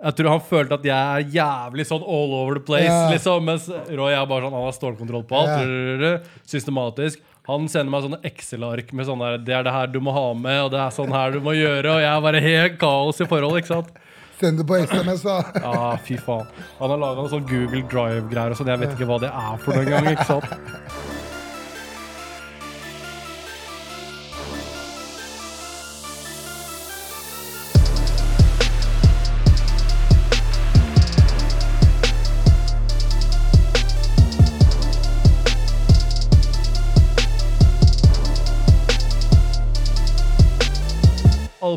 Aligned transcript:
Jeg 0.00 0.16
tror 0.16 0.30
han 0.32 0.40
følte 0.48 0.76
at 0.78 0.86
jeg 0.88 0.96
er 0.96 1.32
jævlig 1.34 1.84
sånn 1.88 2.04
all 2.08 2.30
over 2.38 2.56
the 2.56 2.62
place. 2.64 2.88
Ja. 2.88 3.10
liksom 3.12 3.44
Mens 3.44 3.66
Roy 3.68 4.14
er 4.16 4.22
bare 4.30 4.46
sånn 4.46 4.54
Han 4.56 4.64
har 4.64 4.76
stålkontroll 4.76 5.26
på 5.28 5.40
alt. 5.42 5.74
Ja. 6.00 6.12
Systematisk. 6.48 7.20
Han 7.50 7.66
sender 7.68 7.90
meg 7.92 8.04
sånne 8.06 8.20
Excel-ark 8.30 8.92
med 8.96 9.08
sånn 9.08 9.20
der 9.24 9.38
Det 9.44 9.54
er 9.58 9.66
det 9.66 9.74
her 9.74 9.90
du 9.92 9.98
må 10.04 10.14
ha 10.14 10.26
med, 10.36 10.60
og 10.66 10.70
det 10.72 10.80
er 10.80 10.94
sånn 10.94 11.12
her 11.12 11.34
du 11.36 11.40
må 11.44 11.52
gjøre. 11.56 11.96
Og 11.98 12.00
jeg 12.04 12.10
er 12.14 12.24
bare 12.28 12.42
helt 12.46 12.78
kaos 12.80 13.20
i 13.20 13.28
forhold, 13.28 13.60
ikke 13.60 13.74
sant? 13.74 13.92
Send 14.40 14.56
det 14.62 14.64
på 14.68 14.78
SMS, 14.80 15.20
da. 15.26 15.38
Ja, 15.66 15.96
fy 16.06 16.16
faen. 16.16 16.46
Han 16.78 16.94
har 16.94 17.00
laga 17.02 17.20
noen 17.20 17.32
sånn 17.34 17.48
Google 17.50 17.82
Drive-greier 17.92 18.54
og 18.54 18.60
sånn. 18.60 18.70
Jeg 18.72 18.80
vet 18.86 18.94
ikke 18.96 19.08
hva 19.10 19.20
det 19.20 19.32
er 19.36 19.64
for 19.64 19.76
noen 19.76 19.90
gang. 19.92 20.12
ikke 20.14 20.28
sant? 20.30 21.09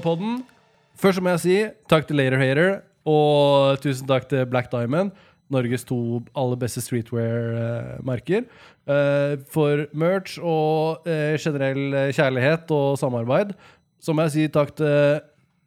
Allepodden. 0.03 0.41
Først 0.99 1.21
må 1.23 1.31
jeg 1.31 1.39
si 1.39 1.53
takk 1.87 2.09
til 2.09 2.17
Later 2.19 2.41
Hater, 2.41 2.71
og 3.07 3.79
tusen 3.79 4.07
takk 4.07 4.27
til 4.27 4.43
Black 4.51 4.67
Diamond. 4.71 5.13
Norges 5.51 5.85
to 5.87 6.21
aller 6.35 6.59
beste 6.59 6.81
streetwear-merker. 6.83 8.43
eh, 8.87 9.37
for 9.47 9.85
merch 9.93 10.39
og 10.39 11.07
eh, 11.07 11.37
generell 11.39 12.11
kjærlighet 12.11 12.71
og 12.71 12.97
samarbeid. 12.99 13.53
Så 14.03 14.13
må 14.13 14.25
jeg 14.27 14.31
si 14.31 14.47
takk 14.51 14.75
til 14.75 15.21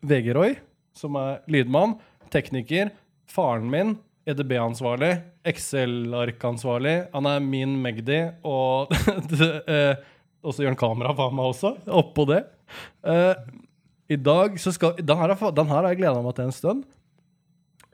VG 0.04 0.34
Roy, 0.36 0.56
som 0.92 1.16
er 1.16 1.40
lydmann, 1.48 1.96
tekniker, 2.30 2.90
faren 3.26 3.70
min, 3.70 3.96
EDB-ansvarlig, 4.26 5.22
Excel-ark-ansvarlig. 5.46 7.06
Han 7.14 7.26
er 7.26 7.40
min 7.40 7.78
Magdi, 7.80 8.26
og 8.44 8.92
eh, 9.72 9.94
også 10.44 10.60
gjør 10.62 10.74
han 10.74 10.82
kamera 10.84 11.16
for 11.16 11.32
meg 11.32 11.54
også, 11.54 11.76
oppå 11.88 12.28
det. 12.28 12.42
I 14.08 14.16
dag 14.16 14.60
så 14.60 14.72
skal 14.74 14.98
Den 15.00 15.18
her, 15.18 15.34
er 15.34 15.64
har 15.70 15.88
jeg 15.90 16.00
gleda 16.02 16.22
meg 16.22 16.36
til 16.36 16.46
en 16.46 16.54
stund. 16.54 16.84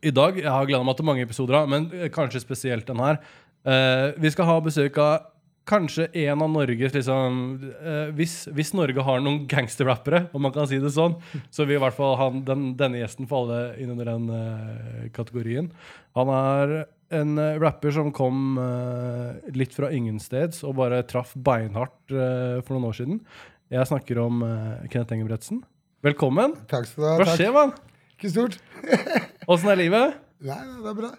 I 0.02 0.10
dag, 0.10 0.36
Jeg 0.36 0.50
har 0.50 0.66
gleda 0.66 0.84
meg 0.84 0.96
til 0.96 1.06
mange 1.06 1.22
episoder, 1.22 1.66
men 1.66 1.90
eh, 1.94 2.10
kanskje 2.10 2.42
spesielt 2.42 2.86
den 2.86 2.98
her. 2.98 3.20
Uh, 3.62 4.10
vi 4.18 4.30
skal 4.34 4.48
ha 4.48 4.56
besøk 4.58 4.98
av 4.98 5.28
kanskje 5.70 6.08
en 6.24 6.40
av 6.42 6.48
Norges 6.50 6.90
liksom, 6.90 7.36
uh, 7.78 8.10
hvis, 8.18 8.48
hvis 8.50 8.72
Norge 8.74 9.04
har 9.06 9.22
noen 9.22 9.44
gangsterrappere, 9.46 10.24
om 10.34 10.42
man 10.42 10.50
kan 10.50 10.66
si 10.66 10.80
det 10.82 10.90
sånn, 10.90 11.14
så 11.54 11.62
vil 11.62 11.78
i 11.78 11.82
hvert 11.84 11.94
fall 11.94 12.16
han, 12.18 12.42
den, 12.42 12.72
denne 12.74 12.98
gjesten 12.98 13.30
falle 13.30 13.76
inn 13.78 13.94
under 13.94 14.10
den 14.10 14.26
uh, 14.34 15.06
kategorien. 15.14 15.70
Han 16.18 16.34
er 16.34 16.74
en 17.14 17.38
rapper 17.62 17.92
som 17.94 18.08
kom 18.16 18.56
litt 19.52 19.74
fra 19.76 19.90
ingensteds 19.92 20.62
og 20.64 20.78
bare 20.78 21.02
traff 21.04 21.34
beinhardt 21.36 22.08
for 22.08 22.72
noen 22.72 22.86
år 22.88 22.96
siden. 22.96 23.18
Jeg 23.68 23.90
snakker 23.90 24.16
om 24.22 24.40
Kenneth 24.88 25.12
Engebretsen. 25.18 25.60
Velkommen. 26.02 26.56
Takk 26.66 26.88
skal 26.90 26.98
du 26.98 27.06
ha. 27.06 27.10
Hva 27.20 27.24
takk. 27.28 27.36
skjer, 27.38 27.52
mann? 27.54 27.72
Ikke 28.16 28.30
stort. 28.32 28.56
Åssen 29.52 29.68
er 29.70 29.78
livet? 29.78 30.16
Nei, 30.42 30.56
det 30.82 30.88
er 30.90 30.96
bra. 30.98 31.10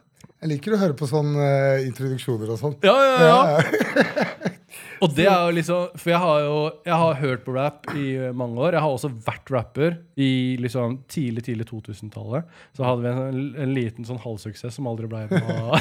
Jeg 0.44 0.50
liker 0.52 0.76
å 0.76 0.80
høre 0.81 0.98
på 1.00 1.08
sånne 1.08 1.39
uh, 1.39 1.86
introduksjoner 1.88 2.52
og 2.52 2.59
sånn. 2.59 2.76
Ja, 2.84 2.95
ja, 3.00 3.14
ja. 3.23 3.38
Ja, 3.64 4.52
Og 5.04 5.16
det 5.16 5.30
er 5.30 5.39
jo 5.48 5.56
liksom 5.56 5.95
For 6.00 6.11
jeg 6.14 6.20
har 6.22 6.38
jo 6.45 6.58
Jeg 6.88 6.98
har 7.02 7.17
hørt 7.20 7.42
på 7.45 7.56
rap 7.56 7.88
i 7.95 8.06
mange 8.36 8.59
år. 8.59 8.76
Jeg 8.76 8.84
har 8.84 8.98
også 9.00 9.14
vært 9.23 9.56
rapper 9.56 9.98
i 10.20 10.30
liksom 10.59 11.00
tidlig 11.08 11.48
tidlig 11.48 11.72
2000-tallet. 11.72 12.54
Så 12.76 12.84
hadde 12.84 13.08
vi 13.08 13.11
en, 13.23 13.42
en 13.64 13.76
liten 13.80 14.08
sånn 14.08 14.20
halvsuksess 14.23 14.80
som 14.81 14.92
aldri 14.92 15.08
ble 15.08 15.26
noe 15.31 15.80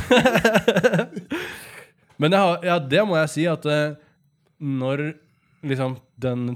Men 2.22 2.38
har, 2.38 2.60
ja, 2.62 2.78
det 2.78 3.02
må 3.08 3.18
jeg 3.18 3.34
si 3.34 3.50
at 3.50 3.66
eh, 3.66 3.96
når 4.62 5.08
liksom 5.66 5.98
den 6.22 6.52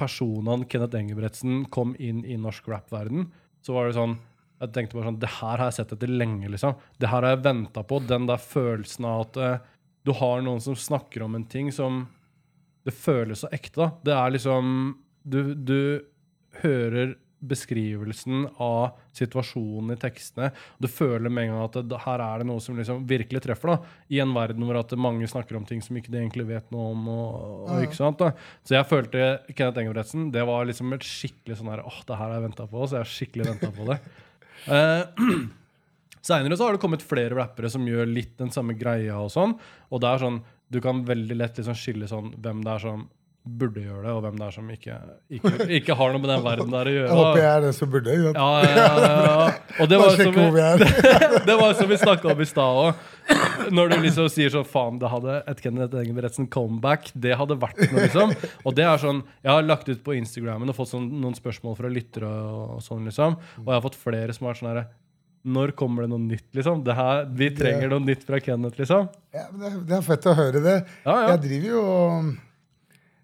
personen 0.00 0.64
Kenneth 0.70 0.96
Engebretsen 0.98 1.66
kom 1.72 1.94
inn 2.00 2.24
i 2.24 2.38
norsk 2.40 2.68
rap-verden, 2.72 3.28
så 3.60 3.76
var 3.76 3.88
det 3.88 3.98
sånn 3.98 4.16
jeg 4.60 4.74
tenkte 4.74 4.98
bare 4.98 5.08
sånn, 5.08 5.20
Det 5.20 5.30
her 5.38 5.56
har 5.56 5.70
jeg 5.70 5.76
sett 5.78 5.92
etter 5.96 6.10
lenge. 6.12 6.48
liksom. 6.52 6.74
Det 7.00 7.08
her 7.08 7.24
har 7.24 7.32
jeg 7.32 7.44
venta 7.46 7.82
på. 7.82 8.00
Den 8.04 8.26
der 8.28 8.36
følelsen 8.36 9.06
av 9.08 9.20
at 9.22 9.38
uh, 9.40 9.68
du 10.04 10.12
har 10.12 10.42
noen 10.44 10.60
som 10.60 10.76
snakker 10.76 11.24
om 11.24 11.34
en 11.34 11.46
ting 11.48 11.70
som 11.72 12.08
Det 12.84 12.92
føles 12.96 13.40
så 13.40 13.48
ekte. 13.52 13.80
da. 13.80 13.90
Det 14.04 14.12
er 14.12 14.30
liksom 14.36 14.98
Du, 15.24 15.54
du 15.54 16.04
hører 16.62 17.16
beskrivelsen 17.40 18.46
av 18.60 18.98
situasjonen 19.16 19.94
i 19.94 19.98
tekstene. 20.00 20.50
Du 20.78 20.88
føler 20.92 21.32
med 21.32 21.48
en 21.48 21.54
gang 21.54 21.62
at 21.64 21.78
det, 21.90 22.00
her 22.04 22.24
er 22.24 22.42
det 22.42 22.48
noe 22.50 22.62
som 22.64 22.78
liksom 22.78 23.04
virkelig 23.08 23.42
treffer. 23.46 23.74
da, 23.74 23.94
I 24.12 24.20
en 24.24 24.34
verden 24.36 24.66
hvor 24.66 24.80
at 24.80 24.92
mange 25.00 25.28
snakker 25.30 25.58
om 25.58 25.68
ting 25.68 25.80
som 25.84 25.96
ikke 25.96 26.12
de 26.12 26.20
egentlig 26.20 26.48
vet 26.50 26.68
noe 26.74 26.90
om. 26.94 27.06
og, 27.12 27.38
og 27.68 27.86
ikke 27.86 27.98
sant 27.98 28.20
da. 28.20 28.32
Så 28.64 28.76
jeg 28.76 28.88
følte 28.90 29.30
Kenneth 29.54 29.84
Engebretsen 29.84 30.28
det 30.34 30.44
var 30.48 30.68
liksom 30.68 30.92
et 30.96 31.06
skikkelig 31.06 31.60
sånn 31.60 31.72
her, 31.72 31.84
åh, 31.86 32.02
det 32.06 32.18
her 32.18 32.28
har 32.28 32.36
jeg 32.38 32.48
venta 32.50 32.68
på. 32.68 32.84
Så 32.84 32.98
jeg 32.98 33.06
har 33.06 33.14
skikkelig 33.16 33.48
venta 33.54 33.72
på 33.74 33.88
det. 33.88 34.00
uh, 34.70 35.48
Seinere 36.20 36.56
så 36.56 36.66
har 36.66 36.76
det 36.76 36.82
kommet 36.82 37.04
flere 37.04 37.32
rappere 37.38 37.70
som 37.72 37.86
gjør 37.88 38.08
litt 38.10 38.34
den 38.38 38.52
samme 38.52 38.76
greia. 38.76 39.16
og 39.16 39.30
sånn, 39.32 39.56
og 39.88 40.02
det 40.02 40.08
er 40.08 40.26
sånn, 40.26 40.42
Du 40.70 40.78
kan 40.80 41.00
veldig 41.02 41.34
lett 41.34 41.56
liksom 41.58 41.74
skille 41.74 42.06
sånn, 42.06 42.28
hvem 42.38 42.60
det 42.62 42.70
er 42.70 42.78
som 42.78 43.08
burde 43.40 43.80
gjøre 43.80 44.02
det, 44.04 44.12
og 44.12 44.20
hvem 44.20 44.36
det 44.36 44.44
er 44.46 44.52
som 44.52 44.66
ikke, 44.72 44.96
ikke, 45.32 45.52
ikke 45.78 45.94
har 45.96 46.12
noe 46.12 46.20
med 46.20 46.28
den 46.28 46.42
verden 46.44 46.74
der 46.74 46.90
å 46.90 46.92
gjøre. 46.92 47.06
Jeg 47.08 47.18
håper 47.20 47.40
jeg 47.40 47.48
er 47.50 47.62
den 47.64 47.76
som 47.76 47.90
burde. 47.92 48.16
Ja, 48.20 48.48
ja, 48.60 48.74
ja, 48.76 49.14
ja. 49.24 49.46
Og 49.80 49.88
det 49.88 50.00
var 50.02 50.12
som 50.20 50.36
vi, 50.36 50.64
det 51.48 51.56
var 51.62 51.74
som 51.78 51.88
vi 51.88 51.98
snakka 52.02 52.30
om 52.34 52.42
i 52.44 52.48
stad 52.50 52.80
òg. 52.82 53.00
Når 53.72 53.92
du 53.92 53.96
liksom 54.04 54.28
sier 54.32 54.52
sånn 54.52 54.66
Faen, 54.68 54.98
det 55.00 55.08
hadde 55.12 55.38
et 55.48 55.62
Kenneth 55.64 55.96
Engebretsen 56.02 56.50
comeback. 56.52 57.08
Det 57.14 57.32
hadde 57.40 57.56
vært 57.62 57.80
noe, 57.86 58.04
liksom. 58.04 58.34
Og 58.66 58.76
det 58.76 58.84
er 58.90 59.00
sånn 59.00 59.22
Jeg 59.38 59.52
har 59.52 59.64
lagt 59.64 59.88
ut 59.88 60.02
på 60.04 60.16
Instagramen 60.18 60.72
og 60.72 60.76
fått 60.76 60.92
sånn, 60.92 61.06
noen 61.22 61.36
spørsmål 61.38 61.78
fra 61.78 61.92
lyttere 61.92 62.28
og 62.28 62.84
sånn, 62.84 63.06
liksom. 63.08 63.38
Og 63.62 63.70
jeg 63.70 63.76
har 63.78 63.86
fått 63.86 64.00
flere 64.02 64.36
som 64.36 64.46
har 64.48 64.52
vært 64.56 64.62
sånn 64.64 64.72
herre 64.72 64.84
Når 65.56 65.72
kommer 65.78 66.04
det 66.04 66.12
noe 66.12 66.26
nytt, 66.26 66.48
liksom? 66.58 66.84
Det 66.84 66.98
her, 66.98 67.24
vi 67.40 67.50
trenger 67.56 67.94
noe 67.94 68.04
nytt 68.04 68.28
fra 68.28 68.42
Kenneth, 68.44 68.76
liksom. 68.82 69.08
Ja, 69.32 69.48
det 69.56 69.96
er 69.96 70.04
fett 70.04 70.28
å 70.28 70.36
høre 70.36 70.60
det. 70.60 70.78
Ja, 71.06 71.14
ja. 71.14 71.26
Jeg 71.32 71.44
driver 71.46 71.76
jo 71.78 71.84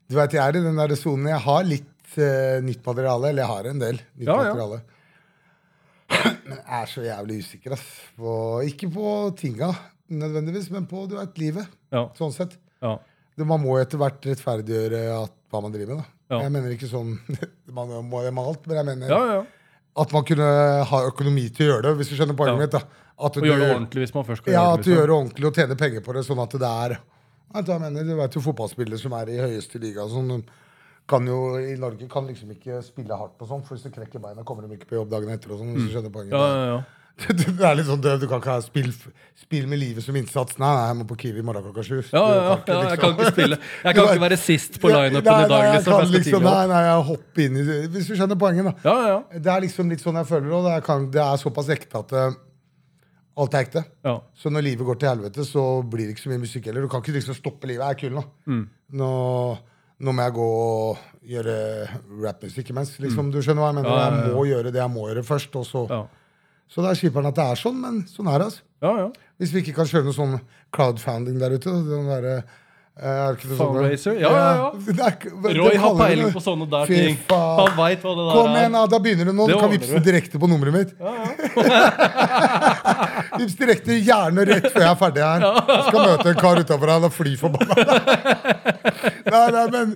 Du 0.09 0.15
vet, 0.19 0.33
jeg 0.37 0.43
er 0.43 0.57
i 0.61 0.63
den 0.65 0.77
der 0.79 0.95
sonen. 0.99 1.27
Jeg 1.33 1.43
har 1.43 1.65
litt 1.67 2.19
uh, 2.19 2.61
nytt 2.63 2.85
materiale. 2.87 3.31
Eller 3.33 3.43
jeg 3.43 3.51
har 3.53 3.69
en 3.73 3.83
del 3.83 3.99
nytt 4.03 4.29
Ja, 4.29 4.37
ja. 4.37 4.53
materiale. 4.55 4.81
Men 6.47 6.57
jeg 6.61 6.81
er 6.83 6.87
så 6.93 7.03
jævlig 7.07 7.41
usikker, 7.43 7.75
ass. 7.75 7.87
På, 8.19 8.35
ikke 8.67 8.89
på 8.95 9.13
tinga 9.39 9.73
nødvendigvis, 10.15 10.69
men 10.71 10.85
på 10.87 11.01
du 11.11 11.17
vet, 11.19 11.33
livet. 11.43 11.67
Ja. 11.91 12.05
Sånn 12.15 12.31
sett. 12.35 12.53
ja. 12.85 12.93
Det, 13.37 13.45
man 13.45 13.59
må 13.61 13.75
etter 13.77 13.99
hvert 14.01 14.23
rettferdiggjøre 14.25 15.01
at, 15.13 15.33
hva 15.53 15.61
man 15.65 15.73
driver 15.75 15.99
med. 15.99 16.05
da. 16.07 16.37
Ja. 16.37 16.39
Jeg 16.47 16.53
mener 16.55 16.73
ikke 16.73 16.89
sånn 16.89 17.11
man 17.77 17.91
må 18.09 18.23
det 18.25 18.31
med 18.33 18.47
alt, 18.49 18.63
men 18.71 18.79
jeg 18.79 18.87
mener 18.89 19.11
ja, 19.13 19.19
ja. 19.35 19.43
at 20.05 20.15
man 20.15 20.25
kunne 20.31 20.47
ha 20.89 21.01
økonomi 21.11 21.45
til 21.53 21.67
å 21.67 21.69
gjøre 21.75 21.85
det, 21.89 21.93
hvis 21.99 22.13
du 22.13 22.15
skjønner 22.17 22.39
poenget 22.39 22.57
Ja. 22.57 22.63
mitt. 22.63 22.77
da. 22.79 23.03
At 23.27 23.37
Og 23.37 23.45
gjøre 23.51 23.61
det 23.67 23.69
ordentlig 23.75 24.07
hvis 24.07 24.15
man 24.15 24.25
først 24.31 24.43
skal 24.45 24.55
ja, 24.55 24.63
gjøre 24.63 24.73
at 24.79 24.79
du 24.79 24.89
Liksom. 24.89 24.97
gjør 24.97 25.11
det 25.11 25.17
ordentlig 25.19 25.51
og 25.51 25.59
tjener 25.61 25.79
penger 25.83 26.07
på 26.07 26.15
det, 26.17 26.23
sånn 26.31 26.41
at 26.47 26.57
det 26.63 26.71
er 26.71 26.97
Du 27.55 27.73
jeg 27.73 27.81
mener? 27.81 28.05
Du 28.05 28.15
vet 28.19 28.35
jo 28.37 28.43
fotballspillere 28.45 28.99
som 29.01 29.15
er 29.17 29.31
i 29.33 29.39
høyeste 29.41 29.81
liga 29.81 30.05
sånn, 30.11 30.43
kan 31.09 31.27
jo 31.31 31.57
i 31.63 31.77
Norge 31.79 32.09
kan 32.11 32.27
liksom 32.27 32.51
ikke 32.57 32.83
spille 32.85 33.17
hardt 33.17 33.37
på 33.39 33.47
sånn, 33.47 33.63
for 33.65 33.77
hvis 33.77 33.87
du 33.87 33.95
krekker 33.95 34.23
beina, 34.23 34.43
kommer 34.45 34.67
de 34.67 34.75
ikke 34.77 34.91
på 34.91 34.99
jobb 34.99 35.13
dagen 35.13 35.31
etter 35.33 35.55
og 35.55 35.63
sånn, 35.63 35.75
hvis 35.77 35.87
du 35.87 35.95
skjønner 35.95 36.13
poenget. 36.13 36.35
Mm. 36.35 36.41
Ja, 36.43 36.49
ja, 36.53 36.71
ja. 36.75 36.85
Du, 37.17 37.31
du 37.33 37.63
er 37.65 37.79
litt 37.79 37.87
sånn, 37.89 38.01
død, 38.05 38.19
du 38.21 38.27
kan 38.29 38.43
ikke 38.43 38.53
ha 38.59 38.61
spill, 38.61 38.91
spill 39.41 39.69
med 39.71 39.81
livet 39.81 40.05
som 40.05 40.17
innsats. 40.21 40.59
Nei, 40.61 40.69
nei, 40.69 40.83
jeg 40.91 40.97
må 40.99 41.07
på 41.09 41.17
Kiwi 41.23 41.41
i 41.41 41.45
morgen 41.49 41.65
klokka 41.65 41.85
sju. 41.87 41.95
Ja, 42.13 42.21
ja, 42.21 42.35
ja, 42.35 42.57
liksom. 42.59 42.67
jeg 42.67 42.83
liksom- 42.83 43.01
kan 43.01 43.15
ikke 43.15 43.31
spille 43.33 43.57
Jeg 43.57 43.95
kan 43.97 44.11
ikke 44.11 44.25
være 44.27 44.39
sist 44.43 44.77
på 44.83 44.91
lineupen 44.93 45.21
i 45.23 45.23
dag. 45.25 45.49
Nei, 45.49 45.61
jeg 45.65 45.79
Liksom, 45.79 46.03
jeg 46.03 46.13
liksom, 46.19 46.43
nei, 46.45 46.67
nei, 46.75 46.83
jeg 46.91 47.07
hopper 47.09 47.47
inn 47.47 47.57
i. 47.57 47.65
Hvis 47.95 48.11
du 48.11 48.15
skjønner 48.19 48.41
poenget, 48.43 48.69
da. 48.69 48.75
Ja, 48.85 48.97
ja, 49.01 49.15
ja. 49.15 49.41
Det 49.47 49.53
er 49.55 49.65
liksom 49.65 49.95
litt 49.95 50.05
sånn 50.05 50.21
jeg 50.21 50.29
føler 50.29 50.51
det, 50.51 50.59
og 50.59 50.69
er, 50.75 51.07
det 51.17 51.23
er 51.25 51.41
såpass 51.41 51.73
ekte 51.73 52.03
at 52.05 52.13
eh, 52.13 52.37
alt 53.37 53.55
er 53.55 53.65
ekte. 53.67 53.85
ja. 54.07 54.17
Så 54.35 54.51
når 54.53 54.65
livet 54.65 54.87
går 54.89 54.99
til 55.01 55.09
helvete, 55.11 55.45
så 55.45 55.63
blir 55.85 56.07
det 56.07 56.15
ikke 56.17 56.25
så 56.25 56.31
mye 56.33 56.43
musikk 56.45 56.69
heller. 56.71 56.87
Du 56.87 56.89
kan 56.93 57.03
ikke 57.05 57.17
liksom 57.19 57.37
stoppe 57.37 57.69
livet. 57.69 57.85
Jeg 57.85 57.97
er 57.97 58.01
kul 58.01 58.15
nå. 58.17 58.23
Mm. 58.49 58.63
Nå, 58.97 59.11
nå 60.07 60.15
må 60.17 60.25
jeg 60.25 60.37
gå 60.39 60.47
og 60.53 61.03
gjøre 61.27 61.57
rappmusikk 62.25 62.71
imens. 62.73 62.95
Liksom, 63.03 63.33
Du 63.35 63.43
skjønner 63.43 63.65
hva 63.65 63.73
jeg 63.73 63.79
mener? 63.81 63.91
Mm. 63.91 63.97
Ja, 63.97 64.07
ja. 64.07 64.23
Jeg 64.25 64.35
må 64.39 64.45
gjøre 64.49 64.73
det 64.73 64.81
jeg 64.83 64.95
må 64.95 65.09
gjøre 65.11 65.27
først. 65.29 65.59
Og 65.61 65.67
så. 65.69 65.85
Ja, 65.93 66.03
så 66.67 66.83
det 66.83 66.91
er 66.91 67.01
kjipere 67.05 67.31
at 67.31 67.37
det 67.39 67.45
er 67.47 67.59
sånn, 67.61 67.77
men 67.83 67.99
sånn 68.11 68.27
er 68.33 68.41
det. 68.43 68.47
altså. 68.51 68.63
ja. 68.83 68.93
ja. 69.05 69.09
Hvis 69.37 69.53
vi 69.53 69.61
ikke 69.61 69.75
kan 69.77 69.91
kjøre 69.91 70.07
noe 70.09 70.17
sånn 70.17 70.39
crowdfunding 70.73 71.37
der 71.43 71.53
ute 71.59 71.75
den 71.87 72.09
der, 72.09 72.25
eh, 72.39 72.55
er 72.97 73.37
det 73.37 73.45
sånn- 73.45 73.59
Fundraiser? 73.59 74.15
Ja, 74.17 74.31
ja, 74.33 74.57
ja. 74.57 74.73
Er 75.05 75.13
Roy 75.59 75.77
har 75.77 75.95
peiling 75.99 76.31
på 76.33 76.41
sånne 76.41 76.65
der 76.71 76.87
Fy 76.89 76.95
ting. 76.95 77.19
Han 77.29 77.77
veit 77.77 78.01
hva 78.01 78.15
det 78.17 78.25
der 78.25 78.33
Kom 78.33 78.57
igjen, 78.57 78.73
da! 78.73 78.99
Begynner 78.99 79.25
du 79.29 79.33
nå. 79.33 79.47
Det 79.47 79.53
Du 79.53 79.59
kan 79.61 79.71
vippse 79.71 80.01
direkte 80.01 80.39
på 80.41 80.47
nummeret 80.49 80.73
mitt. 80.73 80.95
Vips 83.37 83.53
direkte, 83.59 83.93
gjerne 84.01 84.45
rett 84.49 84.71
før 84.73 84.81
jeg 84.81 84.91
er 84.91 84.97
ferdig 85.03 85.23
her. 85.27 85.41
Jeg 85.45 85.83
skal 85.91 86.01
møte 86.07 86.29
en 86.33 86.41
kar 86.41 86.57
utafor 86.63 86.89
her 86.95 87.05
og 87.09 87.13
fly 87.13 87.37
forbanna. 87.37 87.77
nei, 89.35 89.49
nei, 89.59 89.67
men 89.77 89.93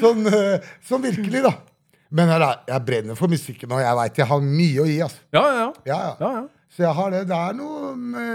sånn, 0.00 0.24
eh, 0.32 0.56
sånn 0.88 1.02
virkelig, 1.04 1.42
da. 1.44 1.52
Men 2.08 2.32
jeg, 2.32 2.40
jeg 2.72 2.80
brenner 2.88 3.12
for 3.18 3.28
musikken, 3.28 3.68
og 3.76 3.80
jeg 3.84 3.92
veit 4.00 4.16
jeg 4.22 4.28
har 4.32 4.40
mye 4.40 4.80
å 4.80 4.88
gi. 4.88 4.96
Altså. 5.04 5.20
Ja, 5.36 5.44
ja, 5.44 5.52
ja. 5.60 5.68
Ja, 5.84 5.98
ja. 5.98 6.16
ja, 6.24 6.30
ja. 6.40 6.44
Så 6.72 6.80
jeg 6.86 6.94
har 6.96 7.08
det. 7.12 7.26
Det 7.28 7.36
er 7.36 7.52
noe 7.58 7.92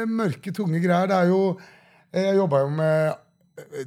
mørke, 0.10 0.54
tunge 0.54 0.78
greier. 0.84 1.08
Det 1.10 1.18
er 1.18 1.28
jo 1.34 1.58
Jeg 2.14 2.36
jobba 2.38 2.60
jo 2.62 2.70
med 2.70 3.16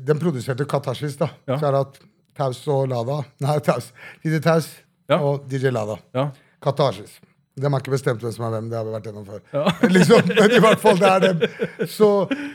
Den 0.06 0.18
produserte 0.22 0.64
Katashis, 0.68 1.16
da. 1.18 1.30
Ja. 1.48 1.56
Så 1.58 1.66
er 1.68 1.74
det 1.76 1.80
at 1.88 1.96
Taus 2.36 2.60
og 2.70 2.84
Lada 2.92 3.22
Nei, 3.42 3.56
Taus. 3.66 3.92
DJ 4.24 4.38
Taus 4.44 4.68
Ja. 5.10 5.20
og 5.22 5.46
DJ 5.50 5.70
Lada. 5.74 5.96
Ja. 6.14 6.28
Katashis. 6.62 7.16
De 7.56 7.64
har 7.72 7.80
ikke 7.80 7.94
bestemt 7.94 8.20
hvem 8.20 8.32
som 8.34 8.44
er 8.46 8.50
hvem. 8.56 8.66
Det 8.68 8.76
har 8.76 8.84
vi 8.84 8.92
vært 8.92 9.06
gjennom 9.08 9.24
før. 9.26 9.40
Ja. 9.54 9.64
liksom, 9.96 10.28
men 10.28 10.54
i 10.58 10.60
hvert 10.60 10.82
fall, 10.82 10.98
det 11.00 11.08
er 11.08 11.24
dem. 11.24 11.86
Så 11.88 12.08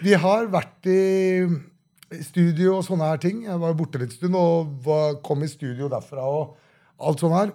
vi 0.04 0.14
har 0.14 0.46
vært 0.54 0.86
i 0.92 2.22
studio 2.28 2.76
og 2.78 2.86
sånne 2.86 3.08
her 3.10 3.22
ting. 3.24 3.44
Jeg 3.48 3.60
var 3.64 3.74
borte 3.80 4.02
litt 4.02 4.14
stund 4.14 4.36
og 4.38 4.72
var, 4.86 5.16
kom 5.26 5.42
i 5.46 5.50
studio 5.52 5.90
derfra 5.92 6.28
og 6.28 6.56
alt 7.02 7.24
sånt 7.24 7.38
her. 7.38 7.54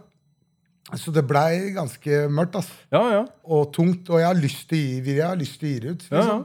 Så 0.98 1.10
det 1.14 1.24
blei 1.26 1.72
ganske 1.74 2.24
mørkt 2.30 2.58
ass. 2.60 2.68
ja, 2.94 3.00
ja. 3.14 3.22
og 3.44 3.72
tungt. 3.74 4.10
Og 4.10 4.20
jeg 4.22 4.26
har 4.28 4.38
lyst 4.38 4.68
til 4.70 4.78
å 4.78 4.82
gi, 4.82 5.16
jeg 5.16 5.26
har 5.26 5.38
lyst 5.40 5.58
til 5.60 5.68
å 5.68 5.72
gi 5.72 5.80
det 5.84 5.94
ut. 5.96 6.04
Ja, 6.12 6.26
ja. 6.26 6.36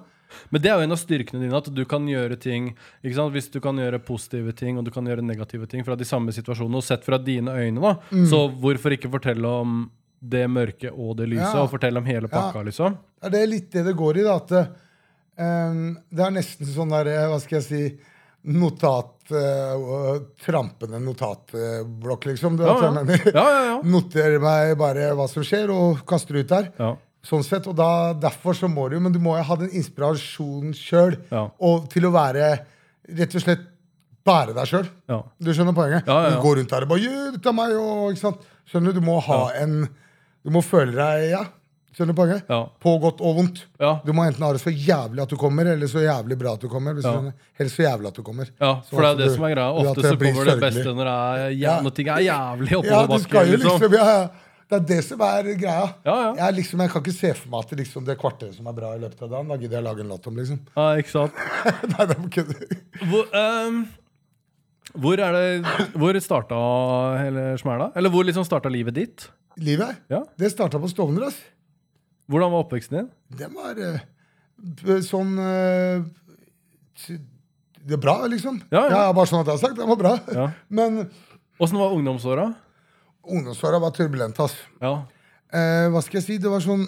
Men 0.50 0.62
det 0.62 0.70
er 0.72 0.78
jo 0.80 0.86
en 0.88 0.92
av 0.96 1.00
styrkene 1.02 1.42
dine, 1.42 1.58
at 1.58 1.70
du 1.74 1.84
kan 1.86 2.06
gjøre 2.08 2.38
ting? 2.40 2.76
Hvis 3.04 3.50
du 3.52 3.60
kan 3.64 3.76
gjøre 3.78 4.00
positive 4.04 4.54
ting 4.56 4.78
og 4.78 4.86
du 4.86 4.92
kan 4.92 5.06
gjøre 5.06 5.22
negative 5.26 5.68
ting 5.68 5.84
fra 5.88 5.96
de 5.96 6.06
samme 6.06 6.32
situasjonene, 6.36 6.78
og 6.78 6.84
sett 6.84 7.04
fra 7.08 7.18
dine 7.18 7.52
øyne, 7.52 7.82
da, 7.82 7.96
Mm. 8.12 8.26
så 8.30 8.48
hvorfor 8.60 8.92
ikke 8.98 9.12
fortelle 9.12 9.46
om 9.48 9.90
det 10.22 10.48
mørke 10.50 10.92
og 10.94 11.18
det 11.18 11.30
lyse, 11.30 11.54
Ja. 11.54 11.64
og 11.64 11.72
fortelle 11.72 11.98
om 11.98 12.06
hele 12.06 12.28
pakka, 12.28 12.62
liksom? 12.64 12.98
Det 13.22 13.34
er 13.42 13.48
litt 13.48 13.72
det 13.72 13.86
det 13.86 13.96
går 13.96 14.18
i. 14.20 14.24
da, 14.24 14.36
at 14.36 14.48
det, 14.48 14.68
ehm, 15.40 15.98
det 16.14 16.20
er 16.26 16.32
nesten 16.32 16.66
sånn 16.68 16.90
der, 16.90 17.08
eh, 17.08 17.28
hva 17.28 17.40
skal 17.42 17.60
jeg 17.62 17.64
si 17.64 17.98
Notat 18.44 19.30
uh, 19.32 20.18
Trampende 20.44 20.98
notatblokk, 21.00 22.26
liksom. 22.26 22.58
Ja, 22.60 22.74
ja. 22.82 23.04
Ja, 23.06 23.32
ja, 23.34 23.66
ja. 23.70 23.82
Noterer 23.86 24.40
meg 24.42 24.78
bare 24.80 25.12
hva 25.14 25.28
som 25.30 25.44
skjer, 25.44 25.70
og 25.70 26.02
kaster 26.10 26.40
ut 26.40 26.48
der. 26.50 26.72
Ja. 26.80 26.96
Sånn 27.24 27.44
sett, 27.46 27.68
og 27.70 27.76
da, 27.78 28.14
Derfor 28.18 28.54
så 28.58 28.68
må 28.72 28.90
du 28.90 29.00
Men 29.00 29.12
du 29.14 29.20
må 29.20 29.36
jo 29.38 29.44
ha 29.44 29.56
den 29.56 29.70
inspirasjonen 29.78 30.74
sjøl 30.74 31.18
Ja. 31.32 31.48
til 31.92 32.08
å 32.10 32.12
være 32.12 32.60
Rett 33.18 33.36
og 33.36 33.42
slett 33.44 33.68
bære 34.26 34.54
deg 34.54 34.68
sjøl. 34.70 34.86
Ja. 35.10 35.22
Du 35.42 35.50
skjønner 35.52 35.74
poenget? 35.74 36.06
Ja, 36.06 36.20
ja, 36.22 36.30
ja. 36.30 36.36
Du 36.36 36.42
går 36.44 36.58
rundt 36.60 36.70
der 36.70 36.84
og 36.86 36.90
bare 36.92 37.02
«Jø, 37.02 37.32
dette 37.34 37.50
er 37.50 37.56
meg, 37.58 37.72
og, 37.74 38.12
ikke 38.14 38.22
sant? 38.22 38.44
Skjønner 38.70 38.94
Du 38.94 39.00
Du 39.00 39.06
må 39.06 39.20
ha 39.26 39.40
en 39.58 39.88
Du 40.46 40.52
må 40.54 40.62
føle 40.62 40.94
deg 40.94 41.32
Ja, 41.32 41.42
skjønner 41.98 42.14
du 42.14 42.20
poenget? 42.22 42.44
Ja. 42.50 42.60
På 42.82 42.94
godt 43.02 43.20
og 43.22 43.36
vondt. 43.40 43.64
Ja. 43.82 43.96
Du 44.06 44.14
må 44.14 44.24
enten 44.26 44.42
ha 44.46 44.52
det 44.54 44.62
så 44.62 44.72
jævlig 44.72 45.22
at 45.26 45.30
du 45.34 45.36
kommer, 45.42 45.66
eller 45.74 45.90
så 45.92 46.00
jævlig 46.06 46.38
bra 46.40 46.54
at 46.54 46.62
du 46.62 46.70
kommer. 46.70 46.94
Hvis 46.98 47.04
Ja. 47.10 47.32
Helst 47.60 47.76
så 47.78 47.84
jævlig 47.84 48.08
at 48.08 48.16
du 48.16 48.22
kommer. 48.24 48.48
Ja, 48.62 48.76
for 48.90 49.02
det 49.02 49.10
er 49.10 49.18
det 49.18 49.28
du- 49.28 49.36
som 49.36 49.44
er 49.44 49.56
greia. 49.56 49.74
Ofte 49.74 50.02
så 50.06 50.16
kommer 50.18 50.46
det 50.46 50.60
beste 50.62 50.94
når, 50.96 51.06
det 51.10 51.18
er, 51.18 51.50
ja, 51.50 51.76
Ja. 51.76 51.82
når 51.82 51.94
ting 51.98 52.08
er 52.08 52.22
jævlig 52.30 52.72
Ja, 52.72 52.78
oppoverbakke. 52.78 53.18
du 53.18 53.24
skal 53.28 53.46
jo 53.52 53.58
liksom. 53.58 53.92
ja, 53.94 54.06
ja, 54.06 54.30
Det 54.72 54.78
er 54.78 54.84
det 54.88 54.98
som 55.04 55.20
er 55.26 55.48
greia. 55.60 55.88
Ja, 56.08 56.14
ja. 56.16 56.28
Jeg, 56.38 56.56
liksom, 56.62 56.80
jeg 56.80 56.92
kan 56.94 57.02
ikke 57.04 57.12
se 57.12 57.30
for 57.36 57.52
meg 57.52 57.66
at 57.66 57.72
liksom, 57.82 58.04
det 58.08 58.14
kvarteret 58.22 58.56
som 58.56 58.70
er 58.72 58.76
bra 58.78 58.94
i 58.96 59.02
løpet 59.02 59.26
av 59.26 59.34
dagen, 59.34 59.50
da 59.52 59.58
gidder 59.60 59.78
jeg 59.82 59.84
lage 59.84 60.04
en 60.06 60.14
låt 60.14 60.30
om, 60.32 60.38
liksom. 60.40 60.62
Ja, 60.78 60.86
ikke 61.02 61.12
sant? 61.12 61.42
Nei, 61.92 62.06
det 62.08 62.16
er 62.16 62.30
kødder. 62.38 62.78
Hvor, 63.12 63.36
um, 63.36 63.82
hvor 65.04 65.24
er 65.26 65.36
det 65.36 65.90
Hvor 66.00 66.20
starta 66.24 66.62
hele 67.20 67.44
smæla? 67.60 67.90
Eller 68.00 68.14
hvor 68.16 68.24
liksom 68.28 68.48
starta 68.48 68.72
livet 68.72 68.96
ditt? 68.96 69.28
Livet, 69.60 70.00
Ja. 70.14 70.24
det 70.40 70.54
starta 70.56 70.80
på 70.80 70.88
Stovner, 70.88 71.28
ass. 71.28 71.42
Hvordan 72.32 72.56
var 72.56 72.64
oppveksten 72.64 73.02
din? 73.02 73.12
Den 73.44 73.60
var 73.60 73.76
uh, 73.76 74.96
sånn 75.04 75.36
uh, 75.36 76.00
Det 77.12 78.00
er 78.00 78.04
bra, 78.08 78.22
liksom. 78.32 78.64
Ja, 78.72 78.88
ja. 78.88 79.06
bare 79.12 79.28
sånn 79.28 79.44
at 79.44 79.52
jeg 79.52 79.60
har 79.60 79.64
sagt. 79.68 79.80
Den 79.84 79.92
var 79.92 80.00
bra. 80.00 80.16
Ja. 80.32 80.50
Men 80.80 81.10
Åssen 81.62 81.78
var 81.78 81.92
ungdomsåra? 81.94 82.54
Ungdomsåra 83.28 83.80
var 83.80 83.94
turbulent, 83.96 84.40
ass. 84.40 84.56
Ja. 84.82 85.06
Eh, 85.52 85.88
hva 85.92 86.02
skal 86.04 86.22
jeg 86.22 86.28
si? 86.28 86.38
Det 86.40 86.52
var 86.52 86.64
sånn 86.64 86.86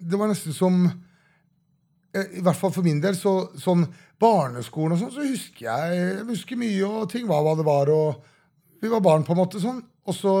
Det 0.00 0.16
var 0.16 0.30
nesten 0.30 0.54
som 0.56 0.78
eh, 0.88 2.38
I 2.38 2.40
hvert 2.40 2.56
fall 2.56 2.72
for 2.72 2.86
min 2.86 3.02
del, 3.02 3.12
så, 3.18 3.50
sånn 3.60 3.84
barneskolen 4.20 4.96
og 4.96 5.02
sånn, 5.02 5.12
så 5.12 5.24
husker 5.24 5.66
jeg, 5.66 5.98
jeg 6.00 6.24
husker 6.28 6.58
mye, 6.60 6.88
og 6.88 7.10
ting 7.12 7.26
var 7.28 7.44
hva 7.44 7.54
det 7.56 7.64
var, 7.64 7.88
og 7.92 8.80
vi 8.80 8.88
var 8.92 9.00
barn 9.04 9.24
på 9.24 9.32
en 9.32 9.40
måte 9.40 9.60
sånn. 9.62 9.78
Og 10.08 10.16
så 10.16 10.34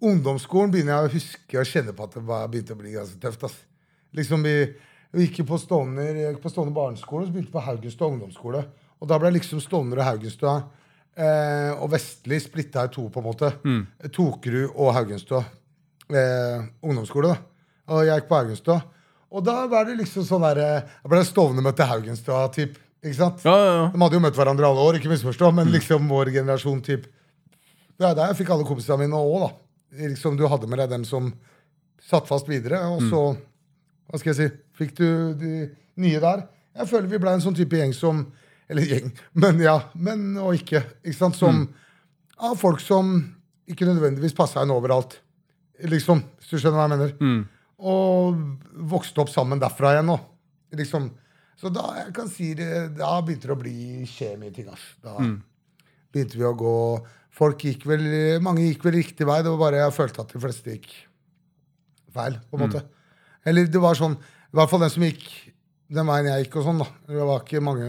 ungdomsskolen 0.00 0.72
begynner 0.72 0.94
jeg 0.94 1.08
å 1.08 1.12
huske 1.18 1.60
og 1.60 1.68
kjenne 1.68 1.92
på 1.96 2.06
at 2.06 2.16
det 2.16 2.22
var, 2.28 2.46
begynte 2.48 2.76
å 2.76 2.80
bli 2.80 2.94
ganske 2.94 3.20
tøft. 3.20 3.44
ass. 3.44 3.58
Liksom 4.16 4.44
vi, 4.44 4.54
vi 5.12 5.26
gikk 5.26 5.42
på 5.48 5.58
Stovner, 5.60 6.22
på 6.40 6.52
Stovner 6.52 6.76
barneskole, 6.76 7.26
og 7.26 7.28
så 7.28 7.34
begynte 7.34 7.52
vi 7.52 7.56
på 7.58 7.66
Haugenstua 7.66 8.08
ungdomsskole. 8.08 8.62
Og 9.00 9.12
da 9.12 9.20
ble 9.20 9.34
liksom 9.36 9.60
Stovner 9.64 10.00
og 10.00 10.08
Haugenstua 10.08 10.56
eh, 11.20 11.70
og 11.76 11.90
Vestli 11.92 12.40
splitta 12.42 12.86
i 12.88 12.92
to, 12.94 13.06
på 13.12 13.20
en 13.20 13.26
måte. 13.28 13.52
Tokerud 14.16 14.72
og 14.74 14.94
Haugenstua 14.96 15.44
eh, 16.10 16.64
ungdomsskole. 16.82 17.34
da. 17.34 17.38
Og 17.90 18.06
jeg 18.06 18.20
gikk 18.20 18.28
på 18.30 18.38
Haugenstua. 18.40 18.78
Og 19.30 19.44
da 19.46 19.56
ble 19.70 19.84
det 19.86 19.98
liksom 20.00 20.24
sånn 20.26 20.42
der, 20.48 20.60
jeg 20.64 21.10
ble 21.12 21.22
Stovner 21.26 21.62
møtte 21.66 21.86
Haugenstua. 21.86 22.46
Typ, 22.54 22.78
ikke 23.02 23.16
sant? 23.18 23.44
Ja, 23.46 23.54
ja, 23.54 23.72
ja. 23.76 23.84
De 23.92 24.02
hadde 24.02 24.18
jo 24.18 24.22
møtt 24.24 24.38
hverandre 24.38 24.66
alle 24.66 24.86
år, 24.88 24.98
ikke 24.98 25.12
misforstå, 25.12 25.52
men 25.54 25.70
liksom 25.74 26.08
vår 26.10 26.32
generasjon 26.34 26.82
typ. 26.86 27.06
Ja, 28.00 28.14
der 28.16 28.34
fikk 28.38 28.50
alle 28.54 28.66
kompisene 28.66 29.04
mine 29.04 29.18
òg, 29.20 29.44
da. 29.44 29.50
Liksom, 30.00 30.36
du 30.38 30.46
hadde 30.50 30.68
med 30.70 30.80
deg 30.82 30.90
dem 30.92 31.04
som 31.06 31.32
satt 32.10 32.28
fast 32.30 32.48
videre, 32.50 32.80
og 32.90 33.02
så 33.10 33.22
Hva 34.10 34.18
skal 34.18 34.32
jeg 34.32 34.38
si? 34.38 34.46
Fikk 34.74 34.94
du 34.98 35.06
de 35.38 35.50
nye 36.02 36.18
der? 36.22 36.40
Jeg 36.80 36.88
føler 36.90 37.10
vi 37.12 37.18
ble 37.22 37.30
en 37.36 37.42
sånn 37.44 37.54
type 37.54 37.78
gjeng 37.78 37.92
som 37.94 38.24
Eller 38.70 38.86
gjeng, 38.86 39.10
men 39.42 39.60
ja. 39.62 39.76
Men 39.98 40.28
og 40.38 40.54
ikke. 40.54 40.84
ikke 41.02 41.18
sant? 41.18 41.38
Som 41.38 41.64
av 42.40 42.54
folk 42.60 42.80
som 42.82 43.16
ikke 43.70 43.88
nødvendigvis 43.88 44.36
passa 44.36 44.62
inn 44.64 44.72
overalt. 44.74 45.18
Liksom, 45.90 46.22
hvis 46.38 46.52
du 46.52 46.60
skjønner 46.60 46.78
hva 46.78 46.86
jeg 46.86 46.92
mener. 46.94 47.14
Mm. 47.20 47.40
Og 47.90 48.38
vokste 48.92 49.22
opp 49.22 49.32
sammen 49.32 49.60
derfra 49.62 49.94
igjen. 49.96 50.12
Og, 50.14 50.26
liksom. 50.76 51.10
Så 51.60 51.72
da 51.74 51.86
jeg 51.98 52.14
kan 52.16 52.30
si 52.32 52.52
det, 52.56 52.70
da 52.98 53.16
begynte 53.24 53.50
det 53.50 53.56
å 53.56 53.60
bli 53.60 54.06
kjem 54.08 54.46
i 54.48 54.52
ting. 54.54 54.70
ass. 54.72 54.86
Da 55.02 55.16
begynte 55.18 56.38
vi 56.40 56.46
å 56.48 56.56
gå 56.58 56.76
Folk 57.30 57.62
gikk 57.62 57.84
vel, 57.86 58.02
Mange 58.42 58.64
gikk 58.64 58.82
vel 58.84 58.96
riktig 58.98 59.26
vei. 59.28 59.38
Det 59.44 59.52
var 59.52 59.60
bare 59.60 59.84
jeg 59.84 59.94
følte 59.94 60.24
at 60.24 60.32
de 60.34 60.40
fleste 60.42 60.72
gikk 60.74 60.88
feil. 62.12 62.40
på 62.50 62.58
en 62.58 62.64
måte. 62.64 62.82
Eller 63.46 63.70
det 63.70 63.80
var 63.80 63.94
sånn 63.96 64.16
I 64.18 64.58
hvert 64.58 64.72
fall 64.72 64.82
den 64.82 64.90
som 64.92 65.04
gikk 65.06 65.28
den 65.90 66.06
veien 66.06 66.26
jeg 66.26 66.44
gikk, 66.44 66.58
og 66.60 66.66
sånn. 66.66 66.82
da. 66.82 66.88
Det 67.06 67.28
var 67.28 67.44
ikke 67.44 67.62
mange. 67.62 67.86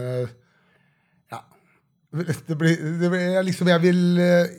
Det 2.12 2.54
blir, 2.60 2.76
det 3.00 3.08
blir 3.08 3.22
jeg 3.38 3.44
liksom, 3.46 3.68
jeg, 3.72 3.80
vil, 3.80 4.00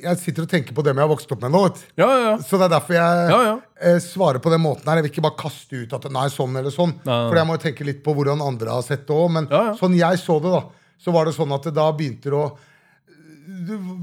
jeg 0.01 0.17
sitter 0.17 0.47
og 0.47 0.49
tenker 0.49 0.73
på 0.73 0.81
dem 0.87 0.97
jeg 0.97 1.05
har 1.05 1.11
vokst 1.11 1.29
opp 1.35 1.43
med 1.43 1.51
nå. 1.53 1.59
Ja, 2.01 2.07
ja, 2.09 2.21
ja. 2.31 2.31
Så 2.41 2.57
det 2.57 2.65
er 2.65 2.71
derfor 2.73 2.95
jeg 2.97 3.27
Ja, 3.29 3.41
ja. 3.45 3.51
eh, 3.77 3.99
svarer 4.01 4.41
på 4.41 4.49
den 4.49 4.63
måten 4.63 4.89
her. 4.89 4.97
Jeg 4.97 5.05
vil 5.05 5.11
ikke 5.11 5.25
bare 5.27 5.37
kaste 5.37 5.83
ut 5.83 5.93
at 5.93 6.07
nei, 6.09 6.23
sånn 6.33 6.57
eller 6.57 6.73
sånn. 6.73 6.95
For 7.05 7.37
jeg 7.37 7.45
må 7.45 7.53
jo 7.59 7.61
tenke 7.67 7.85
litt 7.85 8.01
på 8.05 8.15
hvordan 8.17 8.41
andre 8.41 8.73
har 8.73 8.81
sett 8.87 9.05
det 9.05 9.13
òg. 9.13 9.29
Men 9.37 9.45
sånn 9.77 9.93
jeg 9.99 10.17
så 10.23 10.39
det, 10.41 10.49
da, 10.55 10.63
så 10.97 11.13
var 11.13 11.29
det 11.29 11.35
sånn 11.37 11.53
at 11.53 11.67
det 11.69 11.75
da 11.77 11.91
begynte 11.93 12.31
det 12.33 12.39
å 12.41 12.47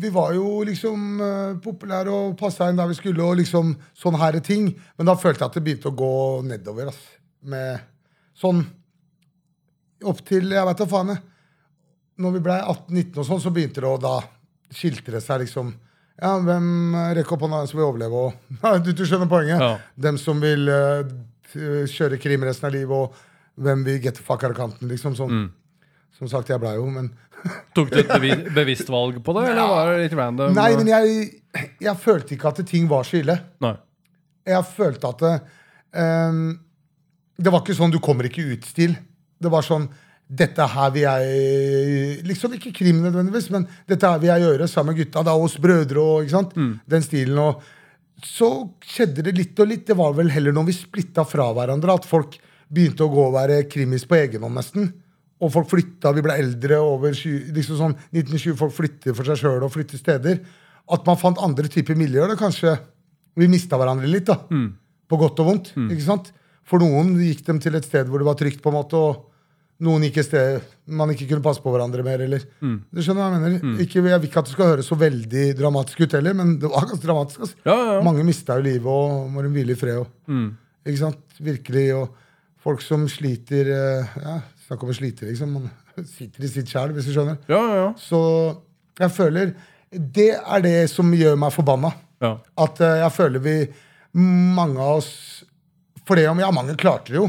Vi 0.00 0.10
var 0.14 0.34
jo 0.36 0.60
liksom 0.68 1.04
uh, 1.20 1.58
populære 1.64 2.12
og 2.12 2.36
passa 2.38 2.68
inn 2.70 2.78
der 2.78 2.86
vi 2.90 2.94
skulle, 2.98 3.24
og 3.24 3.38
liksom 3.40 3.74
sånn 3.98 4.18
her 4.20 4.38
ting. 4.46 4.70
Men 5.00 5.08
da 5.10 5.16
følte 5.18 5.42
jeg 5.42 5.50
at 5.50 5.58
det 5.58 5.64
begynte 5.66 5.90
å 5.90 5.96
gå 5.96 6.12
nedover. 6.46 6.92
ass. 6.92 7.00
Med 7.42 7.80
sånn 8.38 8.62
opp 10.06 10.22
til 10.28 10.52
Jeg 10.54 10.66
vet 10.70 10.78
da 10.78 10.86
faen. 10.88 11.08
jeg. 11.16 11.22
Når 12.20 12.36
vi 12.36 12.42
ble 12.44 12.58
18-19 12.58 13.22
og 13.22 13.28
sånn, 13.28 13.40
så 13.42 13.52
begynte 13.54 13.82
det 13.82 13.88
å 13.88 14.00
da 14.00 14.18
skilte 14.70 15.14
det 15.14 15.22
seg 15.24 15.44
liksom 15.44 15.72
Ja, 16.20 16.34
hvem 16.44 16.94
rekker 17.16 17.36
opp 17.36 17.46
hånda, 17.46 17.62
som 17.70 17.80
vil 17.80 17.88
overleve? 17.88 18.26
Og, 18.28 18.82
du, 18.84 18.92
du 18.92 19.06
skjønner 19.08 19.30
poenget? 19.30 19.62
Ja. 19.62 19.72
Dem 20.08 20.20
som 20.20 20.42
vil 20.42 20.68
uh, 20.68 21.08
kjøre 21.88 22.20
krim 22.20 22.44
resten 22.46 22.68
av 22.68 22.76
livet, 22.76 22.92
og 22.92 23.64
hvem 23.64 23.86
vil 23.86 23.98
get 24.04 24.20
the 24.20 24.24
fuck 24.24 24.44
out 24.44 24.52
of 24.52 24.58
kanten, 24.58 24.88
liksom. 24.90 25.16
Sånn. 25.18 25.32
Mm. 25.32 25.88
Som 26.20 26.28
sagt, 26.28 26.52
jeg 26.52 26.60
blei 26.60 26.76
jo, 26.76 26.86
men 26.92 27.08
Tok 27.76 27.92
du 27.92 28.00
et 28.02 28.10
bevi 28.10 28.34
bevisst 28.52 28.90
valg 28.92 29.20
på 29.24 29.34
det, 29.36 29.46
eller 29.52 29.70
var 29.70 29.92
det 29.94 30.02
litt 30.04 30.16
random? 30.18 30.52
Nei, 30.56 30.70
men 30.76 30.90
jeg, 30.90 31.22
jeg 31.80 31.96
følte 32.02 32.36
ikke 32.36 32.52
at 32.52 32.60
ting 32.68 32.88
var 32.90 33.06
så 33.08 33.20
ille. 33.20 33.36
Nei. 33.64 33.74
Jeg 34.50 34.66
følte 34.74 35.12
at 35.12 35.24
det, 35.24 35.32
ehm, 36.02 36.44
det 37.40 37.52
var 37.52 37.62
ikke 37.62 37.76
sånn 37.76 37.92
'du 37.92 38.00
kommer 38.02 38.28
ikke 38.28 38.44
ut'-stil. 38.52 38.96
Det 39.40 39.52
var 39.52 39.64
sånn 39.64 39.88
'dette 40.30 40.62
her 40.62 40.90
vil 40.94 41.02
jeg 41.02 42.22
Liksom 42.26 42.54
ikke 42.54 42.72
krim 42.72 43.02
nødvendigvis, 43.02 43.50
men 43.50 43.66
'dette 43.88 44.06
her 44.06 44.18
vil 44.22 44.30
jeg 44.30 44.44
gjøre 44.46 44.68
sammen 44.68 44.94
med 44.94 45.02
gutta'. 45.02 45.24
Da 45.24 45.34
oss 45.34 45.58
brødre 45.58 45.98
og 45.98 46.22
ikke 46.22 46.36
sant? 46.36 46.54
Den 46.88 47.02
stilen. 47.02 47.38
Og 47.38 47.62
så 48.22 48.68
skjedde 48.84 49.24
det 49.26 49.36
litt 49.36 49.58
og 49.58 49.68
litt. 49.68 49.86
Det 49.86 49.96
var 49.96 50.12
vel 50.14 50.30
heller 50.30 50.52
når 50.52 50.66
vi 50.70 50.72
splitta 50.72 51.24
fra 51.24 51.52
hverandre, 51.52 51.94
at 51.94 52.04
folk 52.06 52.38
begynte 52.70 53.02
å 53.02 53.10
gå 53.10 53.26
og 53.26 53.34
være 53.34 53.64
krimis 53.68 54.04
på 54.06 54.14
egen 54.20 54.42
hånd, 54.42 54.54
nesten. 54.54 54.92
Og 55.40 55.50
folk 55.52 55.70
flytta, 55.70 56.12
vi 56.12 56.22
ble 56.22 56.36
eldre, 56.36 56.76
over 56.78 57.14
20, 57.16 57.50
liksom 57.56 57.76
sånn 57.78 57.94
1920, 58.12 58.56
folk 58.60 58.74
flytter 58.76 59.14
for 59.16 59.24
seg 59.24 59.40
sjøl 59.40 59.64
og 59.64 59.72
flytter 59.72 59.98
steder. 59.98 60.42
At 60.90 61.06
man 61.06 61.16
fant 61.16 61.40
andre 61.40 61.66
typer 61.68 61.96
miljøer. 61.96 62.28
Da 62.28 62.36
kanskje 62.36 62.76
vi 63.40 63.48
mista 63.48 63.78
hverandre 63.80 64.06
litt, 64.06 64.26
da. 64.28 64.36
På 65.08 65.16
godt 65.16 65.40
og 65.40 65.46
vondt. 65.46 65.72
ikke 65.90 66.04
sant? 66.04 66.32
For 66.62 66.78
noen 66.78 67.16
gikk 67.18 67.44
dem 67.46 67.58
til 67.58 67.74
et 67.74 67.84
sted 67.88 68.06
hvor 68.06 68.18
det 68.20 68.26
var 68.26 68.36
trygt, 68.38 68.60
på 68.62 68.68
en 68.70 68.76
måte, 68.76 68.94
og 68.94 69.29
noen 69.80 70.02
gikk 70.04 70.18
et 70.20 70.26
sted 70.28 70.62
man 71.00 71.10
ikke 71.14 71.26
kunne 71.30 71.44
passe 71.44 71.62
på 71.64 71.70
hverandre 71.72 72.02
mer. 72.04 72.20
eller... 72.26 72.42
Du 72.60 73.00
skjønner 73.00 73.22
hva 73.22 73.28
jeg 73.32 73.40
mener? 73.40 73.78
Ikke, 73.84 73.98
jeg 74.00 74.04
vil 74.04 74.26
ikke 74.28 74.42
at 74.42 74.48
det 74.50 74.54
skal 74.56 74.70
høres 74.74 74.88
så 74.90 74.98
veldig 75.00 75.44
dramatisk 75.58 76.02
ut 76.04 76.16
heller, 76.18 76.34
men 76.36 76.56
det 76.60 76.68
var 76.72 76.88
ganske 76.90 77.06
dramatisk. 77.06 77.40
Altså. 77.46 77.56
Ja, 77.64 77.76
ja, 77.78 77.92
ja. 77.96 78.02
Mange 78.04 78.24
mista 78.26 78.56
jo 78.58 78.64
livet 78.66 78.90
og 78.92 79.30
må 79.32 79.44
de 79.46 79.52
hvile 79.54 79.72
i 79.76 79.80
fred. 79.80 80.02
Og, 80.02 80.10
Mm. 80.30 80.50
ikke 80.86 80.98
sant? 81.00 81.38
Virkelig. 81.40 81.86
Og 81.96 82.14
folk 82.60 82.82
som 82.84 83.06
sliter 83.08 83.70
eh, 83.72 84.14
ja, 84.24 84.38
Snakk 84.66 84.82
om 84.84 84.90
å 84.92 84.94
slite, 84.94 85.26
liksom. 85.30 85.54
Man 85.56 85.70
sitter 86.16 86.44
i 86.44 86.50
sitt 86.52 86.68
sjæl, 86.70 86.92
hvis 86.94 87.08
du 87.08 87.14
skjønner. 87.16 87.38
Ja, 87.50 87.60
ja, 87.60 87.76
ja. 87.86 87.92
Så 87.98 88.20
jeg 89.00 89.10
føler 89.16 89.54
Det 89.90 90.28
er 90.38 90.60
det 90.62 90.76
som 90.92 91.08
gjør 91.16 91.38
meg 91.40 91.52
forbanna. 91.56 91.94
ja. 92.22 92.36
At 92.60 92.80
eh, 92.84 92.98
jeg 93.06 93.12
føler 93.16 93.40
vi 93.46 93.54
Mange 94.14 94.78
av 94.82 94.98
oss 95.00 95.10
For 96.06 96.18
det 96.18 96.28
om 96.30 96.38
Ja, 96.42 96.50
mange 96.54 96.74
klarte 96.78 97.14
det 97.14 97.18
jo. 97.22 97.28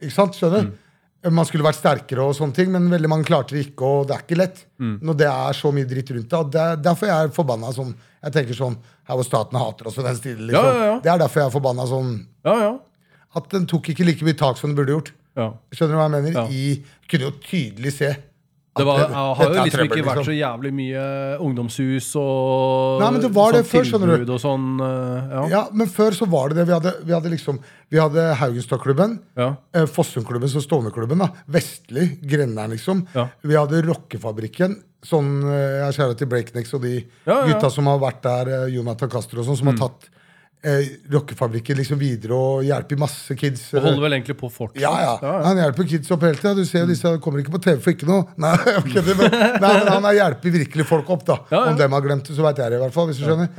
Ikke 0.00 0.14
sant? 0.14 0.36
Skjønner? 0.38 0.70
Man 1.26 1.46
skulle 1.48 1.64
vært 1.66 1.80
sterkere, 1.80 2.22
og 2.22 2.36
sånne 2.38 2.54
ting, 2.54 2.68
men 2.70 2.84
veldig 2.92 3.08
mange 3.10 3.26
klarte 3.26 3.56
det 3.56 3.64
ikke. 3.66 3.82
Og 3.82 4.04
det 4.06 4.14
er 4.14 4.20
ikke 4.22 4.36
lett 4.38 4.60
når 4.78 5.16
det 5.18 5.26
er 5.26 5.56
så 5.58 5.72
mye 5.74 5.88
dritt 5.90 6.10
rundt 6.14 6.28
det. 6.30 6.38
og 6.38 6.54
er 6.62 6.76
derfor 6.84 7.10
jeg 7.10 7.26
er 7.26 7.32
forbanna 7.34 7.72
sånn. 7.74 7.90
Jeg 8.22 8.34
tenker 8.36 8.54
sånn 8.54 8.76
Her 9.08 9.16
hvor 9.18 9.24
staten 9.26 9.58
hater 9.58 9.88
oss 9.88 9.98
og 9.98 10.04
den 10.06 10.16
stilen. 10.18 10.46
Liksom. 10.46 10.64
Ja, 10.68 10.74
ja, 10.78 10.86
ja. 10.92 11.00
Det 11.02 11.10
er 11.10 11.18
derfor 11.24 11.40
jeg 11.40 11.48
er 11.48 11.54
forbanna 11.54 11.86
sånn 11.88 12.12
ja, 12.44 12.54
ja. 12.62 12.70
At 13.38 13.48
den 13.52 13.66
tok 13.66 13.88
ikke 13.92 14.04
like 14.06 14.24
mye 14.24 14.36
tak 14.38 14.58
som 14.60 14.70
den 14.70 14.76
burde 14.78 14.94
gjort. 14.94 15.10
ja. 15.38 15.50
Skjønner 15.74 15.94
du 15.94 15.98
hva 15.98 16.06
jeg 16.08 16.24
mener? 16.24 16.50
I, 16.52 16.84
kunne 17.10 17.28
jo 17.28 17.34
tydelig 17.44 17.92
se 17.98 18.10
Det 18.78 18.86
var, 18.88 19.00
jeg 19.02 19.10
har 19.12 19.42
jo 19.44 19.48
er 19.58 19.66
liksom 19.68 19.84
ikke 19.88 20.04
vært 20.06 20.20
liksom. 20.20 20.26
så 20.28 20.36
jævlig 20.36 20.72
mye 20.78 21.04
ungdomshus 21.44 22.08
og 22.20 23.02
Nei, 23.02 23.10
men 23.14 23.24
det 23.24 23.30
var 23.36 23.52
det 23.56 23.62
sånn 23.64 23.70
før, 23.72 23.88
skjønner 23.90 24.24
du. 24.24 24.34
sånn, 24.42 24.66
eh, 24.86 25.30
ja. 25.34 25.44
Ja, 25.52 25.62
Men 25.72 25.92
før 25.92 26.16
så 26.18 26.28
var 26.30 26.50
det 26.52 26.60
det. 26.60 26.66
Vi 26.70 26.76
hadde, 26.76 26.94
vi 27.04 27.16
hadde 27.16 27.32
liksom 27.34 27.60
Vi 27.90 27.98
hadde 28.00 28.26
Haugenstad-klubben. 28.40 29.18
Ja. 29.38 29.54
Eh, 29.74 29.86
Fossumklubben, 29.88 30.48
så 30.52 30.60
Stovnerklubben. 30.64 31.18
da 31.18 31.30
Vestlig, 31.46 32.20
Grenderen, 32.22 32.70
liksom. 32.76 33.06
Ja. 33.14 33.28
Vi 33.42 33.56
hadde 33.56 33.82
Rockefabrikken. 33.86 34.78
Sånn, 35.04 35.42
jeg 35.46 35.74
Jeg 35.84 35.94
skjærer 35.94 36.18
til 36.18 36.26
Breaknecks 36.30 36.74
og 36.74 36.82
de 36.82 36.94
Ja, 37.26 37.44
gutta 37.46 37.70
som 37.70 37.86
har 37.86 37.98
vært 38.02 38.22
der, 38.22 38.48
eh, 38.64 38.74
Jonathan 38.74 39.08
Castro 39.10 39.40
og 39.40 39.46
sånn, 39.46 39.56
som 39.60 39.70
har 39.72 39.76
tatt 39.88 40.08
eh, 40.64 40.88
Rockefabrikken 41.12 41.78
liksom 41.78 41.98
videre 42.00 42.34
og 42.36 42.64
hjelper 42.66 42.98
masse 43.00 43.34
kids. 43.38 43.66
Og 43.74 43.84
holder 43.84 44.04
vel 44.04 44.16
egentlig 44.18 44.36
på 44.40 44.50
fortsatt. 44.52 44.80
Ja, 44.82 44.92
ja. 45.02 45.12
ja, 45.22 45.32
ja. 45.38 45.42
Han 45.46 45.60
hjelper 45.62 45.88
kids 45.90 46.10
opp 46.14 46.24
hele 46.26 46.38
tida. 46.40 46.54
Du 46.58 46.64
ser 46.68 46.84
jo 46.84 46.90
disse 46.90 47.12
kommer 47.24 47.42
ikke 47.42 47.54
på 47.56 47.62
TV 47.64 47.80
for 47.84 47.94
ikke 47.94 48.08
noe. 48.08 48.26
Nei, 48.44 48.54
okay, 48.76 49.02
det, 49.06 49.16
men, 49.18 49.36
nei 49.62 49.72
men 49.80 49.92
han 49.96 50.08
hjelper 50.18 50.56
virkelig 50.58 50.88
folk 50.88 51.10
opp, 51.14 51.26
da. 51.28 51.38
Ja. 51.52 51.64
Om 51.72 51.78
dem 51.80 51.96
har 51.98 52.06
glemt 52.06 52.26
det, 52.30 52.36
så 52.38 52.46
veit 52.46 52.58
jeg 52.62 52.74
det, 52.74 52.80
i 52.80 52.84
hvert 52.86 52.96
fall. 52.96 53.10
Hvis 53.10 53.20
du 53.22 53.26
skjønner. 53.28 53.50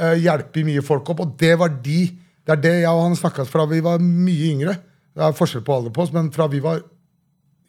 Eh, 0.00 0.16
hjelper 0.24 0.66
mye 0.70 0.86
folk 0.86 1.10
opp. 1.14 1.24
Og 1.26 1.34
det 1.40 1.54
var 1.60 1.72
de 1.82 2.00
Det 2.46 2.54
er 2.56 2.62
det 2.64 2.72
jeg 2.82 2.90
og 2.90 3.02
han 3.04 3.18
snakka 3.18 3.44
fra 3.46 3.66
vi 3.70 3.82
var 3.84 4.00
mye 4.02 4.46
yngre. 4.54 4.72
Det 5.14 5.22
er 5.22 5.34
forskjell 5.36 5.62
på 5.66 5.74
alder 5.76 5.92
på 5.94 6.02
oss, 6.02 6.12
men 6.14 6.30
fra 6.34 6.46
vi 6.50 6.58
var 6.64 6.80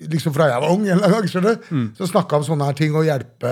liksom 0.09 0.33
fra 0.33 0.47
jeg 0.49 0.61
var 0.63 0.71
ung, 0.73 0.85
en 0.87 0.95
eller 0.95 1.05
annen 1.05 1.19
gang, 1.19 1.27
skjønner 1.29 1.57
du, 1.59 1.67
Mm. 1.75 1.87
så 1.97 2.07
snakka 2.09 2.39
om 2.39 2.45
sånne 2.47 2.65
her 2.65 2.77
ting 2.79 2.95
og 2.97 3.05
hjelpe 3.05 3.51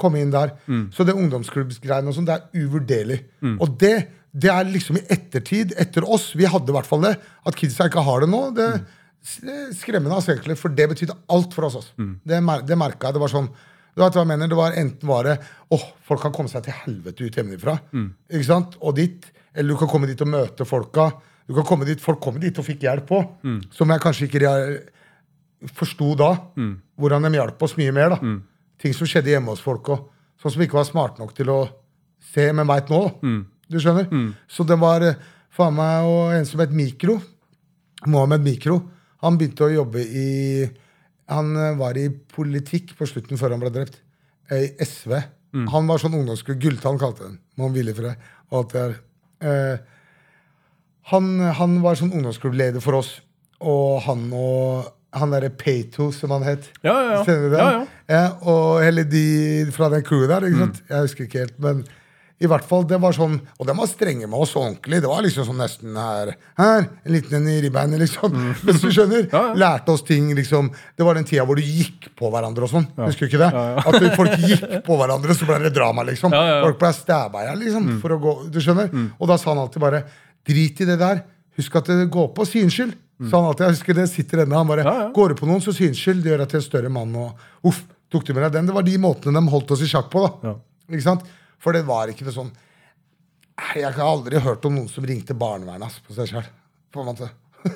komme 0.00 0.20
inn 0.22 0.30
der. 0.32 0.54
Mm. 0.68 0.86
Så 0.94 1.04
det 1.04 1.12
ungdomsklubbsgreiene 1.18 2.08
og 2.08 2.14
sånn, 2.16 2.24
det 2.28 2.36
er 2.38 2.62
uvurderlig. 2.62 3.18
Og 3.58 3.74
det, 3.80 4.08
det 4.32 4.50
er 4.52 4.68
liksom 4.68 4.98
i 5.00 5.04
ettertid, 5.10 5.72
etter 5.80 6.04
oss, 6.04 6.32
vi 6.36 6.44
hadde 6.48 6.68
i 6.70 6.74
hvert 6.76 6.86
fall 6.88 7.00
det, 7.06 7.14
at 7.48 7.56
kidsa 7.56 7.86
ikke 7.88 8.02
har 8.04 8.20
det 8.24 8.28
nå. 8.30 8.42
Det, 8.56 8.66
det 9.46 9.56
skremmer 9.78 10.12
oss 10.18 10.28
egentlig, 10.28 10.58
for 10.60 10.68
det 10.74 10.88
betydde 10.92 11.16
alt 11.32 11.54
for 11.56 11.64
oss. 11.68 11.78
Altså. 11.80 12.06
Det, 12.28 12.40
mer, 12.44 12.62
det 12.68 12.76
merka 12.78 13.08
jeg. 13.08 13.16
Det 13.16 13.22
var 13.24 13.32
sånn 13.32 13.48
du 13.98 14.02
vet 14.04 14.14
hva 14.14 14.22
jeg 14.22 14.28
mener, 14.30 14.46
det 14.46 14.54
var 14.54 14.76
Enten 14.78 15.08
var 15.10 15.24
det 15.26 15.32
åh, 15.74 15.84
folk 16.06 16.20
kan 16.22 16.30
komme 16.36 16.48
seg 16.52 16.62
til 16.62 16.76
helvete 16.84 17.24
ut 17.24 17.34
hjemmefra, 17.40 17.72
ikke 18.30 18.46
sant? 18.46 18.76
og 18.78 18.94
dit, 18.94 19.24
eller 19.56 19.74
du 19.74 19.78
kan 19.80 19.88
komme 19.90 20.06
dit 20.06 20.20
og 20.22 20.28
møte 20.30 20.66
folka. 20.68 21.08
Du 21.48 21.54
kan 21.56 21.64
komme 21.66 21.88
dit, 21.88 21.98
Folk 21.98 22.20
kom 22.22 22.38
dit 22.38 22.54
og 22.60 22.64
fikk 22.68 22.84
hjelp 22.86 23.08
på, 23.08 23.18
som 23.74 23.90
jeg 23.90 24.04
kanskje 24.04 24.28
ikke 24.28 24.52
forsto 25.74 26.12
da. 26.20 26.28
Hvordan 27.00 27.26
de 27.26 27.34
hjalp 27.40 27.62
oss 27.66 27.74
mye 27.80 27.92
mer. 27.96 28.10
da. 28.14 28.18
Ting 28.78 28.94
som 28.94 29.08
skjedde 29.10 29.32
hjemme 29.32 29.50
hos 29.50 29.60
folk. 29.64 29.88
Og, 29.90 30.06
sånn 30.38 30.54
som 30.54 30.62
ikke 30.62 30.78
var 30.78 30.86
smart 30.86 31.18
nok 31.18 31.34
til 31.34 31.50
å 31.50 31.58
se, 32.32 32.52
men 32.54 32.68
veit 32.70 32.88
nå. 32.92 33.00
Du 33.68 33.78
skjønner? 33.80 34.08
Så 34.48 34.64
det 34.66 34.78
var 34.80 35.02
eh, 35.04 35.14
faen 35.54 35.74
meg 35.76 36.06
og 36.08 36.32
en 36.36 36.46
som 36.48 36.60
het 36.62 36.70
Mikro. 36.72 37.18
Mohammed 38.06 38.44
Mikro. 38.46 38.78
Han 39.24 39.36
begynte 39.40 39.66
å 39.66 39.72
jobbe 39.74 40.00
i 40.06 40.68
Han 41.28 41.50
eh, 41.56 41.74
var 41.76 41.98
i 42.00 42.06
politikk 42.08 42.94
på 42.96 43.06
slutten 43.10 43.36
før 43.40 43.50
han 43.56 43.60
ble 43.60 43.70
drept. 43.74 44.00
eh, 44.50 44.68
I 44.70 44.84
SV. 44.86 45.12
Han 45.72 45.86
var 45.88 45.98
sånn 46.00 46.14
ungdomsklubb. 46.14 46.58
Gulltann 46.60 46.98
kalte 47.00 47.24
den. 47.26 47.38
Man 47.56 47.72
ville 47.72 47.94
for 47.96 48.02
det. 48.08 48.16
Og 48.50 48.58
alt 48.62 48.72
det 48.72 48.82
der. 48.84 48.98
Eh, 49.48 49.78
han, 51.12 51.28
han 51.56 51.78
var 51.84 51.96
sånn 51.96 52.12
ungdomsklubbleder 52.12 52.80
for 52.84 52.98
oss. 53.00 53.14
Og 53.64 54.00
han 54.04 54.26
og 54.36 54.90
han 55.16 55.32
derre 55.32 55.48
Pato, 55.56 56.10
som 56.12 56.30
han 56.36 56.44
het. 56.44 56.66
Ja, 56.84 56.92
ja, 56.92 57.12
ja. 57.16 57.22
Ja, 57.58 57.68
ja. 57.78 57.86
Ja, 58.12 58.24
og 58.44 58.82
hele 58.84 59.06
de 59.08 59.22
fra 59.72 59.88
den 59.92 60.04
crewet 60.04 60.28
der. 60.34 60.46
Ikke 60.50 60.60
sant? 60.66 60.82
Jeg 60.90 61.06
husker 61.06 61.24
ikke 61.28 61.44
helt, 61.46 61.56
men 61.64 61.80
i 62.38 62.46
hvert 62.46 62.62
fall, 62.68 62.84
det 62.86 63.00
var 63.02 63.10
sånn 63.16 63.32
Og 63.58 63.66
de 63.66 63.74
var 63.74 63.88
strenge 63.90 64.26
med 64.30 64.38
oss 64.38 64.52
ordentlig. 64.54 65.00
Det 65.02 65.08
var 65.10 65.24
liksom 65.24 65.46
sånn 65.48 65.58
nesten 65.58 65.96
her, 65.98 66.28
her 66.60 66.84
En 66.86 67.10
liten 67.16 67.34
en 67.40 67.48
i 67.50 67.56
ribbeinet, 67.64 67.98
liksom. 67.98 68.36
Hvis 68.64 68.78
du 68.84 68.92
skjønner. 68.94 69.24
Ja, 69.32 69.40
ja. 69.48 69.56
Lærte 69.58 69.96
oss 69.96 70.04
ting, 70.06 70.28
liksom. 70.38 70.68
Det 70.94 71.06
var 71.06 71.18
den 71.18 71.26
tida 71.26 71.42
hvor 71.48 71.58
du 71.58 71.64
gikk 71.66 72.06
på 72.18 72.30
hverandre 72.30 72.68
og 72.68 72.70
sånn. 72.70 72.86
Husker 73.00 73.26
du 73.26 73.32
ikke 73.32 73.42
det? 73.42 73.50
Ja, 73.56 73.64
ja. 73.74 73.82
At 73.82 74.16
folk 74.20 74.36
gikk 74.46 74.64
på 74.86 75.00
hverandre, 75.00 75.34
så 75.34 75.48
ble 75.50 75.58
det 75.66 75.74
drama, 75.74 76.06
liksom. 76.06 76.32
Ja, 76.36 76.44
ja, 76.46 76.54
ja. 76.60 76.62
Folk 76.68 76.78
ble 76.84 76.92
stæba 76.94 77.42
i 77.42 77.48
hjel, 77.50 77.60
liksom. 77.64 77.90
For 78.04 78.14
å 78.14 78.20
gå, 78.22 78.36
du 78.54 78.60
skjønner? 78.62 78.94
Og 79.18 79.26
da 79.32 79.38
sa 79.42 79.50
han 79.52 79.64
alltid 79.64 79.82
bare 79.88 80.04
Drit 80.48 80.78
i 80.80 80.86
det 80.88 80.96
der. 81.02 81.24
Husk 81.58 81.74
at 81.76 81.90
det 81.90 82.06
går 82.14 82.30
på. 82.36 82.46
synskyld. 82.48 82.94
Mm. 83.18 83.26
Sa 83.32 83.40
han 83.42 83.50
alltid. 83.50 83.66
Jeg 83.66 83.74
husker 83.76 83.96
det 83.98 84.06
sitter 84.12 84.44
ennå. 84.44 84.56
Han 84.62 84.70
bare 84.70 84.84
Ja, 84.86 84.94
ja. 85.02 85.08
Går 85.12 85.34
du 85.34 85.40
på 85.42 85.48
noen, 85.50 85.60
så 85.60 85.74
synskyld. 85.76 86.22
Det 86.22 86.30
gjør 86.30 86.44
deg 86.44 86.52
til 86.54 86.60
en 86.62 86.64
større 86.68 86.92
mann. 86.94 87.12
Og 87.18 87.68
uff, 87.68 87.82
tok 88.14 88.24
du 88.24 88.32
med 88.32 88.46
deg 88.46 88.54
den? 88.60 88.70
Det 88.70 88.76
var 88.78 88.86
de 88.86 88.94
måtene 89.02 89.34
de 89.42 89.52
holdt 89.52 89.74
oss 89.74 89.82
i 89.84 89.90
sjakk 89.90 90.08
på. 90.14 90.22
da. 90.24 90.52
Ja. 90.52 90.54
Ikke 90.94 91.04
sant? 91.04 91.26
For 91.62 91.74
det 91.74 91.84
var 91.88 92.10
ikke 92.12 92.26
noe 92.28 92.34
sånn 92.36 92.50
Jeg 93.74 93.88
har 93.90 93.98
aldri 94.04 94.38
hørt 94.42 94.64
om 94.68 94.76
noen 94.76 94.88
som 94.90 95.04
ringte 95.06 95.34
barnevernet 95.34 95.88
ass, 95.88 95.98
på 96.06 96.14
seg 96.14 96.30
sjøl. 96.30 96.46
På 96.94 97.02
en 97.02 97.08
måte. 97.10 97.26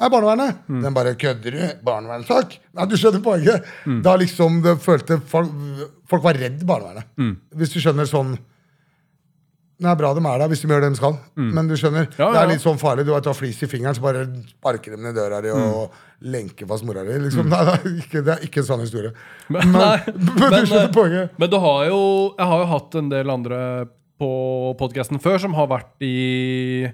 Nei, 0.00 0.08
barnevernet! 0.10 0.64
Den 0.82 0.96
bare 0.96 1.12
kødder 1.20 1.54
du? 1.54 1.60
Barnevernssak? 1.86 2.56
Nei, 2.74 2.86
du 2.90 2.96
skjønner 2.98 3.22
poenget. 3.24 3.68
Da 4.04 4.16
liksom 4.18 4.58
det 4.64 4.74
følte 4.82 5.20
folk, 5.30 5.52
folk 6.10 6.24
var 6.24 6.38
redd 6.40 6.64
barnevernet. 6.66 7.10
Hvis 7.54 7.74
du 7.76 7.78
skjønner 7.84 8.08
sånn 8.10 8.34
Det 9.80 9.88
er 9.88 9.96
bra 9.96 10.10
de 10.12 10.20
er 10.20 10.42
der 10.42 10.50
hvis 10.52 10.60
de 10.60 10.68
gjør 10.68 10.82
det 10.84 10.90
de 10.92 10.98
skal, 10.98 11.14
men 11.40 11.68
du 11.70 11.72
skjønner, 11.80 12.08
Ja, 12.18 12.26
det 12.34 12.40
er 12.42 12.50
litt 12.50 12.60
sånn 12.64 12.76
farlig. 12.80 13.06
Du 13.08 13.14
vet, 13.14 13.24
du 13.24 13.30
har 13.32 13.38
flis 13.38 13.62
i 13.64 13.68
fingeren, 13.70 13.96
så 13.96 14.02
bare 14.04 14.26
sparker 14.50 14.92
de 14.96 15.00
ned 15.06 15.16
døra 15.16 15.38
di 15.40 15.54
og 15.54 15.94
lenker 16.20 16.68
fast 16.68 16.84
mora 16.84 17.00
di. 17.06 17.16
Liksom. 17.24 17.48
Nei, 17.48 17.62
det, 17.64 17.76
er 17.78 17.94
ikke, 18.02 18.22
det 18.26 18.34
er 18.34 18.44
ikke 18.44 18.60
en 18.60 18.68
sann 18.68 18.84
historie. 18.84 19.14
Men, 19.48 19.72
Men, 19.72 20.04
men 20.20 20.36
du 20.36 20.44
men, 20.44 20.66
skjønner 20.68 20.84
eh, 20.90 20.92
poenget. 20.98 21.32
Men 21.40 21.50
du 21.54 21.56
har 21.64 21.86
jo 21.88 22.02
Jeg 22.36 22.50
har 22.52 22.60
jo 22.60 22.68
hatt 22.74 23.00
en 23.00 23.08
del 23.14 23.32
andre 23.32 23.62
på 24.20 24.30
podkasten 24.76 25.16
før 25.24 25.40
som 25.40 25.56
har 25.56 25.70
vært 25.70 26.04
i 26.04 26.90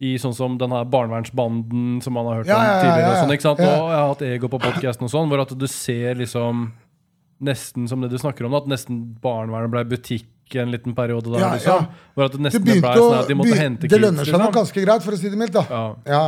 i 0.00 0.14
sånn 0.16 0.32
som 0.32 0.54
den 0.56 0.72
her 0.72 0.86
barnevernsbanden 0.88 1.98
som 2.00 2.14
man 2.16 2.24
har 2.30 2.38
hørt 2.40 2.48
Ja, 2.48 2.56
om 2.56 2.62
ja, 2.64 2.70
ja, 2.70 2.78
tidligere. 2.80 3.00
ja, 3.04 3.10
Og, 3.10 3.18
sånn, 3.20 3.32
ikke 3.34 3.44
sant? 3.44 3.58
ja. 3.60 3.72
og 3.76 3.90
jeg 3.90 3.98
har 4.00 4.08
hatt 4.14 4.22
ego 4.30 4.48
på 4.48 4.60
podkasten 4.62 5.10
sånn, 5.12 5.28
hvor 5.28 5.42
at 5.44 5.52
du 5.60 5.66
ser 5.68 6.16
liksom 6.16 6.70
Nesten 7.40 7.88
som 7.88 8.02
det 8.04 8.10
du 8.12 8.18
snakker 8.20 8.44
om, 8.44 8.54
at 8.58 8.66
nesten 8.68 9.00
barnevernet 9.22 9.72
ble 9.72 9.84
butikk 9.94 10.28
en 10.60 10.74
liten 10.74 10.96
periode 10.96 11.30
der. 11.30 11.40
Ja, 11.40 11.52
liksom. 11.54 11.86
ja. 11.86 12.10
Hvor 12.14 12.26
at 12.26 12.34
det 12.34 12.40
Det 12.40 12.46
nesten 12.48 12.66
ble 12.66 12.80
sånn 12.82 13.16
at 13.20 13.30
de 13.30 13.38
måtte 13.38 13.60
hente 13.60 13.88
Det 13.90 14.00
lønner 14.00 14.26
seg 14.26 14.36
nok 14.36 14.50
liksom. 14.50 14.58
ganske 14.58 14.84
greit, 14.84 15.06
for 15.06 15.16
å 15.16 15.20
si 15.20 15.32
det 15.32 15.40
mildt. 15.40 15.56
da. 15.56 15.64
Ja. 15.70 15.86
Ja. 16.10 16.26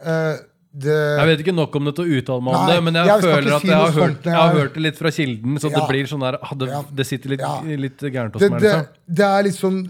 Uh, 0.00 0.46
det, 0.70 0.94
Jeg 0.94 1.26
vet 1.26 1.40
ikke 1.42 1.52
nok 1.56 1.74
om 1.80 1.88
det 1.88 1.92
til 1.98 2.04
å 2.06 2.18
uttale 2.20 2.44
meg 2.46 2.54
om 2.54 2.60
Nei, 2.62 2.74
det, 2.76 2.82
men 2.86 2.96
jeg, 3.00 3.08
jeg 3.10 3.22
føler 3.24 3.54
at 3.56 3.64
si 3.64 3.70
jeg 3.72 3.78
har, 3.80 3.94
hørt, 3.96 4.28
jeg 4.28 4.36
har 4.38 4.52
hørt 4.54 4.76
det 4.76 4.82
litt 4.84 5.00
fra 5.00 5.10
kilden, 5.16 5.56
så 5.58 5.70
det 5.74 5.80
blir 5.88 6.10
sånn 6.10 6.22
der 6.22 6.38
Ja. 6.70 6.82
Det 7.00 7.06
sitter 7.08 7.34
litt, 7.34 7.42
litt 7.86 8.04
gærent 8.06 8.36
hos 8.36 8.44
det, 8.44 8.50
meg. 8.54 8.62
Liksom. 8.62 8.84
det 9.18 9.26
er 9.26 9.46
litt 9.48 9.58
sånn 9.58 9.80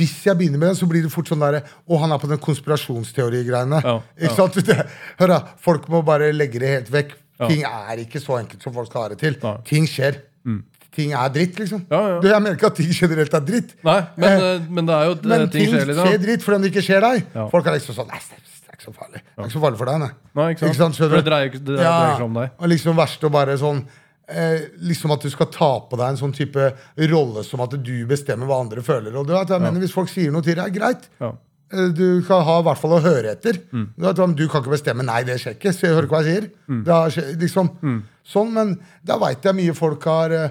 Hvis 0.00 0.14
jeg 0.24 0.40
begynner 0.40 0.62
med 0.62 0.72
det, 0.72 0.78
så 0.80 0.88
blir 0.88 1.04
det 1.04 1.12
fort 1.12 1.28
sånn 1.28 1.44
derre 1.44 1.60
Å, 1.60 2.00
han 2.00 2.16
er 2.16 2.22
på 2.22 2.30
den 2.30 2.40
konspirasjonsteorigreiene. 2.40 3.82
Ja, 3.84 3.98
ja. 4.00 4.48
hør 5.20 5.34
da, 5.34 5.42
Folk 5.60 5.90
må 5.92 6.00
bare 6.08 6.32
legge 6.32 6.62
det 6.64 6.72
helt 6.72 6.90
vekk. 6.94 7.12
Ja. 7.40 7.46
Ting 7.48 7.62
er 7.64 7.96
ikke 8.04 8.20
så 8.20 8.36
enkelt 8.38 8.62
som 8.62 8.72
folk 8.76 8.86
skal 8.90 9.02
ha 9.02 9.08
det 9.14 9.18
til. 9.22 9.36
Nei. 9.42 9.54
Mm. 9.56 9.64
Ting 9.64 9.86
skjer. 9.88 10.20
Ting 10.90 11.12
er 11.14 11.28
dritt, 11.30 11.54
liksom. 11.60 11.84
Ja, 11.88 11.98
ja. 12.10 12.14
Du, 12.20 12.26
jeg 12.28 12.42
mener 12.42 12.56
ikke 12.58 12.66
at 12.66 12.74
ting 12.80 12.88
generelt 12.90 13.34
er 13.38 13.40
dritt. 13.46 13.76
Nei, 13.86 14.00
men, 14.18 14.28
Eh, 14.28 14.46
eh, 14.56 14.64
men 14.68 14.86
det 14.88 14.94
er 14.96 15.04
jo 15.06 15.14
Men 15.22 15.44
ting 15.48 15.68
skjer, 15.70 15.86
liksom. 15.86 16.06
skjer 16.08 16.18
dritt 16.24 16.42
fordi 16.42 16.58
det 16.64 16.70
ikke 16.72 16.82
skjer 16.82 17.00
deg. 17.04 17.28
Folk 17.52 17.66
er 17.70 17.76
liksom 17.78 17.94
sånn 17.94 18.08
Nei, 18.10 18.18
det 18.18 18.66
er 18.66 18.74
ikke 18.74 18.86
så 18.88 18.94
farlig. 18.96 19.22
Det 19.22 19.38
er 19.38 19.44
ikke 19.46 19.54
så 19.54 19.62
farlig 19.62 19.78
for 19.78 19.86
deg, 19.92 20.00
nei. 20.02 20.10
Nei, 20.40 20.48
ikke 20.56 20.72
sant? 20.74 20.98
skjønner 20.98 21.12
For 21.14 21.22
det 21.22 21.24
dreier 21.30 21.46
ikke- 21.52 21.64
det 21.64 21.76
dreier 21.78 22.14
ikke 22.16 22.24
om 22.26 22.34
deg. 22.40 22.50
Og 22.58 22.68
liksom 22.74 22.96
verst 22.96 23.20
å 23.22 23.30
bare 23.30 23.56
sånn 23.56 23.84
eh, 24.28 24.58
Liksom 24.82 25.10
at 25.12 25.20
du 25.22 25.30
skal 25.30 25.46
ta 25.46 25.70
på 25.90 25.96
deg 25.96 26.08
en 26.08 26.16
sånn 26.16 26.34
type 26.34 26.72
rolle 26.98 27.44
som 27.44 27.60
at 27.60 27.70
du 27.70 28.06
bestemmer 28.06 28.46
hva 28.50 28.60
andre 28.60 28.82
føler. 28.82 29.14
Og 29.16 29.26
du 29.26 29.32
vet, 29.32 29.48
jeg 29.48 29.60
mener, 29.60 29.80
Hvis 29.80 29.92
folk 29.94 30.08
sier 30.08 30.30
noe 30.32 30.42
til 30.42 30.54
deg, 30.56 30.74
greit. 30.74 31.06
Ja. 31.20 31.32
Eh, 31.72 31.88
Du 31.94 32.22
kan 32.26 32.42
ha 32.46 32.58
i 32.60 32.66
hvert 32.66 32.80
fall 32.80 32.96
å 32.98 33.02
høre 33.04 33.34
etter. 33.36 33.60
Mm. 33.72 33.88
Du, 34.36 34.48
kan 34.48 34.62
ikke 34.62 34.74
bestemme 34.76 35.06
'nei, 35.06 35.22
det 35.24 35.40
skjer 35.40 35.54
ikke'. 35.56 35.72
Så 35.72 35.86
jeg 35.86 35.94
hører 35.94 36.08
ikke 36.08 36.16
hva 36.16 36.24
jeg 36.24 36.34
sier. 36.34 36.50
Mm. 36.68 36.82
Er, 36.86 37.36
liksom, 37.38 37.70
Sånn, 38.30 38.52
Men 38.52 38.78
da 39.04 39.18
veit 39.18 39.42
jeg 39.42 39.54
mye 39.54 39.74
folk 39.74 40.04
har 40.04 40.30
eh, 40.30 40.50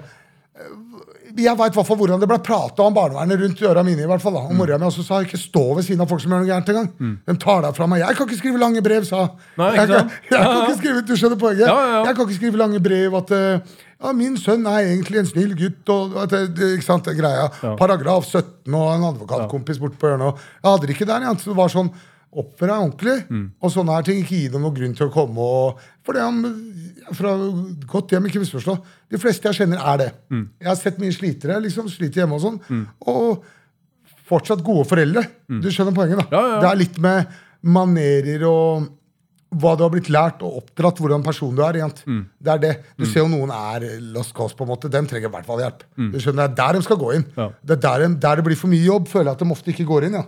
jeg 1.38 1.56
veit 1.56 1.76
hvordan 1.76 2.20
det 2.20 2.28
ble 2.28 2.38
prata 2.42 2.82
om 2.82 2.94
barnevernet 2.94 3.38
rundt 3.40 3.62
øra 3.62 3.84
mine. 3.86 4.02
i 4.02 4.06
hvert 4.06 4.22
fall 4.22 4.34
da. 4.34 4.40
Mm. 4.40 4.50
Og 4.50 4.56
mora 4.58 4.78
mi 4.78 4.86
også 4.88 5.04
sa 5.06 5.20
ikke 5.22 5.38
stå 5.38 5.62
ved 5.76 5.84
siden 5.86 6.00
av 6.02 6.08
folk 6.10 6.20
som 6.20 6.32
gjør 6.32 6.42
noe 6.42 6.50
gærent 6.50 6.72
engang. 6.72 6.88
De 7.26 7.36
tar 7.38 7.62
deg 7.62 7.76
fra 7.76 7.86
meg. 7.86 8.00
Jeg 8.02 8.16
kan 8.16 8.26
ikke 8.28 8.40
skrive 8.40 8.58
lange 8.58 8.82
brev, 8.82 9.04
sa 9.06 9.20
jeg, 9.56 9.86
kan, 9.88 10.10
jeg 10.30 10.42
kan 10.42 10.64
ikke 10.64 10.80
skrive, 10.80 11.04
Du 11.06 11.14
skjønner 11.16 11.38
poenget? 11.40 11.66
Ja, 11.66 11.76
ja, 11.76 11.92
ja. 11.94 12.02
Jeg 12.08 12.16
kan 12.16 12.26
ikke 12.26 12.40
skrive 12.40 12.60
lange 12.60 12.80
brev 12.82 13.14
at 13.20 13.30
eh, 13.30 13.78
ja, 14.00 14.12
min 14.16 14.36
sønn 14.40 14.64
er 14.66 14.86
egentlig 14.90 15.18
en 15.20 15.28
snill 15.28 15.50
gutt. 15.58 15.90
Og, 15.92 16.14
ikke 16.32 16.84
sant, 16.86 17.08
greia. 17.18 17.48
Ja. 17.62 17.74
Paragraf 17.76 18.24
17 18.30 18.72
og 18.74 18.94
en 18.94 19.08
advokatkompis 19.10 19.80
borte 19.82 20.00
på 20.00 20.08
hjørnet. 20.08 20.40
Jeg 20.62 20.70
hadde 20.70 20.86
det 20.88 20.94
ikke 20.96 21.08
der. 21.10 21.26
Jeg. 21.28 21.42
Så 21.42 21.52
det 21.52 21.58
var 21.60 21.74
sånn 21.74 21.92
Oppfør 22.30 22.68
deg 22.70 22.76
ordentlig. 22.78 23.14
Og 23.58 23.72
sånne 23.74 23.94
her 23.96 24.04
ting. 24.06 24.20
Ikke 24.22 24.36
gi 24.38 24.50
dem 24.52 24.62
noen 24.62 24.74
grunn 24.76 24.92
til 24.94 25.08
å 25.08 25.10
komme 25.14 25.42
og 25.42 25.80
For 26.06 26.14
det 26.14 26.22
er 26.22 27.14
Fra 27.18 27.32
godt 27.90 28.12
hjem, 28.14 28.28
ikke 28.30 28.42
misforstå. 28.44 28.76
De 29.10 29.18
fleste 29.18 29.50
jeg 29.50 29.58
kjenner, 29.64 29.80
er 29.82 29.96
det. 29.98 30.10
Jeg 30.62 30.68
har 30.70 30.78
sett 30.78 31.00
mye 31.02 31.10
slitere. 31.16 31.56
liksom, 31.64 31.88
Sliter 31.90 32.22
hjemme 32.22 32.38
og 32.38 32.44
sånn. 32.44 32.60
Og 33.10 33.42
fortsatt 34.30 34.62
gode 34.62 34.86
foreldre. 34.86 35.24
Du 35.50 35.66
skjønner 35.74 35.96
poenget, 35.96 36.22
da. 36.22 36.28
Ja, 36.30 36.40
ja, 36.40 36.54
ja. 36.54 36.60
Det 36.62 36.68
er 36.70 36.80
litt 36.84 36.98
med 37.02 37.26
manerer 37.66 38.46
og 38.46 38.86
hva 39.50 39.72
du 39.76 39.82
har 39.82 39.90
blitt 39.90 40.08
lært 40.12 40.42
og 40.46 40.60
oppdratt, 40.60 41.00
hvordan 41.02 41.24
person 41.26 41.54
du 41.58 41.62
er. 41.66 41.80
Mm. 42.06 42.20
Det 42.38 42.52
er 42.52 42.58
det. 42.62 42.72
Du 42.96 43.04
ser 43.06 43.24
jo 43.24 43.30
noen 43.32 43.50
er 43.50 43.88
lost 44.14 44.34
cause, 44.36 44.54
på 44.54 44.62
en 44.62 44.70
måte. 44.70 44.90
Dem 44.92 45.08
trenger 45.10 45.26
i 45.26 45.32
hvert 45.34 45.46
fall 45.48 45.58
hjelp. 45.64 45.82
Du 45.96 46.18
skjønner, 46.22 46.46
Det 46.46 46.50
er 46.52 46.58
der 46.60 46.78
de 46.78 46.82
skal 46.86 47.00
gå 47.00 47.14
inn. 47.16 47.24
Mm. 47.32 47.40
Ja. 47.40 47.48
Det 47.62 47.76
er 47.78 47.82
der, 47.86 48.04
de, 48.06 48.20
der 48.22 48.36
det 48.36 48.44
blir 48.46 48.56
for 48.60 48.70
mye 48.70 48.84
jobb, 48.86 49.08
føler 49.10 49.32
jeg 49.32 49.38
at 49.40 49.42
de 49.42 49.50
ofte 49.56 49.72
ikke 49.74 49.88
går 49.90 50.06
inn. 50.10 50.20
ja. 50.20 50.26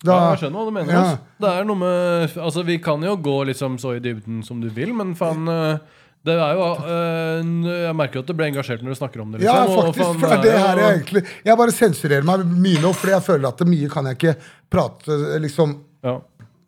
Da, 0.00 0.14
Ja, 0.16 0.28
jeg 0.32 0.38
skjønner 0.40 0.62
hva 0.62 0.64
du 0.64 0.72
mener. 0.72 0.92
Ja. 0.94 1.00
Altså. 1.04 1.18
Det 1.44 1.48
er 1.52 1.64
noe 1.68 1.76
med 1.76 2.36
Altså, 2.40 2.62
Vi 2.64 2.78
kan 2.80 3.02
jo 3.04 3.16
gå 3.20 3.34
liksom 3.50 3.74
så 3.82 3.96
i 3.98 4.00
dybden 4.00 4.38
som 4.46 4.60
du 4.62 4.70
vil, 4.72 4.94
men 4.96 5.10
faen 5.18 5.44
eh, 5.52 5.98
Det 6.24 6.36
er 6.40 6.54
jo 6.56 6.68
øh, 6.88 7.50
Jeg 7.84 7.96
merker 7.98 8.20
jo 8.20 8.22
at 8.24 8.30
du 8.30 8.32
ble 8.38 8.48
engasjert 8.48 8.80
når 8.80 8.94
du 8.96 8.98
snakker 9.02 9.20
om 9.20 9.34
det. 9.34 9.42
Ja, 9.44 9.58
Liksom, 9.66 9.76
og 9.76 9.94
faktisk. 9.94 10.24
For 10.24 10.40
det 10.46 10.54
her 10.56 10.80
er 10.80 10.94
egentlig 10.94 11.24
Jeg 11.44 11.60
bare 11.60 11.76
sensurerer 11.76 12.24
meg 12.24 12.46
mye 12.48 12.80
nå, 12.80 12.94
fordi 12.96 13.12
jeg 13.12 13.26
føler 13.28 13.48
at 13.52 13.60
mye 13.68 13.92
kan 13.92 14.08
jeg 14.08 14.16
ikke 14.20 14.34
prate 14.72 15.20
liksom 15.44 15.76
ja. 16.00 16.16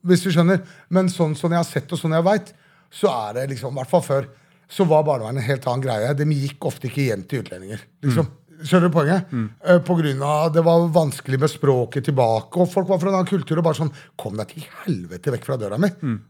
Hvis 0.06 0.24
du 0.26 0.30
skjønner. 0.34 0.62
Men 0.90 1.08
sånn 1.12 1.34
som 1.38 1.50
jeg 1.54 1.60
har 1.62 1.68
sett 1.68 1.92
og 1.94 1.98
sånn 2.00 2.14
jeg 2.16 2.24
veit, 2.26 2.52
så 2.92 3.08
er 3.28 3.34
det 3.40 3.48
liksom, 3.54 3.72
i 3.72 3.80
hvert 3.80 3.90
fall 3.92 4.02
før, 4.04 4.26
så 4.72 4.84
var 4.88 5.04
barnevernet 5.04 5.42
en 5.42 5.48
helt 5.50 5.66
annen 5.68 5.82
greie. 5.84 6.14
De 6.16 6.24
gikk 6.32 6.64
ofte 6.68 6.88
ikke 6.88 7.06
hjem 7.10 7.22
til 7.28 7.42
utlendinger. 7.44 7.80
liksom. 8.04 8.30
Skjønner 8.62 8.90
du 8.90 8.94
poenget? 8.94 9.30
Eh, 9.66 9.78
På 9.82 9.96
grunn 9.98 10.20
av 10.22 10.52
Det 10.54 10.62
var 10.62 10.84
vanskelig 10.94 11.38
med 11.40 11.50
språket 11.50 12.04
tilbake, 12.06 12.60
og 12.62 12.68
folk 12.70 12.86
var 12.86 13.00
fra 13.02 13.08
en 13.10 13.16
annen 13.18 13.26
kultur 13.26 13.58
og 13.58 13.64
bare 13.66 13.74
sånn 13.74 13.90
Kom 14.16 14.36
deg 14.38 14.52
til 14.52 14.62
helvete 14.84 15.32
vekk 15.34 15.44
fra 15.48 15.56
døra 15.58 15.78
mi! 15.82 15.88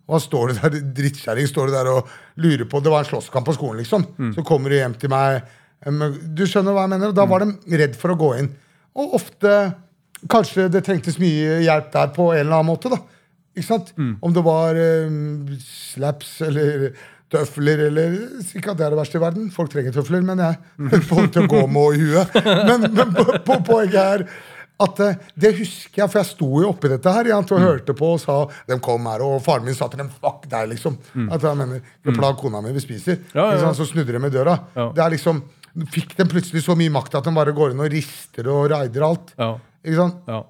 Og 0.08 0.14
da 0.16 0.20
står 0.24 0.48
du 0.48 0.54
der, 0.62 0.78
drittkjerring, 0.96 1.46
står 1.50 1.66
du 1.68 1.72
der 1.76 1.90
og 1.92 2.08
lurer 2.40 2.64
på 2.64 2.80
Det 2.80 2.88
var 2.94 3.04
en 3.04 3.10
slåsskamp 3.10 3.44
på 3.50 3.52
skolen, 3.58 3.82
liksom. 3.84 4.06
Så 4.32 4.44
kommer 4.48 4.70
du 4.72 4.76
hjem 4.78 4.94
til 4.96 5.12
meg 5.12 5.42
eh, 5.84 6.08
Du 6.32 6.46
skjønner 6.48 6.72
hva 6.72 6.86
jeg 6.86 6.94
mener? 6.94 7.12
Og 7.12 7.14
da 7.20 7.26
var 7.28 7.44
de 7.44 7.76
redd 7.82 7.96
for 8.00 8.14
å 8.14 8.16
gå 8.16 8.32
inn. 8.40 8.48
Og 8.96 9.12
ofte 9.20 9.74
Kanskje 10.30 10.70
det 10.72 10.84
trengtes 10.86 11.18
mye 11.20 11.60
hjelp 11.66 11.92
der 11.92 12.12
på 12.14 12.30
en 12.32 12.46
eller 12.46 12.62
annen 12.62 12.70
måte. 12.72 12.88
da 12.88 12.96
Ikke 13.52 13.66
sant? 13.68 13.92
Om 13.98 14.32
det 14.36 14.44
var 14.46 14.78
um, 14.78 15.48
slaps 15.60 16.38
eller 16.46 16.92
tøfler 17.32 17.86
eller 17.88 18.16
Ikke 18.56 18.72
at 18.72 18.78
det 18.78 18.86
er 18.86 18.94
det 18.94 19.00
verste 19.00 19.18
i 19.18 19.22
verden. 19.22 19.50
Folk 19.52 19.72
trenger 19.72 19.94
tøfler, 19.96 20.24
men 20.24 20.40
jeg 20.40 21.02
får 21.10 21.30
til 21.34 21.46
å 21.46 21.52
gå 21.52 21.66
med 21.72 21.98
i 21.98 22.08
huet. 22.08 22.40
Men, 22.68 22.88
men 22.92 23.14
på, 23.16 23.26
på, 23.46 23.58
poenget 23.68 24.00
er 24.02 24.26
at 24.82 25.00
eh, 25.04 25.18
det 25.38 25.52
husker 25.60 26.00
jeg, 26.02 26.10
for 26.10 26.18
jeg 26.18 26.28
sto 26.32 26.48
jo 26.62 26.70
oppi 26.72 26.90
dette 26.90 27.12
her 27.14 27.28
jeg, 27.28 27.36
og 27.38 27.60
hørte 27.62 27.94
på 27.94 28.08
og 28.16 28.20
sa 28.22 28.38
De 28.66 28.78
kom 28.82 29.04
her, 29.06 29.22
og 29.22 29.36
faren 29.44 29.66
min 29.68 29.76
sa 29.78 29.86
til 29.92 30.00
dem 30.00 30.08
Fuck 30.10 30.48
deg, 30.50 30.72
liksom. 30.72 30.96
At 31.28 31.44
jeg 31.44 31.60
mener, 31.60 31.84
Ikke 32.02 32.16
plag 32.18 32.38
kona 32.40 32.62
mi, 32.64 32.72
vi 32.74 32.82
spiser. 32.82 33.20
Ja, 33.36 33.50
ja, 33.52 33.60
ja. 33.60 33.74
Så 33.76 33.86
snudde 33.88 34.16
de 34.16 34.22
med 34.22 34.34
døra. 34.34 34.56
Det 34.96 35.04
er 35.04 35.14
liksom 35.14 35.44
Fikk 35.92 36.16
de 36.18 36.26
plutselig 36.28 36.64
så 36.66 36.74
mye 36.76 36.92
makt 36.92 37.14
at 37.16 37.24
de 37.24 37.32
bare 37.32 37.54
går 37.56 37.72
inn 37.72 37.80
og 37.80 37.88
rister 37.92 38.48
og 38.52 38.66
raider 38.74 39.06
alt. 39.06 39.30
Ikke 39.80 39.96
sant? 39.96 40.18
ja. 40.28 40.42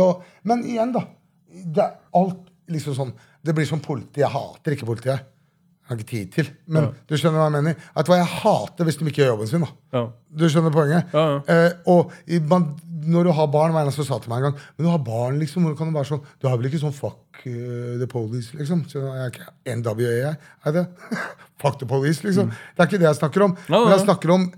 da, 0.00 0.08
men 0.50 0.66
igjen, 0.68 0.92
da. 0.92 1.06
Det 1.50 1.82
er 1.82 1.98
alt 2.14 2.46
liksom 2.70 2.94
sånn 2.96 3.12
Det 3.42 3.54
blir 3.56 3.66
som 3.66 3.80
politi. 3.80 4.20
Jeg 4.20 4.28
hater 4.30 4.74
ikke 4.76 4.86
politiet. 4.86 5.22
Jeg 5.24 5.88
har 5.88 5.96
ikke 5.98 6.10
tid 6.10 6.32
til. 6.32 6.50
Men 6.68 6.82
Ja. 6.84 6.90
du 7.08 7.14
skjønner 7.16 7.40
hva 7.40 7.46
jeg 7.50 7.62
mener? 7.64 7.76
At 7.96 8.06
hva 8.06 8.16
Jeg 8.20 8.26
hater 8.26 8.84
hvis 8.84 8.98
de 8.98 9.04
ikke 9.06 9.22
gjør 9.24 9.32
jobben 9.32 9.48
sin. 9.48 9.60
da 9.64 9.68
ja. 9.98 10.02
Du 10.36 10.44
skjønner 10.48 10.70
poenget? 10.70 11.12
Ja. 11.12 11.40
Eh, 11.48 11.72
og 11.86 12.12
man, 12.46 12.76
når 13.06 13.24
du 13.24 13.32
har 13.32 13.46
barn 13.48 13.72
Hva 13.72 13.80
er 13.80 13.84
det 13.86 13.94
som 13.94 14.04
sa 14.04 14.18
til 14.18 14.30
meg 14.30 14.44
en 14.44 14.52
gang 14.52 14.60
Men 14.78 14.86
du 14.86 14.90
har 14.90 14.98
barn, 14.98 15.38
liksom. 15.40 15.64
Hvordan 15.64 15.76
kan 15.78 15.90
du 15.92 15.98
være 15.98 16.10
sånn 16.12 16.22
Du 16.38 16.48
har 16.48 16.56
vel 16.56 16.66
ikke 16.70 16.78
sånn 16.84 16.94
fuck 16.94 17.18
uh, 17.46 17.98
the 17.98 18.06
police, 18.06 18.52
liksom? 18.54 18.84
Så 18.86 19.00
jeg 19.00 19.24
er 19.24 19.30
ikke 19.30 19.76
NWA, 19.80 20.12
jeg. 20.20 20.36
Er 20.66 20.72
det? 20.72 20.86
fuck 21.62 21.78
the 21.80 21.86
police, 21.86 22.22
liksom. 22.22 22.50
Det 22.50 22.78
er 22.78 22.86
ikke 22.86 23.00
det 23.00 23.08
jeg 23.08 23.16
snakker 23.16 23.42
om. 23.42 23.56
Mm. 23.56 23.70
Men 23.72 23.88
jeg 23.96 24.04
snakker 24.06 24.30
om 24.34 24.52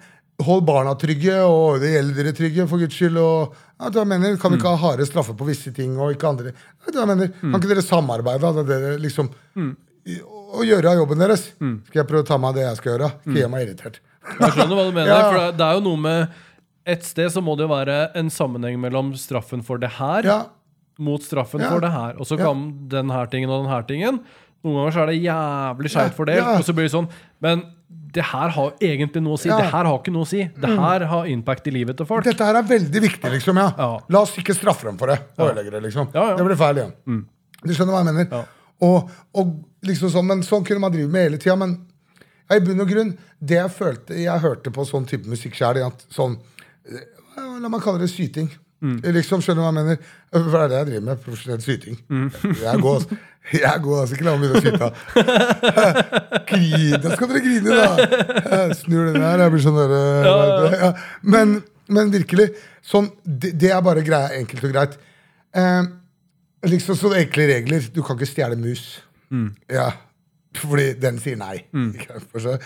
Hold 0.46 0.64
barna 0.66 0.94
trygge, 0.98 1.34
og 1.46 1.80
de 1.82 1.90
eldre 1.98 2.32
trygge, 2.36 2.66
for 2.68 2.78
guds 2.82 2.94
skyld. 2.98 3.16
Og, 3.22 3.54
ja, 3.80 3.88
du 3.90 4.00
mener, 4.04 4.36
Kan 4.40 4.52
vi 4.52 4.58
ikke 4.60 4.72
ha 4.76 4.76
harde 4.88 5.06
straffer 5.06 5.34
på 5.38 5.46
visse 5.48 5.72
ting, 5.74 5.96
og 5.98 6.12
ikke 6.14 6.28
andre? 6.28 6.52
Ja, 6.86 6.92
du 6.92 7.00
mener, 7.06 7.28
Kan 7.40 7.58
ikke 7.60 7.68
dere 7.74 7.82
samarbeide? 7.86 8.52
Da, 8.56 8.62
dere 8.62 8.98
liksom, 9.02 9.30
i- 10.06 10.20
og 10.52 10.64
gjøre 10.68 10.96
jobben 10.98 11.18
deres? 11.22 11.46
Skal 11.56 12.02
jeg 12.02 12.06
prøve 12.08 12.24
å 12.24 12.26
ta 12.28 12.36
meg 12.38 12.48
av 12.50 12.54
det 12.54 12.64
jeg 12.66 12.76
skal 12.82 12.92
gjøre? 12.98 13.12
Ikke 13.26 13.38
gjør 13.42 13.50
meg 13.54 13.66
irritert. 13.68 14.00
Jeg 14.40 14.52
skjønner 14.54 14.76
hva 14.78 14.84
du 14.88 14.92
mener. 14.92 15.06
Ja. 15.12 15.20
For 15.30 15.38
det, 15.38 15.56
det 15.58 15.66
er 15.66 15.74
jo 15.78 15.84
noe 15.88 15.96
med 15.98 16.28
Et 16.84 17.02
sted 17.06 17.30
så 17.30 17.40
må 17.42 17.54
det 17.56 17.62
jo 17.68 17.70
være 17.70 17.96
en 18.18 18.28
sammenheng 18.30 18.78
mellom 18.82 19.12
straffen 19.14 19.62
for 19.62 19.78
det 19.78 19.88
her 20.00 20.22
Ja, 20.26 20.38
mot 20.98 21.22
straffen 21.22 21.60
Ja. 21.62 21.68
for 21.70 21.80
det 21.80 21.90
her. 21.94 22.16
Og 22.18 22.26
så 22.26 22.36
Ja. 22.38 22.44
kan 22.50 22.88
den 22.88 23.08
her 23.10 23.26
tingen 23.26 23.50
og 23.50 23.62
den 23.64 23.70
her 23.72 23.82
tingen 23.82 24.18
Noen 24.64 24.76
ganger 24.78 24.92
så 24.94 25.02
er 25.02 25.06
det 25.10 25.22
jævlig 25.22 25.90
Ja, 25.94 26.08
for 26.14 26.26
ja. 26.30 26.56
og 26.58 26.64
så 26.66 26.74
blir 26.74 26.86
det 26.86 26.92
sånn 26.94 27.08
Men 27.40 27.62
det 28.12 28.24
her 28.28 28.52
har 28.52 28.72
egentlig 28.84 29.22
noe 29.24 29.38
å 29.38 29.40
si. 29.40 29.48
Ja. 29.48 29.56
Mm. 29.56 29.62
Det 29.62 29.72
her 29.72 29.88
har 29.88 30.00
ikke 30.00 30.12
noe 30.12 30.26
å 30.26 30.28
si. 30.28 30.42
Det 30.64 30.72
her 30.76 31.04
har 31.12 31.28
impact 31.32 31.68
i 31.70 31.72
livet 31.72 31.96
til 31.96 32.08
folk. 32.08 32.26
Dette 32.26 32.48
her 32.48 32.58
er 32.60 32.66
veldig 32.68 33.02
viktig, 33.06 33.30
liksom. 33.38 33.60
ja. 33.62 33.70
Ja. 33.78 33.92
La 34.12 34.24
oss 34.26 34.34
ikke 34.40 34.56
straffe 34.56 34.88
dem 34.88 34.98
for 35.00 35.12
det. 35.12 35.20
ødelegge 35.38 35.72
det, 35.72 35.80
liksom. 35.86 36.10
Ja. 36.12 36.26
Det 36.36 36.44
blir 36.48 36.60
feil 36.60 36.82
igjen. 36.82 37.22
Du 37.62 37.72
skjønner 37.72 37.94
hva 37.94 38.02
jeg 38.02 38.10
mener? 38.10 38.44
Og, 38.82 39.10
og 39.38 39.54
liksom 39.86 40.10
sånn, 40.12 40.26
Men 40.28 40.42
sånn 40.46 40.64
kunne 40.66 40.82
man 40.82 40.92
drive 40.94 41.08
med 41.12 41.28
hele 41.28 41.40
tida. 41.40 41.56
Men 41.56 41.76
ja, 42.48 42.58
i 42.58 42.64
bunn 42.64 42.82
og 42.84 42.90
grunn, 42.90 43.14
det 43.40 43.56
jeg 43.56 43.72
følte 43.72 44.18
Jeg 44.18 44.42
hørte 44.42 44.72
på 44.74 44.84
sånn 44.88 45.06
type 45.08 45.30
musikk 45.30 45.56
sjæl, 45.56 45.80
Sånn 46.12 46.36
eh, 46.90 47.06
La 47.62 47.70
meg 47.72 47.80
kalle 47.84 48.02
det 48.02 48.10
syting. 48.12 48.50
Liksom, 48.82 49.42
skjønner 49.44 49.60
du 49.60 49.64
hva 49.64 49.70
jeg 49.70 49.78
mener? 49.78 50.14
For 50.32 50.56
det 50.56 50.62
er 50.62 50.72
det 50.72 50.78
jeg 50.78 50.88
driver 50.90 51.04
med. 51.08 51.20
Profesjonell 51.26 51.62
syting. 51.62 52.00
Jeg 52.42 52.68
er 52.72 52.82
god, 52.82 52.96
altså. 52.98 53.18
Jeg 53.52 53.82
god, 53.84 54.00
altså. 54.00 54.16
Ikke 54.16 54.26
la 54.26 54.34
meg 54.36 54.52
begynne 54.52 54.58
å 54.58 54.64
syte. 54.66 54.88
Grine. 56.50 57.14
Skal 57.14 57.32
dere 57.32 57.42
grine, 57.46 57.78
da? 57.78 58.10
Jeg 58.52 58.76
snur 58.82 59.08
den 59.10 59.22
her. 59.22 59.44
Jeg 59.44 59.54
blir 59.54 59.64
sånn 59.64 59.78
der, 59.78 59.96
ja. 60.26 60.36
ja. 60.82 60.92
men, 61.34 61.56
men 61.92 62.12
virkelig. 62.14 62.50
Sånn, 62.86 63.10
det, 63.24 63.54
det 63.62 63.70
er 63.74 63.82
bare 63.86 64.04
greia, 64.06 64.32
enkelt 64.40 64.66
og 64.66 64.74
greit. 64.74 64.94
Eh, 65.54 65.82
liksom 66.70 66.98
sånne 66.98 67.22
enkle 67.24 67.48
regler. 67.50 67.90
Du 67.94 68.02
kan 68.06 68.18
ikke 68.18 68.30
stjele 68.30 68.58
mus. 68.58 68.86
Ja, 69.72 69.88
fordi 70.58 70.90
den 71.00 71.18
sier 71.22 71.38
nei. 71.40 71.62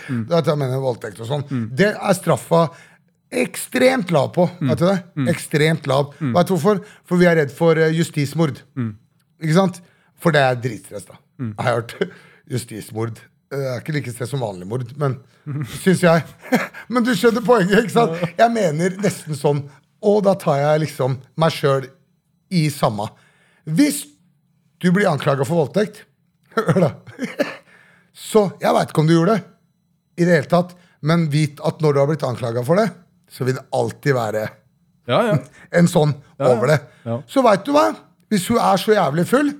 Det 0.09 0.33
er 0.33 0.41
at 0.41 0.49
jeg 0.51 0.59
mener 0.59 0.81
voldtekt 0.83 1.21
og 1.23 1.29
sånn. 1.29 1.45
Det 1.77 1.93
er 1.93 2.17
straffa 2.17 2.65
ekstremt 3.31 4.11
lav 4.13 4.31
på. 4.35 4.47
Vet 4.59 4.79
du 4.81 4.85
det? 4.87 4.97
Ekstremt 5.31 5.87
lav. 5.89 6.13
Vet 6.19 6.49
du 6.49 6.53
hvorfor? 6.55 6.81
For 7.07 7.19
vi 7.19 7.27
er 7.29 7.39
redd 7.41 7.53
for 7.55 7.79
eh, 7.79 7.93
justismord. 7.95 8.61
Ikke 9.43 9.57
sant? 9.57 9.81
For 10.21 10.33
det 10.33 10.43
er 10.43 10.61
dritstress, 10.61 11.07
da. 11.09 11.19
Jeg 11.41 11.65
har 11.67 11.79
hørt 11.81 11.95
justismord. 12.53 13.19
Det 13.47 13.59
er 13.63 13.79
ikke 13.79 13.95
like 13.95 14.11
stress 14.11 14.33
som 14.33 14.43
vanlig 14.43 14.67
mord, 14.67 14.87
men 14.99 15.19
syns 15.83 16.03
jeg. 16.03 16.25
men 16.91 17.05
du 17.05 17.13
skjønner 17.15 17.45
poenget, 17.45 17.85
ikke 17.85 17.95
sant? 17.95 18.17
Jeg 18.39 18.53
mener 18.55 18.97
nesten 19.03 19.37
sånn. 19.37 19.63
Og 20.07 20.21
da 20.25 20.35
tar 20.39 20.59
jeg 20.61 20.83
liksom 20.85 21.19
meg 21.39 21.55
sjøl 21.55 21.87
i 22.53 22.67
samme. 22.73 23.07
Hvis 23.67 24.03
du 24.83 24.91
blir 24.93 25.09
anklaga 25.09 25.45
for 25.47 25.63
voldtekt 25.63 26.03
Hør, 26.57 26.77
da. 26.81 26.89
Så 28.17 28.47
jeg 28.61 28.73
veit 28.73 28.89
ikke 28.89 29.01
om 29.03 29.09
du 29.09 29.13
gjorde 29.13 29.35
det, 29.35 29.43
i 30.17 30.25
det 30.25 30.39
hele 30.39 30.49
tatt, 30.49 30.71
men 31.05 31.27
vit 31.29 31.59
at 31.61 31.83
når 31.83 31.93
du 31.93 31.99
har 32.01 32.07
blitt 32.09 32.23
anklaga 32.25 32.63
for 32.65 32.79
det, 32.81 32.87
så 33.31 33.47
vil 33.47 33.57
det 33.59 33.65
alltid 33.75 34.15
være 34.17 34.43
Ja, 35.07 35.21
ja. 35.31 35.37
en 35.79 35.87
sånn 35.91 36.13
over 36.39 36.73
det. 36.73 36.79
Så 37.31 37.43
veit 37.45 37.63
du 37.67 37.71
hva? 37.75 37.89
Hvis 38.31 38.47
hun 38.51 38.59
er 38.59 38.79
så 38.81 38.91
jævlig 38.95 39.23
full 39.29 39.53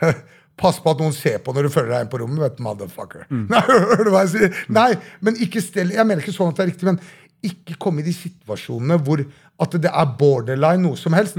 Pass 0.60 0.76
på 0.78 0.92
at 0.92 1.00
noen 1.02 1.14
ser 1.16 1.40
på 1.42 1.50
når 1.54 1.66
du 1.66 1.72
følger 1.74 1.90
deg 1.96 2.04
inn 2.04 2.10
på 2.12 2.20
rommet. 2.20 2.38
vet 2.44 2.58
du, 2.58 2.62
motherfucker. 2.62 3.24
Mm. 3.26 3.46
Nei, 3.52 3.62
hører 3.66 4.04
du 4.06 4.10
hva 4.14 4.20
jeg 4.22 4.32
sier? 4.36 4.60
Nei, 4.70 4.90
men 5.26 5.38
ikke 5.42 5.62
stell 5.64 5.90
Jeg 5.94 6.06
mener 6.06 6.22
ikke 6.22 6.34
sånn 6.36 6.52
at 6.52 6.60
det 6.60 6.66
er 6.66 6.70
riktig, 6.70 6.86
men 6.92 7.00
ikke 7.44 7.74
komme 7.82 8.00
i 8.00 8.06
de 8.06 8.14
situasjonene 8.16 8.96
hvor 9.04 9.20
at 9.62 9.70
det 9.78 9.90
er 9.90 10.06
borderline 10.18 10.82
noe 10.82 10.96
som 10.98 11.14
helst. 11.14 11.36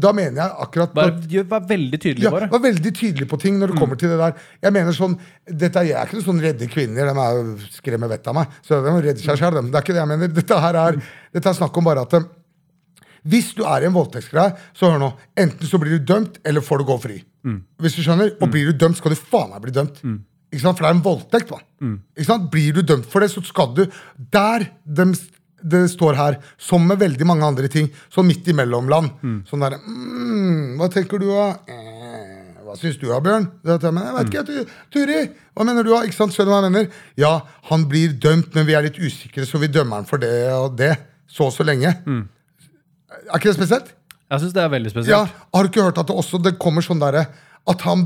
Da 0.00 0.12
mener 0.16 0.38
jeg 0.40 0.54
akkurat 0.64 0.94
Mm. 0.96 1.16
Vær, 1.28 1.48
vær 1.50 1.66
veldig 1.68 1.98
tydelig, 2.00 2.24
ja, 2.24 2.30
bare. 2.32 2.48
Var 2.48 2.62
veldig 2.64 2.92
tydelig 2.96 3.28
på 3.28 3.38
ting 3.42 3.58
når 3.60 3.72
det 3.72 3.78
kommer 3.78 3.98
til 4.00 4.08
det 4.08 4.18
der. 4.18 4.32
Jeg 4.62 4.72
mener 4.72 4.92
sånn, 4.96 5.18
dette 5.46 5.82
Jeg 5.84 5.92
er 5.98 6.06
ikke 6.06 6.16
noen 6.16 6.28
sånn 6.30 6.40
redde 6.40 6.68
kvinner. 6.72 7.10
De 7.12 7.26
er 7.26 7.66
skremmer 7.76 8.08
vettet 8.08 8.28
av 8.32 8.38
meg. 8.40 8.48
Så 8.64 8.80
de 8.80 8.94
redder 9.04 9.36
seg 9.36 9.52
dem. 9.58 9.68
Det 9.70 9.76
er 9.76 9.84
ikke 9.84 9.92
det 9.98 10.00
jeg 10.00 10.08
mener. 10.14 10.32
Dette 10.32 10.60
her 10.64 10.74
er, 10.80 10.96
dette 11.34 11.48
er 11.52 11.58
snakk 11.60 11.76
om 11.76 11.84
bare 11.84 12.06
at 12.06 12.14
eh, 12.14 12.24
hvis 13.22 13.52
du 13.54 13.62
er 13.68 13.84
i 13.84 13.86
en 13.86 13.94
voldtektsgreie, 13.94 14.56
så 14.74 14.88
hør 14.90 14.98
nå. 14.98 15.12
Enten 15.38 15.68
så 15.68 15.78
blir 15.78 15.98
du 15.98 16.04
dømt, 16.08 16.40
eller 16.44 16.64
får 16.64 16.78
du 16.82 16.84
gå 16.88 16.96
fri. 17.04 17.18
Hvis 17.78 17.94
du 17.98 18.02
skjønner? 18.02 18.32
Og 18.40 18.50
blir 18.50 18.72
du 18.72 18.78
dømt, 18.80 18.96
skal 18.98 19.12
du 19.14 19.20
faen 19.20 19.50
meg 19.52 19.60
bli 19.62 19.74
dømt. 19.76 20.00
Ikke 20.52 20.64
sant? 20.64 20.76
For 20.80 20.84
det 20.84 20.90
er 20.90 20.96
en 20.96 21.04
voldtekt. 21.04 21.52
Sant? 22.26 22.50
Blir 22.50 22.72
du 22.74 22.82
dømt 22.82 23.06
for 23.12 23.20
det, 23.20 23.30
så 23.30 23.44
skal 23.46 23.74
du 23.76 23.84
Der 24.32 24.66
dem, 24.84 25.14
det 25.62 25.84
står 25.92 26.16
her, 26.18 26.36
som 26.58 26.84
med 26.86 26.98
veldig 27.02 27.26
mange 27.28 27.46
andre 27.46 27.68
ting, 27.72 27.88
sånn 28.12 28.26
midt 28.28 28.48
imellom-land. 28.52 29.12
Sånn 29.48 29.62
derre 29.64 29.78
mm, 29.84 30.76
Hva 30.80 30.88
tenker 30.92 31.22
du, 31.22 31.28
da? 31.30 31.46
Eh, 31.70 32.60
hva 32.66 32.76
syns 32.78 32.98
du, 33.00 33.06
da, 33.10 33.20
Bjørn? 33.22 33.46
Jeg, 33.66 33.78
mener, 33.88 34.08
jeg 34.08 34.16
vet 34.18 34.30
ikke, 34.32 34.44
jeg, 34.58 34.66
Turi. 34.94 35.20
Hva 35.54 35.66
mener 35.68 35.86
du, 35.86 35.90
da? 35.94 36.02
Ikke 36.08 36.18
sant? 36.18 36.34
Skjønner 36.34 36.50
du 36.50 36.54
hva 36.56 36.60
jeg 36.66 36.74
mener? 36.76 37.00
Ja, 37.20 37.32
han 37.70 37.86
blir 37.90 38.14
dømt, 38.22 38.52
men 38.56 38.68
vi 38.68 38.76
er 38.78 38.86
litt 38.86 38.98
usikre, 39.02 39.46
så 39.48 39.60
vi 39.62 39.70
dømmer 39.72 40.00
han 40.02 40.08
for 40.08 40.22
det 40.22 40.32
og 40.56 40.76
det. 40.78 40.94
Så 41.32 41.46
og 41.48 41.54
så 41.54 41.64
lenge. 41.64 41.90
Er 42.08 43.36
ikke 43.38 43.50
det 43.50 43.56
spesielt? 43.58 43.92
Jeg 44.32 44.40
syns 44.44 44.54
det 44.56 44.62
er 44.64 44.70
veldig 44.72 44.90
Ja, 44.90 44.94
spesielt. 44.96 45.40
Har 45.52 45.64
du 45.66 45.68
ikke 45.72 45.84
hørt 45.84 45.98
at 46.00 46.08
det 46.08 46.16
også 46.16 46.40
det 46.42 46.54
kommer 46.60 46.84
sånn 46.84 47.00
derre 47.02 47.26
At 47.68 47.82
han 47.84 48.00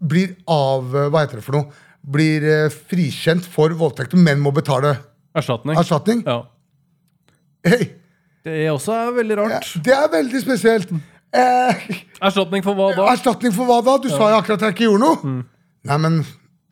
blir 0.00 0.32
av 0.48 0.88
Hva 1.12 1.22
heter 1.26 1.40
det 1.40 1.44
for 1.44 1.58
noe? 1.58 1.82
Blir 2.06 2.44
eh, 2.46 2.68
frikjent 2.70 3.44
for 3.50 3.72
voldtekt, 3.76 4.14
men 4.16 4.40
må 4.40 4.52
betale 4.56 4.94
Erstatning. 5.36 5.76
erstatning? 5.76 6.22
Ja. 6.24 6.44
Hei, 7.66 7.90
Det 8.46 8.70
også 8.70 8.94
er 8.94 9.12
veldig 9.16 9.36
rart. 9.40 9.70
det 9.84 9.94
er 9.94 10.08
veldig 10.12 10.40
spesielt. 10.42 10.92
Eh, 11.34 11.86
Erstatning 12.22 12.62
for 12.64 12.78
hva 12.78 12.92
da? 12.94 13.08
erstatning 13.12 13.52
for 13.54 13.68
hva 13.68 13.80
da? 13.84 13.96
Du 13.98 14.08
sa 14.12 14.30
jo 14.30 14.38
akkurat 14.38 14.62
at 14.62 14.68
jeg 14.68 14.76
ikke 14.76 14.86
gjorde 14.86 15.02
noe. 15.02 15.16
Mm. 15.22 15.40
Nei, 15.90 15.98
men 16.04 16.20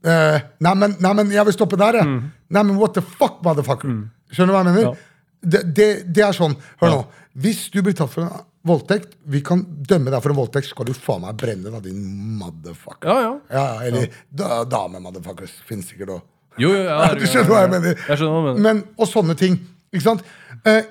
eh, 0.06 0.38
Nei, 0.62 0.74
men, 0.78 1.34
jeg 1.34 1.44
vil 1.50 1.56
stoppe 1.56 1.78
der, 1.80 1.98
jeg. 2.00 2.06
Mm. 2.06 2.30
Nei, 2.54 2.62
men 2.62 2.78
what 2.78 2.94
the 2.94 3.02
fuck, 3.02 3.42
motherfucker? 3.44 3.90
Skjønner 4.32 4.52
du 4.52 4.56
hva 4.56 4.62
jeg 4.62 4.70
mener? 4.70 5.04
Det, 5.44 5.60
det, 5.76 5.88
det 6.14 6.24
er 6.24 6.36
sånn. 6.36 6.54
Hør 6.80 6.94
nå. 6.94 7.00
Hvis 7.44 7.66
du 7.74 7.80
blir 7.82 7.96
tatt 7.98 8.12
for 8.12 8.24
en 8.24 8.44
voldtekt, 8.64 9.18
vi 9.28 9.42
kan 9.44 9.64
dømme 9.90 10.12
deg 10.14 10.22
for 10.24 10.32
en 10.32 10.38
voldtekt, 10.38 10.70
skal 10.70 10.86
du 10.88 10.94
faen 10.96 11.26
meg 11.26 11.36
brenne, 11.40 11.68
da, 11.74 11.82
din 11.84 11.98
motherfucker. 12.38 13.10
Ja, 13.10 13.18
ja. 13.26 13.34
Ja, 13.50 13.64
ja, 13.66 13.90
eller 13.90 14.06
ja. 14.06 14.62
dame-motherfuckers. 14.70 15.58
Fins 15.68 15.90
sikkert 15.90 16.14
òg. 16.16 16.24
Jo, 16.62 16.70
jo, 16.70 16.84
ja, 16.86 17.10
Du 17.18 17.26
skjønner 17.26 17.50
hva 17.50 17.62
jeg 17.66 17.72
mener? 17.74 17.98
Jeg 17.98 18.20
skjønner 18.20 18.32
hva 18.32 18.40
jeg 18.40 18.46
mener. 18.48 18.64
Men, 18.68 18.84
og 18.96 19.10
sånne 19.10 19.36
ting. 19.38 19.58
Ikke 19.94 20.04
sant? 20.08 20.24
Eh, 20.66 20.82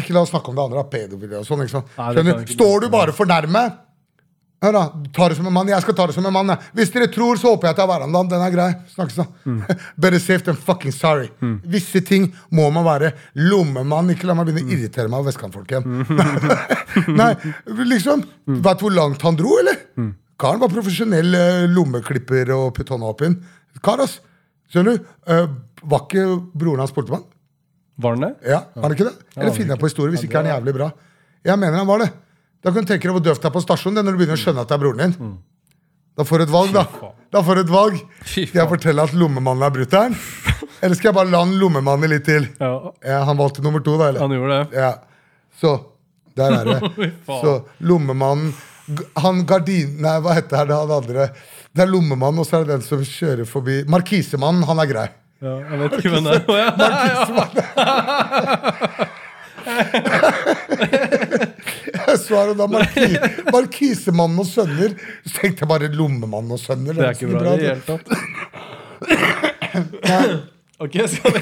ikke 0.00 0.14
la 0.16 0.22
oss 0.24 0.30
snakke 0.32 0.48
om 0.48 0.56
det 0.56 0.64
andre, 0.64 0.84
pedofili 0.92 1.36
og 1.36 1.44
sånn. 1.48 1.64
ikke 1.66 1.74
sant? 1.74 1.90
Nei, 1.98 2.12
Skjønner? 2.16 2.38
ikke 2.46 2.54
Står 2.56 2.86
du 2.86 2.88
bare 2.94 3.12
for 3.16 3.28
nærme? 3.28 3.66
Hør 4.64 4.72
da, 4.72 4.82
ta 5.12 5.26
det 5.28 5.36
som 5.36 5.44
en 5.46 5.52
mann. 5.52 5.68
Jeg 5.68 5.82
skal 5.84 5.94
ta 5.98 6.06
det 6.08 6.14
som 6.16 6.24
en 6.24 6.32
mann. 6.32 6.48
jeg. 6.48 6.70
Hvis 6.78 6.90
dere 6.94 7.10
tror, 7.12 7.36
så 7.36 7.50
håper 7.52 7.68
jeg 7.68 7.74
at 7.74 7.80
jeg 7.82 7.84
er 7.84 7.90
verandaen. 7.90 8.30
Den 8.30 8.40
er 8.46 8.54
grei. 8.54 8.68
Snakkes, 8.94 9.18
da. 9.20 9.26
Mm. 9.44 9.58
Better 10.00 10.22
safe 10.24 10.46
than 10.46 10.56
fucking 10.56 10.94
sorry. 10.96 11.28
Visse 11.68 12.00
ting 12.08 12.30
må 12.56 12.70
man 12.72 12.86
være 12.86 13.10
lommemann. 13.36 14.08
Ikke 14.14 14.30
la 14.30 14.34
meg 14.38 14.48
begynne 14.48 14.64
Mm. 14.64 14.72
å 14.72 14.78
irritere 14.78 15.12
meg 15.12 15.20
av 15.20 15.28
vestkantfolk 15.28 15.74
igjen. 15.74 15.84
Nei, 17.20 17.28
liksom. 17.92 18.24
Vet 18.48 18.80
du 18.80 18.86
hvor 18.88 18.96
langt 18.96 19.22
han 19.28 19.36
dro, 19.36 19.58
eller? 19.60 19.76
Mm. 20.00 20.14
Karen 20.40 20.60
var 20.64 20.72
profesjonell 20.72 21.36
eh, 21.36 21.66
lommeklipper 21.76 22.50
og 22.56 22.72
putt 22.80 22.90
hånda 22.96 23.12
opp 23.12 23.22
inn. 23.28 23.36
Kar, 23.84 24.00
ass. 24.08 24.18
Skjønner 24.72 24.96
du? 24.96 25.04
Uh, 25.30 25.44
var 25.92 26.06
ikke 26.08 26.24
broren 26.58 26.80
hans 26.82 26.96
politimann? 26.96 27.28
Var 27.98 28.16
han 28.16 28.24
det? 28.26 28.32
Ja, 28.52 28.60
Var 28.74 28.82
han 28.88 28.94
ikke 28.96 29.08
det? 29.08 29.14
Eller 29.36 29.52
finner 29.56 29.74
jeg 29.76 29.80
på 29.82 29.88
historie 29.90 30.12
hvis 30.14 30.24
ikke 30.26 30.38
er 30.40 30.46
den 30.48 30.52
jævlig 30.54 30.74
bra? 30.76 30.90
Jeg 31.46 31.58
mener 31.62 31.78
han 31.80 31.88
var 31.88 32.02
det. 32.04 32.10
Da 32.64 32.72
kan 32.72 32.84
du 32.84 32.90
tenke 32.90 33.06
deg 33.08 33.14
hvor 33.16 33.22
døvt 33.24 33.40
det 33.44 33.48
er 33.48 33.54
på 33.54 33.62
stasjonen 33.64 33.96
det 34.00 34.04
når 34.06 34.16
du 34.16 34.20
begynner 34.20 34.36
å 34.38 34.42
skjønne 34.42 34.64
at 34.64 34.68
det 34.72 34.76
er 34.76 34.82
broren 34.82 35.02
din. 35.14 35.34
Da 36.16 36.24
får 36.24 36.40
du 36.40 36.44
et 36.46 36.52
valg, 36.52 36.70
da. 36.74 36.82
Mm. 36.88 37.16
Da 37.36 37.42
får 37.44 37.58
du 37.58 37.60
et 37.62 37.72
valg. 37.72 37.98
Skal 38.24 38.60
jeg 38.60 38.68
fortelle 38.70 39.04
at 39.04 39.12
lommemannen 39.16 39.66
er 39.66 39.74
brutter'n? 39.74 40.14
Eller 40.84 40.96
skal 40.96 41.10
jeg 41.10 41.16
bare 41.18 41.30
la 41.32 41.42
han 41.44 41.52
lommemannen 41.60 42.10
litt 42.12 42.24
til? 42.28 42.48
Ja, 42.60 42.70
Ja, 43.04 43.18
han 43.28 43.36
valgte 43.40 43.64
nummer 43.64 43.80
to, 43.84 43.96
da. 44.00 44.08
eller? 44.10 44.20
han 44.24 44.32
gjorde 44.36 44.56
det. 44.62 44.80
Ja. 44.80 44.92
Så 45.60 45.74
der 46.36 46.56
er 46.60 46.64
det. 46.72 47.10
Så 47.42 47.52
lommemannen 47.80 48.52
Han 49.18 49.40
gardin... 49.48 49.96
Nei, 50.04 50.18
hva 50.22 50.34
heter 50.36 50.68
det 50.68 50.76
han 50.78 50.92
andre? 50.94 51.28
Det 51.74 51.82
er 51.84 51.88
lommemannen, 51.90 52.38
og 52.40 52.46
så 52.46 52.60
er 52.60 52.66
det 52.68 52.76
den 52.76 52.84
som 52.86 53.00
kjører 53.02 53.48
forbi 53.48 53.80
Markisemannen, 53.90 54.62
han 54.68 54.78
er 54.84 54.90
grei. 54.90 55.06
Ja, 55.44 55.54
jeg 55.60 55.78
vet 55.82 55.92
ikke 55.98 56.10
hvem 56.14 56.24
det 56.24 56.32
er. 56.32 56.42
Ja. 56.56 56.68
Jeg 62.06 62.18
svarer 62.22 62.54
da 62.56 62.66
marki, 62.70 63.06
Markisemannen 63.50 64.38
og 64.42 64.48
sønner. 64.48 64.94
Så 65.26 65.32
tenkte 65.40 65.64
jeg 65.64 65.70
bare 65.70 65.88
lommemannen 65.92 66.52
og 66.54 66.60
sønner. 66.62 66.94
Det 66.96 67.02
er 67.04 67.12
ikke 67.16 67.32
bra 67.34 67.54
i 67.54 67.58
det 67.60 67.68
hele 67.72 67.84
tatt. 67.86 68.06
Ok, 70.76 70.92
skal 71.08 71.32
vi 71.32 71.40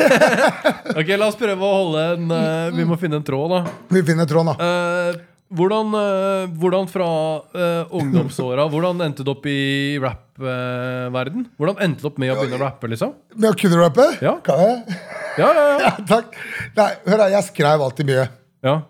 Ok, 0.94 1.08
La 1.18 1.26
oss 1.26 1.38
prøve 1.38 1.58
å 1.66 1.70
holde 1.74 2.02
en 2.14 2.30
uh, 2.30 2.70
Vi 2.74 2.84
må 2.86 2.94
finne 3.00 3.18
en 3.18 3.26
tråd, 3.26 3.50
da. 3.50 3.60
Vi 3.90 4.02
finner 4.06 4.28
tråden, 4.30 4.52
da. 4.52 4.54
Eh, 4.62 5.10
hvordan, 5.52 5.92
eh, 5.98 6.54
hvordan 6.58 6.88
fra 6.88 7.08
uh, 7.52 7.92
ungdomsåra 7.94 8.64
Hvordan 8.72 9.02
endte 9.04 9.26
du 9.26 9.30
opp 9.34 9.44
i 9.46 9.98
rappverden? 10.02 11.44
hvordan 11.58 11.82
endte 11.84 12.02
du 12.02 12.08
opp 12.08 12.18
med 12.22 12.32
å 12.32 12.38
begynne 12.40 12.58
å 12.58 12.64
rappe? 12.64 12.88
liksom? 12.90 13.12
Med 13.36 13.52
å 13.52 13.58
kunne 13.58 13.78
rappe? 13.82 14.08
Ja. 14.24 14.38
Kan 14.46 14.64
jeg? 14.64 14.98
Ja, 15.38 15.52
ja, 15.52 15.68
ja, 15.68 15.76
Ja, 15.86 15.94
takk. 16.08 16.34
Nei, 16.78 16.90
hør 17.06 17.24
da, 17.24 17.30
jeg 17.36 17.48
skrev 17.52 17.86
alltid 17.86 18.10
mye. 18.10 18.26
ja. 18.66 18.80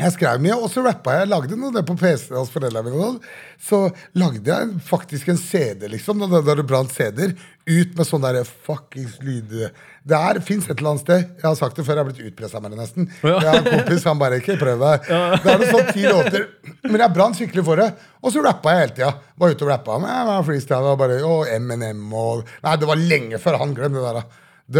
Jeg 0.00 0.14
skrev 0.14 0.40
mye, 0.40 0.54
og 0.56 0.70
så 0.72 0.80
rappa 0.84 1.12
jeg. 1.18 1.28
Lagde 1.28 1.56
noe 1.58 1.74
det 1.74 1.82
på 1.84 1.96
PC 1.98 2.30
hos 2.32 2.48
foreldrene 2.52 2.86
mine. 2.86 3.00
sånn. 3.02 3.18
Så 3.60 3.80
lagde 4.16 4.48
jeg 4.48 4.78
faktisk 4.86 5.32
en 5.32 5.40
CD, 5.40 5.88
liksom, 5.92 6.22
da 6.30 6.40
det 6.46 6.64
brant 6.64 6.92
CD-er, 6.94 7.34
ut 7.68 7.96
med 7.98 8.08
sånn 8.08 8.24
derre 8.24 8.46
fuckings 8.48 9.18
lyd... 9.24 9.70
Det 10.06 10.16
er, 10.16 10.38
fins 10.40 10.64
et 10.64 10.78
eller 10.78 10.94
annet 10.94 11.02
sted. 11.04 11.24
Jeg 11.36 11.44
har 11.44 11.56
sagt 11.58 11.76
det 11.76 11.84
før, 11.84 11.98
jeg 11.98 12.04
har 12.04 12.08
blitt 12.08 12.30
utpressa 12.30 12.60
med 12.64 12.72
det 12.72 12.78
nesten. 12.80 13.08
Ja. 13.22 13.34
Jeg 13.36 13.48
har 13.50 13.58
en 13.60 13.66
kompis, 13.74 14.04
han 14.08 14.18
bare 14.22 14.38
ikke 14.40 14.56
prøv 14.60 14.80
deg. 14.80 15.08
Det 15.10 15.50
er 15.52 15.60
noe 15.60 15.68
sånn 15.74 15.90
ti 15.92 16.04
låter. 16.08 16.46
Men 16.86 17.02
jeg 17.04 17.14
brant 17.18 17.36
skikkelig 17.36 17.64
for 17.66 17.82
det. 17.82 17.88
Og 18.24 18.32
så 18.32 18.42
rappa 18.44 18.72
jeg 18.72 18.80
hele 18.86 18.94
tida. 18.96 19.10
Var 19.42 19.52
ute 19.54 19.66
og 19.66 19.72
rappa 19.74 19.98
med 20.00 20.30
med 20.30 20.46
freestyle 20.48 20.94
og 20.94 20.98
bare 21.02 21.18
og 21.28 21.46
Eminem 21.52 22.00
og 22.16 22.46
Nei, 22.64 22.76
det 22.80 22.88
var 22.88 23.02
lenge 23.12 23.40
før 23.44 23.58
han. 23.60 23.74
glemte 23.76 24.00
det 24.00 24.14
der. 24.16 24.24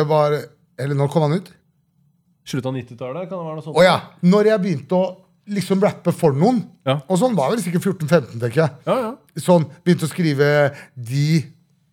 Det 0.00 0.06
var 0.08 0.38
Eller 0.80 0.96
når 0.96 1.12
kom 1.12 1.26
han 1.28 1.36
ut? 1.36 1.50
Slutt 2.48 2.66
av 2.66 2.72
90-tallet? 2.80 3.28
Kan 3.28 3.36
det 3.36 3.44
være 3.50 3.58
noe 3.60 3.64
sånt? 3.68 3.76
Å 3.76 3.84
ja. 3.84 3.98
Når 4.24 4.48
jeg 4.54 4.62
begynte 4.64 4.96
å 4.96 5.10
liksom 5.50 5.80
rappe 5.84 6.12
for 6.16 6.32
noen, 6.32 6.62
Ja. 6.86 7.00
og 7.06 7.18
sånn 7.20 7.34
var 7.36 7.50
vel 7.52 7.60
sikkert 7.60 7.84
14-15, 7.84 8.40
tenker 8.40 8.62
jeg. 8.62 8.70
Ja, 8.86 8.96
ja. 9.04 9.10
Sånn, 9.42 9.66
Begynte 9.84 10.06
å 10.08 10.10
skrive 10.10 10.48
de 10.96 11.44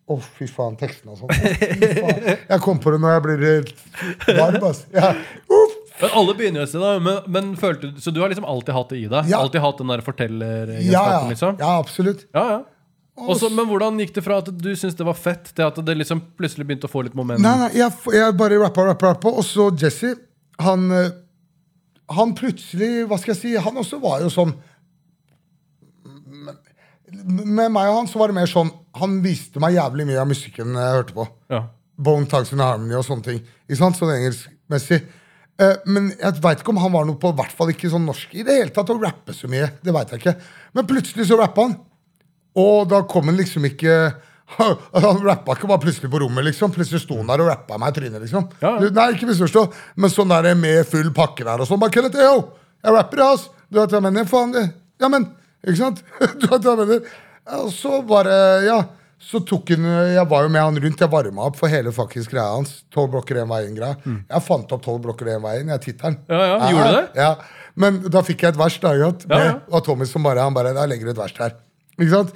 Å, 0.08 0.16
fy 0.38 0.46
faen, 0.48 0.78
tekstene 0.80 1.12
og 1.12 1.20
sånn. 1.20 1.32
Oh. 1.34 2.30
Jeg 2.54 2.62
kom 2.64 2.78
på 2.80 2.94
det 2.94 3.00
når 3.02 3.18
jeg 3.18 3.24
blir 3.26 4.38
varm, 4.38 4.62
ass. 4.70 4.86
Ja. 4.94 5.12
Uff. 5.52 5.76
Men 5.98 6.14
alle 6.14 6.34
begynner 6.38 6.62
jo 6.62 6.66
et 6.68 6.72
sted. 6.72 7.04
Men, 7.04 7.20
men 7.34 7.52
følte 7.58 7.90
så 8.00 8.12
du 8.14 8.20
har 8.22 8.30
liksom 8.32 8.46
alltid 8.48 8.76
hatt 8.76 8.92
det 8.94 9.00
i 9.02 9.06
deg? 9.10 9.30
Ja. 9.32 9.42
Alltid 9.42 9.64
hatt 9.64 9.80
den 9.82 9.92
der 9.92 10.74
Ja, 10.86 11.04
ja. 11.12 11.22
liksom? 11.28 11.58
ja, 11.60 11.78
absolutt. 11.78 12.26
Ja, 12.32 12.44
ja. 12.56 12.58
Også, 13.18 13.48
men 13.50 13.66
hvordan 13.66 13.98
gikk 13.98 14.12
det 14.14 14.22
fra 14.22 14.38
at 14.38 14.50
du 14.52 14.68
syntes 14.76 14.94
det 14.98 15.06
var 15.06 15.16
fett, 15.18 15.50
til 15.50 15.66
at 15.66 15.78
det 15.82 15.96
liksom 15.98 16.20
plutselig 16.38 16.68
begynte 16.68 16.86
å 16.86 16.92
få 16.92 17.02
litt 17.06 17.16
moment? 17.18 17.42
Nei, 17.42 17.54
nei, 17.64 17.70
jeg, 17.74 17.90
jeg 18.14 18.36
bare 18.38 18.60
rappa, 18.62 18.84
rappa, 18.92 19.10
rappa. 19.10 19.32
Og 19.34 19.46
så 19.46 19.68
Jesse, 19.78 20.14
han 20.62 20.86
eh, 20.94 21.10
Han 22.14 22.34
plutselig, 22.38 23.08
hva 23.10 23.18
skal 23.20 23.34
jeg 23.34 23.40
si, 23.40 23.54
han 23.58 23.82
også 23.82 23.98
var 24.02 24.22
jo 24.24 24.30
sånn 24.32 24.54
Med 27.10 27.68
meg 27.74 27.90
og 27.90 27.98
han 28.00 28.08
så 28.10 28.20
var 28.22 28.30
det 28.30 28.38
mer 28.38 28.50
sånn 28.50 28.70
Han 29.00 29.18
viste 29.24 29.62
meg 29.62 29.76
jævlig 29.76 30.06
mye 30.08 30.20
av 30.22 30.28
musikken 30.30 30.76
jeg 30.78 30.96
hørte 30.98 31.16
på. 31.16 31.26
Ja. 31.52 31.64
Bone 31.98 32.28
Tugs 32.30 32.52
and 32.54 32.62
Harmony 32.62 32.94
og 32.98 33.06
sånne 33.06 33.26
ting. 33.26 33.40
Ikke 33.66 33.80
sant? 33.80 33.98
Sånn 33.98 34.14
engelskmessig. 34.14 35.00
Eh, 35.58 35.74
men 35.90 36.12
jeg 36.14 36.38
veit 36.44 36.62
ikke 36.62 36.70
om 36.70 36.78
han 36.84 36.94
var 36.94 37.06
noe 37.08 37.18
på 37.18 37.32
hvert 37.34 37.54
fall 37.58 37.72
ikke 37.72 37.90
sånn 37.90 38.06
norsk 38.06 38.36
i 38.38 38.44
det 38.46 38.60
hele 38.60 38.74
tatt 38.74 38.92
å 38.94 38.98
rappe 39.00 39.34
så 39.34 39.50
mye. 39.50 39.72
Det 39.82 39.94
vet 39.94 40.14
jeg 40.14 40.22
ikke. 40.22 40.34
Men 40.78 40.86
plutselig 40.90 41.26
så 41.30 41.38
rappa 41.40 41.66
han. 41.66 41.74
Og 42.58 42.86
da 42.90 43.02
kom 43.10 43.30
han 43.30 43.38
liksom 43.38 43.66
ikke 43.68 43.98
Han 44.56 45.18
rappa 45.26 45.52
ikke 45.58 45.68
bare 45.68 45.82
plutselig 45.82 46.08
på 46.08 46.22
rommet, 46.22 46.46
liksom. 46.46 46.72
Plutselig 46.72 47.02
sto 47.02 47.18
han 47.18 47.28
der 47.28 47.42
og 47.44 47.50
rappa 47.50 47.76
meg 47.80 47.92
i 47.92 47.98
trynet, 47.98 48.22
liksom. 48.22 48.46
Ja, 48.62 48.76
ja. 48.80 48.92
Nei, 48.96 49.10
ikke 49.12 49.28
misforstå, 49.28 49.66
men 50.00 50.12
sånn 50.14 50.32
der 50.32 50.54
med 50.56 50.86
full 50.88 51.10
pakke 51.16 51.44
der 51.44 51.60
og 51.60 51.68
sånn. 51.68 51.80
Bare 51.82 51.92
Kenneth, 51.92 52.16
yo, 52.16 52.38
jeg 52.80 52.94
rapper, 52.94 53.24
ass. 53.26 53.48
Du 53.68 53.76
vet 53.76 53.92
hva 53.92 54.00
jeg 54.00 54.06
mener? 54.06 54.24
Faen, 54.30 54.54
det. 54.54 54.64
Ja, 55.02 55.10
men. 55.12 55.28
Ikke 55.66 55.80
sant? 55.82 56.00
Du 56.40 56.46
vet 56.46 56.64
hva 56.64 56.72
jeg 56.72 56.80
mener? 56.80 57.18
Ja, 57.48 57.58
Og 57.64 57.72
så 57.72 58.00
bare, 58.06 58.38
ja. 58.66 58.78
Så 59.18 59.40
tok 59.42 59.72
hun 59.74 59.82
Jeg 60.14 60.22
var 60.30 60.44
jo 60.46 60.48
med 60.54 60.62
han 60.62 60.76
rundt. 60.78 61.00
Jeg 61.02 61.10
varma 61.10 61.48
opp 61.48 61.56
for 61.58 61.68
hele 61.72 61.90
faktisk 61.92 62.30
greia 62.30 62.52
hans. 62.54 62.84
Tolv 62.94 63.10
blokker 63.16 63.40
én 63.42 63.48
veien-greia. 63.50 63.96
Jeg 64.30 64.42
fant 64.46 64.70
opp 64.76 64.84
tolv 64.84 65.02
blokker 65.08 65.26
én 65.34 65.42
veien. 65.42 65.68
Jeg 65.74 65.82
tittelen. 65.88 66.20
Mm. 66.28 66.34
Ja, 66.36 66.44
ja, 66.46 66.68
gjorde 66.70 66.92
det? 66.94 67.06
Ja. 67.18 67.30
Men 67.78 67.98
da 68.14 68.22
fikk 68.26 68.44
jeg 68.46 68.54
et 68.54 68.60
vers, 68.60 68.76
da. 68.82 68.92
Ja, 68.94 69.08
ja. 69.08 69.34
Med- 69.34 69.74
Og 69.74 69.84
Tommy 69.84 70.06
som 70.06 70.22
bare 70.22 70.38
Han 70.46 70.54
bare 70.54 70.72
Da 70.74 70.86
legger 70.86 71.10
et 71.10 71.16
vers 71.18 71.34
her. 71.38 71.56
Ikke 71.98 72.10
sant? 72.14 72.32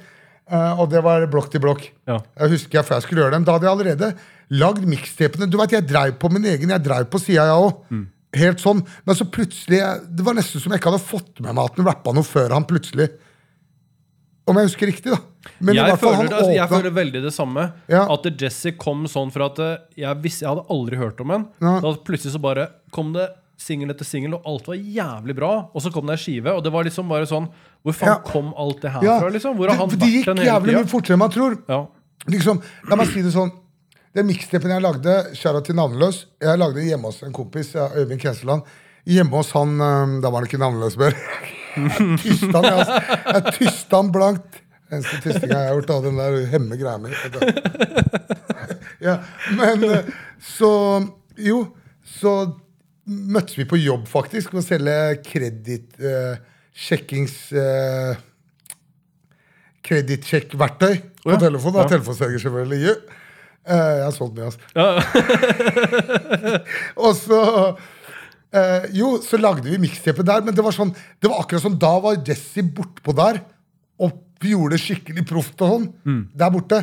Uh, 0.51 0.75
og 0.83 0.89
det 0.91 0.99
var 1.05 1.23
blokk 1.31 1.49
til 1.53 1.61
blokk. 1.63 1.85
Ja. 2.05 2.17
Jeg 2.41 2.49
husker 2.57 2.79
jeg 2.81 2.85
før 2.85 2.95
jeg 2.99 3.03
skulle 3.07 3.21
gjøre 3.23 3.31
dem 3.37 3.45
Da 3.47 3.53
hadde 3.55 3.63
jeg 3.69 3.77
allerede 3.77 4.09
lagd 4.51 4.83
mikstepene. 4.85 5.47
Du 5.49 5.55
vet, 5.57 5.71
Jeg 5.71 5.87
dreiv 5.87 6.17
på 6.19 6.29
min 6.29 6.43
egen. 6.43 6.69
Jeg 6.69 6.83
dreiv 6.83 7.05
på 7.09 7.17
sida, 7.23 7.45
jeg 7.47 7.63
òg. 7.63 7.79
Mm. 7.89 8.07
Helt 8.35 8.59
sånn. 8.59 8.83
Men 9.05 9.15
så 9.15 9.23
plutselig 9.31 9.79
Det 10.11 10.25
var 10.25 10.33
nesten 10.35 10.59
som 10.59 10.71
jeg 10.73 10.81
ikke 10.81 10.91
hadde 10.91 11.07
fått 11.07 11.39
med 11.39 11.55
meg 11.55 11.63
at 11.63 11.77
han 11.79 11.85
rappa 11.87 12.11
noe 12.11 12.23
før 12.27 12.51
han 12.51 12.65
plutselig 12.67 13.07
Om 14.45 14.57
jeg 14.59 14.67
husker 14.67 14.89
riktig, 14.91 15.11
da. 15.13 15.19
Men 15.63 15.75
Jeg 15.77 15.97
føler, 16.01 16.27
det, 16.27 16.35
altså, 16.35 16.51
jeg 16.55 16.67
føler 16.71 16.91
veldig 16.95 17.21
det 17.23 17.31
samme. 17.35 17.63
Ja. 17.91 18.01
At 18.11 18.25
Jesse 18.41 18.73
kom 18.79 19.05
sånn 19.07 19.31
for 19.31 19.45
at 19.45 19.59
eh, 19.63 19.77
jeg, 20.01 20.17
visste, 20.23 20.43
jeg 20.43 20.51
hadde 20.51 20.65
aldri 20.73 20.99
hørt 20.99 21.21
om 21.23 21.31
en. 21.31 21.45
Ja. 21.63 21.77
Da 21.83 21.93
plutselig 22.03 22.33
så 22.35 22.41
bare 22.43 22.65
kom 22.91 23.13
det 23.15 23.29
singel 23.63 23.93
etter 23.93 24.03
singel, 24.07 24.33
og 24.35 24.43
alt 24.49 24.67
var 24.67 24.75
jævlig 24.75 25.35
bra. 25.37 25.51
Og 25.71 25.83
så 25.85 25.91
kom 25.95 26.09
det 26.09 26.17
ei 26.17 26.23
skive, 26.25 26.51
og 26.57 26.63
det 26.65 26.73
var 26.75 26.83
liksom 26.83 27.07
bare 27.11 27.27
sånn 27.29 27.47
Hvor 27.83 27.95
faen 27.95 28.11
Ja. 28.11 28.19
kom 28.27 28.51
alt 28.59 28.81
det 28.83 28.91
her 28.91 28.99
fra? 29.07 29.29
liksom? 29.31 29.55
Hvor 29.59 29.71
har 29.71 29.79
han 29.79 29.89
det, 29.89 29.99
det 29.99 30.03
vært 30.03 30.13
gikk 30.17 30.25
den 30.31 30.37
hele 30.43 30.49
jævlig 30.51 30.73
mye 30.75 30.83
tida? 30.83 30.91
fortere 30.97 31.15
enn 31.15 31.23
man 31.23 31.35
tror. 31.37 31.57
Ja. 31.69 31.79
Liksom, 32.35 32.61
La 32.89 32.95
meg 32.99 33.07
si 33.11 33.21
det 33.23 33.31
sånn. 33.35 33.51
Den 34.13 34.27
mixtapen 34.27 34.69
jeg 34.75 34.83
lagde, 34.83 35.15
Kjæra 35.39 35.63
til 35.65 35.75
navnløs, 35.79 36.25
jeg 36.43 36.59
lagde 36.59 36.83
hjemme 36.85 37.07
hos 37.09 37.23
en 37.23 37.33
kompis, 37.33 37.71
Øyvind 37.75 38.19
Kenseland. 38.21 38.67
Hjemme 39.07 39.39
hos 39.39 39.51
han 39.55 39.77
Da 40.21 40.29
var 40.29 40.41
han 40.43 40.47
ikke 40.51 40.59
navnløs 40.59 40.97
mer. 40.99 41.15
Jeg 41.75 42.19
tysta 42.21 42.57
han, 42.57 42.63
jeg, 42.63 42.73
altså. 42.79 42.93
Jeg 43.33 43.43
tysta 43.57 43.93
han 44.01 44.09
blankt. 44.15 44.51
Eneste 44.93 45.17
tystinga 45.23 45.57
jeg 45.57 45.67
har 45.69 45.75
gjort, 45.79 45.89
av 45.95 46.01
den 46.05 46.17
der 46.21 46.33
hemme 46.51 46.75
greia 46.77 46.97
mi. 47.01 47.09
Ja, 49.03 49.15
men 49.57 49.77
så 50.45 50.69
Jo, 51.41 51.57
så 52.05 52.31
møttes 53.09 53.57
vi 53.57 53.65
på 53.67 53.75
jobb, 53.81 54.05
faktisk, 54.07 54.53
med 54.53 54.61
å 54.61 54.65
selge 54.67 54.97
kredittsjekkings... 55.31 57.35
øh, 57.57 58.13
Kredittsjekkverktøy 59.83 60.93
Eh, 60.93 60.99
på 61.23 61.31
Ja. 61.33 61.37
telefonen. 61.39 61.73
Da. 61.75 61.79
Ja. 61.83 61.87
Telefonselger 61.97 62.39
selvfølgelig. 62.39 62.89
Eh, 63.65 63.75
jeg 63.97 64.03
har 64.03 64.11
solgt 64.15 64.35
mye, 64.37 64.45
altså. 64.47 64.59
Ja. 64.75 64.85
Og 67.03 67.15
så 67.15 67.75
eh, 68.53 68.89
Jo, 68.97 69.15
så 69.25 69.37
lagde 69.41 69.67
vi 69.69 69.77
mixtape 69.81 70.23
der, 70.25 70.41
men 70.45 70.55
det 70.55 70.63
var 70.65 70.75
sånn 70.75 70.93
Det 70.93 71.29
var 71.31 71.43
akkurat 71.43 71.61
som 71.65 71.77
da 71.79 71.93
var 72.03 72.19
Jesse 72.27 72.63
bortpå 72.63 73.15
der 73.17 73.41
og 74.03 74.19
gjorde 74.43 74.75
det 74.75 74.81
skikkelig 74.83 75.23
proft 75.29 75.61
og 75.63 75.69
sånn. 75.71 75.83
Mm. 76.03 76.21
Der 76.35 76.49
borte. 76.51 76.79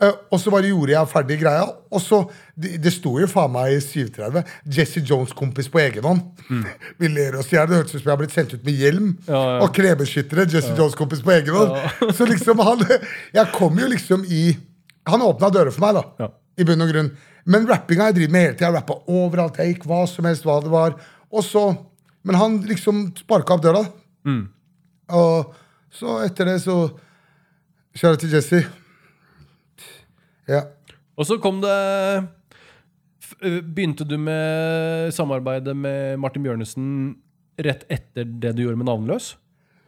Eh, 0.00 0.12
og 0.32 0.38
så 0.40 0.50
bare 0.54 0.70
gjorde 0.70 0.94
jeg 0.94 1.08
ferdig 1.10 1.36
greia. 1.42 1.64
Og 1.92 2.00
så 2.00 2.22
Det, 2.56 2.76
det 2.80 2.92
sto 2.94 3.12
jo 3.20 3.26
faen 3.28 3.52
meg 3.52 3.74
i 3.74 3.80
37. 3.82 4.38
Jesse 4.76 5.02
Jones 5.04 5.34
kompis 5.36 5.68
på 5.68 5.82
egen 5.82 6.06
hånd. 6.06 6.22
Vi 7.02 7.10
ler 7.10 7.36
oss 7.36 7.50
i 7.52 7.56
hjel. 7.58 7.66
Det 7.68 7.76
hørtes 7.82 7.96
ut 7.96 8.00
som 8.00 8.08
jeg 8.08 8.14
har 8.14 8.22
blitt 8.22 8.32
sendt 8.36 8.54
ut 8.54 8.64
med 8.64 8.78
hjelm 8.80 9.10
Mm. 9.10 9.18
Ja, 9.28 9.42
ja. 9.42 9.58
og 9.66 9.74
knebeskyttere. 9.76 10.46
Jesse 10.54 10.72
Jones 10.78 10.96
kompis 10.96 11.20
på 11.26 11.34
egen 11.34 11.52
hånd. 11.58 11.76
Så 12.16 12.24
liksom 12.30 12.62
han 12.64 12.86
Jeg 13.38 13.52
kom 13.58 13.76
jo 13.82 13.90
liksom 13.92 14.24
i 14.30 14.56
Han 15.10 15.20
åpna 15.26 15.50
dører 15.52 15.74
for 15.74 15.84
meg, 15.84 15.98
da. 16.00 16.04
Ja. 16.24 16.30
I 16.56 16.64
bunn 16.64 16.80
og 16.86 16.88
grunn. 16.94 17.10
Men 17.44 17.66
rappinga 17.68 18.08
jeg 18.08 18.18
driver 18.18 18.32
med 18.32 18.46
hele 18.46 18.56
tida. 18.56 18.72
Rappa 18.74 18.96
overalt. 19.10 19.58
Jeg 19.60 19.74
gikk 19.74 19.88
hva 19.90 20.04
som 20.08 20.28
helst, 20.28 20.46
hva 20.46 20.60
det 20.64 20.72
var. 20.72 20.96
Og 21.34 21.44
så 21.44 21.66
Men 22.24 22.38
han 22.40 22.54
liksom 22.64 23.10
sparka 23.18 23.52
opp 23.52 23.62
døra. 23.62 23.82
Mm. 24.24 24.46
Og 25.12 25.50
så 25.92 26.22
etter 26.24 26.48
det 26.48 26.62
så 26.64 26.78
Kjære 27.94 28.18
til 28.18 28.32
Jesse. 28.34 28.58
Ja. 30.50 30.64
Og 31.14 31.28
så 31.28 31.36
kom 31.38 31.60
det 31.62 31.74
Begynte 33.44 34.06
du 34.08 34.16
med 34.18 35.12
samarbeidet 35.14 35.76
med 35.76 36.18
Martin 36.18 36.42
Bjørnesen 36.42 36.88
rett 37.60 37.84
etter 37.92 38.24
det 38.24 38.54
du 38.56 38.64
gjorde 38.64 38.80
med 38.80 38.88
Navnløs? 38.88 39.34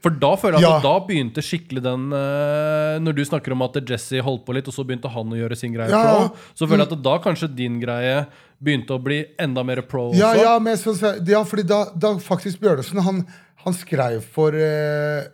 For 0.06 0.14
da 0.22 0.28
føler 0.38 0.60
jeg 0.62 0.68
at 0.68 0.76
Ja. 0.76 0.80
da 0.86 0.94
begynte 1.08 1.42
skikkelig 1.42 1.82
den 1.82 2.04
uh, 2.14 2.96
Når 3.02 3.16
du 3.16 3.22
snakker 3.26 3.52
om 3.56 3.64
at 3.66 3.74
Jesse 3.90 4.20
holdt 4.22 4.44
på 4.46 4.54
litt, 4.54 4.68
og 4.70 4.74
så 4.76 4.84
begynte 4.86 5.10
han 5.10 5.32
å 5.34 5.38
gjøre 5.40 5.56
sin 5.58 5.74
greie 5.74 5.90
Ja, 5.90 6.02
pro, 6.30 6.36
så 6.54 6.68
føler 6.70 6.84
jeg 6.86 6.92
at 6.94 7.02
da 7.02 7.16
kanskje 7.24 7.48
din 7.58 7.80
greie 7.82 8.20
begynte 8.62 8.94
å 8.94 9.02
bli 9.02 9.18
enda 9.42 9.64
mer 9.66 9.82
pro 9.82 10.12
også. 10.12 10.30
ja, 10.40 10.54
men 10.62 10.76
så, 10.78 10.94
så- 10.94 11.16
ja 11.26 11.42
fordi 11.44 11.66
da, 11.66 11.80
da 11.96 12.14
faktisk 12.22 12.60
Bjørnesen 12.62 13.02
han, 13.02 13.24
han 13.66 13.74
skrev 13.74 14.22
for 14.22 14.54
eh, 14.54 15.26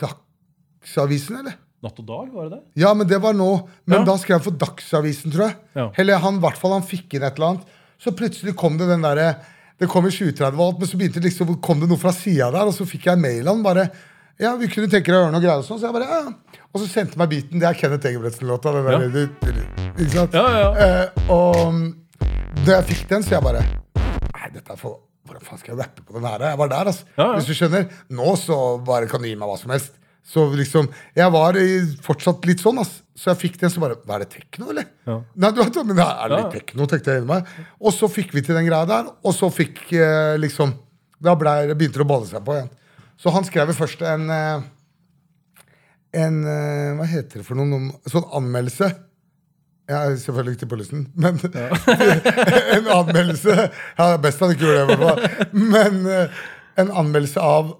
Dagsavisen, 0.00 1.40
eller? 1.42 1.56
Natt 1.84 1.98
og 2.00 2.06
dag, 2.08 2.30
var 2.32 2.48
det 2.48 2.56
det? 2.56 2.62
Ja, 2.82 2.94
men 2.96 3.06
det 3.06 3.18
var 3.22 3.34
nå. 3.36 3.50
Men 3.84 4.00
Ja. 4.00 4.04
da 4.08 4.16
skrev 4.16 4.38
han 4.40 4.46
for 4.46 4.56
Dagsavisen, 4.56 5.30
tror 5.30 5.48
jeg. 5.50 5.56
Ja. 5.76 5.90
Eller 5.98 6.18
han, 6.24 6.40
hvert 6.40 6.56
fall 6.58 6.72
han 6.72 6.82
fikk 6.82 7.14
inn 7.14 7.22
et 7.22 7.36
eller 7.36 7.52
annet. 7.52 7.66
Så 8.00 8.12
plutselig 8.16 8.56
kom 8.56 8.76
det 8.78 8.88
den 8.88 9.02
derre 9.04 9.36
Det 9.76 9.88
kom 9.92 10.06
i 10.08 10.12
2030 10.12 10.56
og 10.56 10.66
alt, 10.70 10.78
men 10.80 10.88
så 10.88 10.98
begynte 11.00 11.20
det 11.20 11.28
liksom, 11.28 11.50
kom 11.64 11.80
det 11.82 11.88
noe 11.90 12.00
fra 12.00 12.12
sida 12.16 12.48
der, 12.54 12.68
og 12.70 12.72
så 12.76 12.86
fikk 12.88 13.10
jeg 13.10 13.20
mail 13.20 13.48
han 13.50 13.64
bare 13.64 13.88
Ja, 14.40 14.54
vi 14.60 14.68
kunne 14.72 14.88
tenke 14.92 15.08
deg 15.12 15.16
å 15.16 15.22
gjøre 15.26 15.32
noe 15.32 15.40
greier 15.40 15.62
og 15.62 15.64
sånn. 15.64 15.78
Så 15.80 15.88
jeg 15.88 15.96
bare, 15.96 16.06
ja. 16.12 16.60
Og 16.68 16.80
så 16.82 16.86
sendte 16.90 17.16
meg 17.16 17.30
beaten. 17.30 17.60
Det 17.60 17.68
er 17.70 17.76
Kenneth 17.78 18.08
Engebretsen-låta. 18.10 18.72
Ja. 18.84 18.98
Ikke 19.96 20.10
sant? 20.12 20.36
Ja, 20.36 20.42
ja. 20.52 20.66
Eh, 20.84 21.30
og 21.32 22.66
da 22.66 22.74
jeg 22.74 22.86
fikk 22.90 23.06
den, 23.14 23.24
så 23.24 23.38
jeg 23.38 23.44
bare 23.46 23.62
Nei, 23.96 24.50
dette 24.52 24.74
er 24.74 24.80
for 24.80 25.00
Hvordan 25.26 25.42
faen 25.42 25.58
skal 25.58 25.72
jeg 25.72 25.80
rappe 25.80 26.04
på 26.06 26.14
den 26.18 26.26
her? 26.28 26.44
Jeg 26.52 26.58
var 26.60 26.68
der, 26.70 26.90
altså. 26.92 27.06
Ja, 27.16 27.24
ja. 27.24 27.30
Hvis 27.38 27.48
du 27.48 27.56
skjønner. 27.58 27.88
Nå 28.14 28.34
så 28.38 28.58
bare 28.86 29.08
kan 29.10 29.24
du 29.24 29.26
gi 29.26 29.34
meg 29.40 29.48
hva 29.50 29.56
som 29.58 29.72
helst. 29.74 29.96
Så 30.26 30.42
liksom, 30.58 30.88
Jeg 31.14 31.30
var 31.30 31.54
fortsatt 32.02 32.46
litt 32.50 32.58
sånn, 32.64 32.80
ass. 32.82 32.96
Så 33.16 33.30
jeg 33.30 33.38
fikk 33.44 33.60
den, 33.60 33.70
så 33.70 33.80
bare 33.80 33.94
Hva 34.02 34.16
er 34.18 34.24
det 34.24 34.30
tekno, 34.34 34.70
eller? 34.72 34.88
Ja. 35.06 35.20
Nei, 35.38 35.50
du 35.54 35.60
vet, 35.62 35.76
men 35.86 36.00
er 36.02 36.28
det 36.32 36.40
litt 36.40 36.56
tekno, 36.58 36.86
tenkte 36.90 37.14
jeg 37.14 37.22
inni 37.22 37.30
meg. 37.30 37.52
Og 37.80 37.94
så 37.94 38.08
fikk 38.10 38.34
vi 38.34 38.42
til 38.44 38.58
den 38.58 38.66
greia 38.66 38.88
der, 38.90 39.12
og 39.22 39.36
så 39.36 39.48
fikk 39.54 39.84
eh, 39.94 40.34
liksom 40.42 40.74
Da 41.22 41.36
ble, 41.38 41.54
begynte 41.74 42.02
det 42.02 42.04
å 42.04 42.10
balle 42.10 42.26
seg 42.28 42.42
på 42.44 42.56
igjen. 42.58 42.72
Så 43.16 43.32
han 43.32 43.46
skrev 43.48 43.70
først 43.78 44.02
en 44.04 44.26
eh, 44.34 44.66
En 46.26 46.42
eh, 46.44 46.90
Hva 46.98 47.06
heter 47.10 47.40
det 47.40 47.46
for 47.46 47.58
noe? 47.58 47.68
Noen- 47.70 47.94
Sånn 48.10 48.26
anmeldelse. 48.36 48.90
Jeg 49.86 49.96
er 49.96 50.16
selvfølgelig 50.18 50.56
ikke 50.56 50.62
til 50.64 50.70
politien, 50.72 51.02
men 51.14 51.36
en 52.76 52.88
anmeldelse 52.90 53.54
ja, 53.54 54.06
Best 54.18 54.40
han 54.42 54.50
ikke 54.56 54.66
gjorde 54.66 54.80
det, 54.80 54.96
i 54.96 54.98
hvert 54.98 55.04
fall. 55.06 55.52
Men 55.54 56.00
eh, 56.10 56.40
en 56.82 56.90
anmeldelse 57.04 57.38
av, 57.40 57.70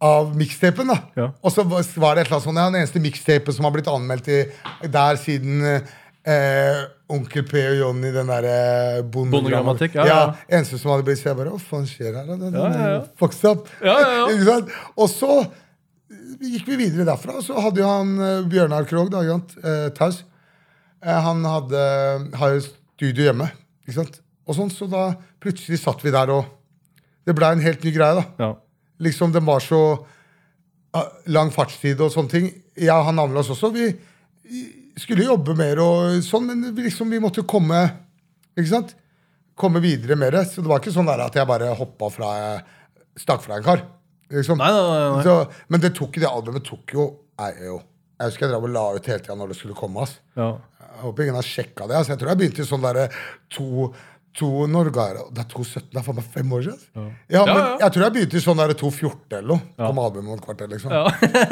av 0.00 0.34
mixtapen. 0.36 0.88
da 0.88 0.98
Ja. 1.16 1.30
Og 1.42 1.52
så 1.52 1.64
var 1.64 1.80
det 1.82 2.22
et 2.22 2.30
eller 2.30 2.36
annet 2.38 2.46
sånt, 2.46 2.56
ja, 2.58 2.70
den 2.70 2.80
eneste 2.80 3.02
mixtapen 3.02 3.52
som 3.52 3.64
har 3.68 3.74
blitt 3.74 3.90
anmeldt 3.90 4.28
i, 4.28 4.40
der 4.88 5.16
siden 5.20 5.60
eh, 5.66 6.80
Onkel 7.10 7.44
P 7.48 7.62
og 7.72 7.76
Jonny, 7.80 8.12
den 8.14 8.30
derre 8.30 9.02
Bondegrammatikk, 9.02 9.96
ja, 9.98 10.06
ja, 10.06 10.18
ja. 10.20 10.34
Eneste 10.58 10.78
som 10.78 10.92
hadde 10.92 11.04
blitt 11.08 11.18
Så 11.18 11.30
jeg 11.30 11.38
bare 11.40 11.50
Hva 11.54 11.58
faen 11.58 11.88
skjer 11.90 12.14
her? 12.14 12.28
Den 12.30 12.54
Ja, 12.54 12.68
ja, 12.70 12.86
ja. 12.94 13.02
er 13.02 13.50
up. 13.50 13.68
Ja, 13.82 13.96
ja, 13.98 14.28
ja. 14.30 14.60
Og 14.96 15.10
så 15.10 15.40
gikk 16.40 16.68
vi 16.70 16.78
videre 16.80 17.06
derfra. 17.08 17.36
Og 17.40 17.44
så 17.44 17.58
hadde 17.60 17.82
jo 17.82 17.88
han 17.88 18.14
eh, 18.20 18.42
Bjørnar 18.50 18.86
Krogh, 18.88 19.10
da. 19.12 19.22
Eh, 19.26 19.88
Taus. 19.96 20.22
Eh, 21.04 21.20
han 21.26 21.44
hadde, 21.44 21.84
har 22.40 22.56
jo 22.56 22.64
studio 22.64 23.28
hjemme. 23.28 23.50
Ikke 23.84 23.98
sant? 24.00 24.20
Og 24.48 24.56
sånn, 24.56 24.72
Så 24.72 24.88
da 24.90 25.10
plutselig 25.42 25.80
satt 25.82 26.02
vi 26.04 26.12
der, 26.14 26.32
og 26.32 26.44
det 27.26 27.36
blei 27.36 27.52
en 27.54 27.64
helt 27.64 27.84
ny 27.84 27.92
greie. 27.94 28.20
da. 28.20 28.24
Ja. 28.40 28.50
Liksom, 29.00 29.32
Den 29.32 29.46
var 29.48 29.60
så 29.64 29.80
lang 31.30 31.52
fartstid 31.54 32.00
og 32.02 32.12
sånne 32.12 32.32
ting. 32.32 32.48
Jeg 32.76 32.94
og 32.94 33.06
han 33.10 33.20
Amlas 33.22 33.50
også. 33.52 33.70
Vi 33.74 33.90
vi 34.50 35.04
skulle 35.06 35.24
jobbe 35.24 35.54
mer 35.56 35.78
og 35.80 36.18
sånn, 36.26 36.48
men 36.50 36.74
liksom, 36.76 37.08
vi 37.12 37.20
måtte 37.22 37.44
komme 37.48 37.78
Ikke 38.58 38.68
sant? 38.68 38.96
Komme 39.56 39.80
videre 39.80 40.16
med 40.18 40.34
det. 40.34 40.42
Så 40.50 40.60
det 40.64 40.68
var 40.68 40.82
ikke 40.82 40.92
sånn 40.92 41.08
der 41.08 41.22
at 41.24 41.36
jeg 41.38 41.48
bare 41.48 41.70
hoppa 41.78 42.10
fra 42.12 42.30
Stakk 43.18 43.42
fra 43.44 43.56
en 43.58 43.64
kar. 43.64 43.84
Liksom. 44.32 44.60
Nei, 44.60 44.68
nei, 44.74 44.98
nei. 45.14 45.22
Så, 45.26 45.36
men 45.72 45.82
det 45.82 45.92
tok, 45.96 46.18
det 46.20 46.28
albumet 46.28 46.66
tok 46.66 46.94
jo, 46.94 47.06
nei, 47.40 47.50
jo 47.66 47.80
Jeg 48.20 48.30
husker 48.30 48.46
jeg 48.46 48.52
drev 48.52 48.66
og 48.68 48.74
la 48.74 48.84
ut 48.96 49.08
hele 49.10 49.22
tida 49.24 49.36
når 49.38 49.50
det 49.52 49.56
skulle 49.58 49.76
komme. 49.78 50.04
ass. 50.04 50.18
Ja. 50.38 50.50
Jeg 50.80 51.02
håper 51.06 51.24
ingen 51.24 51.38
har 51.38 51.48
sjekka 51.48 51.88
det. 51.90 51.96
Ass. 51.98 52.10
Jeg 52.12 52.20
tror 52.20 52.32
jeg 52.32 52.40
begynte 52.42 52.62
i 52.64 52.68
sånn 52.68 52.84
derre 52.84 53.06
to, 53.52 53.88
to 54.38 54.48
Norge 54.70 55.04
det? 55.14 55.22
Det 55.34 55.42
er 55.42 55.48
2.17, 55.50 55.86
det 55.90 55.98
er 55.98 56.04
faen 56.06 56.16
meg 56.20 56.26
fem 56.34 56.52
år 56.54 56.62
siden. 56.66 56.82
Ja. 56.94 57.04
Ja, 57.34 57.40
men 57.46 57.56
Ja, 57.56 57.64
ja. 57.64 57.76
jeg 57.82 57.94
tror 57.94 58.04
jeg 58.04 58.14
begynte 58.14 58.38
i 58.38 58.42
sånn 58.44 58.60
der 58.62 58.74
2.14 58.78 59.36
eller 59.38 59.48
noe. 59.50 59.60
Kom 59.80 60.00
albumet 60.02 60.30
om 60.30 60.38
et 60.38 60.44
kvarter, 60.44 60.70
liksom. 60.70 60.94
Ja. 60.94 61.04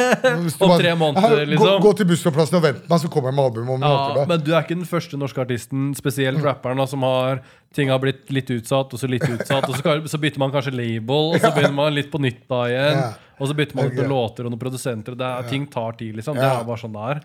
Om 0.68 0.74
tre 0.78 0.92
måneder, 0.98 1.36
Ja, 1.42 1.48
liksom. 1.52 1.68
Gå, 1.68 1.78
gå 1.88 1.92
til 1.98 2.08
bussholdeplassen 2.12 2.58
og 2.60 2.64
vent 2.64 2.84
meg, 2.90 3.00
så 3.02 3.10
kommer 3.12 3.32
jeg 3.32 3.38
med 3.38 3.44
albumet 3.48 3.74
om 3.74 3.82
en 3.82 3.88
Ja, 3.88 4.26
men 4.30 4.44
du 4.46 4.50
er 4.54 4.62
ikke 4.62 4.78
den 4.78 4.88
første 4.88 5.18
norske 5.20 5.42
artisten, 5.42 5.88
spesielt 5.98 6.42
rapperen, 6.44 6.78
da, 6.80 6.86
som 6.90 7.02
har 7.06 7.42
ting 7.74 7.90
har 7.92 8.00
blitt 8.02 8.30
litt 8.32 8.50
utsatt, 8.54 8.94
og 8.94 9.00
så 9.00 9.10
litt 9.10 9.26
utsatt, 9.28 9.66
og 9.68 9.74
så, 9.76 9.96
så 10.08 10.20
bytter 10.22 10.40
man 10.40 10.54
kanskje 10.54 10.72
label, 10.76 11.34
og 11.34 11.40
så 11.42 11.50
begynner 11.54 11.76
man 11.76 11.96
litt 11.96 12.10
på 12.12 12.20
nytt 12.22 12.44
da 12.48 12.62
igjen. 12.70 13.02
Ja. 13.02 13.08
Og 13.38 13.50
så 13.50 13.54
bytter 13.58 13.76
man 13.78 13.90
ut 13.90 13.98
noen 13.98 14.10
låter 14.10 14.46
og 14.46 14.54
noen 14.54 14.62
produsenter. 14.62 15.14
Det 15.18 15.26
er, 15.26 15.50
Ting 15.50 15.66
tar 15.70 15.98
tid, 15.98 16.16
liksom. 16.18 16.38
Det 16.38 16.46
er 16.46 16.64
bare 16.66 16.80
sånn 16.80 16.94
det 16.96 17.04
er. 17.12 17.20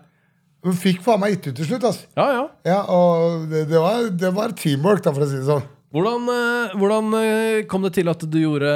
Men 0.64 0.76
fikk 0.80 1.02
faen 1.04 1.20
meg 1.20 1.34
gitt 1.36 1.50
ut 1.50 1.58
til 1.60 1.68
slutt, 1.68 1.86
altså. 1.90 2.06
Ja, 2.16 2.26
ja. 2.32 2.44
Ja, 2.64 2.80
og 2.88 3.46
det, 3.50 3.66
det, 3.68 3.80
var, 3.80 4.06
det 4.24 4.30
var 4.36 4.54
teamwork, 4.56 5.02
da, 5.04 5.12
for 5.12 5.26
å 5.26 5.28
si 5.28 5.36
det 5.36 5.48
sånn. 5.48 5.66
Hvordan, 5.94 6.24
eh, 6.32 6.72
hvordan 6.80 7.12
eh, 7.20 7.58
kom 7.70 7.84
det 7.86 7.92
til 7.94 8.08
at 8.10 8.24
du 8.26 8.38
gjorde 8.40 8.70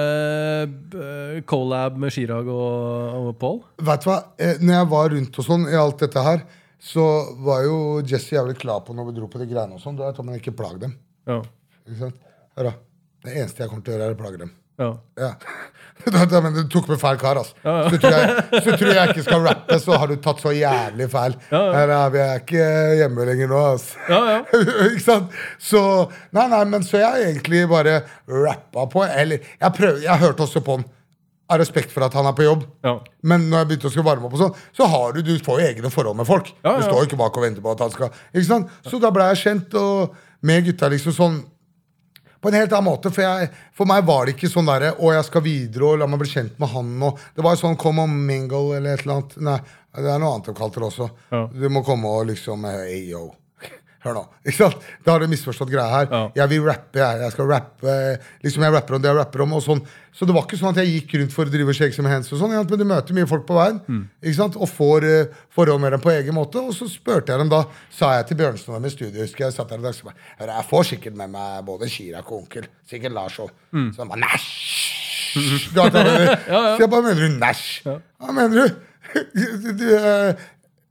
colab 0.92 1.46
collab 1.50 1.96
med 1.98 2.14
Chirag 2.14 2.46
og, 2.52 3.16
og 3.18 3.32
Paul? 3.40 3.58
Vet 3.88 4.04
du 4.04 4.10
hva, 4.12 4.18
eh, 4.38 4.60
når 4.62 4.76
jeg 4.76 4.90
var 4.92 5.10
rundt 5.16 5.40
og 5.42 5.48
sånn 5.48 5.66
i 5.66 5.74
alt 5.80 6.04
dette 6.04 6.22
her, 6.22 6.44
så 6.78 7.06
var 7.42 7.64
jo 7.66 7.78
Jesse 8.06 8.36
jævlig 8.36 8.54
klar 8.60 8.84
på 8.86 8.94
når 8.94 9.08
vi 9.08 9.16
dro 9.16 9.26
på 9.32 9.40
de 9.42 9.48
greiene 9.50 9.74
og 9.74 9.82
sånn. 9.82 9.98
Da 9.98 10.12
tar 10.14 10.28
man 10.28 10.38
ikke 10.38 10.54
plag 10.54 10.78
dem. 10.84 10.94
Ja. 11.26 11.40
Ikke 11.88 11.98
sant? 12.04 12.22
Hør 12.54 12.70
da. 12.70 12.74
Det 13.26 13.34
eneste 13.34 13.64
jeg 13.64 13.72
kommer 13.72 13.82
til 13.88 13.96
å 13.96 13.98
gjøre, 13.98 14.12
er 14.12 14.14
å 14.14 14.22
plage 14.22 14.42
dem. 14.44 14.54
ja. 14.78 14.92
Ja. 15.18 15.32
Men 16.44 16.54
du 16.56 16.62
tok 16.72 16.88
med 16.92 17.00
feil 17.00 17.18
kar, 17.20 17.40
altså. 17.40 17.56
Ja, 17.64 17.74
ja. 17.82 17.88
Så, 17.90 18.00
tror 18.02 18.16
jeg, 18.16 18.62
så 18.64 18.76
tror 18.80 18.92
jeg 18.94 19.12
ikke 19.14 19.24
skal 19.26 19.46
rappe, 19.46 19.78
så 19.82 19.98
har 20.00 20.10
du 20.10 20.16
tatt 20.24 20.42
så 20.42 20.52
jævlig 20.56 21.08
feil. 21.12 21.38
Ja, 21.52 21.62
ja. 21.88 22.02
Vi 22.14 22.22
er 22.24 22.42
ikke 22.42 22.68
hjemme 23.00 23.26
lenger 23.28 23.50
nå, 23.52 23.64
altså. 23.74 24.04
ja, 24.08 24.20
ja. 24.36 24.60
ikke 24.90 25.04
sant? 25.04 25.34
Så 25.62 25.82
Nei, 26.36 26.46
nei, 26.52 26.62
men 26.70 26.84
så 26.86 27.00
jeg 27.00 27.32
egentlig 27.32 27.64
bare 27.70 28.00
rappa 28.28 28.86
på. 28.92 29.02
Eller 29.08 29.42
jeg 29.58 29.76
prøv, 29.76 30.00
jeg 30.04 30.22
hørte 30.22 30.46
også 30.46 30.62
på 30.64 30.78
han 30.78 30.86
av 31.48 31.62
respekt 31.62 31.92
for 31.94 32.04
at 32.04 32.12
han 32.16 32.26
er 32.28 32.34
på 32.36 32.44
jobb. 32.44 32.64
ja. 32.84 32.98
Men 33.24 33.46
når 33.48 33.62
jeg 33.62 33.68
begynte 33.70 33.88
å 33.88 33.92
skulle 33.92 34.06
varme 34.06 34.28
opp, 34.28 34.34
og 34.36 34.42
sånn, 34.42 34.64
så 34.76 34.88
har 34.92 35.14
du, 35.16 35.22
du 35.24 35.32
får 35.44 35.60
jo 35.62 35.68
egne 35.70 35.90
forhold 35.92 36.18
med 36.18 36.28
folk. 36.28 36.50
Du 36.60 36.82
står 36.84 36.98
jo 37.00 37.06
ikke 37.08 37.20
bak 37.20 37.38
og 37.40 37.46
venter 37.46 37.64
på 37.64 37.72
at 37.72 37.84
han 37.86 37.94
skal 37.94 38.10
ikke 38.34 38.48
sant? 38.50 38.74
Så 38.86 39.00
da 39.02 39.10
ble 39.14 39.30
jeg 39.30 39.40
kjent 39.46 39.76
og 39.80 40.18
med 40.46 40.68
gutta 40.68 40.90
liksom 40.92 41.16
sånn 41.16 41.38
på 42.40 42.50
en 42.50 42.58
helt 42.58 42.72
annen 42.72 42.88
måte. 42.90 43.10
For, 43.14 43.24
jeg, 43.24 43.50
for 43.74 43.90
meg 43.90 44.04
var 44.06 44.26
det 44.26 44.36
ikke 44.36 44.50
sånn 44.52 44.68
derre 44.68 44.92
Å, 44.94 45.10
jeg 45.16 45.26
skal 45.26 45.44
videre 45.44 45.90
og 45.90 45.98
la 46.02 46.06
meg 46.10 46.22
bli 46.22 46.30
kjent 46.30 46.58
med 46.62 46.70
han 46.74 46.94
og 47.08 47.18
Det 47.34 47.44
var 47.44 47.56
jo 47.56 47.62
sånn 47.64 47.78
come 47.80 48.04
on 48.06 48.14
mingle 48.28 48.76
eller 48.76 48.94
et 48.94 49.04
eller 49.04 49.18
annet. 49.18 49.36
Nei, 49.48 49.58
det 49.98 50.12
er 50.12 50.22
noe 50.22 50.36
annet 50.36 50.50
de 50.50 50.56
kalte 50.58 50.82
det 50.82 50.88
også. 50.92 51.10
Ja. 51.34 51.42
Du 51.52 51.68
må 51.72 51.82
komme 51.86 52.14
og 52.20 52.28
liksom 52.30 52.66
Hey, 52.68 53.04
yo. 53.10 53.28
Hør 54.04 54.14
nå. 54.14 54.22
ikke 54.46 54.56
sant? 54.60 54.84
Da 55.04 55.14
har 55.16 55.24
du 55.24 55.30
misforstått 55.32 55.70
greia 55.72 55.88
her. 55.90 56.10
Ja. 56.12 56.20
Jeg 56.42 56.52
vil 56.52 56.66
rappe, 56.68 57.00
jeg. 57.00 57.22
Jeg 57.24 57.34
skal 57.34 57.48
rappe 57.50 57.94
liksom 58.44 58.62
jeg 58.66 58.74
rapper 58.76 58.94
om 58.98 59.02
det 59.02 59.10
jeg 59.10 59.18
rapper 59.18 59.42
om. 59.44 59.56
og 59.58 59.64
sånn. 59.64 59.82
Så 60.14 60.26
det 60.26 60.34
var 60.34 60.46
ikke 60.46 60.58
sånn 60.58 60.70
at 60.74 60.80
jeg 60.82 60.92
gikk 60.96 61.12
rundt 61.20 61.34
for 61.34 61.46
å 61.46 61.52
drive 61.52 61.74
shake 61.74 61.94
some 61.94 62.10
hands. 62.10 62.30
og 62.32 62.40
sånn, 62.40 62.54
Men 62.54 62.66
du 62.66 62.84
møter 62.88 63.14
mye 63.14 63.26
folk 63.30 63.44
på 63.46 63.54
veien 63.58 63.80
Mm. 63.88 64.04
ikke 64.22 64.34
sant? 64.38 64.56
og 64.58 64.68
får 64.68 65.04
uh, 65.06 65.34
forhold 65.54 65.80
med 65.80 65.92
dem 65.92 66.00
på 66.02 66.10
egen 66.14 66.34
måte. 66.34 66.58
Og 66.62 66.74
så 66.74 66.88
spurte 66.90 67.30
jeg 67.34 67.38
dem 67.42 67.48
da, 67.52 67.64
sa 67.90 68.14
jeg 68.18 68.26
til 68.30 68.36
Bjørnsen 68.42 68.72
og 68.74 68.78
dem 68.80 68.86
i 68.90 68.94
studio, 68.94 69.22
husker 69.22 69.44
jeg 69.46 69.54
satt 69.54 69.68
der 69.70 69.78
og 69.78 69.86
dag, 69.86 69.94
så 69.94 70.08
bare, 70.10 70.18
«Hør, 70.40 70.52
jeg 70.56 70.68
får 70.70 70.88
sikkert 70.92 71.16
med 71.20 71.30
meg 71.34 71.64
både 71.66 71.88
Chirag 71.90 72.26
og 72.32 72.42
onkel. 72.42 72.66
Sikkert 72.90 73.12
Lars 73.14 73.38
òg. 73.38 73.50
Mm. 73.72 73.90
Så 73.94 74.02
han 74.02 74.08
bare 74.14 74.24
Næsj! 74.26 74.94
Du 75.38 75.40
vet 75.82 75.92
hva. 75.92 76.02
Så 76.48 76.80
jeg 76.82 76.90
bare 76.90 77.02
mener 77.04 77.20
du 77.28 77.34
næsj? 77.38 77.64
Hva 77.84 78.32
mener 78.32 78.62
du? 78.62 78.84
du 79.78 79.84
eh, 79.96 80.46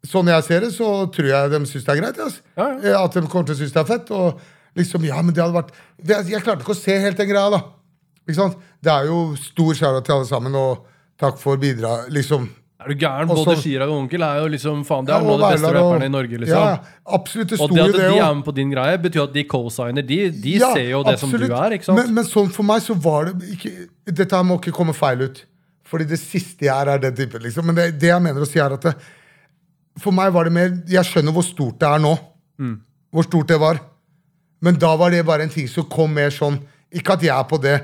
sånn 0.10 0.30
jeg 0.32 0.44
ser 0.48 0.66
det, 0.66 0.72
så 0.76 0.92
tror 1.14 1.28
jeg 1.30 1.52
de 1.54 1.60
syns 1.70 1.86
det 1.88 1.94
er 1.96 2.02
greit. 2.02 2.20
Altså. 2.28 2.42
Ja, 2.58 2.68
ja. 2.84 3.00
At 3.06 3.14
de 3.18 3.26
kommer 3.28 3.48
til 3.50 3.58
å 3.58 3.62
synes 3.62 3.74
det 3.76 3.82
er 3.84 3.90
fett. 3.94 4.12
Og 4.16 4.42
liksom, 4.78 5.06
ja, 5.08 5.22
men 5.22 5.34
det 5.36 5.44
hadde 5.44 5.58
vært 5.58 5.74
det, 5.98 6.22
Jeg 6.32 6.44
klarte 6.46 6.64
ikke 6.66 6.76
å 6.76 6.80
se 6.80 7.00
helt 7.04 7.18
den 7.20 7.30
greia, 7.32 7.50
da. 7.54 7.64
Ikke 8.28 8.40
sant? 8.42 8.58
Det 8.84 8.92
er 8.94 9.08
jo 9.10 9.20
stor 9.40 9.74
skjæra 9.80 10.04
til 10.06 10.18
alle 10.18 10.28
sammen, 10.30 10.56
og 10.60 10.86
takk 11.20 11.38
for 11.42 11.60
bidrag. 11.62 12.10
Liksom. 12.14 12.50
Er 12.78 12.92
du 12.94 13.00
gæren? 13.02 13.28
Både 13.32 13.56
Chirag 13.58 13.90
og 13.90 14.04
Onkel 14.04 14.22
er 14.22 14.42
jo 14.44 14.50
liksom 14.54 14.84
faen, 14.86 15.06
Det 15.08 15.16
Ja, 15.16 15.18
er 15.18 15.26
noen 15.26 15.42
av 15.42 15.50
de 15.50 15.56
beste 15.58 15.72
rapperne 15.74 16.06
i 16.06 16.12
Norge. 16.14 16.38
liksom 16.44 16.60
Ja, 16.62 16.78
absolutt. 17.18 17.50
Det 17.50 17.60
Og 17.60 17.72
det 17.74 17.82
at 17.88 17.96
de 17.98 18.20
er 18.20 18.34
med 18.36 18.46
på 18.46 18.54
din 18.54 18.70
greie, 18.72 18.98
betyr 19.02 19.24
at 19.24 19.34
de 19.34 19.44
co-signer. 19.50 20.06
De, 20.06 20.20
de 20.32 20.54
Ja, 20.60 20.74
ser 20.76 20.90
jo 20.92 21.04
det 21.04 21.16
som 21.20 21.32
du 21.32 21.46
er. 21.48 21.72
ikke 21.74 21.88
sant? 21.90 21.98
Men, 22.04 22.14
men 22.20 22.24
sånn 22.30 22.52
for 22.54 22.64
meg 22.64 22.84
så 22.86 22.94
var 22.94 23.32
det 23.32 23.50
ikke 23.58 23.72
Dette 24.14 24.36
her 24.38 24.44
må 24.46 24.60
ikke 24.62 24.76
komme 24.78 24.94
feil 24.94 25.26
ut. 25.26 25.42
Fordi 25.88 26.06
det 26.06 26.20
siste 26.20 26.68
jeg 26.68 26.76
er, 26.76 26.90
er 26.94 27.00
den 27.00 27.16
typen. 27.16 27.42
Liksom. 27.42 27.66
Men 27.66 27.76
det, 27.76 27.88
det 28.00 28.10
jeg 28.12 28.22
mener 28.22 28.44
å 28.44 28.48
si, 28.48 28.60
er 28.60 28.76
at 28.76 28.82
det, 28.84 28.94
for 30.02 30.16
meg 30.16 30.34
var 30.36 30.48
det 30.48 30.54
mer 30.56 30.74
Jeg 30.90 31.08
skjønner 31.08 31.36
hvor 31.36 31.46
stort 31.46 31.80
det 31.82 31.90
er 31.90 32.02
nå. 32.04 32.14
Mm. 32.62 32.78
Hvor 33.14 33.28
stort 33.28 33.50
det 33.52 33.60
var. 33.62 33.82
Men 34.64 34.80
da 34.82 34.94
var 34.98 35.14
det 35.14 35.26
bare 35.26 35.46
en 35.46 35.54
ting 35.54 35.68
som 35.70 35.86
kom 35.90 36.16
mer 36.18 36.34
sånn 36.34 36.58
Ikke 36.94 37.18
at 37.18 37.26
jeg 37.26 37.34
er 37.34 37.46
på 37.50 37.60
det. 37.62 37.78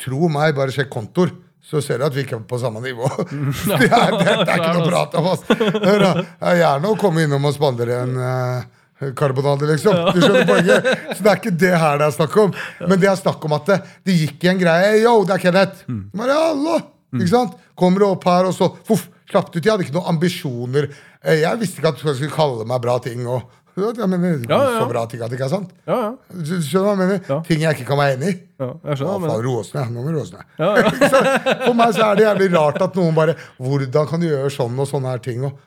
Tro 0.00 0.30
meg, 0.32 0.54
bare 0.56 0.72
sjekk 0.72 0.88
kontor, 0.92 1.32
Så 1.60 1.82
ser 1.84 1.98
du 1.98 2.06
at 2.06 2.14
vi 2.14 2.22
ikke 2.22 2.38
er 2.38 2.46
på 2.48 2.60
samme 2.62 2.80
nivå. 2.80 3.08
det, 3.82 3.90
er, 3.90 4.14
det, 4.14 4.24
det 4.24 4.46
er 4.46 4.56
ikke 4.56 4.76
noe 4.78 4.88
prat 4.88 5.16
om 5.18 5.28
oss. 5.32 5.44
Hør 5.50 6.04
da, 6.04 6.12
er 6.52 6.60
gjerne 6.62 6.92
å 6.92 6.98
komme 7.00 7.26
innom 7.26 7.48
og 7.48 7.56
spandere 7.56 7.98
en 8.04 8.14
uh, 8.22 9.10
karbonade, 9.18 9.66
liksom. 9.72 9.98
Du 10.14 10.20
skjønner 10.22 10.46
poenget? 10.46 10.86
Så 11.10 11.26
det 11.26 11.32
er 11.32 11.40
ikke 11.40 11.56
det 11.64 11.72
her 11.74 11.98
det 12.00 12.06
er 12.06 12.14
snakk 12.16 12.38
om. 12.44 12.54
Men 12.86 13.02
det 13.02 13.10
er 13.10 13.18
snakk 13.18 13.44
om 13.48 13.56
at 13.58 13.72
det, 13.72 13.80
det 14.06 14.16
gikk 14.22 14.46
i 14.46 14.52
en 14.54 14.62
greie. 14.62 14.94
Yo, 15.02 15.18
det 15.26 15.36
er 15.36 15.42
Kenneth. 15.42 15.82
Bare 16.16 16.38
hallo! 16.44 16.78
Ikke 17.16 17.32
sant? 17.32 17.58
Kommer 17.78 18.02
du 18.02 18.08
opp 18.08 18.24
her, 18.28 18.48
og 18.48 18.54
så 18.56 18.70
Voff, 18.88 19.08
slapp 19.30 19.50
ut. 19.54 19.60
Jeg 19.62 19.70
hadde 19.72 19.86
ikke 19.86 19.96
noen 19.98 20.10
ambisjoner. 20.14 20.88
Eh, 21.22 21.40
Jeg 21.42 21.58
visste 21.62 21.80
ikke 21.82 21.94
at 21.94 22.02
folk 22.02 22.16
skulle 22.18 22.34
kalle 22.36 22.66
meg 22.68 22.82
bra 22.82 22.98
ting. 23.02 23.26
og 23.26 23.42
jeg 23.76 24.08
mener, 24.08 24.38
Ja, 24.48 24.56
ja, 24.56 24.70
ja. 24.72 24.80
Så 24.80 24.88
bra 24.88 25.02
ting 25.06 25.20
at 25.20 25.28
det 25.28 25.36
ikke 25.36 25.44
er 25.50 25.52
sant. 25.52 25.72
Ja, 25.86 25.96
ja. 26.00 26.10
Du 26.32 26.52
hva 26.80 26.94
jeg 26.94 26.98
mener? 27.02 27.20
Ja. 27.28 27.40
Ting 27.44 27.60
jeg 27.60 27.76
ikke 27.76 27.88
kan 27.90 27.98
være 28.00 28.14
enig 28.16 28.30
i. 28.32 28.36
ja 28.62 28.70
jeg 28.88 28.96
skjønner. 29.02 29.28
Faen, 29.28 29.44
roe. 29.44 29.64
Nå 29.92 30.02
må 30.06 30.14
roe 30.14 30.22
oss 30.22 30.32
ned. 30.32 30.44
For 31.66 31.74
meg 31.76 31.92
så 31.92 32.06
er 32.06 32.16
det 32.16 32.24
jævlig 32.24 32.48
rart 32.56 32.80
at 32.86 32.96
noen 32.96 33.14
bare 33.18 33.34
Hvordan 33.60 34.08
kan 34.08 34.20
du 34.22 34.28
gjøre 34.30 34.50
sånn 34.54 34.78
og 34.80 34.88
sånne 34.88 35.12
her 35.12 35.18
ting? 35.24 35.44
Og, 35.44 35.58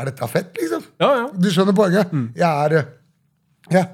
er 0.00 0.06
dette 0.08 0.28
fett, 0.32 0.54
liksom? 0.56 0.84
ja, 1.02 1.08
ja. 1.18 1.26
Du 1.36 1.50
skjønner 1.52 1.76
poenget? 1.76 2.12
Jeg 2.38 2.48
er 2.48 2.76
eh, 2.78 2.88
Ja. 3.76 3.84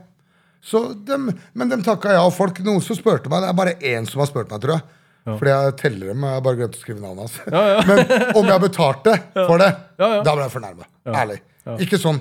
Så 0.66 0.84
dem, 1.06 1.28
men 1.54 1.68
dem 1.70 1.82
takka 1.82 2.12
ja. 2.14 2.22
Og 2.26 2.34
folk, 2.36 2.58
noen 2.66 2.82
som 2.82 2.94
spurte 2.98 3.30
meg 3.30 3.42
Det 3.42 3.50
er 3.50 3.58
bare 3.58 3.74
én 3.82 4.06
som 4.06 4.22
har 4.22 4.30
spurt 4.30 4.50
meg, 4.50 4.62
tror 4.62 4.76
jeg. 4.76 4.86
Fordi 5.26 5.50
jeg 5.50 5.74
teller 5.80 6.12
dem. 6.12 6.22
Jeg 6.30 6.42
bare 6.46 6.58
glemte 6.60 6.78
å 6.78 6.82
skrive 6.84 7.02
navnet 7.02 7.26
hans. 7.26 7.36
Men 7.88 8.36
om 8.38 8.46
jeg 8.52 8.62
betalte 8.62 9.16
for 9.34 9.58
det, 9.62 9.72
Ja, 9.98 10.08
ja. 10.18 10.22
da 10.22 10.34
ble 10.38 10.46
jeg 10.46 10.54
fornærma. 10.54 10.86
Ærlig. 11.10 11.40
Ikke 11.82 11.98
sånn. 11.98 12.20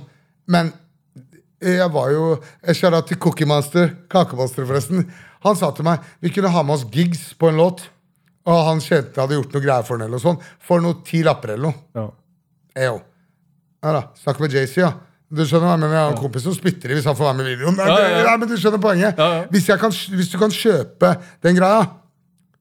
Men 0.50 0.72
jeg 1.66 1.88
var 1.94 2.10
jo 2.14 2.26
Jeg 2.68 2.76
kjæra 2.82 3.00
til 3.08 3.18
Cookie 3.22 3.48
Monster, 3.50 3.92
Kakemonster, 4.12 4.66
forresten. 4.70 5.06
Han 5.46 5.56
sa 5.58 5.70
til 5.78 5.86
meg 5.88 6.02
vi 6.26 6.30
kunne 6.34 6.50
ha 6.54 6.64
med 6.66 6.76
oss 6.80 6.86
gigs 6.94 7.28
på 7.38 7.50
en 7.52 7.58
låt. 7.62 7.86
Og 8.46 8.60
han 8.68 8.82
kjente 8.84 9.18
hadde 9.22 9.38
gjort 9.40 9.54
noe 9.56 9.64
greier 9.64 9.86
for 9.88 9.98
den, 9.98 10.06
eller 10.10 10.22
sånt. 10.22 10.42
For 10.62 10.82
noe 10.84 11.00
ti 11.06 11.24
lapper 11.26 11.56
eller 11.56 11.72
noe. 11.72 12.10
ja. 12.78 12.94
Ja 13.86 13.92
da, 13.94 14.02
Snakk 14.18 14.40
med 14.42 14.54
JC, 14.54 14.80
ja. 14.82 14.92
Du 15.36 15.42
skjønner 15.46 15.66
hva 15.68 15.74
jeg 15.76 15.82
mener? 15.84 15.94
Jeg 15.98 16.04
har 16.06 16.14
en 16.14 16.20
kompis 16.22 16.44
som 16.46 16.54
spytter 16.56 16.92
i 16.94 16.96
hvis 16.98 17.06
han 17.10 17.16
får 17.18 17.26
være 17.28 17.38
med 17.40 17.48
i 17.48 17.54
videoen. 17.56 17.76
Nei, 17.78 17.86
Ja, 17.90 18.08
ja, 18.10 18.20
ja. 18.28 18.34
men 18.42 18.50
du 18.50 18.56
skjønner 18.58 18.82
poenget. 18.82 19.18
Ja, 19.22 19.28
ja. 19.40 19.44
Hvis, 19.54 19.68
jeg 19.70 19.80
kan, 19.82 19.94
hvis 20.18 20.30
du 20.32 20.38
kan 20.42 20.54
kjøpe 20.54 21.12
den 21.46 21.58
greia, 21.58 21.84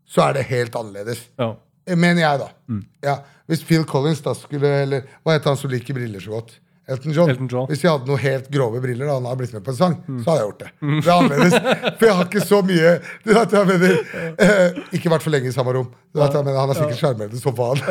så 0.07 0.29
er 0.29 0.33
det 0.40 0.45
helt 0.51 0.75
annerledes. 0.77 1.29
ja. 1.38 1.55
Mener 1.85 2.23
jeg, 2.23 2.38
da. 2.40 2.47
Mm. 2.73 2.79
Ja, 3.05 3.19
Hvis 3.47 3.61
Phil 3.69 3.83
Collins 3.85 4.23
da 4.25 4.33
skulle 4.33 4.64
Eller 4.87 5.03
hva 5.21 5.35
heter 5.35 5.51
han 5.51 5.57
som 5.61 5.69
liker 5.69 5.93
briller 5.93 6.19
så 6.25 6.31
godt? 6.33 6.55
Elton 6.88 7.12
John. 7.12 7.29
Elton 7.31 7.49
John. 7.53 7.67
Hvis 7.69 7.83
jeg 7.85 7.90
hadde 7.93 8.09
noe 8.09 8.17
helt 8.21 8.49
grove 8.53 8.81
briller, 8.81 9.05
da 9.09 9.14
han 9.19 9.25
hadde 9.29 9.38
blitt 9.43 9.53
med 9.53 9.62
på 9.64 9.71
en 9.73 9.77
sang, 9.77 9.95
Mm. 10.09 10.23
så 10.25 10.31
hadde 10.31 10.40
jeg 10.40 10.49
gjort 10.49 10.59
det. 10.59 10.71
Det 10.81 11.11
er 11.11 11.14
annerledes. 11.19 11.55
For 11.99 12.07
jeg 12.07 12.14
har 12.17 12.25
ikke 12.25 12.40
så 12.45 12.62
mye 12.64 12.90
du 13.25 13.31
vet 13.35 13.53
jeg 13.57 13.69
mener, 13.69 13.95
eh, 14.38 14.81
Ikke 14.97 15.12
vært 15.12 15.23
for 15.27 15.31
lenge 15.37 15.49
i 15.49 15.53
samme 15.53 15.73
rom. 15.77 15.90
Du 16.12 16.21
vet 16.21 16.33
jeg 16.38 16.45
mener, 16.49 16.59
Han 16.61 16.71
er 16.73 16.81
sikkert 16.81 17.01
sjarmerende 17.03 17.40
som 17.40 17.57
faen. 17.57 17.85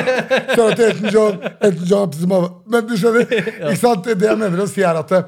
Så 0.56 0.68
til 0.74 0.84
Elton 0.90 1.10
John, 1.14 1.38
Elton 1.60 1.86
John 1.90 2.12
som 2.18 2.30
har- 2.30 2.50
Men 2.66 2.86
du 2.90 2.96
skjønner? 2.98 3.26
Ikke 3.70 3.78
sant? 3.78 4.04
Det 4.10 4.26
jeg 4.26 4.38
mener 4.42 4.62
å 4.62 4.68
si, 4.70 4.82
er 4.82 4.98
at 5.02 5.12
eh, 5.12 5.22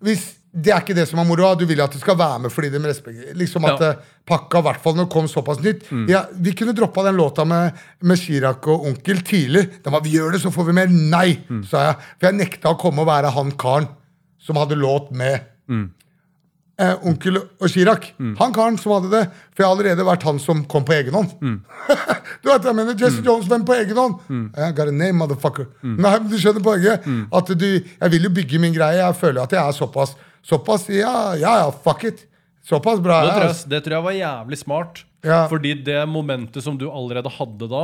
hvis 0.00 0.26
det 0.52 0.72
er 0.72 0.80
ikke 0.80 0.94
det 0.96 1.04
som 1.10 1.18
er 1.20 1.26
moroa. 1.28 1.54
Du 1.60 1.66
vil 1.68 1.80
at 1.84 1.92
du 1.92 1.98
skal 2.00 2.16
være 2.18 2.38
med 2.46 2.50
fordi 2.54 2.70
de 2.72 2.78
respekterer 2.86 3.36
Liksom 3.36 3.64
at 3.68 3.80
Ja. 3.84 3.90
eh, 3.90 3.96
pakka, 4.26 4.58
i 4.58 4.62
hvert 4.62 4.80
fall 4.82 4.94
når 4.96 5.04
det 5.06 5.12
kom 5.12 5.28
såpass 5.28 5.60
nytt. 5.60 5.84
Ja, 6.08 6.24
vi 6.32 6.52
kunne 6.56 6.72
droppa 6.76 7.04
den 7.04 7.16
låta 7.16 7.44
med, 7.44 7.72
med 8.02 8.18
Chirag 8.18 8.66
og 8.68 8.86
Onkel 8.86 9.20
tidlig. 9.22 9.66
Den 9.84 9.92
var, 9.92 10.00
vi 10.02 10.16
gjør 10.16 10.32
det, 10.32 10.40
så 10.42 10.50
får 10.52 10.66
vi 10.66 10.72
mer. 10.80 10.88
Nei, 10.88 11.38
sa 11.68 11.84
jeg. 11.90 11.96
For 12.18 12.26
jeg 12.30 12.38
nekta 12.40 12.72
å 12.72 12.78
komme 12.80 13.04
og 13.04 13.08
være 13.08 13.30
han 13.36 13.52
karen 13.60 13.88
som 14.40 14.56
hadde 14.56 14.76
låt 14.80 15.10
med 15.12 15.40
eh, 16.78 16.94
Onkel 17.06 17.36
og 17.40 17.68
Chirag. 17.68 18.06
Han 18.38 18.52
karen 18.54 18.78
som 18.78 18.92
hadde 18.96 19.10
det. 19.12 19.24
For 19.52 19.62
jeg 19.62 19.66
har 19.68 19.74
allerede 19.76 20.06
vært 20.06 20.22
han 20.28 20.38
som 20.42 20.64
kom 20.70 20.84
på 20.88 20.94
egen 20.96 21.12
hånd. 21.16 21.34
du 22.42 22.48
vet 22.52 22.64
jeg 22.64 22.74
mener? 22.78 22.94
Jesse 23.00 23.22
Jones, 23.24 23.48
hvem 23.50 23.64
på 23.68 23.74
egen 23.74 23.96
hånd? 23.98 24.20
I 24.56 24.70
got 24.72 24.88
a 24.88 24.92
name, 24.94 25.18
motherfucker. 25.18 25.68
Nei, 25.82 26.14
men 26.20 26.28
Du 26.30 26.38
skjønner 26.38 26.62
poenget? 26.64 27.04
At 27.32 27.52
du, 27.58 27.68
Jeg 27.80 28.10
vil 28.14 28.28
jo 28.28 28.30
bygge 28.30 28.60
min 28.62 28.72
greie. 28.76 29.00
Jeg 29.02 29.16
føler 29.20 29.42
at 29.44 29.52
jeg 29.52 29.60
er 29.64 29.76
såpass 29.76 30.14
Såpass, 30.48 30.88
ja, 30.88 31.34
ja, 31.36 31.56
ja, 31.64 31.70
fuck 31.84 32.04
it. 32.08 32.24
Såpass 32.68 33.00
bra 33.00 33.20
Det 33.24 33.28
er 33.28 33.34
tror, 33.34 33.44
jeg. 33.48 33.56
jeg, 33.56 33.68
det 33.72 33.84
tror 33.84 33.94
jeg 33.98 34.04
var 34.08 34.12
jævlig 34.18 34.58
smart. 34.58 35.04
Ja. 35.26 35.48
Fordi 35.50 35.72
det 35.82 35.96
momentet 36.08 36.62
som 36.62 36.76
du 36.78 36.84
allerede 36.94 37.28
hadde 37.34 37.66
da, 37.68 37.80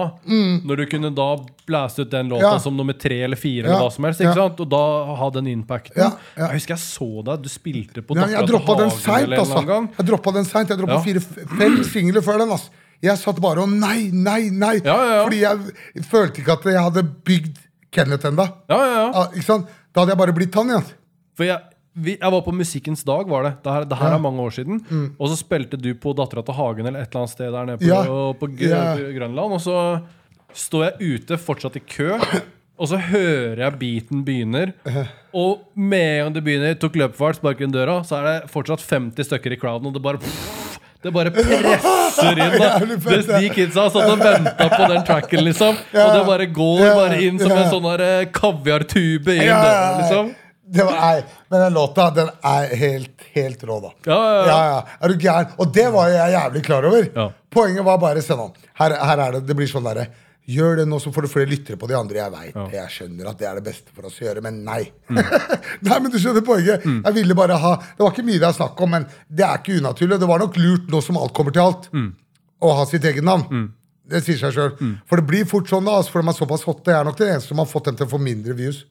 når 0.64 0.77
du 0.79 0.85
kunne 0.87 1.11
da 1.16 1.24
blæse 1.66 2.05
ut 2.05 2.11
den 2.12 2.29
låta 2.31 2.44
Mm. 2.46 2.53
Ja. 2.53 2.59
som 2.62 2.77
nummer 2.77 2.92
tre 2.94 3.16
eller 3.24 3.37
fire, 3.37 3.64
Ja. 3.66 3.72
eller 3.74 3.83
hva 3.83 3.90
som 3.92 4.05
helst, 4.05 4.20
ikke 4.22 4.35
sant? 4.38 4.61
og 4.61 4.68
da 4.70 4.83
ha 5.18 5.31
den 5.31 5.46
impacten. 5.50 6.12
Jeg 6.37 6.48
husker 6.53 6.74
jeg 6.77 6.79
så 6.85 7.24
deg, 7.27 7.42
du 7.42 7.48
spilte 7.48 8.03
på 8.07 8.14
Ja, 8.14 8.22
Dattera 8.29 8.46
til 8.46 8.77
den 8.79 8.88
Hagen 8.88 8.90
seint, 9.00 9.24
eller 9.27 9.38
altså. 9.42 9.66
gang. 9.66 9.90
Jeg 9.98 10.07
droppa 10.07 10.33
den 10.33 10.44
sent. 10.44 10.68
Jeg 10.70 10.79
droppa 10.79 11.00
fire-fem 11.03 11.83
singler 11.85 12.22
før 12.22 12.38
den. 12.38 12.53
ass. 12.53 12.70
Jeg 13.03 13.18
satt 13.18 13.40
bare 13.42 13.59
og 13.66 13.68
nei, 13.68 14.11
nei, 14.12 14.48
nei. 14.50 14.79
Fordi 14.81 15.40
jeg 15.40 16.05
følte 16.07 16.38
ikke 16.40 16.53
at 16.53 16.64
jeg 16.64 16.81
hadde 16.81 17.03
bygd 17.24 17.59
Kenneth 17.90 18.24
ennå. 18.31 18.46
Ja, 18.70 18.79
ja, 18.79 18.94
ja. 18.94 19.11
Ja, 19.12 19.27
ikke 19.35 19.42
sant? 19.44 19.66
Da 19.92 20.00
hadde 20.05 20.11
jeg 20.14 20.18
bare 20.18 20.33
blitt 20.33 20.55
han 20.55 20.70
igjen. 20.70 20.87
For 21.37 21.44
jeg, 21.44 21.59
vi, 21.95 22.17
jeg 22.21 22.33
var 22.35 22.41
på 22.43 22.53
Musikkens 22.55 23.05
dag, 23.07 23.29
var 23.31 23.45
det. 23.47 23.53
Det 23.63 23.71
her, 23.73 23.85
det 23.87 23.99
her 24.01 24.15
er 24.17 24.23
mange 24.23 24.43
år 24.43 24.51
siden. 24.57 24.81
Og 25.19 25.29
så 25.31 25.37
spilte 25.39 25.79
du 25.79 25.93
på 25.95 26.13
Dattera 26.19 26.43
til 26.43 26.57
Hagen 26.59 26.87
eller 26.91 27.05
et 27.05 27.09
eller 27.13 27.21
annet 27.23 27.35
sted 27.37 27.53
der 27.55 27.69
nede 27.69 27.79
på, 27.79 27.85
Mm. 27.85 27.93
Ja. 27.93 28.33
på 28.41 28.49
Gr 28.51 28.73
Ja. 28.73 28.97
Grønland. 29.19 29.53
Og 29.55 29.61
så 29.63 29.77
står 30.55 30.85
jeg 30.89 31.15
ute, 31.23 31.39
fortsatt 31.39 31.77
i 31.77 31.81
kø, 31.87 32.13
og 32.79 32.89
så 32.91 32.99
hører 32.99 33.63
jeg 33.63 33.79
beaten 33.79 34.25
begynner. 34.27 34.73
Og 35.35 35.65
med 35.75 36.03
en 36.03 36.25
gang 36.27 36.35
det 36.35 36.45
begynner, 36.47 36.75
tok 36.79 36.95
løpefart, 36.99 37.37
sparker 37.41 37.65
inn 37.67 37.73
døra, 37.75 38.01
så 38.07 38.21
er 38.21 38.27
det 38.29 38.51
fortsatt 38.53 38.83
50 38.87 39.27
stykker 39.27 39.55
i 39.55 39.59
crowden, 39.59 39.87
og 39.91 39.95
det 39.95 40.03
bare 40.03 40.19
det 41.05 41.11
bare 41.13 41.31
presser 41.35 42.39
inn. 42.39 42.55
da 42.63 42.79
Mens 42.87 43.27
De 43.29 43.49
kidsa 43.53 43.89
satt 43.93 44.07
og 44.09 44.23
venta 44.23 44.69
på 44.73 44.87
den 44.89 45.03
tracken, 45.05 45.43
liksom. 45.45 45.75
Og 46.05 46.15
det 46.15 46.23
bare 46.27 46.47
går 46.47 46.85
bare 46.97 47.19
inn 47.27 47.39
som 47.43 47.53
en 47.53 47.67
sånn 47.71 47.89
eh, 47.99 48.23
kaviartube 48.33 49.35
inn 49.37 49.43
Ja, 49.45 49.59
ja, 49.59 49.75
ja. 49.75 49.91
liksom. 50.01 50.31
Det 50.66 50.85
var, 50.87 50.94
nei, 50.96 51.22
men 51.53 51.61
den 51.61 51.74
låta 51.77 52.07
den 52.16 52.29
er 52.48 52.70
helt, 52.81 53.24
helt 53.35 53.64
rå, 53.68 53.81
da. 53.85 53.90
Ja, 54.09 54.16
ja, 54.16 54.35
ja. 54.35 54.44
ja, 54.48 54.61
ja. 54.70 54.98
Er 55.05 55.09
du 55.12 55.18
gæren? 55.20 55.50
Og 55.61 55.72
det 55.77 55.87
var 55.92 56.09
jeg 56.09 56.33
jævlig 56.33 56.62
klar 56.64 56.87
over. 56.88 57.09
Ja. 57.14 57.27
Poenget 57.53 57.85
var 57.85 57.98
bare 58.00 58.22
se 58.24 58.37
nå. 58.38 58.46
Her, 58.81 58.94
her 58.96 59.18
er 59.27 59.33
det, 59.37 59.42
det 59.50 59.57
blir 59.59 59.68
sånn 59.70 59.85
derre 59.85 60.07
Gjør 60.44 60.74
det 60.77 60.85
nå, 60.90 60.98
så 61.00 61.09
får 61.09 61.24
du 61.24 61.29
flere 61.33 61.48
lyttere 61.48 61.79
på 61.81 61.87
de 61.88 61.94
andre. 61.96 62.18
Jeg 62.18 62.33
vet, 62.35 62.57
det, 62.68 62.74
jeg 62.77 62.90
skjønner 62.92 63.29
at 63.31 63.38
det 63.40 63.46
er 63.48 63.55
det 63.57 63.62
beste 63.64 63.94
for 63.96 64.05
oss 64.11 64.18
å 64.20 64.27
gjøre, 64.27 64.42
men 64.44 64.59
nei. 64.66 64.83
Mm. 65.09 65.20
nei, 65.88 65.96
men 66.05 66.11
du 66.12 66.18
skjønner 66.20 66.44
poenget. 66.44 66.85
Jeg 66.85 67.14
ville 67.16 67.37
bare 67.38 67.57
ha 67.62 67.70
Det 67.81 68.03
var 68.05 68.12
ikke 68.12 68.27
mye 68.29 68.42
det 68.42 68.50
er 68.50 68.57
snakk 68.59 68.83
om, 68.85 68.92
men 68.92 69.07
det 69.33 69.46
er 69.46 69.62
ikke 69.62 69.79
unaturlig. 69.81 70.18
Det 70.20 70.29
var 70.29 70.42
nok 70.44 70.59
lurt 70.61 70.92
nå 70.92 71.00
som 71.07 71.16
alt 71.20 71.33
kommer 71.37 71.57
til 71.57 71.64
alt, 71.64 71.88
Mm. 71.96 72.11
å 72.61 72.74
ha 72.77 72.85
sitt 72.90 73.05
eget 73.09 73.24
navn. 73.24 73.70
Det 74.05 74.20
sier 74.27 74.37
seg 74.42 74.53
sjøl. 74.53 74.74
For 75.09 75.16
det 75.22 75.24
blir 75.33 75.48
fort 75.48 75.65
sånn, 75.73 75.88
da, 75.88 75.96
altså, 76.02 76.12
for 76.12 76.21
de 76.21 76.29
er 76.35 76.37
såpass 76.37 76.67
hotte. 76.69 76.92
Jeg 76.92 77.00
er 77.00 77.08
nok 77.08 77.17
den 77.23 77.33
eneste 77.38 77.48
som 77.54 77.62
har 77.65 77.71
fått 77.73 77.88
dem 77.88 77.96
til 77.96 78.04
å 78.04 78.12
få 78.12 78.21
mindre 78.21 78.52
views. 78.58 78.83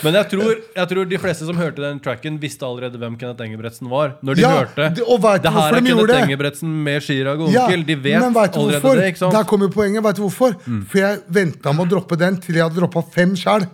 Men 0.04 0.12
jeg 0.20 0.28
tror, 0.34 0.50
jeg 0.76 0.90
tror 0.92 1.08
de 1.08 1.18
fleste 1.22 1.46
som 1.48 1.58
hørte 1.58 1.80
den 1.82 2.00
tracken, 2.04 2.36
visste 2.42 2.66
allerede 2.68 3.00
hvem 3.00 3.14
Kenneth 3.20 3.42
Engebretsen 3.46 3.88
var. 3.90 4.16
Når 4.26 4.36
de 4.38 4.42
Ja, 4.44 4.50
hørte 4.60 4.90
det- 4.98 5.06
og 5.08 5.22
vet 5.24 5.42
det 5.46 5.52
her 5.56 5.68
er 5.72 5.80
de 5.82 5.88
Kenneth? 5.88 6.22
Engebretsen 6.26 6.70
med 6.84 7.02
Chirag 7.06 7.40
og 7.40 7.50
Ja, 7.54 7.64
Onkel. 7.66 7.86
De 7.88 7.96
vet 7.96 8.20
men 8.20 8.34
vet 8.34 8.58
allerede 8.58 8.82
hvorfor? 8.82 8.96
det. 9.00 9.06
ikke 9.14 9.18
sant? 9.24 9.34
Der 9.34 9.44
kommer 9.44 9.70
poenget. 9.72 10.04
Vet 10.04 10.16
du 10.18 10.22
hvorfor? 10.28 10.56
For 10.90 10.98
jeg 11.00 11.20
venta 11.30 11.72
med 11.74 11.86
å 11.88 11.90
droppe 11.96 12.18
den 12.20 12.38
til 12.44 12.56
jeg 12.56 12.64
hadde 12.68 12.76
droppa 12.82 13.02
fem 13.14 13.36
sjæl. 13.36 13.68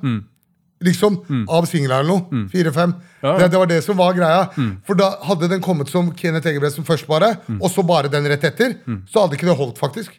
Liksom, 0.84 1.46
Av 1.50 1.66
singler 1.70 2.00
eller 2.02 2.10
noe. 2.10 2.48
Fire-fem. 2.50 2.94
Ja, 3.24 3.34
ja. 3.34 3.38
Det, 3.38 3.52
det 3.52 3.58
var 3.60 3.66
det 3.68 3.84
som 3.84 3.98
var 3.98 4.14
greia. 4.14 4.50
For 4.86 4.96
da 4.96 5.16
hadde 5.26 5.48
den 5.50 5.62
kommet 5.62 5.90
som 5.90 6.12
Kenneth 6.12 6.48
Engebretsen 6.48 6.84
først, 6.86 7.08
bare, 7.08 7.38
og 7.60 7.70
så 7.70 7.84
bare 7.86 8.10
den 8.10 8.26
rett 8.26 8.44
etter, 8.44 8.78
så 9.10 9.22
hadde 9.26 9.36
ikke 9.38 9.46
det 9.50 9.58
holdt, 9.58 9.78
faktisk. 9.78 10.12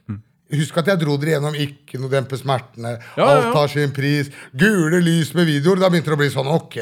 Husk 0.53 0.77
at 0.83 0.91
jeg 0.93 1.01
dro 1.01 1.17
dere 1.17 1.37
gjennom 1.39 1.55
Ikke 1.57 1.99
noe 2.01 2.11
dempe 2.13 2.37
smertene, 2.37 2.99
Ja. 3.17 3.25
Alt 3.29 3.55
har 3.57 3.69
sin 3.73 3.93
pris, 3.97 4.29
Gule 4.53 5.01
lys 5.01 5.33
med 5.35 5.47
videoer. 5.49 5.81
Da 5.81 5.89
begynte 5.89 6.13
det 6.13 6.19
å 6.19 6.21
bli 6.21 6.31
sånn, 6.35 6.51
ok. 6.53 6.77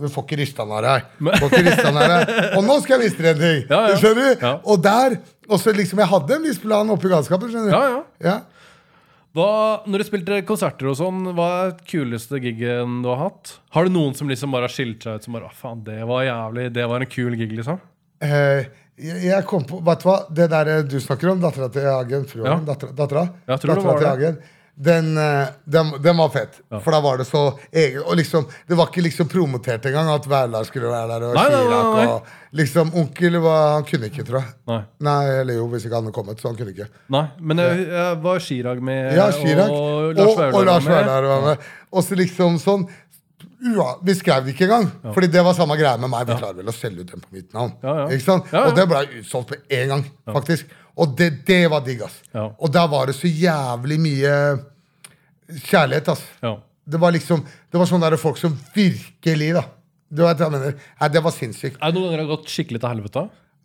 Du 0.00 0.08
får 0.08 0.24
ikke 0.24 0.38
rista 0.40 0.64
den 0.64 0.72
av 0.72 0.82
deg. 0.86 1.10
Får 1.20 1.50
ikke 1.50 1.64
rista 1.66 1.90
den 1.90 1.98
av 2.00 2.08
deg. 2.14 2.30
Og 2.56 2.64
nå 2.64 2.78
skal 2.80 2.96
jeg 2.96 3.10
vise 3.10 3.20
dere 3.20 3.34
en 3.34 3.42
ting! 3.42 3.60
Ja, 3.68 3.82
ja. 3.92 4.14
Du? 4.16 4.24
Ja. 4.46 4.52
Og 4.64 4.80
der 4.82 5.18
og 5.52 5.60
så 5.60 5.74
liksom 5.76 6.00
Jeg 6.00 6.08
hadde 6.08 6.34
en 6.38 6.46
viss 6.48 6.58
plan 6.62 6.88
oppi 6.94 7.10
galskapen. 7.12 7.50
skjønner 7.52 7.68
du? 7.68 7.76
Ja, 7.76 7.84
ja. 7.92 8.30
Ja. 8.30 8.38
Hva, 9.32 9.80
når 9.88 10.02
du 10.02 10.04
spilte 10.04 10.38
konserter 10.44 10.90
og 10.90 10.96
sånn, 10.98 11.22
hva 11.36 11.46
er 11.66 11.70
kuleste 11.88 12.36
gigen 12.42 12.98
du 13.04 13.08
har 13.08 13.20
hatt? 13.30 13.54
Har 13.72 13.88
du 13.88 13.94
noen 13.94 14.12
som 14.16 14.28
liksom 14.28 14.52
bare 14.52 14.68
har 14.68 14.74
skilt 14.74 15.04
seg 15.06 15.16
ut 15.20 15.24
som 15.24 15.32
bare 15.36 15.48
«Å, 15.48 15.54
faen, 15.56 15.80
det 15.86 16.02
var 16.08 16.26
jævlig, 16.26 16.66
det 16.76 16.84
var 16.90 17.00
en 17.04 17.08
kul 17.12 17.36
gig, 17.40 17.54
liksom? 17.56 17.78
Eh, 18.20 18.68
jeg 18.98 19.44
kom 19.48 19.64
på 19.64 19.80
Vet 19.84 20.02
du 20.02 20.08
hva? 20.08 20.16
Det 20.30 20.48
der 20.52 20.66
eh, 20.78 20.82
du 20.84 20.98
snakker 21.00 21.32
om, 21.32 21.40
dattera 21.40 21.68
til 21.72 21.86
Hagen 21.88 22.26
Fruen, 22.28 22.46
Ja. 22.50 22.58
dattera, 22.72 22.92
dattera, 22.92 23.28
til. 23.58 24.06
Hagen 24.06 24.42
den, 24.74 25.18
eh, 25.20 25.46
den, 25.68 25.90
den 26.02 26.16
var 26.16 26.30
fett. 26.32 26.54
For 26.82 26.90
da 26.94 27.00
var 27.04 27.18
det 27.20 27.26
så 27.28 27.42
egen 27.76 28.02
Og 28.08 28.16
liksom, 28.16 28.46
det 28.66 28.74
var 28.78 28.88
ikke 28.88 29.02
liksom 29.04 29.28
promotert 29.28 29.84
engang 29.86 30.08
at 30.14 30.24
Værlar 30.26 30.64
skulle 30.64 30.88
være 30.88 31.10
der, 31.12 31.26
og 31.28 31.34
Nei, 31.36 31.44
nei, 31.52 31.60
nei, 31.68 31.82
nei. 31.98 32.06
og 32.08 32.56
liksom 32.56 32.94
Onkel 32.96 33.36
var, 33.44 33.74
han 33.74 33.84
kunne 33.84 34.08
ikke, 34.08 34.24
tror 34.24 34.40
jeg. 34.40 34.54
Nei. 34.72 34.80
Nei, 35.08 35.18
eller 35.42 35.58
jo, 35.60 35.66
hvis 35.74 35.84
ikke 35.86 35.94
han 36.00 36.08
hadde 36.08 36.16
kommet, 36.16 36.40
så 36.40 36.48
han 36.48 36.56
kunne 36.56 36.72
ikke. 36.72 36.88
Nei, 37.12 37.24
men 37.40 37.60
jeg, 37.62 37.84
jeg 37.92 38.18
var 38.24 38.38
Chirag 38.48 38.82
med, 38.82 39.12
Ja, 39.16 39.28
Chirag. 39.36 39.70
og 39.70 40.16
og 40.56 40.64
Lars 40.64 40.88
var. 40.88 41.04
Vaular 41.04 41.28
var 41.34 41.46
med. 41.50 41.70
Og 41.92 42.04
så 42.08 42.16
liksom 42.16 42.56
sånn 42.64 42.88
ua, 43.62 43.98
Vi 44.02 44.14
skrev 44.18 44.44
det 44.44 44.54
ikke 44.54 44.66
engang, 44.68 44.88
Fordi 45.14 45.28
det 45.30 45.42
var 45.44 45.54
samme 45.54 45.76
greie 45.78 45.98
med 46.02 46.10
meg. 46.10 46.26
Vi 46.26 46.34
klarer 46.38 46.56
vel 46.58 46.66
å 46.72 46.74
selge 46.74 47.00
ut 47.04 47.10
den 47.12 47.20
på 47.22 47.32
mitt 47.36 47.52
navn. 47.54 47.72
Ja, 47.82 47.94
ja. 48.00 48.06
Ikke 48.16 48.24
sant? 48.26 48.50
Ja, 48.52 48.58
ja. 48.64 48.70
Og 48.70 48.76
det 48.76 48.86
ble 48.90 49.02
utsolgt 49.20 49.50
med 49.54 49.60
en 49.78 49.88
gang, 49.94 50.04
faktisk. 50.34 50.72
Og 50.96 51.14
det, 51.16 51.30
det 51.46 51.60
var 51.72 51.80
digg, 51.86 52.02
ass. 52.04 52.18
Ja. 52.34 52.48
Og 52.58 52.72
der 52.74 52.88
var 52.92 53.06
det 53.06 53.14
så 53.16 53.30
jævlig 53.30 53.98
mye 54.02 54.34
kjærlighet, 55.66 56.08
ass. 56.12 56.24
Ja. 56.42 56.56
Det 56.84 56.98
var 56.98 57.12
liksom 57.14 57.44
Det 57.70 57.78
var 57.78 57.86
sånne 57.86 58.10
der 58.10 58.18
folk 58.20 58.36
som 58.40 58.56
virkelig, 58.74 59.52
da. 59.54 59.62
Du 60.12 60.24
vet 60.26 60.36
hva 60.40 60.48
jeg 60.50 60.52
mener? 60.58 60.74
Nei, 61.00 61.08
det 61.14 61.22
var 61.24 61.32
sinnssykt. 61.32 61.78
Er 61.80 61.92
det 61.92 61.96
noen 61.96 62.10
ganger 62.10 62.20
det 62.20 62.26
har 62.26 62.34
gått 62.36 62.50
skikkelig 62.52 62.82
til 62.82 62.92
helvete? 62.92 63.22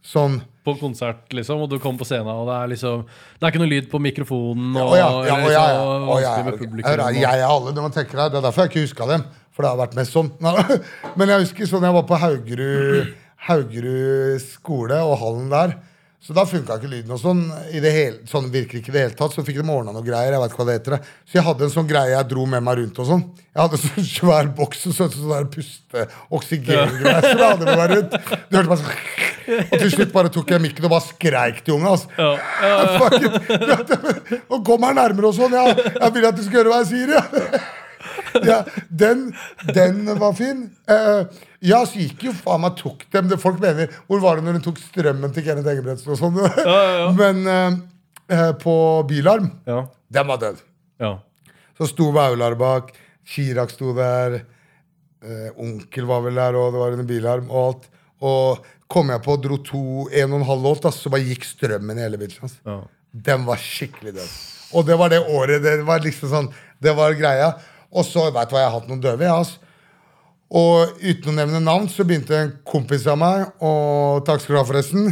Sånn 0.07 0.37
På 0.63 0.75
konsert, 0.79 1.25
liksom, 1.35 1.59
og 1.65 1.71
du 1.71 1.79
kommer 1.83 1.99
på 1.99 2.05
scenen, 2.07 2.29
og 2.29 2.45
det 2.47 2.55
er 2.55 2.69
liksom 2.71 3.01
Det 3.09 3.43
er 3.43 3.51
ikke 3.51 3.59
noe 3.63 3.71
lyd 3.71 3.89
på 3.91 3.99
mikrofonen, 3.99 4.77
og 4.79 4.93
ja, 4.95 5.07
ja, 5.09 5.09
å 5.09 5.25
ja, 5.25 5.37
ja. 5.37 5.49
ja, 5.51 5.65
ja. 5.73 5.81
og- 6.07 7.17
Jeg 7.17 7.41
er 7.41 7.43
alle, 7.47 7.73
du 7.73 7.81
må 7.81 7.89
tenke 7.91 8.15
deg, 8.15 8.31
Det 8.31 8.37
er 8.39 8.45
derfor 8.45 8.63
jeg 8.63 8.71
ikke 8.71 8.85
huska 8.85 9.07
dem. 9.09 9.25
For 9.57 9.65
det 9.65 9.73
har 9.73 9.81
vært 9.81 9.97
mest 9.97 10.13
sånn. 10.13 10.29
Men 11.17 11.33
jeg 11.33 11.47
husker 11.47 11.69
sånn 11.69 11.85
jeg 11.87 11.97
var 11.97 12.05
på 12.05 12.21
Haugerud, 12.21 13.13
Haugerud 13.49 14.43
skole 14.45 15.01
og 15.01 15.17
hallen 15.23 15.49
der. 15.49 15.79
Så 16.27 16.33
da 16.35 16.43
funka 16.49 16.75
ikke 16.75 16.89
lyden 16.91 17.13
og 17.13 17.19
sånn. 17.21 17.43
i 17.71 17.79
det 17.79 17.91
hele, 17.93 18.17
sånn 18.27 18.49
virker 18.51 18.79
ikke 18.79 18.89
i 18.91 18.95
det 18.95 19.03
hele 19.05 19.15
tatt. 19.15 19.31
Så 19.31 19.45
fikk 19.47 19.61
de 19.61 19.63
ordna 19.69 19.93
noe 19.95 20.03
greier. 20.03 20.33
jeg 20.35 20.41
vet 20.41 20.55
hva 20.57 20.65
det 20.67 20.75
heter 20.75 20.95
det. 20.97 20.99
Så 21.23 21.37
jeg 21.37 21.45
hadde 21.45 21.63
en 21.63 21.71
sånn 21.71 21.87
greie 21.87 22.11
jeg 22.11 22.27
dro 22.27 22.43
med 22.49 22.65
meg 22.65 22.81
rundt 22.81 22.99
og 22.99 23.07
sånn. 23.07 23.23
Jeg 23.53 23.61
hadde 23.61 23.79
sånn 23.83 24.09
svær 24.17 24.49
boks 24.57 24.83
og 24.89 24.97
sånn, 24.97 25.13
sånn 25.13 25.31
der 25.31 25.47
puste 25.53 26.03
oksygengreier. 26.35 27.21
Så 27.23 27.31
jeg 27.31 27.45
hadde 27.45 27.69
med 27.69 27.79
meg 27.79 27.95
rundt. 27.95 28.17
Du 28.49 28.59
hørte 28.59 28.71
bare 28.73 28.81
sånn 28.83 29.25
Og 29.71 29.77
til 29.79 29.91
slutt 29.93 30.11
bare 30.11 30.29
tok 30.35 30.49
jeg 30.51 30.59
mikken 30.59 30.89
og 30.89 30.91
bare 30.91 31.05
skreik 31.07 31.61
til 31.63 31.77
ungene. 31.77 31.95
Altså. 31.95 32.11
Ja, 32.19 32.35
ja. 32.67 34.39
Og 34.51 34.65
kom 34.67 34.83
her 34.83 34.97
nærmere 34.97 35.29
og 35.31 35.37
sånn. 35.37 35.55
Ja. 35.55 35.71
Jeg 35.71 36.15
vil 36.17 36.27
at 36.27 36.35
du 36.35 36.43
skal 36.43 36.65
høre 36.65 36.73
hva 36.73 36.81
jeg 36.83 36.89
sier. 36.91 37.15
Ja. 37.15 37.61
Ja, 38.49 38.61
den, 38.89 39.27
den 39.75 40.01
var 40.19 40.33
fin. 40.37 40.65
Uh, 40.89 41.27
ja, 41.63 41.81
så 41.87 41.99
gikk 42.01 42.27
jo 42.27 42.33
faen 42.37 42.63
meg 42.63 42.75
tok 42.79 43.05
dem 43.13 43.29
det 43.31 43.39
Folk 43.41 43.57
mener 43.63 43.89
Hvor 44.05 44.19
var 44.21 44.37
det 44.37 44.45
når 44.45 44.59
hun 44.59 44.65
tok 44.67 44.81
strømmen 44.81 45.33
til 45.33 45.45
Kenneth 45.47 45.71
Engebretsen 45.71 46.13
og 46.13 46.19
sånn? 46.19 46.37
ja, 46.43 46.81
ja. 47.01 47.07
Men 47.17 47.41
uh, 47.47 48.51
på 48.61 48.75
Bilarm, 49.09 49.49
ja, 49.69 49.81
den 50.13 50.29
var 50.29 50.43
død. 50.43 50.61
ja. 51.03 51.15
Så 51.77 51.85
sto 51.91 52.07
Vaular 52.09 52.55
bak, 52.57 52.87
Chirag 53.27 53.69
sto 53.69 53.91
der, 53.97 54.39
Uh, 55.17 55.49
onkel 55.57 56.05
var 56.05 56.21
vel 56.27 56.35
der, 56.37 56.55
og 56.55 56.75
det 56.75 56.81
var 56.81 56.93
en 56.93 57.07
bilarm 57.09 57.47
og 57.49 57.63
alt. 57.63 57.87
Og 58.27 58.67
kom 58.91 59.09
jeg 59.09 59.23
på 59.25 59.33
og 59.33 59.41
dro 59.43 59.57
to, 59.65 59.79
en 60.13 60.35
og 60.35 60.39
en 60.39 60.45
halv 60.47 60.67
låt, 60.67 60.85
så 60.93 61.11
bare 61.11 61.25
gikk 61.25 61.47
strømmen 61.47 61.97
i 61.97 62.05
hele 62.05 62.19
bilen 62.21 62.53
ja. 62.65 62.77
Den 63.27 63.47
var 63.47 63.57
skikkelig 63.57 64.13
død. 64.19 64.35
Og 64.77 64.85
det 64.85 64.97
var 64.99 65.09
det 65.09 65.23
året. 65.25 65.63
Det 65.63 65.73
var 65.87 66.03
liksom 66.03 66.31
sånn, 66.31 66.51
det 66.83 66.93
var 66.95 67.17
greia. 67.17 67.55
Og 67.93 68.05
så 68.05 68.27
veit 68.31 68.49
du 68.49 68.55
hva, 68.55 68.63
jeg 68.63 68.69
har 68.69 68.77
hatt 68.79 68.89
noen 68.89 69.03
døve. 69.03 69.23
jeg, 69.23 69.33
altså. 69.33 69.63
Og 70.47 71.01
uten 71.03 71.33
å 71.33 71.35
nevne 71.35 71.59
navn, 71.59 71.89
så 71.91 72.05
begynte 72.07 72.37
en 72.37 72.53
kompis 72.67 73.03
av 73.11 73.17
meg, 73.19 73.49
og 73.59 74.23
takk 74.27 74.39
skal 74.39 74.55
du 74.55 74.59
ha, 74.61 74.67
forresten, 74.67 75.09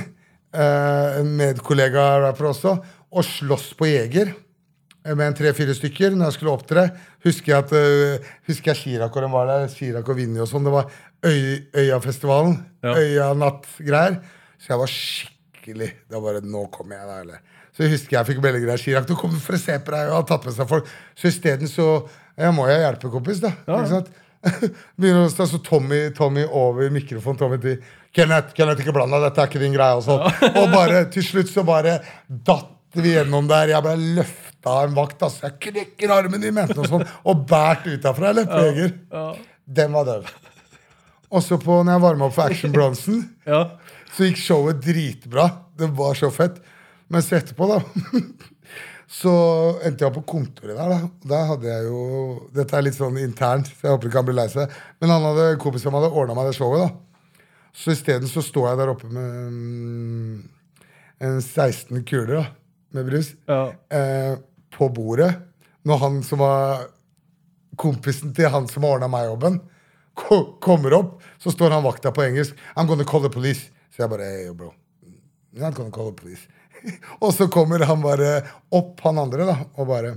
eh, 0.56 1.18
en 1.20 1.34
medkollega-rapper 1.42 2.50
også, 2.54 2.76
å 3.12 3.24
slåss 3.24 3.74
på 3.80 3.90
Jeger 3.90 4.32
eh, 4.32 5.12
med 5.12 5.28
en 5.28 5.36
tre-fire 5.36 5.76
stykker 5.76 6.16
når 6.16 6.30
jeg 6.30 6.38
skulle 6.38 6.56
opptre. 6.56 6.88
Husker 7.26 7.52
jeg 7.52 7.66
at 7.66 7.76
uh, 7.76 8.32
Husker 8.48 8.72
jeg 8.72 8.82
Chirac 8.82 9.16
og 9.16 9.26
den 9.26 9.36
var 9.36 9.52
der, 9.52 9.68
Chirac 9.72 10.08
og 10.12 10.20
Vinni 10.20 10.40
og 10.44 10.50
sånn. 10.52 10.68
Det 10.68 10.74
var 10.76 10.88
Øy, 11.26 11.68
Øyafestivalen. 11.84 12.58
Ja. 12.86 12.96
Øya-natt-greier. 12.96 14.20
Så 14.62 14.72
jeg 14.72 14.82
var 14.82 14.92
skikkelig 14.92 15.90
Det 16.06 16.16
var 16.16 16.24
bare 16.30 16.42
Nå 16.46 16.68
kommer 16.72 17.00
jeg, 17.00 17.08
da. 17.10 17.20
eller 17.26 17.44
så 17.76 17.84
jeg 17.84 17.92
husker 17.98 18.16
jeg 18.16 18.28
fikk 18.30 18.38
melding 18.40 18.70
av 18.72 18.80
Chirac. 18.80 19.04
Du 19.04 19.18
kommer 19.20 19.40
for 19.44 19.58
å 19.58 19.60
se 19.60 19.74
på 19.84 19.92
deg 19.92 20.08
og 20.08 20.22
har 20.22 20.28
tatt 20.30 20.46
med 20.48 20.54
seg 20.56 20.70
folk. 20.70 20.88
Så 21.20 21.28
isteden 21.28 21.68
så 21.68 21.88
Jeg 22.36 22.56
må 22.56 22.68
jo 22.68 22.78
hjelpe, 22.78 23.12
kompis, 23.14 23.42
da. 23.44 23.52
Ikke 23.64 23.92
sant? 23.92 24.14
Begynner 25.00 25.26
å 25.26 25.32
stå 25.32 25.48
så 25.50 25.60
Tommy, 25.66 26.10
Tommy 26.16 26.46
over 26.46 26.92
mikrofonen. 26.94 27.40
Tommy 27.40 27.60
til 27.64 27.78
Kenneth, 28.16 28.54
Kenneth, 28.58 28.84
ikke 28.84 28.94
bland 28.96 29.16
deg, 29.16 29.26
dette 29.26 29.44
er 29.44 29.52
ikke 29.52 29.62
din 29.64 29.76
greie. 29.76 29.98
Og, 29.98 30.06
sånn. 30.06 30.26
og 30.62 30.74
bare 30.74 31.06
til 31.14 31.26
slutt 31.26 31.52
så 31.52 31.66
bare 31.68 32.00
datt 32.28 33.00
vi 33.00 33.16
gjennom 33.16 33.48
der. 33.50 33.74
Jeg 33.74 33.84
ble 33.86 33.96
løfta 34.20 34.76
av 34.76 34.90
en 34.90 34.98
vakt. 34.98 35.24
Altså. 35.26 35.48
Jeg 35.48 35.58
knekker 35.70 36.16
armen 36.16 36.46
i 36.46 36.54
mente 36.56 36.78
og 36.80 36.90
sånn, 36.92 37.06
og 37.26 37.46
båret 37.50 37.88
ut 37.90 38.04
derfra. 38.04 38.32
Jeg 38.32 38.40
løp 38.42 38.56
jeger. 38.62 38.94
Den 39.66 39.96
var 39.96 40.08
død. 40.12 40.30
Og 41.36 41.44
så 41.44 41.58
på 41.60 41.82
når 41.82 41.98
jeg 41.98 42.06
varma 42.06 42.28
opp 42.30 42.36
for 42.36 42.52
Action 42.52 42.72
Bronson, 42.72 43.24
ja. 43.50 43.64
så 44.16 44.28
gikk 44.30 44.40
showet 44.40 44.84
dritbra. 44.84 45.50
Det 45.76 45.90
var 45.98 46.16
så 46.20 46.30
fett. 46.32 46.62
Mens 47.12 47.28
etterpå, 47.36 47.68
da 47.70 47.82
så 49.08 49.32
endte 49.86 50.02
jeg 50.04 50.10
opp 50.10 50.16
på 50.18 50.26
kontoret 50.34 50.76
der. 50.78 50.90
da 50.90 51.10
Der 51.30 51.46
hadde 51.52 51.68
jeg 51.70 51.84
jo 51.86 52.00
Dette 52.56 52.74
er 52.78 52.82
litt 52.88 52.98
sånn 52.98 53.20
internt, 53.22 53.68
så 53.70 53.86
jeg 53.88 53.94
håper 53.94 54.10
ikke 54.10 54.18
han 54.22 54.26
blir 54.30 54.38
lei 54.40 54.48
seg. 54.50 54.72
Men 55.02 55.14
han 55.14 55.28
hadde 55.30 55.60
kompisen 55.62 55.90
som 55.92 55.98
hadde 56.00 56.10
ordna 56.12 56.34
meg 56.38 56.48
det 56.50 56.56
showet. 56.58 56.82
da 56.88 57.40
Så 57.76 57.92
isteden 57.94 58.28
så 58.32 58.42
står 58.42 58.70
jeg 58.72 58.78
der 58.82 58.92
oppe 58.96 59.08
med 59.12 59.52
mm, 59.54 60.50
en 61.22 61.42
16 61.42 62.04
kuler 62.08 62.34
da 62.40 62.46
med 62.96 63.06
brus 63.10 63.34
Ja. 63.48 63.74
eh, 63.92 64.38
på 64.72 64.90
bordet. 64.90 65.36
Når 65.86 65.98
han 66.02 66.24
som 66.24 66.40
var 66.40 66.88
kompisen 67.78 68.34
til 68.34 68.50
han 68.50 68.68
som 68.72 68.84
har 68.88 68.96
ordna 68.98 69.08
meg 69.12 69.28
jobben, 69.28 69.60
ko 70.16 70.56
kommer 70.64 70.94
opp, 70.96 71.18
så 71.44 71.52
står 71.52 71.76
han 71.76 71.84
vakta 71.84 72.12
på 72.16 72.24
engelsk. 72.24 72.56
I'm 72.76 72.88
gonna 72.88 73.04
call 73.04 73.22
the 73.22 73.30
police. 73.30 73.70
Så 73.92 74.04
jeg 74.04 74.10
bare 74.10 74.24
hey, 74.24 74.50
bro. 74.56 74.72
I'm 75.54 75.60
not 75.62 75.76
gonna 75.76 75.92
call 75.92 76.10
the 76.12 76.16
police. 76.22 76.48
og 77.24 77.34
så 77.34 77.48
kommer 77.52 77.86
han 77.86 78.02
bare 78.04 78.40
opp, 78.76 79.00
han 79.06 79.22
andre, 79.22 79.48
da, 79.50 79.58
og 79.76 79.90
bare 79.90 80.16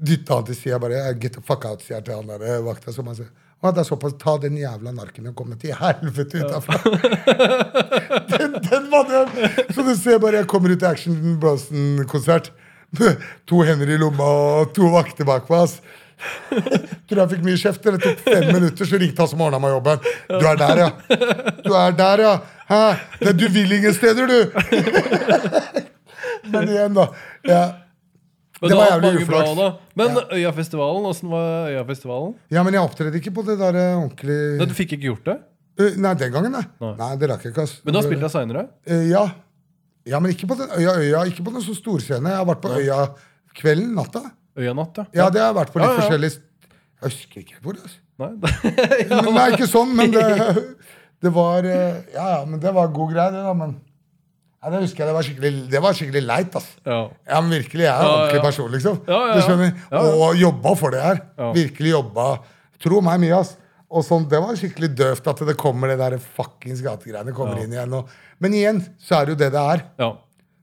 dytter 0.00 0.40
han 0.40 0.48
til 0.48 0.56
sida. 0.56 0.80
Bare 0.82 1.12
get 1.20 1.36
the 1.36 1.44
fuck 1.44 1.66
out, 1.68 1.84
sier 1.84 1.98
jeg 1.98 2.08
til 2.08 2.18
han 2.18 2.30
der 2.30 2.44
eh, 2.46 2.64
vakta. 2.64 2.92
Så 2.94 3.04
man 3.06 3.18
sier, 3.18 3.30
Og 3.60 3.74
det 3.76 3.82
er 3.82 3.88
såpass, 3.90 4.14
Ta 4.20 4.38
den 4.40 4.56
jævla 4.56 4.92
narken 4.96 5.28
og 5.28 5.36
kom 5.36 5.52
til 5.60 5.76
helvete 5.76 6.40
utafra! 6.40 6.78
Ja. 6.80 8.20
den, 8.32 8.56
den 8.64 8.90
var! 8.92 9.10
Så 9.74 9.84
du 9.84 9.94
ser 9.96 10.18
bare, 10.22 10.40
jeg 10.40 10.48
kommer 10.48 10.72
ut 10.72 10.80
til 10.80 10.88
Action 10.88 11.40
Bronson-konsert. 11.40 12.52
To 13.50 13.60
hender 13.62 13.90
i 13.92 13.98
lomma 14.00 14.26
og 14.26 14.72
to 14.74 14.88
vakter 14.90 15.28
bak 15.28 15.50
meg. 15.50 15.68
ass. 15.68 15.80
Tror 17.08 17.20
jeg 17.22 17.30
fikk 17.34 17.44
mye 17.46 17.58
kjeft. 17.60 17.84
Det 17.84 18.00
tok 18.02 18.24
fem 18.24 18.48
minutter, 18.50 18.88
så 18.88 18.98
ringte 19.00 19.22
han 19.22 19.30
som 19.30 19.44
ordna 19.44 19.60
meg 19.62 19.76
jobben. 19.76 20.08
Du 20.28 20.40
er 20.40 20.58
der, 20.60 20.82
ja. 20.82 20.88
Du 21.64 21.70
er 21.76 21.94
der, 22.00 22.24
ja. 22.26 22.34
Hæ? 22.70 22.80
Det, 23.20 23.32
du 23.40 23.46
vil 23.50 23.72
ingen 23.78 23.94
steder, 23.94 24.26
du. 24.30 24.38
Men 26.52 26.68
igjen, 26.70 26.94
da. 26.96 27.06
Ja. 27.44 27.62
Men 28.60 28.70
Det 28.70 28.76
var 28.76 28.90
jævlig 28.92 29.22
uflaks. 29.22 29.50
Men 29.56 30.14
Men 30.14 30.18
Øyafestivalen, 30.36 31.06
åssen 31.08 31.30
var 31.32 31.70
Øyafestivalen? 31.72 32.34
ja, 32.50 32.62
men 32.62 32.74
jeg 32.76 32.82
opptredde 32.82 33.16
ikke 33.16 33.32
på 33.38 33.42
det 33.46 33.56
der 33.58 33.76
eh, 33.80 33.96
ordentlig 33.96 34.36
Nei, 34.60 34.66
du 34.68 34.74
fikk 34.76 34.92
ikke 34.98 35.06
gjort 35.08 35.30
det? 35.30 35.36
Uh, 35.80 35.94
Nei, 35.96 36.12
den 36.20 36.32
gangen, 36.34 36.52
nei. 36.52 36.62
Nei. 36.82 36.90
Nei, 36.98 37.08
det 37.16 37.30
rakk 37.30 37.46
jeg 37.46 37.54
ikke. 37.54 37.64
Altså. 37.64 37.80
Men 37.84 37.94
du 37.94 37.98
har 38.00 38.04
spilt 38.04 38.20
der 38.26 38.32
seinere? 38.34 38.66
Uh, 38.90 39.06
ja. 39.08 39.22
ja, 40.12 40.20
men 40.20 40.34
ikke 40.34 40.50
på 40.50 40.58
den 40.60 40.68
Øya 40.76 40.92
Øya. 41.00 41.24
Ikke 41.30 41.46
på 41.46 41.54
noen 41.54 41.64
så 41.64 41.74
storscene. 41.78 42.34
Jeg 42.34 42.42
har 42.42 42.48
vært 42.50 42.60
på 42.66 42.74
Øya 42.76 42.98
kvelden, 43.56 43.94
natta. 43.96 44.26
Øya 44.60 44.74
natt, 44.76 45.00
ja. 45.00 45.06
Ja, 45.22 45.30
det 45.32 45.40
har 45.40 45.50
jeg 45.54 45.58
vært 45.62 45.72
på 45.72 45.80
litt 45.80 45.88
Ja, 45.88 45.94
ja. 45.96 46.04
forskjellig 46.04 46.30
Jeg 46.36 47.06
husker 47.08 47.40
ikke 47.46 47.60
hvor. 47.64 47.80
Altså. 47.80 47.98
Nei, 48.20 48.32
Men, 49.24 49.32
nei, 49.40 49.46
ikke 49.56 49.70
sånn, 49.70 49.96
men 49.96 50.12
det, 50.12 50.26
det 51.22 51.30
var 51.34 51.66
eh, 51.68 52.00
Ja, 52.14 52.26
ja, 52.38 52.40
men 52.48 52.60
det 52.62 52.72
var 52.74 52.88
god 52.94 53.12
greie, 53.14 53.30
det, 53.34 53.42
da. 53.44 53.52
Men 53.56 53.74
ja, 54.60 54.70
det 54.74 54.82
husker 54.84 55.02
jeg. 55.04 55.08
Det 55.10 55.16
var 55.16 55.26
skikkelig, 55.28 55.52
det 55.72 55.80
var 55.84 55.96
skikkelig 55.96 56.22
leit, 56.26 56.56
ass. 56.60 56.68
ja. 56.84 57.00
Ja, 57.28 57.40
men 57.40 57.50
virkelig, 57.58 57.84
jeg 57.86 57.92
er 57.92 58.00
en 58.00 58.06
Ja, 58.08 58.16
ordentlig 58.18 58.42
person, 58.44 58.70
liksom. 58.74 58.98
Du 59.06 59.40
skjønner? 59.46 59.72
Ja. 59.90 60.02
Og 60.26 60.36
jobba 60.40 60.74
for 60.76 60.90
det 60.96 61.00
her. 61.04 61.20
Virkelig 61.56 61.94
jobba. 61.94 62.26
Tro 62.80 63.00
meg 63.04 63.20
mye, 63.24 63.38
ass. 63.40 63.56
Og 63.90 64.04
sånn, 64.06 64.28
Det 64.30 64.38
var 64.38 64.54
skikkelig 64.54 64.92
døvt 64.94 65.26
at 65.32 65.40
det 65.48 65.56
kommer 65.58 65.88
det 65.90 65.98
der 65.98 66.18
fuckings 66.20 66.82
gategreiene 66.84 67.32
kommer 67.34 67.58
inn 67.64 67.72
igjen. 67.74 67.96
Og, 67.98 68.08
men 68.38 68.54
igjen 68.54 68.82
så 69.02 69.18
er 69.20 69.26
det 69.26 69.34
jo 69.34 69.40
det 69.44 69.50
det 69.56 69.64
er. 69.74 69.84
ja. 69.98 70.12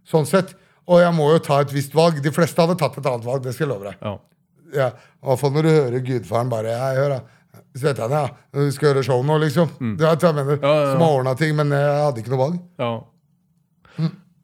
Sånn 0.08 0.26
sett. 0.30 0.53
Og 0.88 1.01
jeg 1.03 1.12
må 1.18 1.26
jo 1.34 1.39
ta 1.43 1.58
et 1.60 1.74
visst 1.76 1.91
valg. 1.97 2.22
De 2.24 2.32
fleste 2.32 2.62
hadde 2.64 2.78
tatt 2.80 2.95
et 3.01 3.05
annet 3.10 3.26
valg. 3.28 3.41
det 3.43 3.51
skal 3.53 3.68
jeg 3.68 3.74
love 3.74 3.89
deg. 3.89 3.97
ja. 4.01 4.18
Ja, 4.76 4.91
når 5.24 5.64
du 5.64 5.70
hører 5.70 6.01
gudfaren 6.03 6.49
bare 6.51 6.74
jeg 6.74 6.95
hør 6.99 7.10
da, 7.14 7.20
Svetterne, 7.78 8.24
ja. 8.24 8.62
Vi 8.64 8.72
skal 8.76 8.91
gjøre 8.91 9.03
show 9.08 9.22
nå, 9.26 9.38
liksom. 9.43 9.70
Du 9.80 10.03
vet 10.05 10.24
hva 10.24 10.32
jeg 10.32 10.38
mener. 10.39 10.58
Mm. 10.60 10.66
Ja, 10.66 10.74
ja. 10.82 10.89
Som 10.93 11.03
har 11.05 11.20
ordna 11.20 11.36
ting, 11.39 11.53
men 11.58 11.74
jeg 11.76 12.01
hadde 12.05 12.24
ikke 12.24 12.34
noe 12.34 12.41
valg. 12.41 12.58
Ja. 12.82 12.91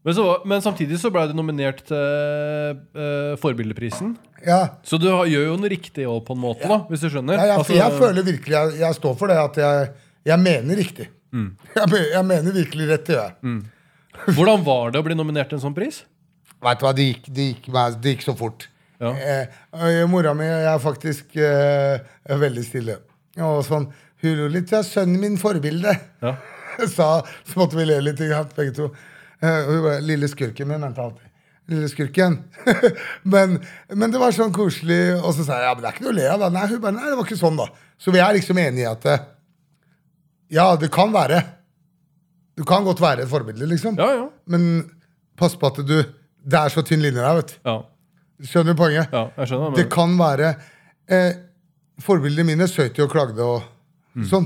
Men, 0.03 0.15
så, 0.17 0.23
men 0.49 0.59
samtidig 0.63 0.97
så 0.99 1.07
ble 1.15 1.21
du 1.29 1.33
nominert 1.37 1.79
til 1.87 1.95
uh, 1.95 3.35
Forbildeprisen. 3.39 4.17
Ja, 4.43 4.75
Så 4.83 4.99
du 4.99 5.05
har, 5.07 5.23
gjør 5.31 5.45
jo 5.53 5.59
noe 5.61 5.71
riktig 5.71 6.03
òg, 6.09 6.25
på 6.27 6.35
en 6.35 6.41
måte, 6.43 6.67
da, 6.67 6.81
hvis 6.89 7.05
du 7.05 7.07
skjønner? 7.13 7.37
ja, 7.39 7.53
ja, 7.53 7.59
Altså, 7.61 7.77
jeg 7.77 7.95
føler 7.95 8.25
virkelig 8.27 8.57
jeg, 8.57 8.73
jeg 8.81 8.97
står 8.97 9.13
for 9.21 9.31
det 9.31 9.37
at 9.39 9.59
jeg, 9.61 9.85
jeg 10.27 10.43
mener 10.43 10.81
riktig. 10.81 11.07
Mm. 11.33 11.47
Jeg, 11.79 12.01
jeg 12.13 12.25
mener 12.29 12.53
virkelig 12.53 12.85
rett, 12.91 13.07
gjør 13.09 13.23
jeg. 13.23 13.53
Hvordan 14.37 14.61
var 14.67 14.91
det 14.93 14.99
å 15.01 15.05
bli 15.07 15.15
nominert 15.17 15.49
til 15.49 15.57
en 15.57 15.63
sånn 15.63 15.73
pris? 15.73 16.03
Vet 16.61 16.77
du 16.77 16.85
hva, 16.85 16.91
det 16.93 17.07
gikk, 17.07 17.29
det 17.33 17.47
gikk, 17.47 17.71
det 18.03 18.13
gikk 18.13 18.25
så 18.27 18.35
fort. 18.37 18.67
Eh, 19.11 19.99
mora 20.09 20.33
mi 20.37 20.47
er 20.47 20.79
faktisk 20.81 21.35
eh, 21.35 21.99
er 21.99 22.41
veldig 22.41 22.63
stille. 22.65 22.97
Og 23.41 23.63
sånn 23.67 23.89
Hun 24.23 24.37
lo 24.39 24.47
litt. 24.47 24.71
Ja, 24.71 24.79
sønnen 24.87 25.19
min 25.19 25.35
forbilde. 25.35 25.91
Ja. 26.23 26.37
Sa, 26.95 27.17
så 27.43 27.59
måtte 27.59 27.75
vi 27.75 27.89
le 27.89 27.99
litt, 28.05 28.21
begge 28.55 28.71
to. 28.77 28.87
Eh, 29.43 29.99
Lille 30.05 30.29
skurken 30.31 30.69
min, 30.69 30.79
mente 30.79 31.03
alltid. 31.03 31.27
Lille 31.73 31.89
skurken. 31.91 32.37
men, 33.33 33.57
men 33.91 34.13
det 34.13 34.21
var 34.21 34.31
sånn 34.35 34.55
koselig. 34.55 35.17
Og 35.19 35.35
så 35.35 35.43
sa 35.43 35.59
jeg 35.59 35.67
ja, 35.67 35.75
men 35.75 35.83
det 35.83 35.89
er 35.91 35.97
ikke 35.97 36.07
noe 36.07 36.15
å 36.15 36.19
le 36.21 36.29
av. 36.31 36.39
da. 36.45 36.51
Nei, 36.55 36.65
hun 36.71 36.81
bare, 36.83 36.95
nei, 36.95 37.09
det 37.11 37.19
var 37.19 37.27
ikke 37.27 37.41
sånn, 37.43 37.59
da. 37.59 37.67
Så 37.99 38.15
vi 38.15 38.23
er 38.23 38.37
liksom 38.37 38.59
enige 38.63 38.85
i 38.85 38.89
at 38.89 39.09
eh, 39.11 39.27
ja, 40.53 40.67
det 40.79 40.91
kan 40.93 41.11
være. 41.13 41.41
Du 42.55 42.63
kan 42.69 42.85
godt 42.85 43.01
være 43.01 43.25
et 43.25 43.31
forbilde, 43.31 43.67
liksom. 43.69 43.97
Ja, 43.99 44.11
ja. 44.21 44.27
Men 44.51 44.85
pass 45.39 45.55
på 45.57 45.71
at 45.71 45.79
du 45.83 45.97
Det 46.43 46.59
er 46.59 46.71
så 46.71 46.83
tynn 46.83 46.99
linje 46.99 47.23
der, 47.23 47.37
vet 47.39 47.53
du. 47.53 47.59
Ja, 47.63 47.77
Skjønner 48.41 48.73
du 48.73 48.79
poenget? 48.79 49.07
ja 49.13 49.27
jeg 49.37 49.47
skjønner. 49.51 49.75
Det 49.77 49.89
kan 49.93 50.17
være 50.19 50.55
eh, 51.09 51.31
Forbildene 52.01 52.45
mine 52.49 52.67
søt 52.67 52.97
og 53.03 53.11
klagde 53.13 53.43
og 53.45 53.69
Mm. 54.13 54.27
sånn. 54.29 54.43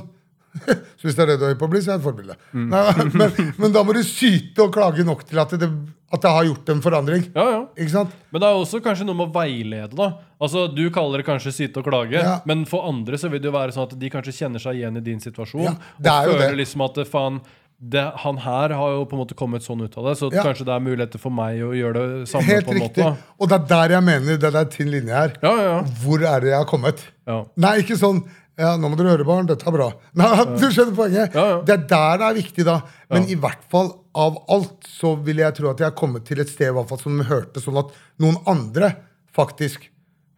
så 0.96 1.04
hvis 1.04 1.16
det 1.18 1.24
er 1.26 1.28
det 1.34 1.40
du 1.42 1.46
er 1.50 1.56
på 1.60 1.68
å 1.68 1.70
bli, 1.70 1.82
så 1.84 1.92
er 1.92 1.98
jeg 1.98 2.00
et 2.00 2.06
forbilde. 2.06 2.36
Nei, 2.56 2.84
men, 3.20 3.34
men 3.60 3.74
da 3.76 3.82
må 3.84 3.92
du 3.94 4.00
syte 4.08 4.64
og 4.64 4.72
klage 4.72 5.04
nok 5.04 5.26
til 5.28 5.42
at 5.44 5.52
det, 5.60 5.68
at 6.16 6.22
det 6.24 6.32
har 6.32 6.46
gjort 6.48 6.70
en 6.72 6.80
forandring. 6.86 7.26
ja, 7.36 7.44
ja. 7.52 7.60
Ikke 7.76 7.92
sant? 7.92 8.14
Men 8.32 8.40
det 8.40 8.48
er 8.48 8.56
også 8.62 8.80
kanskje 8.86 9.04
noe 9.10 9.18
med 9.20 9.28
å 9.28 9.36
veilede. 9.36 9.92
da 10.00 10.08
Altså 10.40 10.64
Du 10.72 10.86
kaller 10.96 11.20
det 11.20 11.28
kanskje 11.28 11.52
syte 11.52 11.82
og 11.84 11.90
klage, 11.90 12.16
Ja. 12.24 12.38
men 12.48 12.64
for 12.66 12.88
andre 12.88 13.20
så 13.20 13.28
vil 13.30 13.42
det 13.44 13.52
jo 13.52 13.58
være 13.58 13.76
sånn 13.76 13.90
at 13.92 14.00
de 14.00 14.10
kanskje 14.16 14.38
kjenner 14.40 14.64
seg 14.64 14.80
igjen 14.80 14.96
i 14.98 15.04
din 15.04 15.20
situasjon. 15.20 15.68
Ja, 15.68 15.76
det 16.00 16.14
er 16.16 16.30
og 16.32 16.38
føler 16.38 16.56
det. 16.56 16.60
liksom 16.64 16.86
at 16.88 17.02
faen 17.12 17.42
det, 17.80 18.02
Han 18.24 18.38
her 18.42 18.70
har 18.74 18.90
jo 18.96 19.04
på 19.06 19.14
en 19.14 19.22
måte 19.22 19.36
kommet 19.38 19.62
sånn 19.62 19.84
ut 19.86 19.98
av 19.98 20.06
det, 20.10 20.16
så 20.18 20.32
Ja. 20.34 20.42
kanskje 20.44 20.66
det 20.66 20.74
er 20.74 20.80
muligheter 20.82 21.20
for 21.20 21.30
meg 21.30 21.60
å 21.62 21.72
gjøre 21.78 21.94
det 21.94 22.28
samme. 22.30 22.44
Helt 22.50 22.66
på 22.66 22.72
en 22.74 22.82
riktig. 22.82 23.04
måte. 23.06 23.18
Og 23.40 23.50
det 23.50 23.56
er 23.62 23.68
der 23.68 23.90
jeg 23.96 24.04
mener 24.04 24.38
det 24.38 24.56
er 24.56 24.66
tynn 24.66 24.90
linje 24.92 25.14
her. 25.14 25.34
Ja, 25.44 25.52
ja, 25.56 25.64
ja. 25.78 25.82
Hvor 26.02 26.18
er 26.26 26.40
det 26.42 26.50
jeg 26.50 26.58
har 26.58 26.66
kommet? 26.66 27.04
Nei, 27.56 27.78
ikke 27.84 27.98
sånn 27.98 28.24
ja, 28.58 28.72
nå 28.76 28.90
må 28.90 28.98
dere 28.98 29.12
høre, 29.14 29.24
barn. 29.24 29.46
Dette 29.46 29.68
er 29.68 29.72
bra. 29.72 29.92
Nei, 30.18 30.46
Du 30.58 30.66
skjønner 30.74 30.96
poenget? 30.98 31.32
Det 31.68 31.76
er 31.76 31.84
der 31.86 32.18
det 32.18 32.26
er 32.26 32.34
viktig, 32.42 32.66
da. 32.66 32.82
Men 33.12 33.28
i 33.30 33.36
hvert 33.36 33.62
fall 33.70 33.92
av 34.16 34.40
alt 34.50 34.82
så 34.90 35.14
vil 35.24 35.38
jeg 35.38 35.54
tro 35.54 35.70
at 35.70 35.78
jeg 35.78 35.92
har 35.92 35.96
kommet 36.00 36.26
til 36.26 36.40
et 36.42 36.50
sted 36.50 36.72
i 36.72 36.74
hvert 36.74 36.90
fall 36.90 36.98
som 36.98 37.20
hørte 37.22 37.62
sånn 37.62 37.78
at 37.78 37.92
noen 38.20 38.40
andre 38.50 38.96
faktisk 39.38 39.86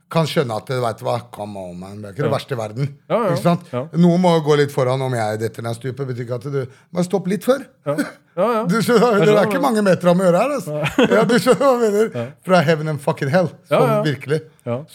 kan 0.10 0.26
skjønne 0.26 0.56
at 0.58 0.70
vet 0.74 1.00
du 1.02 1.04
hva, 1.06 1.16
come 1.34 1.62
on, 1.62 1.76
man. 1.78 1.98
Det 2.02 2.10
er 2.10 2.14
ikke 2.16 2.26
det 2.26 2.32
verste 2.34 2.56
i 2.56 2.60
verden. 2.60 2.88
Ja, 3.10 3.18
ja. 3.20 3.32
Ikke 3.34 3.42
sant? 3.44 3.68
Ja. 3.74 3.84
Noen 4.02 4.22
må 4.24 4.32
gå 4.46 4.56
litt 4.58 4.74
foran 4.74 5.02
om 5.06 5.14
jeg 5.14 5.40
detter 5.44 5.66
ned 5.66 5.78
stupet. 5.78 6.08
Betyr 6.10 6.26
ikke 6.26 6.40
at 6.40 6.48
du 6.50 6.60
Bare 6.66 7.06
stopp 7.06 7.30
litt 7.30 7.46
før. 7.46 7.66
Ja, 7.86 7.96
ja. 8.00 8.62
Du 8.72 8.78
skjønner, 8.82 9.20
det 9.26 9.34
er 9.36 9.50
ikke 9.50 9.62
mange 9.62 9.84
meter 9.86 10.10
om 10.14 10.22
å 10.22 10.28
gjøre 10.30 10.44
her. 10.44 10.54
Altså. 10.58 10.80
Ja, 11.16 11.26
du 11.30 11.36
skjønner 11.38 11.66
hva 11.66 11.74
jeg 11.76 11.94
mener? 11.98 12.32
Fra 12.48 12.62
heaven 12.66 12.94
and 12.94 13.04
fucking 13.04 13.30
hell. 13.34 13.52
Sånn 13.70 13.92
ja. 13.92 14.00
virkelig. 14.06 14.40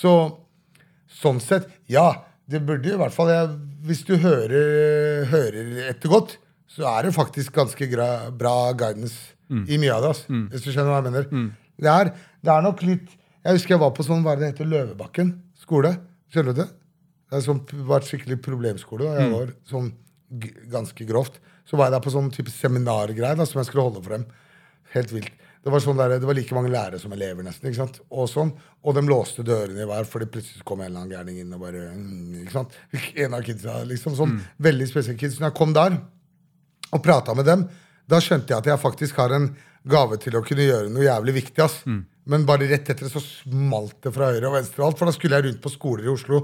Så 0.01 0.15
sånn 1.21 1.39
sett, 1.45 1.69
ja. 1.91 2.09
Det 2.51 2.61
burde 2.67 2.91
i 2.93 2.97
hvert 3.01 3.15
fall 3.15 3.31
jeg, 3.33 3.53
Hvis 3.89 4.03
du 4.09 4.17
hører, 4.21 5.25
hører 5.31 5.71
etter 5.93 6.11
godt, 6.13 6.35
så 6.69 6.89
er 6.91 7.07
det 7.07 7.15
faktisk 7.17 7.55
ganske 7.57 7.89
bra 8.35 8.57
guidance 8.77 9.31
Mm. 9.53 9.67
i 9.69 9.77
mye 9.77 9.93
av 9.93 10.01
det. 10.01 10.09
Altså, 10.09 10.39
Hvis 10.55 10.63
du 10.65 10.71
skjønner 10.73 10.89
hva 10.89 11.01
jeg 11.03 11.05
mener. 11.13 11.27
Det, 11.77 11.91
er, 11.91 12.11
det 12.41 12.53
er 12.55 12.63
nok 12.65 12.83
litt 12.87 13.11
Jeg 13.45 13.59
husker 13.59 13.75
jeg 13.75 13.81
var 13.83 13.91
på 13.97 14.05
sånn, 14.07 14.23
hva 14.25 14.33
er 14.33 14.41
det 14.41 14.53
heter, 14.55 14.69
Løvebakken 14.71 15.35
skole. 15.61 15.95
Skjønner 16.33 16.55
du 16.57 16.61
det? 16.63 16.69
Det 17.31 17.37
har 17.39 17.45
sånn, 17.45 17.61
var 17.87 18.01
et 18.01 18.09
skikkelig 18.09 18.39
problemskole. 18.45 19.05
Og 19.09 19.19
Jeg 19.19 19.29
Mm. 19.31 19.33
var 19.39 19.53
sånn 19.69 19.93
ganske 20.71 21.07
grovt. 21.07 21.39
Så 21.67 21.77
var 21.77 21.87
jeg 21.91 21.93
der 22.01 22.05
på 22.09 22.13
sånn 22.13 22.31
type 22.33 22.51
seminargreier 22.51 23.37
som 23.47 23.61
jeg 23.61 23.67
skulle 23.71 23.85
holde 23.85 24.03
frem. 24.05 24.25
Helt 24.95 25.11
vilt. 25.13 25.31
Det 25.65 25.73
var, 25.73 25.81
sånn 25.81 25.97
der, 25.97 26.19
det 26.21 26.27
var 26.29 26.35
like 26.37 26.53
mange 26.55 26.69
lærere 26.71 26.99
som 27.01 27.13
elever, 27.13 27.43
nesten. 27.43 27.71
ikke 27.71 27.77
sant? 27.87 28.01
Og 28.13 28.29
sånn. 28.29 28.53
Og 28.85 28.95
de 28.95 29.01
låste 29.01 29.43
dørene 29.43 29.81
i 29.81 29.87
hver, 29.89 30.05
fordi 30.05 30.27
plutselig 30.27 30.65
kom 30.65 30.81
en 30.81 30.87
eller 30.91 31.01
annen 31.01 31.15
gærning 31.17 31.39
inn 31.41 31.55
og 31.55 31.61
bare 31.61 31.87
mm, 31.95 32.43
ikke 32.43 32.53
sant? 32.53 32.71
En 33.17 33.33
av 33.35 33.43
kidsa, 33.43 33.83
liksom. 33.89 34.15
Sånn 34.19 34.41
veldig 34.61 34.89
spesielle 34.91 35.19
kids. 35.19 35.39
Når 35.41 35.49
jeg 35.53 35.57
kom 35.57 35.73
der 35.73 35.97
og 36.93 37.03
prata 37.03 37.35
med 37.35 37.47
dem, 37.47 37.69
da 38.07 38.17
skjønte 38.21 38.49
jeg 38.53 38.59
at 38.59 38.67
jeg 38.67 38.79
faktisk 38.83 39.17
har 39.17 39.33
en 39.33 39.57
gave 39.89 40.19
til 40.21 40.33
å 40.37 40.45
kunne 40.45 40.67
gjøre 40.69 40.91
noe 40.93 41.05
jævlig 41.09 41.35
viktig. 41.43 41.65
ass. 41.65 41.83
Men 42.27 42.47
bare 42.49 42.69
rett 42.71 42.89
etter 42.89 43.05
det 43.05 43.13
så 43.13 43.21
smalt 43.21 43.99
det 44.05 44.13
fra 44.15 44.31
høyre 44.33 44.49
og 44.49 44.55
venstre, 44.57 44.81
og 44.83 44.87
alt, 44.93 44.99
for 45.01 45.07
da 45.11 45.13
skulle 45.13 45.37
jeg 45.37 45.45
rundt 45.51 45.61
på 45.65 45.73
skoler 45.75 46.07
i 46.07 46.13
Oslo 46.15 46.39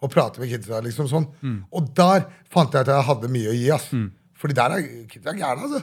og 0.00 0.10
prate 0.12 0.40
med 0.40 0.48
kidsa. 0.48 0.78
liksom 0.80 1.08
sånn. 1.10 1.26
Og 1.74 1.90
der 1.98 2.24
fant 2.48 2.72
jeg 2.72 2.86
at 2.86 2.92
jeg 2.94 3.04
hadde 3.10 3.28
mye 3.34 3.50
å 3.50 3.56
gi. 3.58 3.66
ass. 3.74 3.90
Fordi 4.38 4.54
der 4.54 4.70
er 4.76 4.84
kidsa 5.10 5.32
gærne, 5.34 5.66
altså. 5.66 5.80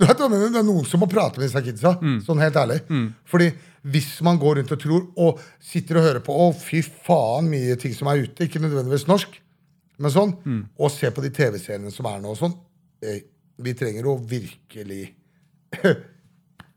Du 0.00 0.06
vet, 0.06 0.16
det 0.16 0.56
er 0.56 0.64
noen 0.64 0.86
som 0.88 1.00
må 1.00 1.06
prate 1.12 1.38
med 1.38 1.46
disse 1.50 1.60
kidsa. 1.62 1.92
Sånn 2.24 2.40
helt 2.40 2.56
ærlig. 2.56 2.80
Fordi 3.28 3.50
hvis 3.86 4.20
man 4.24 4.38
går 4.40 4.56
rundt 4.62 4.72
og 4.72 4.80
tror 4.82 5.04
og 5.16 5.38
sitter 5.62 5.98
og 6.00 6.02
hører 6.08 6.20
på 6.24 6.32
Å, 6.34 6.46
fy 6.58 6.80
faen, 6.82 7.46
mye 7.52 7.76
ting 7.78 7.92
som 7.94 8.08
er 8.08 8.24
ute, 8.24 8.48
ikke 8.48 8.58
nødvendigvis 8.64 9.06
norsk, 9.06 9.36
men 9.98 10.10
sånn, 10.10 10.32
og 10.78 10.90
ser 10.90 11.10
på 11.14 11.22
de 11.22 11.30
TV-seriene 11.30 11.92
som 11.92 12.06
er 12.10 12.18
nå 12.20 12.32
og 12.34 12.36
sånn 12.40 12.52
eh, 13.04 13.20
Vi 13.62 13.72
trenger 13.78 14.04
å 14.10 14.16
virkelig 14.18 15.14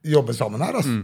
jobbe 0.04 0.34
sammen 0.38 0.62
her, 0.64 0.76
altså. 0.80 1.00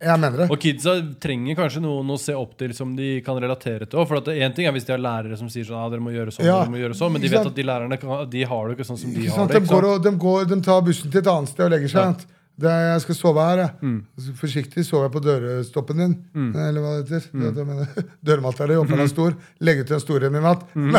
Jeg 0.00 0.16
mener 0.16 0.38
det. 0.40 0.46
Og 0.48 0.56
kidsa 0.62 0.94
trenger 1.20 1.58
kanskje 1.58 1.82
noen 1.84 2.08
å 2.14 2.16
se 2.20 2.32
opp 2.32 2.54
til 2.60 2.72
som 2.76 2.94
de 2.96 3.18
kan 3.24 3.36
relatere 3.36 3.84
til. 3.84 4.00
For 4.08 4.22
at 4.22 4.30
en 4.32 4.54
ting 4.56 4.68
er 4.68 4.72
hvis 4.72 4.86
de 4.88 4.94
har 4.94 5.02
lærere 5.02 5.36
som 5.36 5.50
sier 5.52 5.66
sånn, 5.68 5.76
ja, 5.76 5.90
dere 5.92 6.04
må 6.04 6.14
gjøre 6.14 6.32
sånn, 6.32 6.46
Ja, 6.48 6.62
dere 6.62 6.72
må 6.72 6.80
gjøre 6.80 6.96
sånn, 6.96 7.12
men 7.12 7.20
de 7.24 7.28
vet 7.28 7.50
at 7.50 7.58
de 7.58 7.66
lærerne 7.68 7.98
kan, 8.00 8.24
de 8.32 8.44
har 8.48 8.68
det 8.70 8.78
ikke 8.78 8.88
sånn 8.88 9.00
som 9.02 9.12
de 9.12 9.26
har 9.28 9.50
det. 9.50 9.60
De, 9.60 9.68
går 9.68 9.88
og, 9.90 9.98
de, 10.06 10.12
går, 10.24 10.46
de 10.54 10.60
tar 10.64 10.80
bussen 10.86 11.12
til 11.12 11.20
et 11.20 11.28
annet 11.34 11.52
sted 11.52 11.66
og 11.66 11.74
legger 11.74 11.92
seg. 11.92 12.14
sant? 12.14 12.24
Jeg 12.60 13.00
skal 13.04 13.16
sove 13.16 13.40
her, 13.46 13.60
jeg. 13.62 13.70
Mm. 13.80 13.98
Forsiktig 14.36 14.84
sover 14.84 15.06
jeg 15.08 15.12
på 15.14 15.22
dørstoppen 15.24 16.00
din. 16.02 16.14
Eller 16.52 16.80
hva 16.84 16.90
det 17.00 17.08
heter. 17.08 17.28
Mm. 17.32 17.80
Dørmatta 18.26 18.66
di, 18.68 18.76
den 18.90 19.00
er 19.04 19.10
stor. 19.10 19.36
Legg 19.64 19.80
ut 19.84 19.92
en 19.96 20.02
stor 20.02 20.26
en 20.28 20.36
i 20.36 20.42
natt. 20.44 20.64
Mm. 20.76 20.94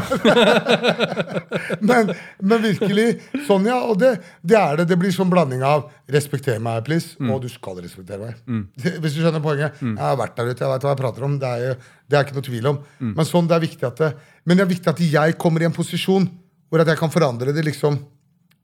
men, 1.89 2.11
men 2.41 2.63
virkelig 2.65 3.07
sånn, 3.47 3.67
ja. 3.69 3.79
Og 3.91 3.99
det, 4.01 4.13
det 4.41 4.57
er 4.57 4.81
det. 4.81 4.87
Det 4.91 4.97
blir 5.01 5.13
sånn 5.15 5.31
blanding 5.31 5.63
av 5.65 5.89
'respekter 6.11 6.59
meg, 6.59 6.83
please', 6.87 7.15
Mm. 7.21 7.29
og 7.31 7.41
'du 7.41 7.49
skal 7.49 7.77
respektere 7.81 8.19
meg'. 8.19 8.65
Hvis 9.01 9.15
du 9.15 9.21
skjønner 9.21 9.41
poenget. 9.43 9.77
Jeg 9.81 9.97
har 9.97 10.17
vært 10.17 10.35
der 10.35 10.49
ute, 10.51 10.63
jeg 10.65 10.71
vet 10.73 10.81
hva 10.87 10.93
jeg 10.95 11.01
prater 11.03 11.23
om. 11.23 11.37
Det 11.39 11.47
er, 11.47 11.77
det 12.09 12.17
er 12.17 12.23
ikke 12.25 12.35
noe 12.39 12.47
tvil 12.49 12.67
om. 12.67 12.79
Mm. 12.99 13.13
Men 13.15 13.25
sånn, 13.25 13.47
det 13.47 13.55
er 13.55 13.67
viktig 13.67 13.87
at 13.87 13.97
det, 14.01 14.13
men 14.45 14.57
det 14.57 14.65
er 14.65 14.73
viktig 14.73 14.87
at 14.89 14.99
jeg 14.99 15.37
kommer 15.37 15.61
i 15.61 15.65
en 15.69 15.75
posisjon 15.75 16.29
hvor 16.71 16.81
at 16.81 16.87
jeg 16.87 16.97
kan 16.97 17.11
forandre 17.11 17.53
det 17.53 17.65
liksom 17.67 17.99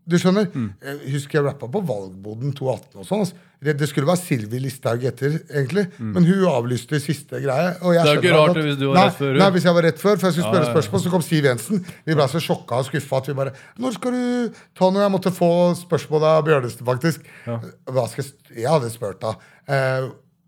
du 0.07 0.15
skjønner? 0.21 0.47
Mm. 0.53 0.69
Jeg 0.83 1.11
husker 1.17 1.39
jeg 1.39 1.45
rappa 1.49 1.67
på 1.71 1.81
Valgboden 1.87 2.53
2018 2.55 2.99
og 3.01 3.05
sånn. 3.09 3.23
altså. 3.25 3.43
Det 3.57 3.73
det 3.79 3.87
skulle 3.89 4.05
være 4.05 4.21
Silvi 4.21 4.59
Listhaug 4.61 5.01
etter, 5.09 5.39
egentlig. 5.49 5.87
Men 5.97 6.23
hun 6.29 6.43
avlyste 6.45 6.99
siste 7.01 7.39
greie. 7.41 7.71
Mm. 7.81 7.87
Det 7.97 8.11
er 8.11 8.19
ikke 8.21 8.35
rart 8.35 8.57
at- 8.57 8.63
hvis 8.67 8.77
du 8.77 8.85
var 8.87 8.95
nei, 8.99 9.05
rett 9.07 9.17
før. 9.17 9.33
Nei, 9.41 9.49
hvis 9.55 9.63
jeg 9.65 9.73
var 9.73 9.81
rett 9.87 9.97
før, 10.03 10.15
for 10.19 10.27
jeg 10.27 10.33
skulle 10.35 10.51
spørre 10.51 10.61
Ja, 10.61 10.67
ja, 10.67 10.67
ja. 10.69 10.75
spørsmål, 10.75 11.01
så 11.01 11.09
kom 11.15 11.21
Siv 11.25 11.43
Jensen. 11.49 11.81
Vi 12.05 12.13
ble 12.19 12.27
så 12.29 12.39
sjokka 12.43 12.77
og 12.77 12.85
skuffa 12.85 13.17
at 13.17 13.27
vi 13.27 13.33
bare 13.33 13.53
Når 13.81 13.93
skal 13.97 14.11
du 14.11 14.53
ta 14.77 14.89
noe? 14.91 15.01
Jeg 15.01 15.11
måtte 15.11 15.33
få 15.33 15.49
spørsmål 15.81 16.23
av 16.23 16.45
Bjørnestad, 16.45 16.85
faktisk. 16.85 17.25
Skal 17.43 18.23
jeg, 18.23 18.31
jeg 18.61 18.69
hadde 18.69 18.91
spurt 18.93 19.19
da. 19.25 19.33
Eh, 19.67 20.05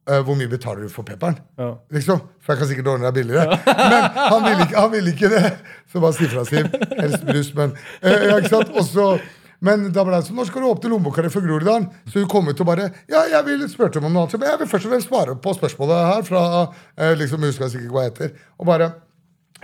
eh, 0.10 0.22
hvor 0.22 0.38
mye 0.38 0.48
betaler 0.48 0.86
du 0.86 0.90
for 0.94 1.02
pepperen? 1.04 1.40
Ja. 1.58 1.74
Liksom, 1.92 2.22
For 2.46 2.54
jeg 2.54 2.62
kan 2.62 2.68
sikkert 2.70 2.88
ordne 2.94 3.10
deg 3.10 3.18
billigere. 3.24 3.58
Men 3.66 4.06
han 4.14 4.44
ville 4.46 4.64
ikke, 4.70 4.78
han 4.78 4.92
ville 4.94 5.12
ikke 5.18 5.30
det. 5.34 5.52
Så 5.92 6.00
bare 6.00 6.14
si 6.14 6.30
fra, 6.30 6.46
Siv. 6.46 6.70
Helst 7.02 7.26
brus, 7.26 7.52
men 7.58 7.74
eh, 8.04 8.30
ja, 8.30 8.38
ikke 8.38 8.50
sant? 8.54 8.70
Og 8.78 8.86
så 8.86 9.10
men 9.66 9.90
da 9.92 10.06
ble 10.08 10.16
det 10.16 10.30
sånn, 10.30 10.38
når 10.40 10.48
skal 10.48 10.64
du 10.64 10.70
åpne 10.70 10.92
lommeboka 10.94 11.24
di 11.26 11.32
for 11.34 11.44
Groruddalen? 11.44 11.90
Så 12.08 12.22
hun 12.22 12.30
kom 12.32 12.48
ut 12.48 12.62
og 12.64 12.70
bare 12.70 12.90
Ja, 13.12 13.26
jeg 13.28 13.44
vil 13.48 13.66
spurte 13.72 14.00
om 14.00 14.08
noe 14.08 14.24
annet. 14.24 14.38
Men 14.40 14.54
Jeg 14.54 14.62
vil 14.62 14.72
først 14.72 14.88
og 14.88 14.94
fremst 14.94 15.10
svare 15.12 15.36
på 15.36 15.54
spørsmålet 15.58 16.08
her 16.14 16.26
fra 16.28 16.44
eh, 16.96 17.16
liksom, 17.20 17.44
Husker 17.44 17.68
jeg 17.68 17.76
sikkert 17.76 17.96
hva 17.96 18.06
heter. 18.08 18.32
Og 18.60 18.70
bare 18.72 18.92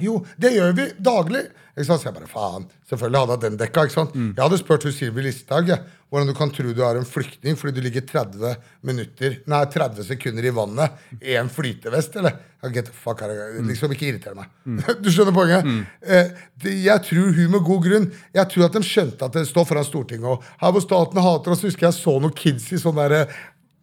Jo, 0.04 0.20
det 0.42 0.52
gjør 0.56 0.74
vi 0.76 0.90
daglig. 1.00 1.46
Ikke 1.76 1.90
sant? 1.90 2.02
Så 2.02 2.08
jeg 2.08 2.16
bare 2.16 2.28
faen. 2.32 2.66
Selvfølgelig 2.88 3.20
hadde 3.20 3.36
jeg 3.36 3.44
den 3.46 3.58
dekka. 3.60 3.84
ikke 3.84 3.94
sant? 3.98 4.14
Jeg 4.16 4.40
hadde 4.40 4.58
spurt 4.62 4.84
hun 4.88 4.94
Sylvi 4.96 5.24
Listhaug 5.26 5.68
ja, 5.68 5.78
hvordan 6.10 6.30
du 6.30 6.34
kan 6.38 6.52
tro 6.56 6.72
du 6.72 6.82
er 6.88 6.96
en 6.96 7.08
flyktning 7.08 7.58
fordi 7.60 7.74
du 7.76 7.82
ligger 7.84 8.06
30 8.08 8.54
minutter, 8.88 9.36
nei 9.52 9.60
30 9.74 10.08
sekunder 10.08 10.48
i 10.48 10.54
vannet 10.56 10.96
i 11.20 11.36
en 11.36 11.50
flytevest, 11.52 12.16
eller? 12.22 12.38
Get 12.72 12.88
the 12.88 12.96
fuck 12.96 13.22
out 13.22 13.30
of 13.30 13.36
here. 13.36 13.62
Liksom 13.68 13.92
ikke 13.94 14.08
irritere 14.08 14.36
meg. 14.40 14.48
Du 15.04 15.12
skjønner 15.12 15.36
poenget? 15.36 15.68
Eh, 16.02 16.32
det, 16.64 16.78
jeg 16.88 17.04
tror 17.10 17.36
hun 17.36 17.52
med 17.54 17.62
god 17.68 17.84
grunn 17.84 18.08
Jeg 18.34 18.48
tror 18.54 18.66
at 18.70 18.74
de 18.80 18.82
skjønte 18.88 19.28
at 19.28 19.36
det 19.36 19.44
står 19.52 19.68
foran 19.70 19.86
Stortinget, 19.86 20.26
og 20.32 20.44
her 20.64 20.72
hvor 20.74 20.82
staten 20.88 21.22
hater 21.28 21.54
oss, 21.54 21.62
husker 21.68 21.90
jeg 21.90 22.00
så 22.00 22.16
noen 22.24 22.34
kids 22.34 22.72
i 22.72 22.80
sånn 22.82 22.96
derre 22.98 23.26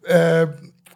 eh, 0.09 0.47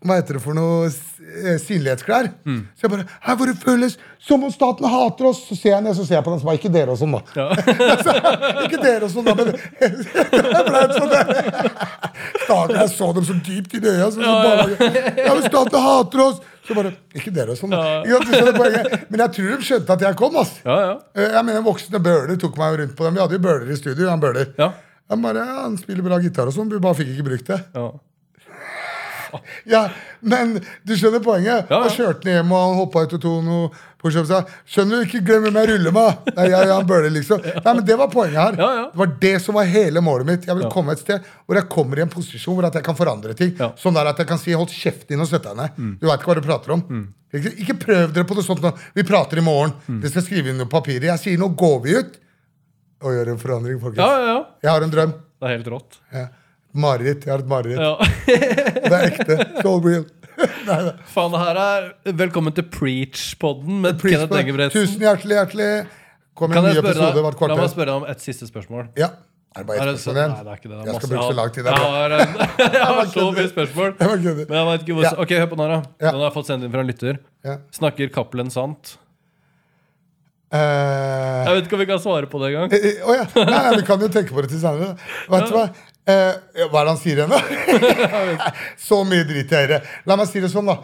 hva 0.09 0.16
heter 0.20 0.38
det 0.38 0.42
for 0.44 0.57
noe 0.57 0.86
eh, 0.88 1.57
synlighetsklær. 1.62 2.28
Mm. 2.46 2.61
Så 2.76 2.86
jeg 2.86 2.92
bare 2.94 3.07
Her 3.26 3.36
hvor 3.40 3.50
det 3.50 3.57
føles 3.62 3.96
som 4.26 4.42
om 4.46 4.50
staten 4.54 4.88
hater 4.90 5.28
oss! 5.30 5.42
Så 5.48 5.57
ser 5.59 5.74
jeg 5.76 5.84
ned, 5.86 5.94
så 5.98 6.07
ser 6.07 6.18
jeg 6.18 6.26
på 6.26 6.32
den 6.34 6.40
som 6.42 6.50
var 6.50 6.59
ikke 6.59 6.72
dere 6.74 6.94
og 6.94 6.98
sånn, 7.00 7.14
da. 7.14 7.22
ikke 8.66 8.80
dere 8.82 9.07
og 9.07 9.12
sånn, 9.12 9.26
da, 9.26 9.34
men 9.38 9.52
jeg 9.82 10.64
ble 10.66 10.82
sånn 10.96 11.14
Staten, 12.46 12.76
jeg 12.80 12.90
så 12.94 13.09
dem 13.16 13.26
så 13.26 13.36
dypt 13.46 13.74
i 13.76 13.80
øya. 13.82 14.09
Så, 14.11 14.20
så 14.22 14.34
bare, 14.42 14.92
ja, 15.20 15.32
men 15.34 15.44
staten 15.46 15.84
hater 15.86 16.22
oss! 16.26 16.40
Så 16.66 16.74
bare 16.74 16.90
Ikke 17.14 17.30
dere 17.30 17.54
og 17.54 17.59
sånn, 17.61 17.70
da. 17.70 18.98
Men 19.12 19.20
jeg 19.22 19.34
tror 19.36 19.52
de 19.52 19.66
skjønte 19.68 19.94
at 19.94 20.02
jeg 20.02 20.16
kom, 20.18 20.34
ass. 20.40 20.57
Ja, 20.66 20.76
ja. 20.82 20.94
Eh, 21.14 21.28
Jeg 21.36 21.46
mener, 21.46 21.62
Voksne 21.62 22.00
Bøhler 22.02 22.40
tok 22.42 22.59
meg 22.59 22.80
rundt 22.80 22.96
på 22.98 23.07
dem. 23.07 23.14
Vi 23.14 23.22
hadde 23.22 23.38
jo 23.38 23.42
Bøhler 23.44 23.70
i 23.70 23.76
studio. 23.78 24.09
Han 24.11 24.22
Bøhler. 24.24 24.50
Ja. 24.59 24.72
Han 25.12 25.22
bare, 25.22 25.44
ja, 25.46 25.61
han 25.62 25.76
spiller 25.78 26.02
bra 26.02 26.18
gitar 26.18 26.50
og 26.50 26.57
sånn, 26.57 26.66
vi 26.72 26.80
bare 26.82 26.98
fikk 26.98 27.12
ikke 27.14 27.28
brukt 27.28 27.52
det. 27.52 27.61
ja. 27.78 27.86
Ja, 29.74 29.89
Men 30.20 30.57
du 30.87 30.95
skjønner 30.97 31.22
poenget? 31.24 31.70
Ja. 31.70 31.83
Og 31.85 31.93
kjørte 31.95 32.24
den 32.27 32.39
hjem, 32.39 32.53
og 32.53 32.62
han 32.64 32.81
hoppa 32.81 33.03
ut 33.07 33.14
og 33.16 33.22
tok 33.22 33.45
noe 33.47 33.68
pushups. 34.03 34.31
Skjønner 34.70 35.03
du, 35.03 35.07
ikke 35.09 35.22
glem 35.27 35.47
hvem 35.47 35.59
jeg 35.61 35.70
ruller 35.72 35.95
med! 35.97 36.29
Nei, 36.37 36.47
jeg, 36.53 36.68
jeg, 36.70 36.87
Bøhler, 36.91 37.12
liksom. 37.14 37.43
Nei, 37.43 37.72
men 37.74 37.85
Det 37.89 37.99
var 37.99 38.11
poenget 38.12 38.39
her. 38.41 38.59
Ja, 38.61 38.70
ja. 38.81 38.85
Det 38.93 39.01
var 39.03 39.12
det 39.27 39.35
som 39.43 39.59
var 39.59 39.68
hele 39.70 40.03
målet 40.05 40.31
mitt. 40.31 40.47
Jeg 40.47 40.59
vil 40.61 40.70
komme 40.72 40.95
et 40.97 41.03
sted 41.03 41.27
hvor 41.47 41.59
jeg 41.59 41.68
kommer 41.72 41.99
i 41.99 42.05
en 42.07 42.12
posisjon 42.12 42.57
hvor 42.59 42.68
jeg 42.68 42.87
kan 42.87 42.99
forandre 42.99 43.35
ting. 43.39 43.55
Mm. 43.59 43.74
Sånn 43.81 43.97
der 43.99 44.12
at 44.12 44.22
jeg 44.22 44.31
kan 44.31 44.41
si 44.43 44.55
'hold 44.55 44.70
kjeft 44.72 45.09
din 45.11 45.20
og 45.20 45.29
sett 45.31 45.43
deg 45.47 45.57
ned'. 45.59 45.81
Du 46.01 46.07
veit 46.07 46.20
ikke 46.20 46.33
hva 46.33 46.39
du 46.41 46.47
prater 46.47 46.77
om. 46.77 46.85
Ikke, 47.35 47.53
ikke 47.62 47.79
prøv 47.83 48.12
dere 48.14 48.24
på 48.24 48.37
noe 48.39 48.47
sånt. 48.47 48.62
Vi 48.95 49.03
prater 49.03 49.39
i 49.39 49.45
morgen. 49.45 49.74
Mm. 49.89 50.01
Det 50.01 50.11
skal 50.12 50.22
skrive 50.22 50.51
inn 50.53 50.59
noe 50.62 50.70
papir. 50.70 51.03
Jeg 51.03 51.18
sier 51.20 51.39
nå 51.39 51.51
går 51.59 51.79
vi 51.85 51.97
ut 51.99 52.18
og 53.05 53.12
gjør 53.12 53.29
en 53.35 53.39
forandring, 53.39 53.81
folkens. 53.81 54.01
ja, 54.01 54.11
ja, 54.18 54.27
ja. 54.33 54.45
Jeg 54.62 54.70
har 54.72 54.83
en 54.87 54.93
drøm. 54.95 55.11
Det 55.37 55.49
er 55.49 55.57
helt 55.59 55.66
rått. 55.68 55.99
Ja. 56.14 56.29
Mareritt. 56.77 57.27
Jeg 57.27 57.33
har 57.33 57.43
et 57.43 57.51
mareritt. 57.51 57.81
Ja. 57.81 57.97
Det 58.87 58.93
er 58.93 59.07
ekte. 59.11 59.37
So 59.62 59.77
real. 59.85 60.07
Nei, 60.66 60.81
nei. 60.85 60.93
Det 60.93 61.39
her 61.41 61.59
er 61.62 61.87
Velkommen 62.18 62.53
til 62.53 62.66
Preach-podden 62.68 63.79
med 63.87 63.97
Preach 64.03 64.18
Kenneth 64.18 64.43
Engebretsen. 64.43 64.83
Tusen 64.85 65.05
hjertelig, 65.07 65.39
hjertelig. 65.39 65.70
Kommer 66.37 66.61
en 66.61 66.68
ny 66.68 66.74
episode 66.83 67.14
deg, 67.16 67.24
hvert 67.24 67.49
la 67.49 67.57
meg 67.57 67.70
spørre 67.72 67.89
deg 67.89 68.03
om 68.03 68.11
et 68.12 68.20
siste 68.24 68.49
spørsmål. 68.51 68.91
Ja. 69.01 69.14
Er 69.57 69.64
det 69.64 69.70
bare 69.70 69.87
ett 69.95 70.03
spørsmål 70.03 70.20
igjen? 70.20 70.35
Nei, 70.35 70.43
det 70.45 70.53
er 70.53 70.61
ikke 70.61 70.68
det. 70.68 70.77
det 70.77 70.83
er 70.83 70.91
Jeg 70.91 71.01
skal 71.01 71.12
bruke 71.14 71.31
så 71.31 71.39
lang 71.39 71.55
tid. 71.55 71.64
Jeg 71.70 71.81
har, 71.81 72.16
jeg 72.66 72.85
har 72.85 73.09
så 73.14 73.24
mye 73.39 73.49
spørsmål. 73.55 73.95
Men 74.03 74.59
jeg 74.59 74.66
vet 74.68 74.85
ikke 74.85 74.99
hvor 74.99 75.07
Ja. 75.09 75.14
Ok, 75.24 75.33
hør 75.41 75.49
på 75.49 75.57
den 75.57 75.64
her, 75.64 75.72
da. 75.72 75.95
Den 76.05 76.20
har 76.20 76.27
jeg 76.27 76.35
fått 76.37 76.51
sendt 76.51 76.66
inn 76.68 76.74
fra 76.77 76.85
en 76.85 76.93
lytter. 76.93 77.18
Ja. 77.49 77.57
Snakker 77.79 78.12
Cappelen 78.12 78.53
sant? 78.53 78.99
Uh, 80.47 80.61
Jeg 81.43 81.57
vet 81.57 81.64
ikke 81.66 81.74
om 81.74 81.81
vi 81.83 81.89
kan 81.89 82.03
svare 82.05 82.29
på 82.31 82.39
det 82.43 82.53
engang. 82.53 82.70
Uh, 82.70 83.09
oh 83.09 83.16
ja. 83.16 83.24
Nei, 83.35 83.47
nei, 83.51 83.72
vi 83.81 83.87
kan 83.89 84.05
jo 84.05 84.11
tenke 84.12 84.37
på 84.37 84.45
det 84.45 84.53
til 84.53 84.61
senere. 84.62 84.93
Vet 85.33 85.49
du 85.49 85.57
hva? 85.57 85.64
Eh, 86.07 86.66
hva 86.70 86.80
er 86.80 86.86
det 86.86 86.92
han 86.92 87.00
sier 87.00 87.18
igjen, 87.18 87.32
da? 87.32 88.50
så 88.88 89.00
mye 89.09 89.24
drit 89.26 89.50
jeg 89.50 89.70
det. 89.72 89.80
La 90.07 90.14
meg 90.18 90.28
si 90.30 90.42
det 90.42 90.50
sånn, 90.52 90.68
da. 90.70 90.76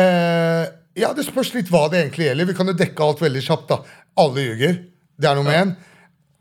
Eh, 0.00 0.62
ja, 1.02 1.10
Det 1.16 1.26
spørs 1.26 1.52
litt 1.54 1.68
hva 1.72 1.82
det 1.92 2.00
egentlig 2.04 2.30
gjelder. 2.30 2.48
Vi 2.48 2.56
kan 2.56 2.70
jo 2.72 2.76
dekke 2.78 3.04
alt 3.04 3.20
veldig 3.22 3.42
kjapt. 3.44 3.68
da 3.74 3.80
Alle 4.24 4.46
ljuger. 4.46 4.78
Det 5.20 5.28
er 5.28 5.36
nummer 5.36 5.52
én. 5.58 5.74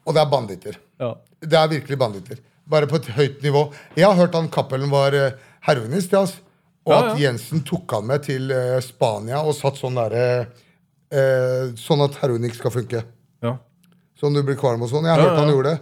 Og 0.08 0.16
det 0.16 0.22
er 0.24 0.32
banditter. 0.32 0.80
Ja. 1.04 1.12
Det 1.44 1.60
er 1.60 1.68
virkelig 1.76 1.98
banditter. 2.00 2.40
Bare 2.70 2.88
på 2.88 2.96
et 3.02 3.10
høyt 3.18 3.44
nivå. 3.44 3.66
Jeg 3.98 4.08
har 4.08 4.16
hørt 4.20 4.36
han 4.38 4.48
Cappelen 4.54 4.90
var 4.94 5.16
uh, 5.18 5.32
heroinist, 5.68 6.12
ja, 6.16 6.24
altså. 6.24 6.40
og 6.88 6.94
Ja, 6.94 7.00
at. 7.12 7.20
Jensen 7.20 7.62
tok 7.68 7.92
han 7.98 8.08
med 8.08 8.24
til 8.26 8.50
uh, 8.54 8.80
Spania 8.86 9.42
og 9.44 9.56
satt 9.58 9.78
sånn 9.80 9.98
derre 10.00 10.26
uh, 10.46 11.76
Sånn 11.80 12.04
at 12.06 12.18
heroin 12.22 12.46
ikke 12.48 12.62
skal 12.62 12.74
funke. 12.80 13.04
ja. 13.46 13.56
Sånn 14.20 14.36
du 14.36 14.42
blir 14.44 14.58
kvalm 14.60 14.82
og 14.84 14.90
sånn. 14.92 15.06
Jeg 15.08 15.16
har 15.16 15.22
Ja, 15.22 15.28
hørt 15.30 15.40
han 15.40 15.48
ja. 15.48 15.54
gjorde 15.56 15.72
det. 15.76 15.80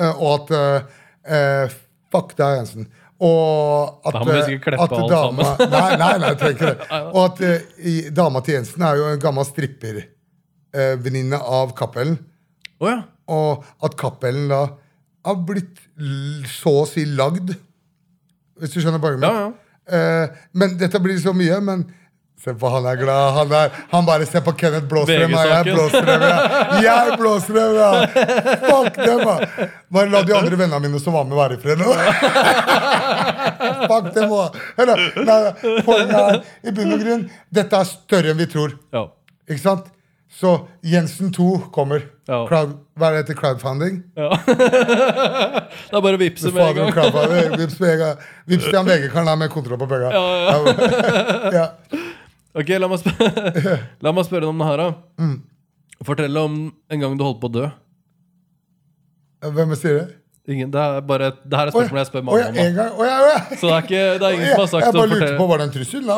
Eh, 0.00 0.22
og 0.24 0.30
at 0.50 0.94
eh, 1.26 1.64
eh, 1.66 1.74
Fuck 2.12 2.36
deg, 2.38 2.60
Jensen. 2.60 2.86
Og 3.18 4.06
at, 4.06 4.12
Da 4.14 4.20
må 4.22 4.32
vi 4.32 4.38
eh, 4.38 4.46
sikkert 4.52 4.76
dama, 4.78 5.08
sammen. 5.10 5.46
Nei, 5.72 5.96
nei, 5.98 6.10
nei, 6.20 6.28
jeg 6.30 6.38
trenger 6.38 6.56
ikke 6.56 6.72
det. 6.72 7.00
Og 7.16 7.20
at 7.24 7.40
eh, 7.48 7.60
i- 7.92 8.08
dama 8.14 8.42
til 8.44 8.54
Jensen 8.58 8.82
er 8.86 9.00
jo 9.00 9.06
en 9.10 9.22
gammel 9.22 9.46
strippervenninne 9.48 11.40
av 11.40 11.72
Cappelen. 11.78 12.18
Oh, 12.80 12.90
ja. 12.90 12.98
Og 13.32 13.64
at 13.84 13.96
Cappelen 13.98 14.50
da 14.52 14.60
har 15.26 15.38
blitt 15.48 15.80
så 16.52 16.82
å 16.82 16.88
si 16.88 17.06
lagd. 17.08 17.54
Hvis 18.60 18.76
du 18.76 18.80
skjønner 18.82 19.02
poenget 19.02 19.24
mitt. 19.24 19.32
Ja, 19.32 19.46
ja. 19.48 19.52
Eh, 19.86 20.36
men 20.58 20.76
dette 20.80 21.00
blir 21.02 21.18
så 21.22 21.32
mye. 21.36 21.58
Men 21.64 21.86
se 22.44 22.52
på 22.54 22.68
han 22.70 22.84
er 22.86 22.96
glad. 23.00 23.32
Han, 23.36 23.52
er, 23.52 23.70
han 23.90 24.04
bare 24.06 24.26
ser 24.28 24.40
på 24.46 24.52
Kenneth 24.58 24.86
Blåstrøm. 24.90 25.30
jeg. 25.32 25.66
Ja. 25.74 25.84
Jeg 26.84 27.16
blåser 27.18 27.52
dem, 27.56 27.74
ja! 27.80 27.90
Fuck 28.66 28.94
dem, 29.00 29.18
da! 29.24 29.34
Bare 29.92 30.08
la 30.12 30.20
de 30.26 30.32
andre 30.36 30.56
vennene 30.60 30.80
mine 30.84 31.00
som 31.02 31.12
var 31.16 31.24
med, 31.26 31.36
være 31.38 31.54
i 31.56 31.60
fred. 31.64 31.78
Fuck 33.90 34.06
dem 34.14 34.30
òg. 34.36 34.48
Poenget 35.86 36.16
er 36.20 36.34
i 36.66 36.70
bunn 36.76 36.94
og 36.96 37.00
grunn 37.04 37.22
dette 37.56 37.74
er 37.82 37.86
større 37.90 38.28
enn 38.34 38.40
vi 38.40 38.46
tror. 38.52 38.70
ja. 38.94 39.02
Ikke 39.46 39.62
sant? 39.62 39.84
Så 40.36 40.50
Jensen 40.84 41.30
2 41.32 41.44
kommer. 41.72 42.00
Ja. 42.28 42.42
Crowd, 42.48 42.70
hva 42.98 43.04
er 43.08 43.12
det 43.14 43.20
heter? 43.22 43.36
Crowdfunding? 43.38 43.94
ja. 44.18 44.28
det 44.50 45.94
er 45.94 46.02
bare 46.02 46.16
å 46.18 46.20
vippse 46.20 46.50
med 46.52 46.76
en 46.82 46.90
gang. 46.92 47.12
Vips 47.56 47.78
med 47.80 47.90
en 47.94 48.00
gang. 48.02 48.16
Vips 48.50 48.66
til 48.66 48.76
han 48.76 48.86
VG-karen 48.90 49.38
med 49.38 49.48
kontroll 49.54 49.78
på 49.80 49.86
penga. 49.88 50.08
Ja, 50.12 50.20
Ja. 51.54 51.66
Ok, 52.56 52.70
la 52.80 52.88
meg, 52.88 53.02
spørre, 53.02 53.78
la 54.04 54.12
meg 54.16 54.24
spørre 54.28 54.48
om 54.48 54.60
det 54.62 54.68
her, 54.70 54.80
da. 54.80 54.92
Mm. 55.20 55.34
Fortell 56.06 56.38
om 56.40 56.54
en 56.72 57.02
gang 57.02 57.16
du 57.18 57.24
holdt 57.26 57.42
på 57.42 57.50
å 57.50 57.56
dø. 57.58 57.66
Hvem 59.46 59.74
sier 59.76 59.98
det? 60.00 60.06
Ingen, 60.46 60.70
det 60.70 60.78
er 60.78 61.00
bare 61.02 61.32
det 61.42 61.58
her 61.58 61.66
er 61.66 61.70
et 61.72 61.74
spørsmål 61.74 61.98
jeg 61.98 62.06
spør 62.06 62.22
mange 62.22 62.42
mamma 62.44 62.52
om. 62.52 62.54
da. 62.54 62.62
en 62.62 62.76
gang. 62.76 62.92
Å 62.94 63.06
ja, 63.08 63.16
å. 63.18 63.56
Så 63.58 63.66
det 63.66 63.72
er, 63.74 63.80
ikke, 63.82 64.02
det 64.22 64.28
er 64.28 64.36
ingen 64.36 64.46
som 64.52 64.60
har 64.60 64.68
sagt 64.70 64.84
Jeg 64.84 64.94
bare 64.94 65.08
lurte 65.10 65.30
på, 65.40 65.46
var 65.50 65.58
det 65.58 65.66
en 65.66 65.72
trussel? 65.74 66.04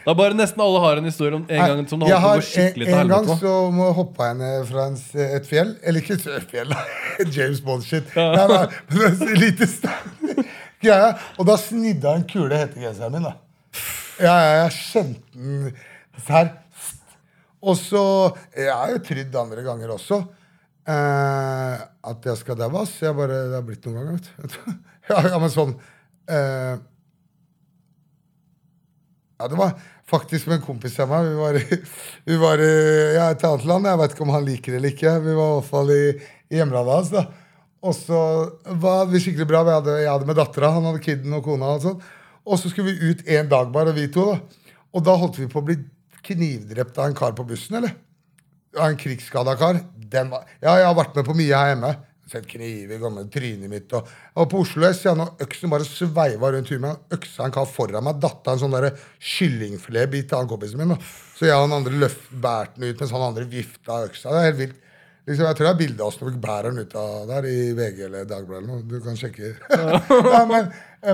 Det 0.00 0.12
er 0.12 0.16
bare 0.20 0.38
Nesten 0.38 0.62
alle 0.64 0.84
har 0.84 1.00
en 1.02 1.10
historie 1.10 1.34
om 1.36 1.42
en 1.42 1.60
gang 1.72 1.82
som 1.90 2.00
det 2.00 2.06
holdt 2.06 2.22
på 2.22 2.30
å 2.30 2.38
gå 2.38 2.46
skikkelig 2.46 2.86
til 2.86 2.94
en, 2.94 3.00
en 3.02 3.10
gang 3.12 3.40
så 3.42 3.54
må 3.74 3.90
hoppa 3.98 4.30
jeg 4.30 4.38
ned 4.38 4.64
fra 4.70 4.86
en, 4.92 4.96
et 5.26 5.50
fjell. 5.50 5.74
Eller 5.82 6.06
ikke 6.06 6.16
et 6.22 6.48
fjell, 6.54 6.74
James 7.36 7.60
Bond-shit. 7.66 8.14
Nei, 8.14 8.46
nei, 8.54 8.64
men 8.94 9.06
et 9.10 9.38
lite 9.42 9.68
sted. 9.74 10.42
Greia. 10.80 11.12
Og 11.36 11.50
da 11.50 11.58
snidde 11.60 12.06
jeg 12.06 12.22
en 12.22 12.28
kule 12.30 12.54
i 12.54 12.62
hettegenseren 12.62 13.18
min. 13.18 13.26
da 13.26 13.36
Ja, 14.20 14.34
jeg 14.64 14.74
kjente 14.76 15.22
den 15.32 15.70
her. 16.26 16.50
Og 17.60 17.76
så 17.76 18.02
Jeg 18.56 18.72
har 18.72 18.92
jo 18.92 19.00
trodd 19.04 19.36
andre 19.36 19.64
ganger 19.64 19.92
også 19.94 20.20
eh, 20.88 21.80
at 22.10 22.28
jeg 22.28 22.40
skal 22.40 22.58
daue. 22.58 22.84
Jeg 22.84 23.16
bare, 23.16 23.40
Det 23.48 23.58
har 23.58 23.66
blitt 23.66 23.88
noen 23.88 23.98
ganger, 24.00 24.30
vet 24.40 24.56
du. 24.56 24.78
ja, 25.32 25.40
men 25.40 25.52
sånn 25.52 25.74
eh, 26.28 26.76
Ja, 29.40 29.48
det 29.48 29.56
var 29.56 29.74
faktisk 30.10 30.50
med 30.50 30.58
en 30.58 30.66
kompis 30.66 30.98
av 31.00 31.12
meg. 31.12 31.30
Vi 31.30 31.40
var 31.40 31.60
vi 32.28 32.40
var 32.44 32.64
ja, 32.64 33.30
et 33.30 33.44
annet 33.48 33.68
land. 33.68 33.88
Jeg 33.88 34.02
vet 34.02 34.16
ikke 34.16 34.26
om 34.26 34.34
han 34.36 34.48
liker 34.48 34.74
det 34.74 34.80
eller 34.82 34.96
ikke. 34.96 35.18
Vi 35.24 35.36
var 35.38 35.52
i 35.52 35.58
hvert 35.58 35.72
fall 35.72 35.94
i, 35.96 36.02
i 36.52 36.60
hjemlandet 36.60 36.96
hans. 36.98 37.12
da. 37.14 37.26
Og 37.80 37.96
så 37.96 38.22
var 38.84 39.08
vi 39.08 39.20
skikkelig 39.24 39.48
bra. 39.48 39.64
Vi 39.64 39.76
hadde, 39.78 40.00
jeg 40.02 40.12
hadde 40.12 40.28
med 40.28 40.36
dattera, 40.36 40.74
han 40.76 40.90
hadde 40.90 41.04
kiden 41.04 41.38
og 41.38 41.46
kona. 41.46 41.76
Og 41.78 41.86
sånn. 41.86 42.02
Og 42.46 42.60
så 42.60 42.70
skulle 42.70 42.92
vi 42.92 43.10
ut 43.10 43.24
en 43.28 43.48
dag 43.50 43.72
bare, 43.74 43.94
vi 43.96 44.08
to. 44.12 44.26
da. 44.32 44.76
Og 44.96 45.04
da 45.06 45.16
holdt 45.18 45.38
vi 45.38 45.48
på 45.50 45.60
å 45.60 45.66
bli 45.66 45.78
knivdrept 46.26 46.98
av 46.98 47.10
en 47.10 47.16
kar 47.16 47.34
på 47.36 47.46
bussen, 47.48 47.78
eller? 47.80 47.96
Av 48.76 48.88
en 48.88 49.00
krigsskada 49.00 49.56
kar. 49.58 49.82
Var, 50.10 50.46
ja, 50.62 50.78
jeg 50.80 50.88
har 50.88 50.96
vært 50.98 51.18
med 51.18 51.28
på 51.28 51.36
mye 51.38 51.58
her 51.58 51.74
hjemme. 51.74 51.92
Sett 52.30 52.46
kniver, 52.46 53.00
gått 53.02 53.14
med 53.16 53.30
trynet 53.34 53.70
mitt. 53.70 53.94
Og, 53.98 54.10
og 54.38 54.50
på 54.50 54.60
Oslo 54.62 54.86
S 54.86 55.02
ja, 55.06 55.16
når 55.18 55.32
øksen 55.46 55.72
bare 55.72 55.86
sveiva 55.86 56.52
rundt 56.54 56.70
huet 56.70 56.82
mitt. 56.82 57.00
Øksa 57.16 57.46
en 57.46 57.54
kar 57.54 57.66
foran 57.70 58.06
meg, 58.06 58.20
datta 58.22 58.54
en 58.54 58.62
sånn 58.62 58.76
kyllingfiletbit 59.32 60.36
av 60.38 60.46
kompisen 60.50 60.82
min. 60.82 60.94
Da. 60.94 61.00
Så 61.38 61.48
jeg 61.48 61.58
og 61.58 61.66
han 61.66 61.80
andre 61.80 62.04
løft, 62.06 62.30
bærte 62.30 62.78
den 62.78 62.90
ut, 62.90 63.02
mens 63.02 63.14
han 63.16 63.26
andre 63.30 63.48
vifta 63.50 64.04
øksa. 64.06 64.30
Det 64.30 64.38
er 64.40 64.48
helt 64.50 64.62
vilt. 64.62 64.86
Liksom, 65.30 65.46
jeg 65.46 65.56
tror 65.56 65.66
det 65.68 65.70
er 65.70 65.78
bilde 65.78 66.02
av 66.02 66.08
oss 66.10 66.16
når 66.18 66.30
vi 66.32 66.40
bærer 66.42 66.72
den 66.72 66.82
ut 66.82 66.94
av 66.98 67.28
der 67.28 67.44
i 67.46 67.58
VG 67.78 68.00
eller 68.08 68.24
Dagbladet. 68.26 68.64
eller 68.64 68.70
noe. 68.72 68.86
Du 68.90 68.96
kan 69.04 69.18
sjekke. 69.18 69.52
ja, 69.70 70.40
men, 70.50 70.70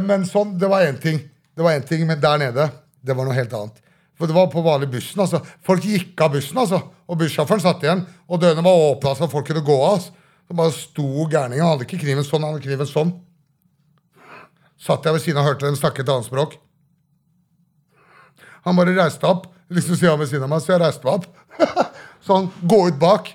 men 0.07 0.25
sånn, 0.29 0.55
det 0.61 0.71
var 0.73 0.87
én 0.89 0.97
ting. 1.03 1.21
Det 1.57 1.65
var 1.65 1.77
én 1.77 1.85
ting, 1.85 2.07
men 2.09 2.21
der 2.23 2.41
nede, 2.41 2.71
det 3.05 3.17
var 3.17 3.29
noe 3.29 3.37
helt 3.37 3.53
annet. 3.57 3.83
For 4.17 4.29
det 4.29 4.37
var 4.37 4.49
på 4.49 4.65
vanlig 4.65 4.89
bussen. 4.95 5.21
altså. 5.21 5.43
Folk 5.67 5.85
gikk 5.85 6.21
av 6.25 6.33
bussen, 6.33 6.57
altså. 6.63 6.81
Og 7.07 7.19
bussjåføren 7.21 7.61
satt 7.61 7.85
igjen. 7.85 8.07
Og 8.33 8.41
dørene 8.41 8.65
var 8.65 8.85
åpna 8.89 9.13
så 9.19 9.29
folk 9.29 9.51
kunne 9.51 9.65
gå 9.67 9.77
av. 9.77 9.99
Altså. 9.99 10.17
Så 10.49 10.57
bare 10.57 10.73
sto 10.73 11.09
gærningen. 11.29 11.65
Han 11.65 11.75
hadde 11.75 11.89
ikke 11.89 12.01
kniven 12.01 12.25
sånn, 12.25 12.45
han 12.47 12.57
hadde 12.57 12.65
kniven 12.65 12.89
sånn. 12.89 13.13
Satt 14.81 15.05
jeg 15.05 15.17
ved 15.17 15.25
siden 15.25 15.41
av 15.41 15.45
og 15.45 15.53
hørte 15.53 15.69
dem 15.69 15.77
snakke 15.77 16.05
et 16.05 16.13
annet 16.13 16.29
språk. 16.29 16.57
Han 18.65 18.81
bare 18.81 18.97
reiste 18.97 19.29
opp. 19.29 19.51
Liksom 19.69 19.99
siden 19.99 20.21
ved 20.21 20.31
siden 20.31 20.47
av 20.47 20.53
meg, 20.55 20.63
Så 20.65 20.73
jeg 20.73 20.81
reiste 20.81 21.05
meg 21.05 21.21
opp. 21.21 21.27
sånn, 22.29 22.49
gå 22.63 22.87
ut 22.89 23.01
bak. 23.03 23.33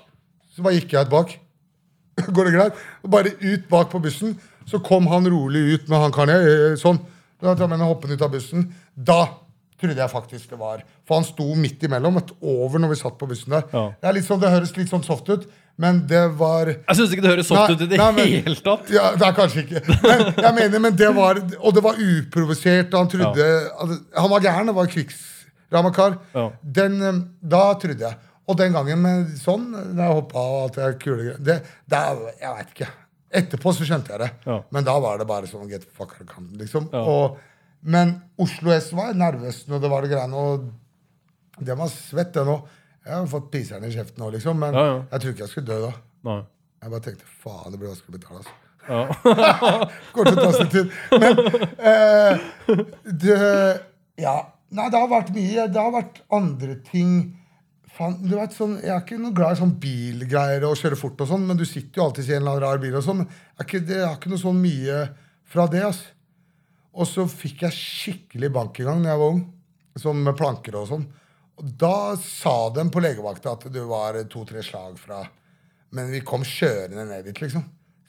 Så 0.52 0.62
bare 0.64 0.78
gikk 0.78 0.92
jeg 0.92 1.08
ut 1.08 1.12
bak. 1.12 1.36
Går 2.36 2.48
det 2.48 2.56
greit? 2.56 2.80
Bare 3.08 3.32
ut 3.40 3.68
bak 3.70 3.90
på 3.92 4.00
bussen. 4.04 4.36
Så 4.68 4.78
kom 4.84 5.08
han 5.10 5.26
rolig 5.26 5.62
ut 5.74 5.88
med 5.90 5.98
han 5.98 6.14
karen 6.14 6.76
sånn. 6.78 7.00
Da 7.42 7.54
hoppen 7.82 8.12
ut 8.14 8.22
av 8.22 8.30
bussen. 8.30 8.68
Da 8.94 9.24
trodde 9.82 9.98
jeg 9.98 10.12
faktisk 10.12 10.52
det 10.52 10.58
var. 10.60 10.84
For 11.08 11.18
han 11.18 11.26
sto 11.26 11.48
midt 11.58 11.82
imellom, 11.82 12.20
et 12.20 12.30
over 12.38 12.78
når 12.82 12.92
vi 12.92 13.00
satt 13.00 13.18
på 13.18 13.26
bussen 13.30 13.56
der. 13.56 13.66
Ja. 13.72 13.88
Det, 13.98 14.08
er 14.08 14.16
litt 14.18 14.28
sånn, 14.28 14.40
det 14.42 14.52
høres 14.52 14.76
litt 14.78 14.92
sånn 14.92 15.04
soft 15.06 15.28
ut, 15.32 15.48
Men 15.80 16.02
det 16.06 16.20
var 16.36 16.68
Jeg 16.68 16.96
syns 16.98 17.12
ikke 17.14 17.22
det 17.24 17.30
høres 17.30 17.46
soft 17.48 17.70
Nei, 17.70 17.74
ut 17.74 17.80
i 17.82 17.86
det 17.88 17.98
nei, 17.98 18.08
men- 18.12 18.32
hele 18.44 18.56
tatt. 18.60 18.90
Ja, 18.92 19.06
det 19.16 19.24
er 19.24 19.36
kanskje 19.38 19.62
ikke. 19.64 19.80
Men 20.04 20.20
jeg 20.44 20.54
mener, 20.58 20.82
men 20.84 20.96
det 21.00 21.08
var 21.16 21.40
Og 21.62 21.72
det 21.74 21.82
var 21.82 21.96
uprovosert, 21.96 22.92
og 22.92 22.98
han 23.00 23.08
trodde 23.08 23.46
ja. 23.46 23.86
Han 24.20 24.30
var 24.34 24.44
gæren. 24.44 24.68
Det 24.68 24.74
var 24.76 24.90
krigsrammakar. 24.92 26.18
Ja. 26.36 26.44
Den, 26.62 27.00
eh, 27.02 27.22
Da 27.40 27.62
trodde 27.80 28.04
jeg. 28.04 28.20
Og 28.52 28.58
den 28.60 28.74
gangen 28.76 29.00
med 29.00 29.30
sånn, 29.40 29.70
da 29.96 30.08
jeg 30.08 30.18
hoppa 30.18 30.42
og 30.42 30.58
alt 30.66 30.76
det 30.76 30.90
kule 31.00 31.36
det, 31.40 31.62
det 31.88 32.02
Jeg 32.42 32.52
veit 32.58 32.74
ikke. 32.74 32.90
Etterpå 33.32 33.72
så 33.72 33.86
skjønte 33.88 34.12
jeg 34.12 34.20
det. 34.26 34.30
Ja. 34.44 34.58
Men 34.74 34.84
da 34.84 34.98
var 35.00 35.16
det 35.20 35.26
bare 35.30 35.48
sånn 35.48 35.70
get 35.70 35.86
the 35.86 35.92
fuck 35.96 36.12
out 36.18 36.24
of 36.26 36.28
camp, 36.28 36.50
liksom. 36.60 36.90
Ja. 36.92 37.00
Og, 37.08 37.38
men 37.80 38.18
Oslo 38.42 38.74
S 38.76 38.90
var 38.92 39.16
nervøs 39.16 39.62
når 39.70 39.80
det 39.82 39.90
var 39.92 40.04
det 40.04 40.12
greiene. 40.12 40.42
Og 40.42 41.62
det 41.64 41.76
var 41.78 41.88
svett, 41.92 42.34
det 42.36 42.44
nå. 42.48 42.58
Jeg 43.02 43.14
har 43.16 43.30
fått 43.32 43.48
piseren 43.54 43.88
i 43.88 43.94
kjeften 43.94 44.20
nå, 44.22 44.28
liksom. 44.36 44.60
Men 44.60 44.76
Ja, 44.76 44.84
jeg 45.14 45.22
tror 45.24 45.32
ikke 45.32 45.46
jeg 45.46 45.54
skulle 45.54 45.70
dø 45.72 45.78
da. 45.86 45.92
Nei. 46.28 46.40
Jeg 46.82 46.92
bare 46.92 47.04
tenkte 47.06 47.32
faen, 47.42 47.72
det 47.72 47.80
blir 47.80 47.92
vanskelig 47.94 48.12
å 48.12 48.18
betale. 48.18 48.42
altså. 48.42 48.58
Ja. 48.82 49.02
sin 50.58 50.70
tid. 50.74 50.90
Men 51.10 51.38
eh, 51.78 52.48
det 53.06 53.38
Ja. 54.20 54.36
Nei, 54.72 54.88
det 54.88 54.98
har 54.98 55.08
vært 55.10 55.32
mye. 55.36 55.66
Det 55.68 55.80
har 55.80 55.92
vært 55.92 56.20
andre 56.32 56.78
ting. 56.86 57.16
Faen, 57.92 58.14
du 58.24 58.32
vet, 58.38 58.54
sånn, 58.56 58.78
jeg 58.80 58.88
er 58.94 59.02
ikke 59.02 59.18
noe 59.20 59.34
glad 59.36 59.52
i 59.52 59.60
sånn 59.60 59.74
bilgreier 59.80 60.64
og 60.64 60.78
kjøre 60.80 60.96
fort, 60.96 61.18
og 61.20 61.28
sånn, 61.28 61.42
men 61.48 61.58
du 61.60 61.64
sitter 61.68 62.00
jo 62.00 62.06
alltid 62.06 62.30
i 62.30 62.36
en 62.38 62.40
eller 62.40 62.54
annen 62.54 62.64
rar 62.64 62.80
bil. 62.80 62.94
og 62.96 63.04
sånn. 63.04 63.26
Jeg 63.60 63.82
det 63.88 63.98
er 64.00 64.14
ikke 64.14 64.32
noe 64.32 64.40
sånn 64.40 64.62
mye 64.62 65.00
fra 65.52 65.66
det. 65.68 65.82
altså. 65.84 66.14
Og 66.92 67.08
så 67.08 67.26
fikk 67.28 67.66
jeg 67.66 67.76
skikkelig 67.76 68.50
bank 68.52 68.80
i 68.80 68.86
gang 68.88 69.02
da 69.04 69.12
jeg 69.12 69.20
var 69.20 69.34
ung. 69.34 69.42
Sånn 70.00 70.22
med 70.24 70.36
planker 70.38 70.76
og 70.80 70.88
sånn. 70.88 71.04
Og 71.60 71.68
da 71.80 72.16
sa 72.16 72.70
de 72.72 72.84
på 72.88 73.00
legevakta 73.04 73.52
at 73.52 73.68
du 73.72 73.82
var 73.84 74.16
to-tre 74.32 74.62
slag 74.64 74.96
fra 74.98 75.22
Men 75.92 76.08
vi 76.10 76.22
kom 76.24 76.40
kjørende 76.40 77.04
ned 77.04 77.26
dit, 77.28 77.40
liksom. 77.44 77.64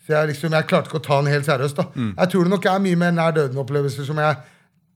Så 0.06 0.14
jeg, 0.16 0.30
liksom, 0.30 0.54
jeg 0.56 0.68
klarte 0.68 0.88
ikke 0.88 1.02
å 1.02 1.04
ta 1.04 1.18
den 1.22 1.32
helt 1.34 1.46
seriøst. 1.46 1.76
da. 1.76 1.84
Jeg 2.24 2.30
tror 2.32 2.44
det 2.48 2.52
nok 2.54 2.66
er 2.72 2.80
mye 2.80 2.96
mer 2.96 3.12
nær 3.12 3.36
døden-opplevelser 3.36 4.08
som 4.08 4.18
jeg 4.24 4.38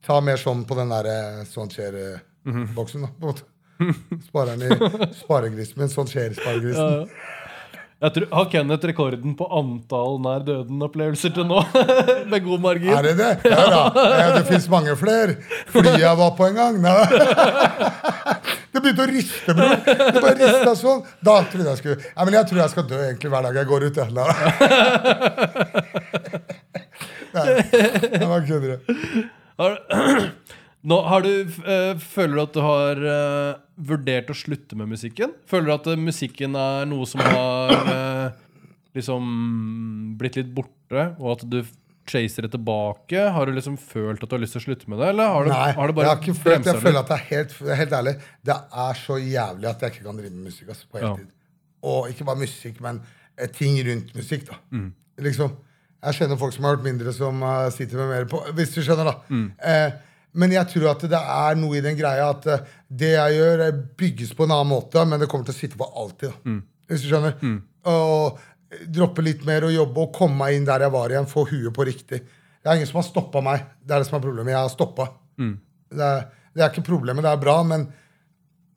tar 0.04 0.20
mer 0.24 0.36
sånn 0.40 0.64
på 0.64 0.74
den 0.78 0.88
der 0.88 1.44
sånn 1.44 1.68
skjer-boksen. 1.68 3.04
da, 3.04 3.08
på 3.12 3.26
en 3.26 3.32
måte. 3.34 3.44
Sparer 4.28 4.56
den 4.56 4.62
i 4.68 5.10
sparegrisen 5.20 5.78
min. 5.80 5.92
Sånn 5.92 6.08
skjer-sparegrisen. 6.10 7.08
Jeg 7.98 8.14
tror, 8.14 8.26
har 8.30 8.44
Kenneth 8.52 8.86
rekorden 8.86 9.32
på 9.34 9.46
antall 9.58 10.20
nær 10.22 10.44
døden-opplevelser 10.46 11.32
til 11.34 11.48
nå? 11.48 11.58
Med 12.30 12.44
god 12.44 12.60
margin. 12.62 12.92
Er 12.94 13.08
det 13.08 13.16
det? 13.18 13.30
Ja 13.50 13.64
da. 13.72 13.80
Det 14.36 14.44
fins 14.46 14.68
mange 14.70 14.94
flere. 15.00 15.34
Flyet 15.72 15.98
jeg 15.98 16.20
var 16.20 16.30
på 16.38 16.46
en 16.46 16.60
gang. 16.60 16.78
Nei. 16.84 17.02
Det 18.68 18.82
begynte 18.84 19.02
å 19.02 19.08
riste, 19.08 19.54
bror. 19.56 19.80
Det 19.82 20.20
bare 20.22 20.36
rista 20.38 20.74
sånn. 20.78 21.00
Da 21.24 21.38
trodde 21.50 21.72
jeg 21.72 21.78
skulle 21.80 21.96
ja, 22.04 22.20
men 22.28 22.36
Jeg 22.36 22.46
tror 22.50 22.60
jeg 22.60 22.72
skal 22.74 22.84
dø 22.86 22.98
egentlig 23.00 23.30
hver 23.32 23.46
dag 23.48 23.56
jeg 23.58 23.66
går 23.72 23.86
ut. 23.88 23.96
Nei. 24.14 24.26
Nei, 27.34 27.46
jeg 27.56 28.28
bare 28.28 28.44
kødder. 28.46 28.76
Nå, 30.86 31.00
har 31.10 31.24
du, 31.24 31.30
øh, 31.42 31.98
føler 31.98 32.36
du 32.36 32.42
at 32.44 32.54
du 32.54 32.60
har 32.62 33.00
øh, 33.12 33.54
vurdert 33.90 34.30
å 34.30 34.36
slutte 34.36 34.76
med 34.78 34.92
musikken? 34.92 35.32
Føler 35.50 35.66
du 35.66 35.74
at 35.74 35.88
øh, 35.90 35.98
musikken 35.98 36.54
er 36.58 36.86
noe 36.86 37.06
som 37.10 37.22
har 37.24 37.74
eh, 37.96 38.38
liksom 38.94 39.26
blitt 40.20 40.38
litt 40.38 40.52
borte, 40.54 41.08
og 41.18 41.32
at 41.34 41.44
du 41.50 41.58
chaser 42.08 42.46
det 42.46 42.52
tilbake? 42.54 43.24
Har 43.34 43.46
du 43.50 43.52
liksom 43.56 43.76
følt 43.76 44.22
at 44.22 44.30
du 44.30 44.36
har 44.36 44.42
lyst 44.44 44.54
til 44.56 44.62
å 44.62 44.66
slutte 44.68 44.88
med 44.90 45.02
det, 45.02 45.10
eller 45.12 45.34
har 45.34 45.48
du, 45.48 45.52
Nei, 45.52 45.70
har 45.76 45.90
du 45.90 45.92
jeg 45.92 45.98
bare 45.98 46.12
har 46.14 46.22
ikke 46.22 46.36
følt 46.38 46.70
Jeg 46.70 46.82
føler 46.86 47.00
at 47.02 47.10
det 47.10 47.18
er 47.18 47.26
helt, 47.28 47.56
helt 47.82 47.96
ærlig 47.98 48.14
Det 48.48 48.56
er 48.86 49.00
så 49.02 49.18
jævlig 49.20 49.68
at 49.68 49.82
jeg 49.84 49.94
ikke 49.94 50.06
kan 50.06 50.20
drive 50.22 50.34
med 50.34 50.48
musikk 50.48 50.70
altså, 50.72 50.86
på 50.88 51.02
Ja. 51.02 51.10
heltid. 51.10 51.34
Og 51.88 52.08
ikke 52.10 52.26
bare 52.26 52.40
musikk, 52.40 52.80
men 52.82 53.02
eh, 53.38 53.50
ting 53.54 53.76
rundt 53.86 54.14
musikk. 54.16 54.48
da. 54.48 54.56
Mm. 54.74 54.88
Liksom, 55.26 55.52
Jeg 56.06 56.14
kjenner 56.14 56.38
folk 56.40 56.54
som 56.54 56.64
har 56.64 56.76
hørt 56.76 56.86
mindre, 56.86 57.12
som 57.12 57.42
uh, 57.42 57.68
sitter 57.74 57.98
med 58.00 58.08
mer 58.14 58.26
på 58.30 58.40
Hvis 58.54 58.72
du 58.74 58.80
skjønner, 58.82 59.10
da. 59.10 59.14
Mm. 59.28 59.48
Eh, 59.58 59.92
men 60.36 60.52
jeg 60.52 60.68
tror 60.72 60.90
at 60.92 61.04
det 61.08 61.18
er 61.18 61.56
noe 61.58 61.78
i 61.78 61.84
den 61.84 61.96
greia 61.98 62.28
at 62.34 62.46
eh, 62.50 62.64
det 63.00 63.14
jeg 63.14 63.38
gjør, 63.38 63.62
eh, 63.64 63.80
bygges 64.00 64.34
på 64.36 64.44
en 64.44 64.54
annen 64.54 64.70
måte, 64.70 65.04
men 65.08 65.20
det 65.22 65.28
kommer 65.30 65.48
til 65.48 65.56
å 65.56 65.58
sitte 65.58 65.80
på 65.80 65.88
alltid. 65.88 66.34
Mm. 66.44 66.60
Hvis 66.88 67.04
du 67.04 67.08
skjønner. 67.10 67.38
Og 67.88 68.40
eh, 68.68 68.82
droppe 68.98 69.24
litt 69.24 69.46
mer 69.48 69.66
og 69.68 69.74
jobbe 69.74 70.04
og 70.04 70.18
komme 70.18 70.38
meg 70.42 70.58
inn 70.58 70.68
der 70.68 70.84
jeg 70.84 70.94
var 70.94 71.14
igjen. 71.14 71.30
Få 71.30 71.46
huet 71.48 71.72
på 71.74 71.86
riktig. 71.88 72.20
Det 72.22 72.68
er 72.68 72.76
ingen 72.76 72.90
som 72.90 73.00
har 73.00 73.08
stoppa 73.08 73.42
meg. 73.44 73.64
Det 73.80 73.96
er 73.96 74.04
det 74.04 74.10
som 74.10 74.18
er 74.18 74.26
problemet. 74.26 74.52
Jeg 74.52 74.60
har 74.60 74.74
stoppa. 74.74 75.08
Mm. 75.40 75.54
Det, 75.88 76.10
det 76.52 76.64
er 76.64 76.74
ikke 76.74 76.90
problemet. 76.90 77.24
Det 77.24 77.32
er 77.32 77.46
bra, 77.46 77.56
men 77.66 77.88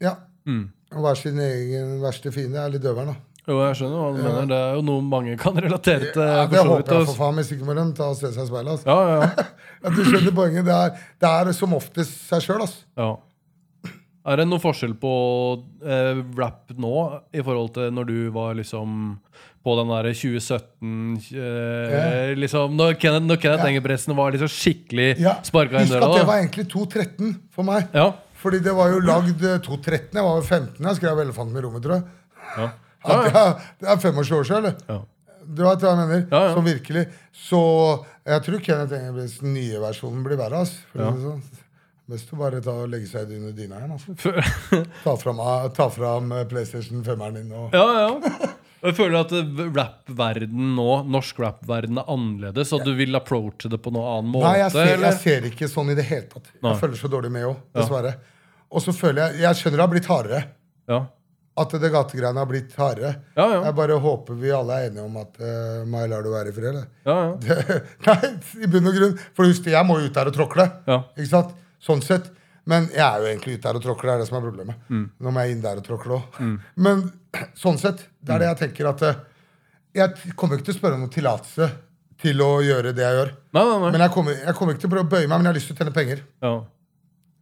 ja. 0.01 0.15
Mm. 0.47 0.63
Å 0.91 1.03
være 1.03 1.19
sin 1.19 1.39
egen 1.39 1.97
verste 2.01 2.33
fiende 2.35 2.63
er 2.63 2.73
litt 2.73 2.83
døveren, 2.83 3.13
da. 3.13 3.30
Jo, 3.49 3.55
jeg 3.65 3.77
skjønner 3.79 3.97
hva 3.97 4.09
du 4.13 4.19
mener. 4.21 4.45
Det 4.51 4.57
er 4.61 4.75
jo 4.77 4.83
noe 4.85 5.01
mange 5.01 5.33
kan 5.41 5.55
relatere 5.57 6.11
til. 6.13 6.21
Ja, 6.21 6.43
det 6.51 6.61
håper 6.61 6.93
jeg 6.99 7.07
for 7.09 7.17
faen. 7.23 7.41
Ikke 7.41 7.65
må 7.65 7.73
de 7.77 7.85
ta 7.97 8.11
og 8.13 8.19
se 8.19 8.29
seg 8.29 8.43
i 8.45 8.49
speilet. 8.51 8.75
Altså. 8.75 8.85
Ja, 8.85 9.17
ja, 9.17 9.49
At 9.81 9.95
du 9.97 10.03
skjønner 10.05 10.35
poenget. 10.37 10.67
Det 10.67 10.75
er, 10.77 11.03
det 11.23 11.31
er 11.39 11.51
som 11.57 11.73
oftest 11.77 12.19
seg 12.29 12.45
sjøl. 12.45 12.61
Altså. 12.67 12.83
ja. 13.01 13.11
Er 14.21 14.37
det 14.37 14.43
noe 14.45 14.61
forskjell 14.61 14.91
på 15.01 15.11
eh, 15.81 16.19
rap 16.37 16.69
nå 16.77 16.91
i 17.33 17.41
forhold 17.41 17.71
til 17.73 17.87
når 17.89 18.05
du 18.05 18.17
var 18.35 18.51
liksom 18.53 19.15
på 19.65 19.73
den 19.79 19.89
derre 19.89 20.11
2017 20.13 21.15
eh, 21.41 22.33
liksom, 22.37 22.75
Når 22.77 22.99
Kenneth, 23.01 23.25
når 23.25 23.39
Kenneth 23.41 23.65
Ja. 23.65 23.71
Engebretsen 23.71 24.13
var 24.17 24.35
liksom 24.35 24.51
skikkelig 24.53 25.07
Ja, 25.21 25.33
sparka 25.45 25.81
Husk 25.81 25.95
døra? 25.95 26.11
at 26.11 26.19
det 26.19 26.27
var 26.29 26.37
egentlig 26.43 26.67
2.13 26.69 27.33
for 27.57 27.65
meg. 27.65 27.89
Ja. 27.97 28.11
Fordi 28.41 28.61
det 28.61 28.73
var 28.77 28.93
jo 28.93 29.01
lagd 29.09 29.41
eh, 29.41 29.57
2.13. 29.65 30.13
Jeg 30.13 30.27
var 30.29 30.37
jo 30.37 30.45
15 30.45 30.85
jeg 30.91 30.99
skrev 31.01 31.23
'Elefanten 31.25 31.57
i 31.57 31.65
rommet', 31.65 31.81
tror 31.85 31.97
jeg. 31.97 32.03
Ja. 32.61 32.69
Det, 33.01 33.17
er, 33.31 33.55
det 33.81 33.89
er 33.89 33.97
25 34.03 34.37
år 34.37 34.47
siden, 34.47 34.65
eller? 34.65 34.77
Ja. 34.89 34.99
Du 35.51 35.63
vet 35.65 35.81
hva 35.83 35.91
jeg 35.95 35.99
mener? 36.03 36.21
Ja, 36.29 36.41
ja. 36.45 36.53
Så 36.55 36.61
virkelig. 36.65 37.03
Så 37.35 37.61
jeg 38.29 38.43
tror 38.45 38.61
Kenneth 38.67 38.93
Engebretts 38.99 39.39
nye 39.43 39.81
versjonen 39.81 40.23
blir 40.25 40.37
verre. 40.39 40.61
ass. 40.63 40.75
For 40.93 41.17
sånn. 41.23 41.41
Best 42.11 42.31
å 42.35 42.37
bare 42.39 42.59
ta 42.63 42.73
og 42.83 42.89
legge 42.91 43.07
seg 43.07 43.29
under 43.37 43.53
dyna 43.55 43.79
igjen. 43.79 43.93
Altså. 43.95 44.33
Ta 45.05 45.13
fram, 45.19 45.39
ta 45.77 45.85
fram 45.93 46.31
eh, 46.35 46.43
PlayStation 46.49 47.03
5-eren 47.05 47.37
din. 47.39 47.53
Og, 47.55 47.71
ja, 47.75 47.85
ja. 48.03 48.49
Jeg 48.81 48.95
føler 48.97 49.17
at 49.21 49.31
eh, 49.37 49.61
rap-verden 49.77 50.73
nå, 50.75 50.87
norsk 51.13 51.39
rap-verden 51.43 52.01
er 52.01 52.09
annerledes, 52.11 52.73
og 52.75 52.83
du 52.87 52.91
vil 52.97 53.15
approache 53.17 53.69
det 53.71 53.79
på 53.85 53.93
noen 53.95 54.09
annen 54.17 54.33
måte? 54.33 54.49
Nei, 54.49 54.57
jeg 54.63 54.73
ser, 54.75 54.91
eller? 54.97 55.07
jeg 55.07 55.21
ser 55.23 55.47
ikke 55.51 55.69
sånn 55.71 55.93
i 55.93 55.97
det 55.97 56.07
hele 56.09 56.27
tatt. 56.33 56.51
Nei. 56.57 56.73
Jeg 56.73 56.81
følger 56.83 57.01
så 57.03 57.11
dårlig 57.15 57.31
med 57.37 57.47
òg, 57.51 57.57
dessverre. 57.79 58.13
Og 58.71 58.83
så 58.83 58.93
føler 58.95 59.21
jeg 59.25 59.41
Jeg 59.45 59.59
skjønner 59.61 59.81
det 59.81 59.85
har 59.85 59.93
blitt 59.95 60.09
hardere. 60.11 60.41
Ja. 60.91 60.99
At 61.59 61.73
det 61.83 61.89
gategreiene 61.91 62.39
har 62.39 62.47
blitt 62.47 62.75
hardere. 62.79 63.09
Ja, 63.35 63.45
ja. 63.51 63.57
Jeg 63.67 63.75
bare 63.75 63.97
håper 63.99 64.37
vi 64.39 64.53
alle 64.55 64.77
er 64.77 64.85
enige 64.87 65.03
om 65.03 65.17
at 65.19 65.39
uh, 65.43 65.81
meg 65.89 66.07
lar 66.09 66.23
du 66.23 66.29
være 66.31 66.53
i 66.53 66.55
fred. 66.55 66.77
Ja. 67.03 67.17
Nei, 68.07 68.29
i 68.63 68.69
bunn 68.71 68.87
og 68.87 68.95
grunn. 68.95 69.17
For 69.35 69.49
husk 69.49 69.67
jeg 69.67 69.87
må 69.87 69.99
jo 69.99 70.07
ut 70.07 70.15
der 70.15 70.31
og 70.31 70.37
tråkle. 70.37 70.69
Ja. 70.87 71.01
Ikke 71.17 71.31
sant? 71.33 71.51
Sånn 71.83 72.03
sett. 72.05 72.31
Men 72.71 72.87
jeg 72.93 73.03
er 73.03 73.19
jo 73.19 73.29
egentlig 73.31 73.57
ute 73.57 73.65
der 73.67 73.79
og 73.79 73.83
tråkler. 73.83 74.11
Det 74.11 74.15
er 74.15 74.23
det 74.23 74.29
som 74.29 74.39
er 74.39 74.47
problemet. 74.47 74.81
Mm. 74.87 75.05
Nå 75.19 75.33
må 75.33 75.43
jeg 75.43 75.55
inn 75.55 75.63
der 75.63 75.81
og 75.81 75.85
tråkle 75.85 76.19
òg. 76.19 76.41
Men 76.87 77.07
sånn 77.59 77.79
sett, 77.81 78.05
det 78.21 78.35
er 78.35 78.43
det 78.43 78.51
jeg 78.51 78.61
tenker 78.65 78.91
at 78.91 79.05
eh, 79.07 79.21
Jeg 79.97 80.35
kommer 80.39 80.59
ikke 80.59 80.69
til 80.69 80.77
å 80.77 80.79
spørre 80.79 80.99
om 80.99 81.05
noen 81.05 81.13
tillatelse 81.13 81.71
til 82.21 82.43
å 82.45 82.51
gjøre 82.63 82.93
det 82.95 83.03
jeg 83.03 83.17
gjør. 83.17 83.31
Nei, 83.57 83.63
nei, 83.65 83.79
nei. 83.81 83.89
Men 83.95 84.03
jeg 84.05 84.13
kommer, 84.13 84.37
jeg 84.37 84.55
kommer 84.57 84.75
ikke 84.75 84.83
til 84.83 84.91
å 84.91 84.93
prøve 84.93 85.09
å 85.09 85.11
bøye 85.15 85.25
meg, 85.25 85.33
men 85.33 85.47
jeg 85.47 85.51
har 85.51 85.57
lyst 85.57 85.71
til 85.71 85.75
å 85.75 85.81
tjene 85.81 85.95
penger. 85.95 86.21
Ja. 86.45 86.51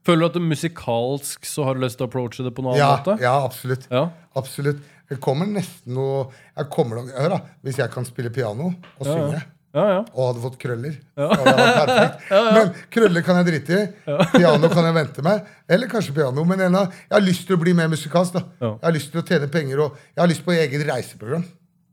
Føler 0.10 0.24
du 0.26 0.28
at 0.32 0.38
det 0.39 0.41
musikalsk 0.47 1.45
så 1.45 1.68
har 1.68 1.78
du 1.78 1.84
lyst 1.86 1.99
til 2.01 2.07
å 2.07 2.10
approache 2.10 2.45
det 2.47 2.51
på 2.57 2.66
noen 2.66 2.80
Ja, 2.80 2.89
annen 2.95 3.05
måte? 3.05 3.22
ja 3.24 3.36
absolutt. 3.45 3.86
Ja. 3.93 4.07
Absolutt. 4.39 4.82
Det 5.10 5.18
kommer 5.22 5.47
nesten 5.49 5.93
noe 5.97 6.28
jeg 6.57 6.68
kommer 6.74 6.99
Hør, 7.05 7.30
da. 7.38 7.39
Hvis 7.66 7.78
jeg 7.82 7.89
kan 7.93 8.05
spille 8.05 8.30
piano 8.34 8.72
og 8.74 9.05
Ja, 9.07 9.14
synge 9.14 9.38
ja. 9.39 9.45
Ja, 9.70 9.84
ja. 9.86 9.97
og 10.18 10.22
hadde 10.32 10.41
fått 10.41 10.55
krøller. 10.57 10.95
Men 12.55 12.72
krøller 12.89 13.22
kan 13.26 13.38
jeg 13.38 13.45
drite 13.51 13.76
i. 13.78 13.84
Piano 14.39 14.70
kan 14.74 14.88
jeg 14.88 14.95
vente 14.97 15.22
med. 15.26 15.45
Eller 15.70 15.91
kanskje 15.91 16.16
piano. 16.16 16.41
Men 16.49 16.64
en 16.66 16.78
av, 16.80 16.95
jeg 17.05 17.14
har 17.14 17.22
lyst 17.22 17.45
til 17.45 17.53
å 17.57 17.62
bli 17.62 17.76
mer 17.78 17.88
musikalsk. 17.91 18.34
da. 18.39 18.41
Jeg 18.64 18.88
har 18.88 18.95
lyst 18.97 19.12
til 19.14 19.22
å 19.22 19.26
tjene 19.30 19.49
penger, 19.53 19.84
og 19.86 19.99
jeg 20.16 20.24
har 20.24 20.32
lyst 20.32 20.41
på 20.47 20.55
eget 20.57 20.86
reiseprogram. 20.89 21.45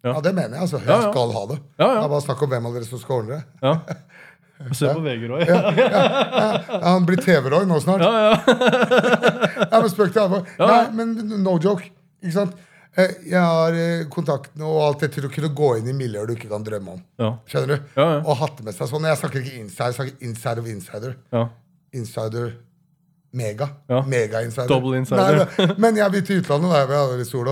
Ja. 0.06 0.14
Det 0.24 0.32
mener 0.38 0.56
jeg. 0.56 0.62
altså. 0.64 0.80
Jeg 0.88 1.04
skal 1.10 1.34
ha 1.36 1.44
det. 1.52 1.58
Det 1.76 1.90
er 1.90 2.08
bare 2.14 2.24
snakk 2.24 2.46
om 2.46 2.52
hvem 2.54 2.70
av 2.70 2.78
dere 2.78 2.88
som 2.88 3.02
skal 3.04 3.20
ordne 3.20 3.42
det. 3.42 3.96
ja. 4.60 4.72
Se 4.74 4.92
på 4.94 5.00
VG, 5.04 5.26
Roy. 5.30 5.42
Ja, 5.46 6.80
Han 6.82 7.04
blir 7.08 7.20
TV-Roy 7.22 7.66
nå 7.68 7.80
snart. 7.84 8.00
Ja, 8.00 8.30
ja. 8.30 8.36
Ja, 9.70 9.80
men 9.82 9.90
spøk 9.92 10.12
til 10.14 10.22
alvor. 10.22 10.46
Ja. 10.58 10.66
Nei, 10.70 10.80
men 10.96 11.42
no 11.44 11.56
joke. 11.62 11.90
Ikke 12.22 12.32
sant? 12.36 12.54
Eh, 12.96 13.12
Jeg 13.28 13.40
har 13.42 13.74
eh, 13.76 14.04
kontaktene 14.12 14.64
og 14.64 14.78
alt 14.86 15.02
det 15.04 15.10
til 15.16 15.26
å 15.28 15.32
kunne 15.32 15.50
gå 15.56 15.70
inn 15.80 15.88
i 15.92 15.96
miljøer 15.96 16.28
du 16.30 16.34
ikke 16.36 16.48
kan 16.52 16.64
drømme 16.64 16.94
om. 16.96 17.02
Ja. 17.20 17.32
Skjønner 17.50 17.74
du? 17.74 17.90
Ja, 17.98 18.06
ja. 18.14 18.20
Og 18.24 18.38
hatt 18.40 18.62
med 18.64 18.76
seg 18.76 18.88
sånn. 18.92 19.04
Jeg 19.10 19.20
snakker 19.20 19.42
ikke 19.42 19.58
insider, 19.60 19.90
jeg 19.92 19.98
snakker 19.98 20.28
inside 20.30 20.62
of 20.64 20.70
insider. 20.72 21.16
ja. 21.36 21.44
Insider 21.96 22.48
mega. 23.36 23.68
Ja. 23.88 24.00
Mega-insider. 24.08 24.68
Double 24.68 24.96
insider. 24.98 25.42
Nei, 25.58 25.66
men- 25.80 25.96
jeg 26.00 26.12
vil 26.12 26.22
til 26.26 26.40
utlandet. 26.42 26.70
Da. 26.72 26.78
Jeg 26.82 26.88
vil 26.88 26.96
ha 26.96 27.06
det 27.12 27.20
i 27.26 27.28
sol. 27.28 27.48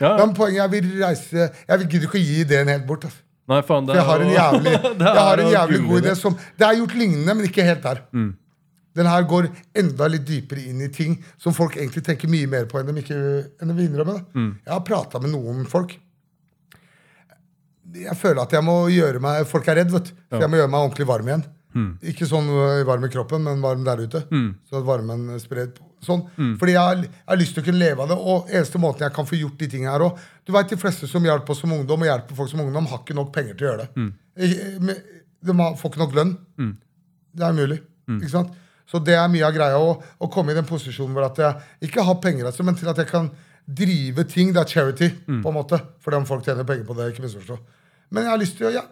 Ja. 0.00 0.10
Men 0.18 0.34
poenget 0.36 0.60
jeg 0.62 0.70
vil 0.72 0.88
reise 1.04 1.38
Jeg 1.68 1.78
vil- 1.78 1.88
gidder 1.88 2.06
ikke 2.08 2.18
å 2.20 2.24
gi 2.24 2.40
ideen 2.46 2.68
helt 2.72 2.86
bort. 2.88 3.04
Altså. 3.04 3.20
Nei, 3.48 3.62
faen, 3.64 3.86
det 3.88 3.94
For 3.94 4.00
jeg 4.00 4.08
har 4.08 4.24
en 4.24 4.34
jævlig, 4.34 4.74
har 5.00 5.22
er 5.22 5.42
en 5.44 5.54
jævlig 5.54 5.80
god 5.88 6.02
idé 6.02 6.12
som 6.18 6.36
Det 6.36 6.66
er 6.66 6.76
gjort 6.82 6.98
lignende, 7.00 7.34
men 7.34 7.48
ikke 7.48 7.64
helt 7.64 7.82
der. 7.86 8.02
Mm. 8.12 8.28
Den 8.98 9.06
her 9.08 9.24
går 9.30 9.48
enda 9.78 10.08
litt 10.10 10.26
dypere 10.26 10.64
inn 10.68 10.82
i 10.84 10.90
ting 10.92 11.14
som 11.40 11.54
folk 11.56 11.76
egentlig 11.78 12.02
tenker 12.04 12.30
mye 12.30 12.48
mer 12.50 12.66
på 12.68 12.80
enn 12.80 12.90
de, 12.90 12.96
ikke, 13.00 13.18
enn 13.62 13.70
de 13.70 13.76
vil 13.76 13.88
innrømme. 13.88 14.18
Mm. 14.34 14.50
Jeg 14.64 14.74
har 14.74 14.84
prata 14.84 15.20
med 15.22 15.32
noen 15.32 15.64
folk 15.70 15.94
Jeg 17.94 18.16
føler 18.18 18.42
at 18.42 18.52
jeg 18.52 18.64
må 18.66 18.80
gjøre 18.92 19.22
meg 19.22 19.46
Folk 19.48 19.68
er 19.70 19.80
redd, 19.80 19.94
vet 19.94 20.10
du. 20.10 20.16
Så 20.34 20.42
jeg 20.42 20.50
må 20.52 20.60
gjøre 20.60 20.72
meg 20.74 20.88
ordentlig 20.88 21.08
varm 21.08 21.30
igjen. 21.30 21.46
Ikke 22.10 22.26
sånn 22.28 22.48
øh, 22.50 22.82
varm 22.88 23.04
i 23.06 23.12
kroppen, 23.12 23.44
men 23.44 23.62
varm 23.64 23.84
der 23.86 24.02
ute. 24.02 24.24
Så 24.68 24.80
at 24.80 24.88
varmen 24.88 25.30
sprer 25.40 25.70
på- 26.06 26.30
Mm. 26.38 26.58
Fordi 26.58 26.72
jeg 26.72 26.80
har, 26.80 26.96
jeg 26.96 27.10
har 27.28 27.36
lyst 27.36 27.54
til 27.54 27.62
å 27.62 27.66
kunne 27.66 27.78
leve 27.78 28.00
av 28.02 28.08
det. 28.08 28.16
Og 28.18 28.48
eneste 28.48 28.78
måten 28.78 29.00
jeg 29.06 29.12
kan 29.12 29.26
få 29.26 29.36
gjort 29.40 29.58
de 29.58 29.66
tingene 29.68 29.90
her 29.92 30.00
òg 30.00 30.18
Du 30.46 30.52
vet, 30.52 30.68
De 30.70 30.76
fleste 30.76 31.06
som 31.08 31.22
hjelper 31.22 31.50
oss 31.50 31.60
som 31.60 31.72
ungdom, 31.72 32.00
og 32.00 32.06
hjelper 32.08 32.34
folk 32.34 32.48
som 32.50 32.60
ungdom, 32.60 32.86
har 32.86 32.98
ikke 32.98 33.14
nok 33.14 33.32
penger 33.32 33.54
til 33.54 33.66
å 33.66 33.70
gjøre 33.70 33.78
det. 33.84 33.90
Mm. 33.96 34.12
De 35.44 35.52
får 35.52 35.90
ikke 35.90 35.98
nok 36.02 36.14
lønn. 36.14 36.36
Det 37.34 37.44
er 37.44 37.52
umulig. 37.52 37.80
Ikke 38.22 38.30
sant? 38.30 38.50
Så 38.88 38.98
det 39.04 39.14
er 39.14 39.28
mye 39.28 39.44
av 39.44 39.52
greia 39.52 39.76
å, 39.76 40.00
å 40.20 40.30
komme 40.32 40.50
i 40.50 40.54
den 40.56 40.64
posisjonen 40.64 41.12
hvor 41.12 41.26
at 41.26 41.36
jeg 41.36 41.90
ikke 41.90 42.02
har 42.02 42.14
penger, 42.22 42.46
altså, 42.48 42.64
men 42.64 42.74
til 42.74 42.88
at 42.88 42.96
jeg 42.96 43.06
kan 43.10 43.30
drive 43.68 44.24
ting. 44.24 44.52
Det 44.54 44.62
er 44.62 44.64
charity, 44.72 45.10
på 45.42 45.48
en 45.50 45.54
måte. 45.58 45.78
Fordi 46.00 46.16
om 46.16 46.24
folk 46.24 46.42
tjener 46.46 46.64
penger 46.64 46.84
på 46.88 46.96
det, 46.96 47.10
ikke 47.12 47.26
misforstå. 47.26 47.58
Men 48.10 48.24
jeg 48.24 48.30
har 48.32 48.38
lyst 48.40 48.56
til 48.56 48.66
å 48.70 48.72
ja. 48.72 48.82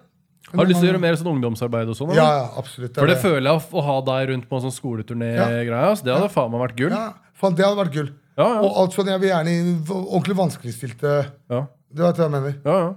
Har 0.53 0.63
du 0.67 0.71
lyst 0.71 0.79
til 0.79 0.87
å 0.87 0.91
gjøre 0.93 1.03
mer 1.03 1.17
sånn 1.19 1.31
ungdomsarbeid 1.33 1.89
og 1.91 1.97
sånn? 1.99 2.13
Ja, 2.15 2.27
ja, 2.39 2.45
absolutt. 2.61 2.95
For 2.95 3.11
det 3.11 3.17
er 3.17 3.23
føler 3.25 3.49
jeg 3.51 3.65
å 3.67 3.83
ha 3.89 3.97
deg 4.07 4.29
rundt 4.31 4.47
på 4.51 4.59
en 4.59 4.63
sånn 4.69 4.77
skoleturné-greie. 4.77 5.65
Ja. 5.67 5.95
Det 5.99 6.15
hadde 6.15 6.29
faen 6.35 6.53
meg 6.53 6.63
vært 6.69 6.77
gull. 6.79 6.95
Ja, 6.95 7.07
faen, 7.35 7.57
det 7.59 7.67
hadde 7.67 7.81
vært 7.81 7.97
gull. 7.97 8.13
Ja, 8.37 8.47
ja. 8.47 8.61
Og 8.63 8.79
alt 8.83 8.95
sånn, 8.95 9.11
jeg 9.11 9.23
vil 9.25 9.33
gjerne 9.33 9.57
ordentlig 9.97 10.37
vanskeligstilte 10.37 11.17
Ja, 11.49 11.61
Du 11.89 12.03
vet 12.05 12.19
hva 12.21 12.29
jeg 12.29 12.35
mener? 12.37 12.55
ja, 12.63 12.79
ja. 12.85 12.95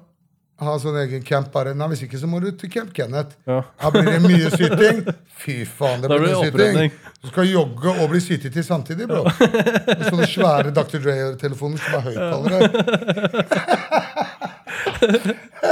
Ha 0.60 0.74
sånn 0.76 0.98
egen 1.00 1.22
camp 1.24 1.54
bare. 1.54 1.72
Nei, 1.72 1.86
hvis 1.94 2.02
ikke 2.04 2.20
så 2.20 2.28
må 2.28 2.42
du 2.44 2.50
til 2.52 2.68
Camp 2.68 2.90
Kenneth. 2.92 3.38
Ja. 3.48 3.62
Da 3.80 3.92
blir 3.94 4.04
det 4.04 4.20
mye 4.26 4.50
syting. 4.52 5.06
Fy 5.40 5.62
faen, 5.64 6.02
det 6.04 6.10
blir 6.12 6.20
blir 6.20 6.36
mye 6.36 6.50
syting. 6.52 6.92
Du 7.24 7.30
skal 7.32 7.48
jogge 7.48 7.94
og 7.94 8.12
bli 8.12 8.20
sytet 8.20 8.52
til 8.58 8.66
samtidig, 8.68 9.08
bro. 9.08 9.24
Med 9.88 10.04
sånne 10.10 10.28
svære 10.28 10.74
Dr. 10.76 11.00
Dre-telefoner 11.00 11.80
som 11.80 11.96
er 11.96 12.04
høyttalere. 12.10 12.60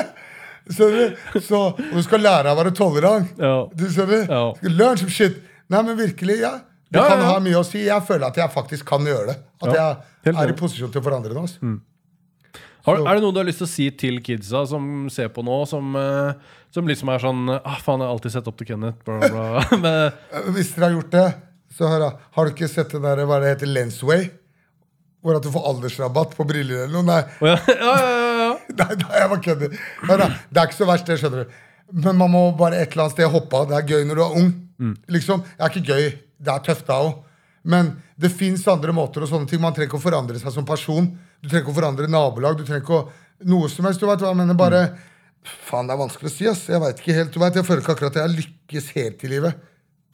Så, 0.74 0.88
og 1.58 1.80
du 1.94 2.02
skal 2.06 2.24
lære 2.26 2.52
av 2.52 2.58
å 2.58 2.62
være 2.64 2.74
tolerant. 2.78 3.30
Ja. 3.40 3.54
Du 3.78 3.86
skjønner? 3.92 4.26
Ja. 4.30 4.42
Learn 4.70 4.98
some 5.00 5.12
shit. 5.14 5.38
Nei, 5.72 5.82
men 5.84 5.98
virkelig, 6.00 6.40
ja. 6.44 6.56
Det 6.88 7.02
Ja, 7.02 7.08
kan 7.12 7.22
ha 7.28 7.38
mye 7.44 7.60
å 7.60 7.66
si. 7.68 7.82
Jeg 7.86 8.04
føler 8.08 8.30
at 8.30 8.38
jeg 8.40 8.52
faktisk 8.54 8.88
kan 8.88 9.04
gjøre 9.08 9.34
det. 9.34 9.38
At 9.64 9.74
jeg 9.76 10.34
er 10.38 10.52
i 10.54 10.56
posisjon 10.56 10.92
til 10.94 11.02
å 11.02 11.06
forandre 11.10 11.34
det. 11.36 11.42
Altså. 11.44 11.74
Har, 12.88 13.02
er 13.04 13.18
det 13.18 13.24
noe 13.26 13.36
du 13.36 13.42
har 13.42 13.48
lyst 13.50 13.60
til 13.60 13.68
å 13.68 13.72
si 13.74 13.86
til 14.00 14.22
kidsa 14.24 14.62
som 14.70 15.10
ser 15.12 15.28
på 15.36 15.44
nå, 15.44 15.58
som, 15.68 15.90
eh, 16.00 16.62
som 16.72 16.88
liksom 16.88 17.10
er 17.12 17.20
sånn 17.20 17.42
ah, 17.58 17.76
faen, 17.84 18.00
jeg 18.00 18.08
har 18.08 18.14
alltid 18.16 18.32
sett 18.38 18.48
opp 18.48 18.56
til 18.62 18.70
Kenneth. 18.70 19.02
Bla, 19.04 19.18
bla. 19.28 19.64
Men, 19.84 19.98
Eh, 20.32 20.48
Hvis 20.56 20.72
dere 20.76 20.88
har 20.88 20.96
gjort 20.96 21.12
det, 21.18 21.26
så 21.76 21.90
hør 21.92 22.06
da. 22.06 22.10
Har 22.38 22.48
du 22.48 22.54
ikke 22.56 22.70
sett 22.72 22.96
den 22.96 23.04
der, 23.04 23.26
hva 23.28 23.42
det 23.44 23.52
heter, 23.58 23.68
Lensway? 23.76 24.30
Hvor 25.20 25.36
at 25.36 25.44
du 25.44 25.52
får 25.52 25.68
aldersrabatt 25.74 26.38
på 26.38 26.46
briller 26.48 26.86
eller 26.86 27.02
noe? 27.02 27.04
Nei, 27.10 27.20
ja, 27.52 27.58
ja, 27.68 27.98
ja. 28.00 28.27
nei, 28.82 28.96
nei 29.04 29.22
jeg 29.22 29.30
bare 29.34 29.44
kødder. 29.48 29.78
Det 30.52 30.62
er 30.62 30.68
ikke 30.70 30.78
så 30.80 30.88
verst, 30.90 31.06
det 31.10 31.20
skjønner 31.22 31.44
du. 31.46 31.56
Men 32.04 32.18
man 32.20 32.32
må 32.34 32.42
bare 32.60 32.82
et 32.82 32.92
eller 32.92 33.06
annet 33.08 33.16
sted 33.16 33.30
hoppe 33.32 33.56
av. 33.62 33.70
Det 33.70 33.78
er 33.78 33.88
gøy 33.94 34.08
når 34.10 34.20
du 34.20 34.24
er 34.26 34.38
ung. 34.42 34.50
Liksom, 35.12 35.44
Det 35.56 35.64
er 35.64 35.72
ikke 35.74 35.94
gøy. 35.94 36.10
Det 36.38 36.54
er 36.54 36.66
tøft 36.68 36.88
da 36.90 36.98
òg. 37.06 37.14
Men 37.68 37.94
det 38.20 38.30
fins 38.32 38.66
andre 38.72 38.94
måter. 38.96 39.24
og 39.24 39.30
sånne 39.32 39.48
ting. 39.50 39.62
Man 39.64 39.74
trenger 39.76 39.90
ikke 39.92 40.00
å 40.00 40.04
forandre 40.04 40.40
seg 40.40 40.52
som 40.54 40.66
person. 40.68 41.08
Du 41.42 41.48
trenger 41.50 41.66
ikke 41.66 41.74
å 41.76 41.80
forandre 41.82 42.08
nabolag. 42.12 42.58
Du 42.60 42.64
trenger 42.68 42.84
ikke 42.84 43.00
å 43.00 43.08
noe 43.48 43.70
som 43.70 43.86
helst. 43.88 44.00
Du 44.04 44.08
vet 44.08 44.20
hva 44.24 44.32
jeg 44.34 44.40
mener? 44.40 44.58
Bare 44.60 44.84
Faen, 45.48 45.88
det 45.88 45.94
er 45.96 46.00
vanskelig 46.02 46.28
å 46.28 46.34
si. 46.34 46.48
ass. 46.50 46.66
Jeg 46.68 46.82
vet 46.84 47.00
ikke 47.00 47.14
helt, 47.16 47.32
du 47.32 47.40
vet, 47.40 47.56
jeg 47.56 47.64
føler 47.68 47.82
ikke 47.84 47.94
akkurat 47.96 48.16
at 48.18 48.24
jeg 48.26 48.36
lykkes 48.42 48.88
helt 48.98 49.24
i 49.24 49.30
livet. 49.32 49.60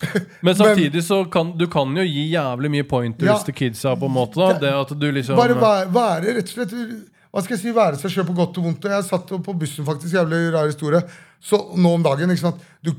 Men 0.45 0.55
samtidig 0.59 1.01
så 1.05 1.23
kan 1.31 1.53
du 1.57 1.65
kan 1.71 1.93
jo 1.97 2.03
gi 2.05 2.25
jævlig 2.33 2.69
mye 2.73 2.85
pointers 2.89 3.29
Ja. 3.29 3.37
til 3.47 3.55
kidsa. 3.55 3.95
på 3.97 4.05
en 4.09 4.13
måte 4.13 4.35
da 4.41 4.59
Det 4.59 4.73
at 4.73 4.93
du 4.99 5.05
liksom 5.11 5.37
Bare 5.39 5.55
være, 5.55 5.87
være 5.93 6.35
rett 6.37 6.49
og 6.51 6.55
slett 6.57 6.73
Hva 7.33 7.41
skal 7.41 7.55
jeg 7.55 7.63
si, 7.63 7.73
være 7.73 7.97
seg 7.97 8.11
sjøl 8.13 8.27
på 8.27 8.35
godt 8.37 8.57
og 8.61 8.67
vondt. 8.67 8.83
Og 8.85 8.93
Jeg 8.93 9.05
satt 9.07 9.31
på 9.45 9.57
bussen, 9.57 9.85
faktisk, 9.87 10.13
jævlig 10.13 10.53
rar 10.53 10.69
historie. 10.69 11.01
Så 11.41 11.57
nå 11.81 11.95
om 11.97 12.05
dagen 12.05 12.29
ikke 12.29 12.45
sant? 12.45 12.61
Du, 12.85 12.93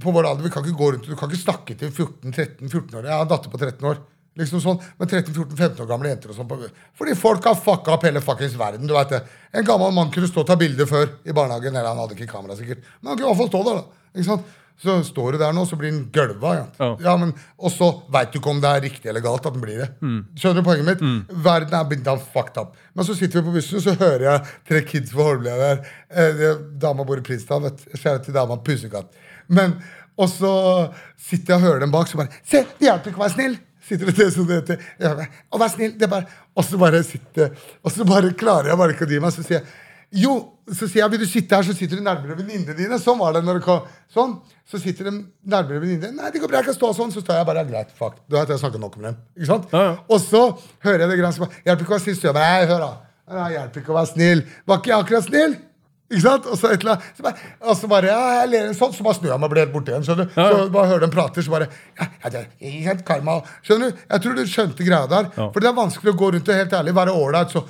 På 0.00 0.12
vår 0.14 0.28
alder, 0.28 0.46
vi 0.46 0.50
kan 0.50 0.64
ikke 0.64 0.78
gå 0.78 0.88
rundt 0.92 1.06
Du 1.06 1.14
kan 1.16 1.30
ikke 1.30 1.42
snakke 1.42 1.74
til 1.78 1.90
14-13-14 1.90 2.96
år. 2.98 3.06
Jeg 3.06 3.14
har 3.14 3.24
en 3.24 3.30
datter 3.30 3.50
på 3.50 3.58
13 3.58 3.88
år. 3.90 3.98
Liksom 4.38 4.62
sånn, 4.62 4.80
Men 4.98 5.10
13-14-15 5.10 5.82
år 5.82 5.90
gamle 5.90 6.10
jenter 6.10 6.30
og 6.30 6.38
sånn. 6.38 6.70
Fordi 6.98 7.14
folk 7.18 7.46
har 7.50 7.58
fucka 7.58 7.94
opp 7.94 8.06
hele 8.06 8.22
fuckings 8.22 8.54
verden. 8.58 8.86
du 8.86 8.94
vet 8.94 9.10
det. 9.10 9.22
En 9.54 9.66
gammel 9.66 9.94
mann 9.94 10.10
kunne 10.14 10.30
stå 10.30 10.42
og 10.42 10.48
ta 10.50 10.56
bilder 10.58 10.86
før 10.90 11.08
i 11.26 11.34
barnehagen. 11.34 11.74
Eller 11.74 11.90
han 11.90 12.02
hadde 12.02 12.14
ikke 12.14 12.30
kamera, 12.30 12.54
sikkert. 12.58 12.82
Men 13.00 13.12
han 13.12 13.18
kunne 13.18 13.26
i 13.26 13.32
hvert 13.32 13.42
fall 13.42 13.52
stå 13.52 13.64
der. 13.68 13.82
da. 13.82 14.08
Ikke 14.14 14.30
sant? 14.30 14.54
Så 14.82 14.96
står 15.06 15.32
du 15.32 15.38
der 15.38 15.52
nå, 15.54 15.62
så 15.70 15.76
blir 15.78 15.92
den 15.92 16.06
gølva. 16.12 16.54
Ja. 16.58 16.64
Ja. 16.80 16.88
Ja, 17.06 17.12
men, 17.20 17.30
og 17.56 17.70
så 17.72 17.88
veit 18.12 18.32
du 18.34 18.40
ikke 18.40 18.50
om 18.50 18.60
det 18.60 18.70
er 18.74 18.82
riktig 18.84 19.08
eller 19.12 19.22
galt 19.24 19.46
at 19.46 19.54
den 19.54 19.62
blir 19.62 19.78
det. 19.84 19.88
Mm. 20.02 20.16
Skjønner 20.34 20.60
du 20.60 20.66
poenget 20.66 20.88
mitt? 20.88 21.04
Verden 21.46 21.76
er 21.78 21.86
blitt 21.88 22.02
damn 22.06 22.20
fucked 22.34 22.58
up. 22.60 22.74
Men 22.94 23.06
så 23.06 23.14
sitter 23.16 23.40
vi 23.40 23.46
på 23.48 23.54
bussen, 23.54 23.80
så 23.84 23.94
hører 24.00 24.26
jeg 24.26 24.54
tre 24.68 24.80
kids 24.88 25.14
på 25.14 25.22
Holmlia 25.28 25.54
der. 25.60 25.84
Eh, 26.10 26.32
det- 26.40 26.56
dama 26.82 27.04
bor 27.06 27.20
i 27.22 27.24
Prinsdal, 27.24 27.62
vet 27.68 27.84
du. 27.84 27.94
Kjære 27.96 28.24
til 28.26 28.34
dama, 28.34 28.56
pussekatt. 28.66 29.14
Men, 29.48 29.78
og 30.18 30.28
så 30.28 30.50
sitter 31.16 31.54
jeg 31.54 31.62
og 31.62 31.68
hører 31.68 31.80
dem 31.86 31.94
bak, 31.94 32.08
så 32.10 32.16
bare 32.20 32.34
Se, 32.42 32.64
det 32.78 32.88
hjelper 32.88 33.10
ikke 33.14 33.22
å 33.22 33.26
være 33.28 33.36
snill! 33.38 33.56
Sitter 33.84 34.08
det 34.08 34.14
til 34.16 34.30
som 34.32 34.46
det 34.48 34.56
heter. 34.62 34.84
Bare, 35.04 35.26
Å 35.52 35.66
snill, 35.68 35.90
det 36.00 36.06
er 36.06 36.08
bare 36.08 36.26
Og 36.56 36.64
så 36.64 36.78
bare 36.80 37.02
sitter 37.04 37.50
Og 37.84 37.92
så 37.92 38.06
bare 38.08 38.30
klarer 38.32 38.70
jeg 38.70 38.78
bare 38.80 38.94
ikke 38.94 39.04
å 39.04 39.10
dy 39.10 39.18
meg. 39.20 39.34
Så 39.34 39.44
sier 39.44 39.58
jeg 39.60 39.66
jo, 40.12 40.34
så 40.68 40.88
sier 40.88 41.02
jeg, 41.02 41.10
vil 41.14 41.22
du 41.24 41.26
sitte 41.28 41.56
her, 41.56 41.66
så 41.66 41.74
sitter 41.76 42.00
du 42.00 42.04
nærmere 42.04 42.36
venninnene 42.38 42.76
dine. 42.78 42.98
Sånn 43.02 43.18
var 43.20 43.34
det 43.36 43.44
når 43.46 43.60
det 43.60 43.64
kom. 43.66 43.88
Sånn. 44.12 44.36
Så 44.70 44.80
sitter 44.80 45.10
de 45.10 45.14
nærmere 45.50 45.82
venninnene. 45.82 46.14
Nei, 46.20 46.30
det 46.34 46.42
går 46.42 46.52
bra, 46.52 46.62
jeg 46.62 46.70
kan 46.70 46.78
stå 46.78 46.92
sånn. 46.96 47.12
Så 47.14 47.24
står 47.24 47.40
jeg 47.40 47.48
bare, 47.50 47.66
greit, 47.68 47.92
fuck. 47.98 48.20
Da 48.30 48.42
har 48.42 48.54
jeg 48.54 48.62
snakket 48.62 48.82
nok 48.84 48.96
med 49.00 49.10
dem. 49.10 49.20
Ikke 49.36 49.50
sant? 49.50 49.68
Ja, 49.74 49.84
ja. 49.90 49.94
Og 50.08 50.22
så 50.22 50.46
hører 50.86 51.04
jeg 51.04 51.12
det 51.12 51.20
greiene 51.20 51.36
som 51.36 51.46
hjelper 51.50 51.86
ikke 51.86 51.94
å 51.94 51.98
være 51.98 52.06
snill. 52.06 52.18
Så 52.20 52.30
jeg 52.30 52.38
bare, 52.38 52.66
hør 52.72 52.84
da. 52.86 52.90
Nei, 53.34 53.52
hjelper 53.58 53.84
ikke 53.84 53.94
å 53.94 54.00
være 54.00 54.12
snill. 54.14 54.44
Var 54.68 54.82
ikke 54.82 54.92
jeg 54.94 55.06
akkurat 55.06 55.28
snill? 55.28 55.56
Ikke 56.12 56.20
sant? 56.20 56.46
Og 56.46 56.58
så, 56.60 56.70
et 56.70 56.82
eller 56.84 56.94
annet, 56.94 57.12
så 57.16 57.24
bare, 57.24 57.52
og 57.64 57.78
så 57.80 57.88
bare, 57.90 58.10
ja, 58.12 58.32
jeg 58.38 58.50
ler 58.52 58.66
en 58.68 58.76
sånn, 58.76 58.92
så 58.92 59.04
bare 59.06 59.16
snur 59.16 59.30
jeg 59.32 59.40
meg 59.40 59.48
og 59.48 59.54
blir 59.54 59.64
helt 59.64 59.72
borte 59.72 59.92
igjen. 59.92 60.04
Skjønner 60.04 60.28
du? 60.28 60.34
Ja, 60.36 60.44
ja. 60.44 60.58
Så 60.58 60.74
bare 60.74 60.90
hører 60.90 61.04
dem 61.06 61.14
prater, 61.14 61.46
så 61.46 61.54
bare, 61.54 61.68
ja, 61.96 62.08
ja, 62.34 62.42
helt 62.84 63.00
karma. 63.08 63.38
Skjønner 63.64 63.90
du? 63.90 64.02
Jeg 64.12 64.24
tror 64.24 64.36
du 64.36 64.42
skjønte 64.50 64.86
greia 64.86 65.08
der. 65.10 65.30
Ja. 65.32 65.48
For 65.48 65.64
det 65.64 65.70
er 65.70 65.78
vanskelig 65.78 66.12
å 66.12 66.18
gå 66.20 66.28
rundt 66.36 66.52
og 66.52 66.60
helt 66.60 66.76
ærlig 66.76 66.94
være 67.00 67.16
ålreit, 67.24 67.56
så 67.56 67.64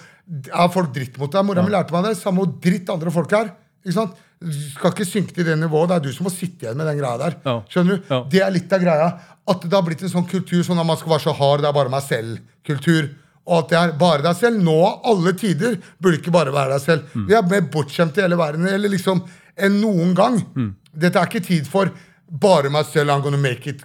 er 0.51 0.69
folk 0.73 0.93
dritt 0.95 1.19
mot 1.21 1.31
deg. 1.33 1.45
Mora 1.45 1.63
mi 1.67 1.71
lærte 1.75 1.93
meg 1.93 2.05
det. 2.09 2.15
Samme 2.21 2.45
hvor 2.45 2.55
dritt 2.65 2.89
andre 2.93 3.11
folk 3.13 3.33
er. 3.37 3.51
Ikke 3.85 3.97
sant? 3.99 4.15
Du 4.45 4.51
skal 4.53 4.93
ikke 4.93 5.07
synke 5.09 5.35
til 5.37 5.45
det 5.49 5.57
nivået. 5.61 5.89
Det 5.91 5.97
er 5.97 6.05
du 6.07 6.13
som 6.13 6.27
må 6.29 6.33
sitte 6.33 6.65
igjen 6.67 6.77
med 6.77 6.87
den 6.91 6.99
greia 7.01 7.19
der. 7.21 7.37
Ja. 7.45 7.59
Skjønner 7.71 7.99
du? 8.01 8.09
Ja. 8.11 8.23
Det 8.33 8.41
er 8.45 8.51
litt 8.55 8.73
av 8.73 8.83
greia. 8.83 9.11
At 9.49 9.61
det 9.65 9.73
har 9.77 9.85
blitt 9.87 10.03
en 10.05 10.13
sånn 10.13 10.27
kultur 10.29 10.63
sånn 10.65 10.81
at 10.81 10.89
man 10.89 10.97
skal 11.01 11.15
være 11.15 11.25
så 11.27 11.35
hard, 11.37 11.61
det 11.65 11.69
er 11.69 11.77
bare 11.77 11.93
meg 11.93 12.05
selv-kultur. 12.09 13.11
Og 13.45 13.59
at 13.59 13.69
det 13.73 13.79
er 13.79 13.93
bare 14.01 14.25
deg 14.25 14.37
selv. 14.41 14.61
Nå 14.65 14.75
av 14.89 15.09
alle 15.13 15.35
tider 15.37 15.77
burde 16.01 16.19
ikke 16.21 16.33
bare 16.35 16.53
være 16.55 16.77
deg 16.79 16.85
selv. 16.85 17.09
Mm. 17.15 17.27
Vi 17.29 17.37
er 17.37 17.49
mer 17.51 17.67
bortskjemte 17.75 18.23
i 18.23 18.25
hele 18.25 18.39
verden 18.41 18.69
eller 18.69 18.89
liksom 18.93 19.21
enn 19.61 19.77
noen 19.83 20.15
gang. 20.17 20.39
Mm. 20.57 20.71
Dette 21.05 21.21
er 21.21 21.29
ikke 21.29 21.45
tid 21.45 21.69
for 21.69 21.93
bare 22.29 22.71
meg 22.73 22.87
selv, 22.89 23.13
I'm 23.13 23.23
gonna 23.23 23.37
make 23.41 23.69
it. 23.71 23.85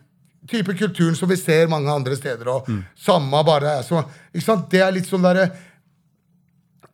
Type 0.49 0.73
kulturen 0.79 1.13
som 1.19 1.29
vi 1.29 1.35
ser 1.37 1.67
mange 1.69 1.91
andre 1.91 2.15
steder. 2.17 2.47
Og 2.49 2.67
Mm. 2.69 2.83
samme 2.97 3.43
bare 3.45 3.75
jeg 3.75 3.83
som, 3.85 4.05
ikke 4.33 4.45
sant? 4.45 4.69
Det 4.71 4.79
er 4.81 4.91
litt 4.95 5.05
sånn 5.05 5.21
derre 5.21 5.51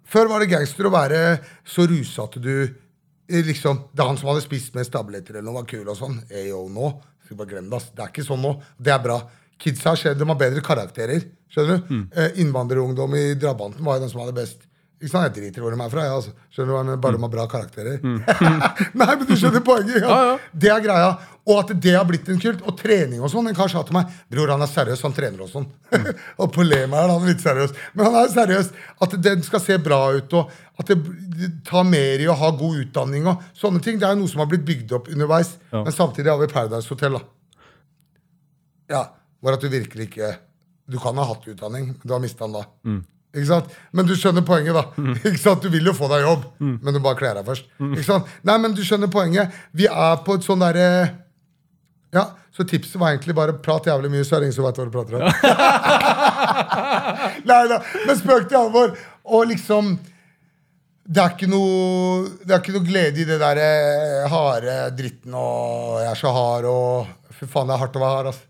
Før 0.05 0.29
var 0.29 0.43
det 0.43 0.51
gangster 0.51 0.87
å 0.87 0.93
være 0.93 1.21
så 1.67 1.87
rusa 1.89 2.27
at 2.27 2.37
du 2.41 2.51
eh, 2.61 3.41
liksom, 3.45 3.87
Det 3.91 4.03
er 4.03 4.11
han 4.11 4.19
som 4.19 4.29
hadde 4.29 4.45
spist 4.45 4.75
mest 4.77 4.93
tabletter 4.93 5.39
eller 5.39 5.49
noe, 5.49 5.61
var 5.63 5.69
kul 5.69 5.87
og 5.87 5.97
sånn. 5.97 6.19
Ayo, 6.29 6.65
nå. 6.71 6.91
Skal 7.25 7.39
bare 7.39 7.55
glemme 7.55 7.71
det, 7.71 7.79
ass. 7.79 7.89
Det 7.95 8.03
er 8.05 8.13
ikke 8.13 8.27
sånn 8.27 8.43
nå. 8.45 8.53
Det 8.77 8.93
er 8.93 9.01
bra. 9.01 9.17
Kidsa 9.61 9.95
de 10.13 10.27
har 10.29 10.37
bedre 10.37 10.61
karakterer. 10.65 11.25
Skjønner 11.53 11.81
du? 11.81 11.95
Eh, 12.13 12.39
innvandrerungdom 12.43 13.15
i 13.17 13.25
Drabanten 13.39 13.85
var 13.85 13.97
jo 13.97 14.05
den 14.05 14.11
som 14.11 14.21
hadde 14.21 14.35
best. 14.37 14.67
Ikke 15.05 15.11
sant? 15.13 15.27
Jeg 15.29 15.35
driter 15.37 15.61
i 15.61 15.63
hvor 15.65 15.75
de 15.75 15.77
er 15.85 15.91
fra. 15.93 16.03
jeg, 16.07 16.15
altså. 16.17 16.31
Skjønner 16.55 16.89
du? 16.89 16.97
Bare 17.03 17.13
de 17.19 17.21
har 17.21 17.31
bra 17.35 17.45
karakterer. 17.51 17.99
Nei, 18.99 19.07
men 19.11 19.25
du 19.29 19.35
skjønner 19.37 19.61
poenget. 19.65 19.99
Ja. 20.01 20.09
Ja, 20.09 20.19
ja. 20.31 20.35
Det 20.65 20.71
er 20.73 20.81
greia. 20.81 21.11
Og 21.45 21.59
at 21.61 21.73
det 21.77 21.93
har 21.93 22.07
blitt 22.09 22.25
en 22.33 22.39
kult. 22.41 22.63
Og 22.65 22.73
trening 22.79 23.21
og 23.21 23.29
sånn. 23.29 23.51
En 23.51 23.57
kar 23.57 23.69
sa 23.69 23.83
til 23.85 23.93
meg 23.99 24.09
Bror, 24.33 24.49
han 24.55 24.65
er 24.65 24.71
seriøs, 24.71 25.03
han 25.05 25.13
trener 25.13 25.43
og 25.45 25.51
sånn. 25.51 25.67
og 26.41 26.49
på 26.55 26.65
le 26.65 26.79
meg 26.89 26.97
er 27.03 27.13
han 27.13 27.27
litt 27.29 27.43
seriøs. 27.45 27.75
Men 27.93 28.07
han 28.09 28.17
er 28.23 28.31
seriøs. 28.33 28.71
At 29.05 29.13
den 29.29 29.45
skal 29.45 29.61
se 29.61 29.77
bra 29.85 29.99
ut, 30.17 30.33
og 30.41 30.55
at 30.81 30.89
det 30.89 31.51
tar 31.69 31.85
mer 31.87 32.23
i 32.23 32.25
å 32.31 32.35
ha 32.41 32.49
god 32.57 32.81
utdanning 32.87 33.29
og 33.29 33.45
sånne 33.61 33.83
ting. 33.85 34.01
Det 34.01 34.09
er 34.09 34.17
jo 34.17 34.23
noe 34.23 34.33
som 34.33 34.41
har 34.41 34.49
blitt 34.49 34.65
bygd 34.67 34.95
opp 34.97 35.11
underveis. 35.13 35.53
Ja. 35.69 35.83
Men 35.85 35.93
samtidig 35.95 36.33
har 36.33 36.41
vi 36.41 36.49
Paradise 36.51 36.89
Hotel, 36.91 37.19
da. 37.19 37.27
Ja, 38.95 39.03
Hvor 39.41 39.53
at 39.55 39.61
du 39.61 39.69
virkelig 39.69 40.09
ikke 40.09 40.35
Du 40.89 40.97
kan 41.01 41.17
ha 41.17 41.23
hatt 41.25 41.45
utdanning, 41.49 41.87
men 41.93 42.01
du 42.05 42.11
har 42.13 42.21
mista 42.21 42.45
den 42.45 42.57
da. 42.57 42.65
Ikke 43.35 43.49
sant? 43.49 43.67
Men 43.91 44.07
du 44.07 44.13
skjønner 44.15 44.45
poenget, 44.47 44.73
da. 44.77 44.83
Ikke 45.27 45.41
sant? 45.41 45.61
Du 45.65 45.69
vil 45.73 45.85
jo 45.85 45.93
få 45.97 46.07
deg 46.11 46.23
jobb, 46.23 46.45
men 46.63 46.95
du 46.95 47.01
bare 47.03 47.19
kler 47.19 47.35
deg 47.39 47.45
først. 47.49 47.67
Ikke 47.91 48.07
sant? 48.07 48.31
Nei, 48.47 48.55
men 48.63 48.75
du 48.77 48.81
skjønner 48.87 49.11
poenget. 49.11 49.51
Vi 49.75 49.85
er 49.91 50.21
på 50.25 50.37
et 50.39 50.47
sånn 50.47 50.63
derre 50.63 50.87
Ja, 52.15 52.29
så 52.55 52.63
tipset 52.63 52.95
var 53.01 53.11
egentlig 53.11 53.35
bare 53.35 53.57
prat 53.59 53.83
jævlig 53.89 54.07
mye, 54.13 54.23
så 54.23 54.37
er 54.37 54.45
det 54.45 54.47
ingen 54.47 54.55
som 54.55 54.63
vet 54.69 54.77
hva 54.79 54.85
du 54.87 54.93
prater 54.93 55.17
om. 55.19 55.25
Nei 57.49 57.63
da, 57.67 57.81
men 58.07 58.15
spøk 58.19 58.45
til 58.47 58.59
alvor. 58.61 58.93
Og 59.27 59.49
liksom 59.51 59.97
det 61.05 61.21
er, 61.21 61.35
ikke 61.35 61.45
noe, 61.51 62.23
det 62.41 62.49
er 62.55 62.61
ikke 62.63 62.73
noe 62.73 62.81
glede 62.87 63.19
i 63.21 63.25
det 63.29 63.35
der 63.37 63.59
eh, 63.61 64.23
harde 64.31 64.73
dritten 64.97 65.35
og 65.37 65.99
'jeg 66.01 66.09
er 66.09 66.17
så 66.17 66.31
hard' 66.33 66.65
og 66.65 67.05
'fy 67.35 67.45
faen, 67.45 67.67
det 67.69 67.75
er 67.75 67.81
hardt 67.83 67.99
å 67.99 68.01
være 68.01 68.15
hard', 68.15 68.29
altså. 68.31 68.45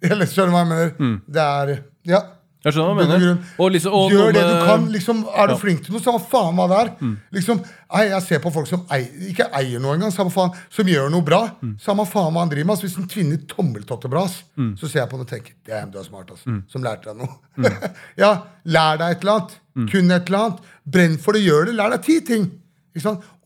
Skjønner 0.32 0.50
du 0.50 0.54
hva 0.56 0.62
jeg 0.64 0.70
mener? 0.72 0.90
Det 1.30 1.44
er 1.44 1.66
Ja. 2.10 2.20
Jeg 2.60 2.74
skjønner 2.74 2.92
hva 2.92 3.04
du 3.06 3.08
mener. 3.08 3.38
Og 3.58 3.70
liksom, 3.72 3.94
og 3.96 4.10
Gjør 4.12 4.34
det 4.36 4.42
du 4.44 4.56
kan. 4.68 4.82
liksom, 4.92 5.20
Er 5.32 5.46
du 5.48 5.52
Ja. 5.52 5.56
Mm. 5.56 5.60
flink 5.62 5.84
til 5.84 5.94
noe, 5.94 6.18
faen 6.20 6.58
hva 6.58 6.66
det 6.68 6.78
er. 6.80 6.90
Liksom, 7.32 7.62
nei, 7.94 8.02
jeg 8.10 8.22
ser 8.26 8.38
på 8.44 8.52
folk 8.52 8.66
som 8.68 8.82
ei, 8.92 9.00
ikke 9.30 9.46
eier 9.56 9.80
noe 9.80 9.94
engang, 9.96 10.12
samme 10.12 10.30
faen, 10.30 10.52
som 10.68 10.84
gjør 10.86 11.08
noe 11.10 11.24
bra. 11.24 11.40
Mm. 11.62 11.78
Samme 11.80 12.04
faen 12.06 12.32
hva 12.34 12.40
han 12.44 12.52
driver 12.52 12.66
med. 12.66 12.74
ass. 12.76 12.82
Hvis 12.84 12.98
en 13.00 13.08
tvinner 13.08 13.40
tommeltotter 13.48 14.12
bra, 14.12 14.26
mm. 14.56 14.76
så 14.76 14.90
ser 14.90 15.00
jeg 15.00 15.08
på 15.08 15.16
den 15.16 15.24
og 15.24 15.32
tenker 15.32 15.52
Damn, 15.66 15.90
du 15.90 15.98
er 15.98 16.04
smart, 16.04 16.30
ass. 16.36 16.44
Mm. 16.44 16.62
Som 16.68 16.82
lærte 16.84 17.14
deg 17.14 17.16
noe. 17.16 17.72
ja, 18.22 18.32
lær 18.64 19.00
deg 19.00 19.16
et 19.16 19.24
eller 19.24 19.38
annet. 19.38 19.56
Kun 19.90 20.10
et 20.10 20.28
eller 20.28 20.38
annet. 20.44 20.64
Brenn 20.84 21.18
for 21.18 21.32
det, 21.32 21.42
gjør 21.46 21.70
det. 21.70 21.74
Lær 21.80 21.90
deg 21.96 22.02
ti 22.04 22.20
ting. 22.20 22.50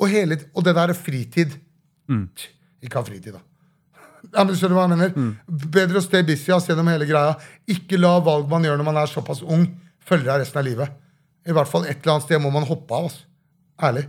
Og, 0.01 0.09
hele, 0.11 0.41
og 0.57 0.65
det 0.65 0.75
der 0.75 0.91
er 0.91 0.99
fritid. 0.99 1.55
Mm. 2.11 2.27
Ikke 2.83 2.99
ha 2.99 3.05
fritid, 3.07 3.33
da. 3.37 3.45
Ja, 4.35 4.43
men 4.45 4.57
Skjønner 4.59 4.75
du 4.75 4.79
hva 4.79 4.85
jeg 4.89 4.93
mener? 4.97 5.33
Bedre 5.79 6.01
å 6.01 6.05
stay 6.05 6.25
busy 6.27 6.53
ass, 6.55 6.67
gjennom 6.69 6.89
hele 6.91 7.07
greia. 7.09 7.37
Ikke 7.71 8.01
la 8.01 8.17
valg 8.25 8.49
man 8.51 8.67
gjør 8.67 8.81
når 8.81 8.89
man 8.89 9.01
er 9.03 9.11
såpass 9.11 9.45
ung, 9.47 9.69
følge 10.05 10.29
deg 10.29 10.43
resten 10.43 10.61
av 10.61 10.67
livet. 10.67 10.97
I 11.45 11.55
hvert 11.55 11.71
fall 11.71 11.87
et 11.87 12.01
eller 12.01 12.17
annet 12.17 12.27
sted 12.27 12.41
må 12.43 12.51
man 12.55 12.67
hoppe 12.69 12.97
av. 12.97 13.11
ass. 13.11 13.21
Ærlig. 13.85 14.07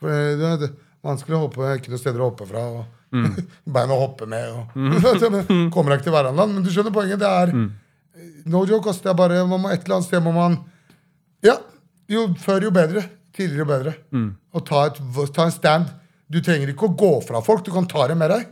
For 0.00 0.12
eh, 0.12 0.36
det, 0.38 0.70
er 0.70 0.76
vanskelig 1.06 1.38
å 1.38 1.42
hoppe, 1.46 1.72
ikke 1.78 1.92
noe 1.92 2.02
steder 2.02 2.22
å 2.22 2.30
hoppe 2.30 2.48
fra. 2.50 2.64
og 2.78 2.84
Bein 3.76 3.94
å 3.94 4.00
hoppe 4.02 4.28
med. 4.30 4.52
Og, 4.52 4.76
mm. 4.78 5.68
kommer 5.74 5.94
deg 5.94 6.00
ikke 6.00 6.10
til 6.10 6.16
hverandre. 6.16 6.48
Men 6.52 6.66
du 6.66 6.72
skjønner 6.72 6.94
poenget. 6.94 7.22
Det 7.22 7.32
er 7.42 7.54
no 8.52 8.64
joke. 8.68 8.92
ass. 8.92 9.02
Det 9.04 9.12
er 9.12 9.18
bare, 9.18 9.44
man 9.48 9.64
må, 9.64 9.72
et 9.72 9.84
eller 9.84 9.98
annet 9.98 10.10
sted 10.10 10.24
må 10.24 10.34
man 10.36 10.60
Ja, 11.44 11.58
jo 12.10 12.28
før 12.42 12.68
jo 12.68 12.74
bedre. 12.74 13.06
Tidligere 13.36 13.64
jo 13.64 13.70
bedre. 13.72 13.96
Og 14.56 14.68
ta, 14.68 14.86
et, 14.90 15.00
ta 15.36 15.48
en 15.48 15.54
stand. 15.54 15.90
Du 16.32 16.40
trenger 16.42 16.72
ikke 16.72 16.88
å 16.88 16.96
gå 16.98 17.12
fra 17.22 17.38
folk, 17.44 17.62
du 17.62 17.70
kan 17.70 17.86
ta 17.86 18.08
det 18.10 18.16
med 18.18 18.32
deg. 18.32 18.46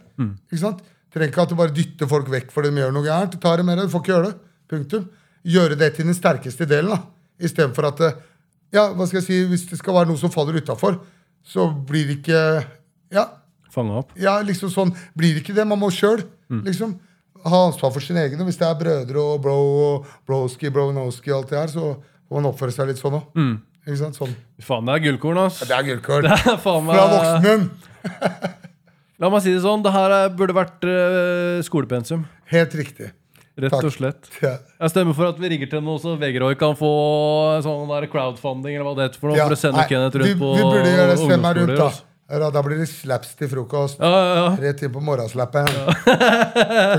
Ikke 0.47 0.63
sant? 0.63 0.83
Trenger 1.15 1.31
ikke 1.31 1.43
at 1.47 1.53
du 1.53 1.59
bare 1.59 1.75
dytter 1.75 2.09
folk 2.11 2.29
vekk 2.33 2.51
fordi 2.51 2.73
de 2.75 2.83
gjør 2.83 2.95
noe 2.97 3.07
gærent. 3.07 3.35
Du 3.37 3.39
tar 3.43 3.61
det 3.61 3.67
med 3.69 3.79
deg, 3.79 3.87
du 3.87 3.93
får 3.95 4.03
ikke 4.03 4.13
gjøre 4.15 4.31
det. 4.33 4.37
Punktum. 4.73 5.05
Gjøre 5.55 5.77
det 5.79 5.91
til 5.95 6.09
den 6.09 6.17
sterkeste 6.19 6.67
delen. 6.67 6.91
da. 6.97 7.01
Istedenfor 7.45 7.87
at 7.93 8.01
eh, 8.09 8.17
ja, 8.75 8.89
hva 8.97 9.07
skal 9.07 9.21
jeg 9.21 9.27
si, 9.29 9.41
hvis 9.53 9.67
det 9.71 9.79
skal 9.79 9.95
være 9.95 10.11
noe 10.11 10.19
som 10.19 10.33
faller 10.35 10.59
utafor, 10.59 10.97
så 11.47 11.69
blir 11.87 12.09
det 12.09 12.17
ikke 12.23 12.41
ja, 13.15 13.27
Fanga 13.71 14.01
opp. 14.01 14.15
ja, 14.19 14.39
liksom 14.43 14.71
sånn 14.73 14.91
blir 15.15 15.35
det 15.37 15.45
ikke 15.45 15.55
det. 15.55 15.67
Man 15.71 15.79
må 15.83 15.91
sjøl 15.95 16.25
liksom, 16.65 16.97
ha 17.45 17.61
ansvar 17.69 17.93
for 17.95 18.03
sine 18.03 18.23
egne. 18.25 18.47
Hvis 18.49 18.59
det 18.59 18.67
er 18.67 18.79
brødre 18.81 19.23
og 19.23 19.43
bro 19.45 19.55
og 19.85 20.11
broski, 20.27 20.71
bronoski 20.75 21.31
og 21.35 21.43
alt 21.45 21.53
det 21.53 21.59
her, 21.61 21.73
så 21.75 21.93
får 22.27 22.39
man 22.41 22.51
oppføre 22.51 22.75
seg 22.75 22.91
litt 22.91 23.03
sånn 23.03 23.19
òg. 23.21 23.39
Ikke 23.85 23.99
sant? 24.01 24.17
Sånn. 24.17 24.35
Faen, 24.65 24.87
det 24.89 24.95
er 24.97 25.03
gullkorn, 25.11 25.43
ass. 25.45 25.59
Det 25.69 25.75
er 25.77 25.87
gullkål. 25.91 26.25
Det 26.31 26.39
er 26.55 26.63
faen 26.65 26.87
meg 26.89 26.97
Fra 26.99 27.09
voksenmunn. 27.15 27.67
La 29.23 29.29
meg 29.31 29.45
si 29.45 29.53
det 29.55 29.61
sånn, 29.63 29.79
det 29.85 29.93
her 29.95 30.11
er- 30.11 30.33
burde 30.35 30.51
vært 30.57 30.83
uh, 30.89 31.61
skolepensum. 31.63 32.25
Helt 32.51 32.73
riktig. 32.75 33.13
Rett 33.55 33.71
Takk. 33.71 33.85
og 33.87 33.93
slett. 33.95 34.27
Ja. 34.43 34.57
Jeg 34.83 34.91
stemmer 34.91 35.15
for 35.15 35.29
at 35.31 35.37
vi 35.39 35.47
rigger 35.53 35.69
til 35.71 35.79
noe 35.87 35.95
så 36.03 36.17
Vegeroy 36.19 36.57
kan 36.59 36.75
få 36.75 36.89
sånn 37.63 37.87
der 37.93 38.09
crowdfunding 38.11 38.75
eller 38.75 38.83
hva 38.89 38.97
det 38.99 39.05
heter 39.07 39.21
for 39.23 39.31
noe, 39.31 39.39
Ja, 39.39 39.45
for 39.47 39.55
å 39.55 39.59
sende 39.61 39.79
nei, 39.79 39.85
Kenneth 39.93 40.17
vi, 40.19 40.23
rundt 40.25 40.41
på 40.41 40.49
vi 40.59 40.65
burde 40.67 40.91
gjøre 40.91 41.07
det 41.13 41.19
stemma 41.23 41.53
rundt, 41.55 41.77
da. 41.79 41.87
altså. 41.87 42.03
Ja, 42.35 42.51
da 42.51 42.59
blir 42.67 42.79
det 42.81 42.89
slaps 42.91 43.37
til 43.39 43.47
frokost. 43.53 44.01
Ja, 44.03 44.11
ja, 44.11 44.35
ja. 44.41 44.49
Rett 44.65 44.83
inn 44.83 44.91
på 44.91 44.99
morgenslappen. 45.07 45.71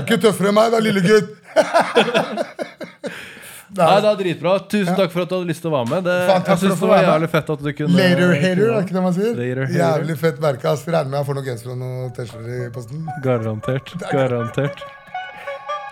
ikke 0.06 0.16
tøffere 0.22 0.48
enn 0.48 0.56
meg, 0.56 0.72
da, 0.72 0.80
lille 0.80 1.04
gutt! 1.04 1.28
Det 3.76 3.84
Nei, 3.84 3.94
er 3.96 4.02
det 4.04 4.10
er 4.10 4.18
dritbra. 4.22 4.52
Tusen 4.72 4.96
takk 4.96 5.12
for 5.12 5.22
at 5.26 5.28
du 5.30 5.34
hadde 5.36 5.48
lyst 5.50 5.60
til 5.64 5.70
å 5.70 5.74
være 5.76 5.88
med. 5.92 6.04
Det, 6.08 6.16
Fan, 6.30 6.44
jeg 6.48 6.60
synes 6.64 6.80
det 6.80 6.88
var 6.90 7.02
jævlig 7.04 7.30
fett 7.36 7.50
at 7.54 7.64
du 7.66 7.72
kunne 7.76 7.96
Later 8.00 8.34
hater, 8.42 8.62
er 8.72 8.84
ikke 8.86 8.96
det 8.96 9.02
man 9.06 9.16
sier? 9.16 9.32
Later. 9.40 9.72
Jævlig 9.78 10.18
fett 10.24 10.40
merke. 10.40 10.68
ass. 10.72 10.86
Regner 10.88 11.10
med 11.12 11.18
jeg 11.20 11.28
får 11.30 11.38
noen 11.40 11.48
gensere 11.50 11.74
og 11.76 11.82
noen 11.84 12.12
T-skjorter 12.16 12.54
i 12.56 12.70
posten. 12.74 13.08
Garantert. 13.26 13.96
Garantert. 14.10 14.86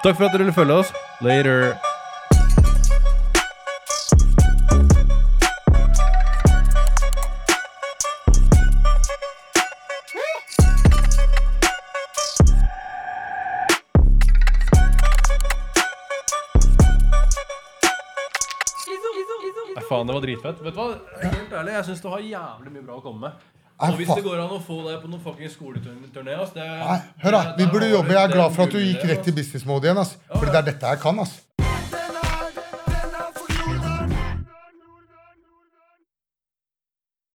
Takk 0.04 0.16
for 0.16 0.26
at 0.26 0.32
dere 0.32 0.44
ville 0.46 0.56
følge 0.56 0.80
oss. 0.84 0.94
Later. 1.24 1.76
Faen, 19.94 20.10
det 20.10 20.18
var 20.18 20.24
dritfett. 20.26 20.62
Vet 20.66 20.76
du 20.76 20.80
hva? 20.82 20.88
Helt 21.24 21.58
ærlig, 21.62 21.76
jeg 21.78 21.88
syns 21.90 22.04
du 22.04 22.08
har 22.12 22.24
jævlig 22.28 22.74
mye 22.76 22.86
bra 22.90 22.98
å 23.00 23.04
komme 23.04 23.28
med. 23.28 23.50
Og 23.84 23.96
hvis 23.98 24.10
det 24.14 24.22
går 24.22 24.38
an 24.38 24.52
å 24.54 24.60
få 24.62 24.76
deg 24.84 25.00
på 25.02 25.08
noen 25.10 25.22
fucking 25.24 25.50
skoleturné 25.50 26.36
ass, 26.38 26.52
det, 26.54 26.62
Nei, 26.62 26.98
hør 27.24 27.34
da, 27.34 27.40
Vi 27.58 27.66
burde 27.72 27.88
jobbe. 27.90 28.14
Jeg 28.14 28.22
er 28.22 28.34
glad 28.36 28.52
for 28.54 28.68
at 28.68 28.74
du 28.76 28.78
gikk 28.78 29.02
rett 29.10 29.24
i 29.24 29.24
til 29.26 29.34
business 29.34 29.66
mode 29.66 29.88
igjen. 29.88 29.98
ass. 29.98 30.14
Fordi 30.30 30.52
det 30.52 30.60
er 30.60 30.68
dette 30.68 30.92
jeg 30.94 31.02
kan. 31.02 31.18
ass. 31.24 31.32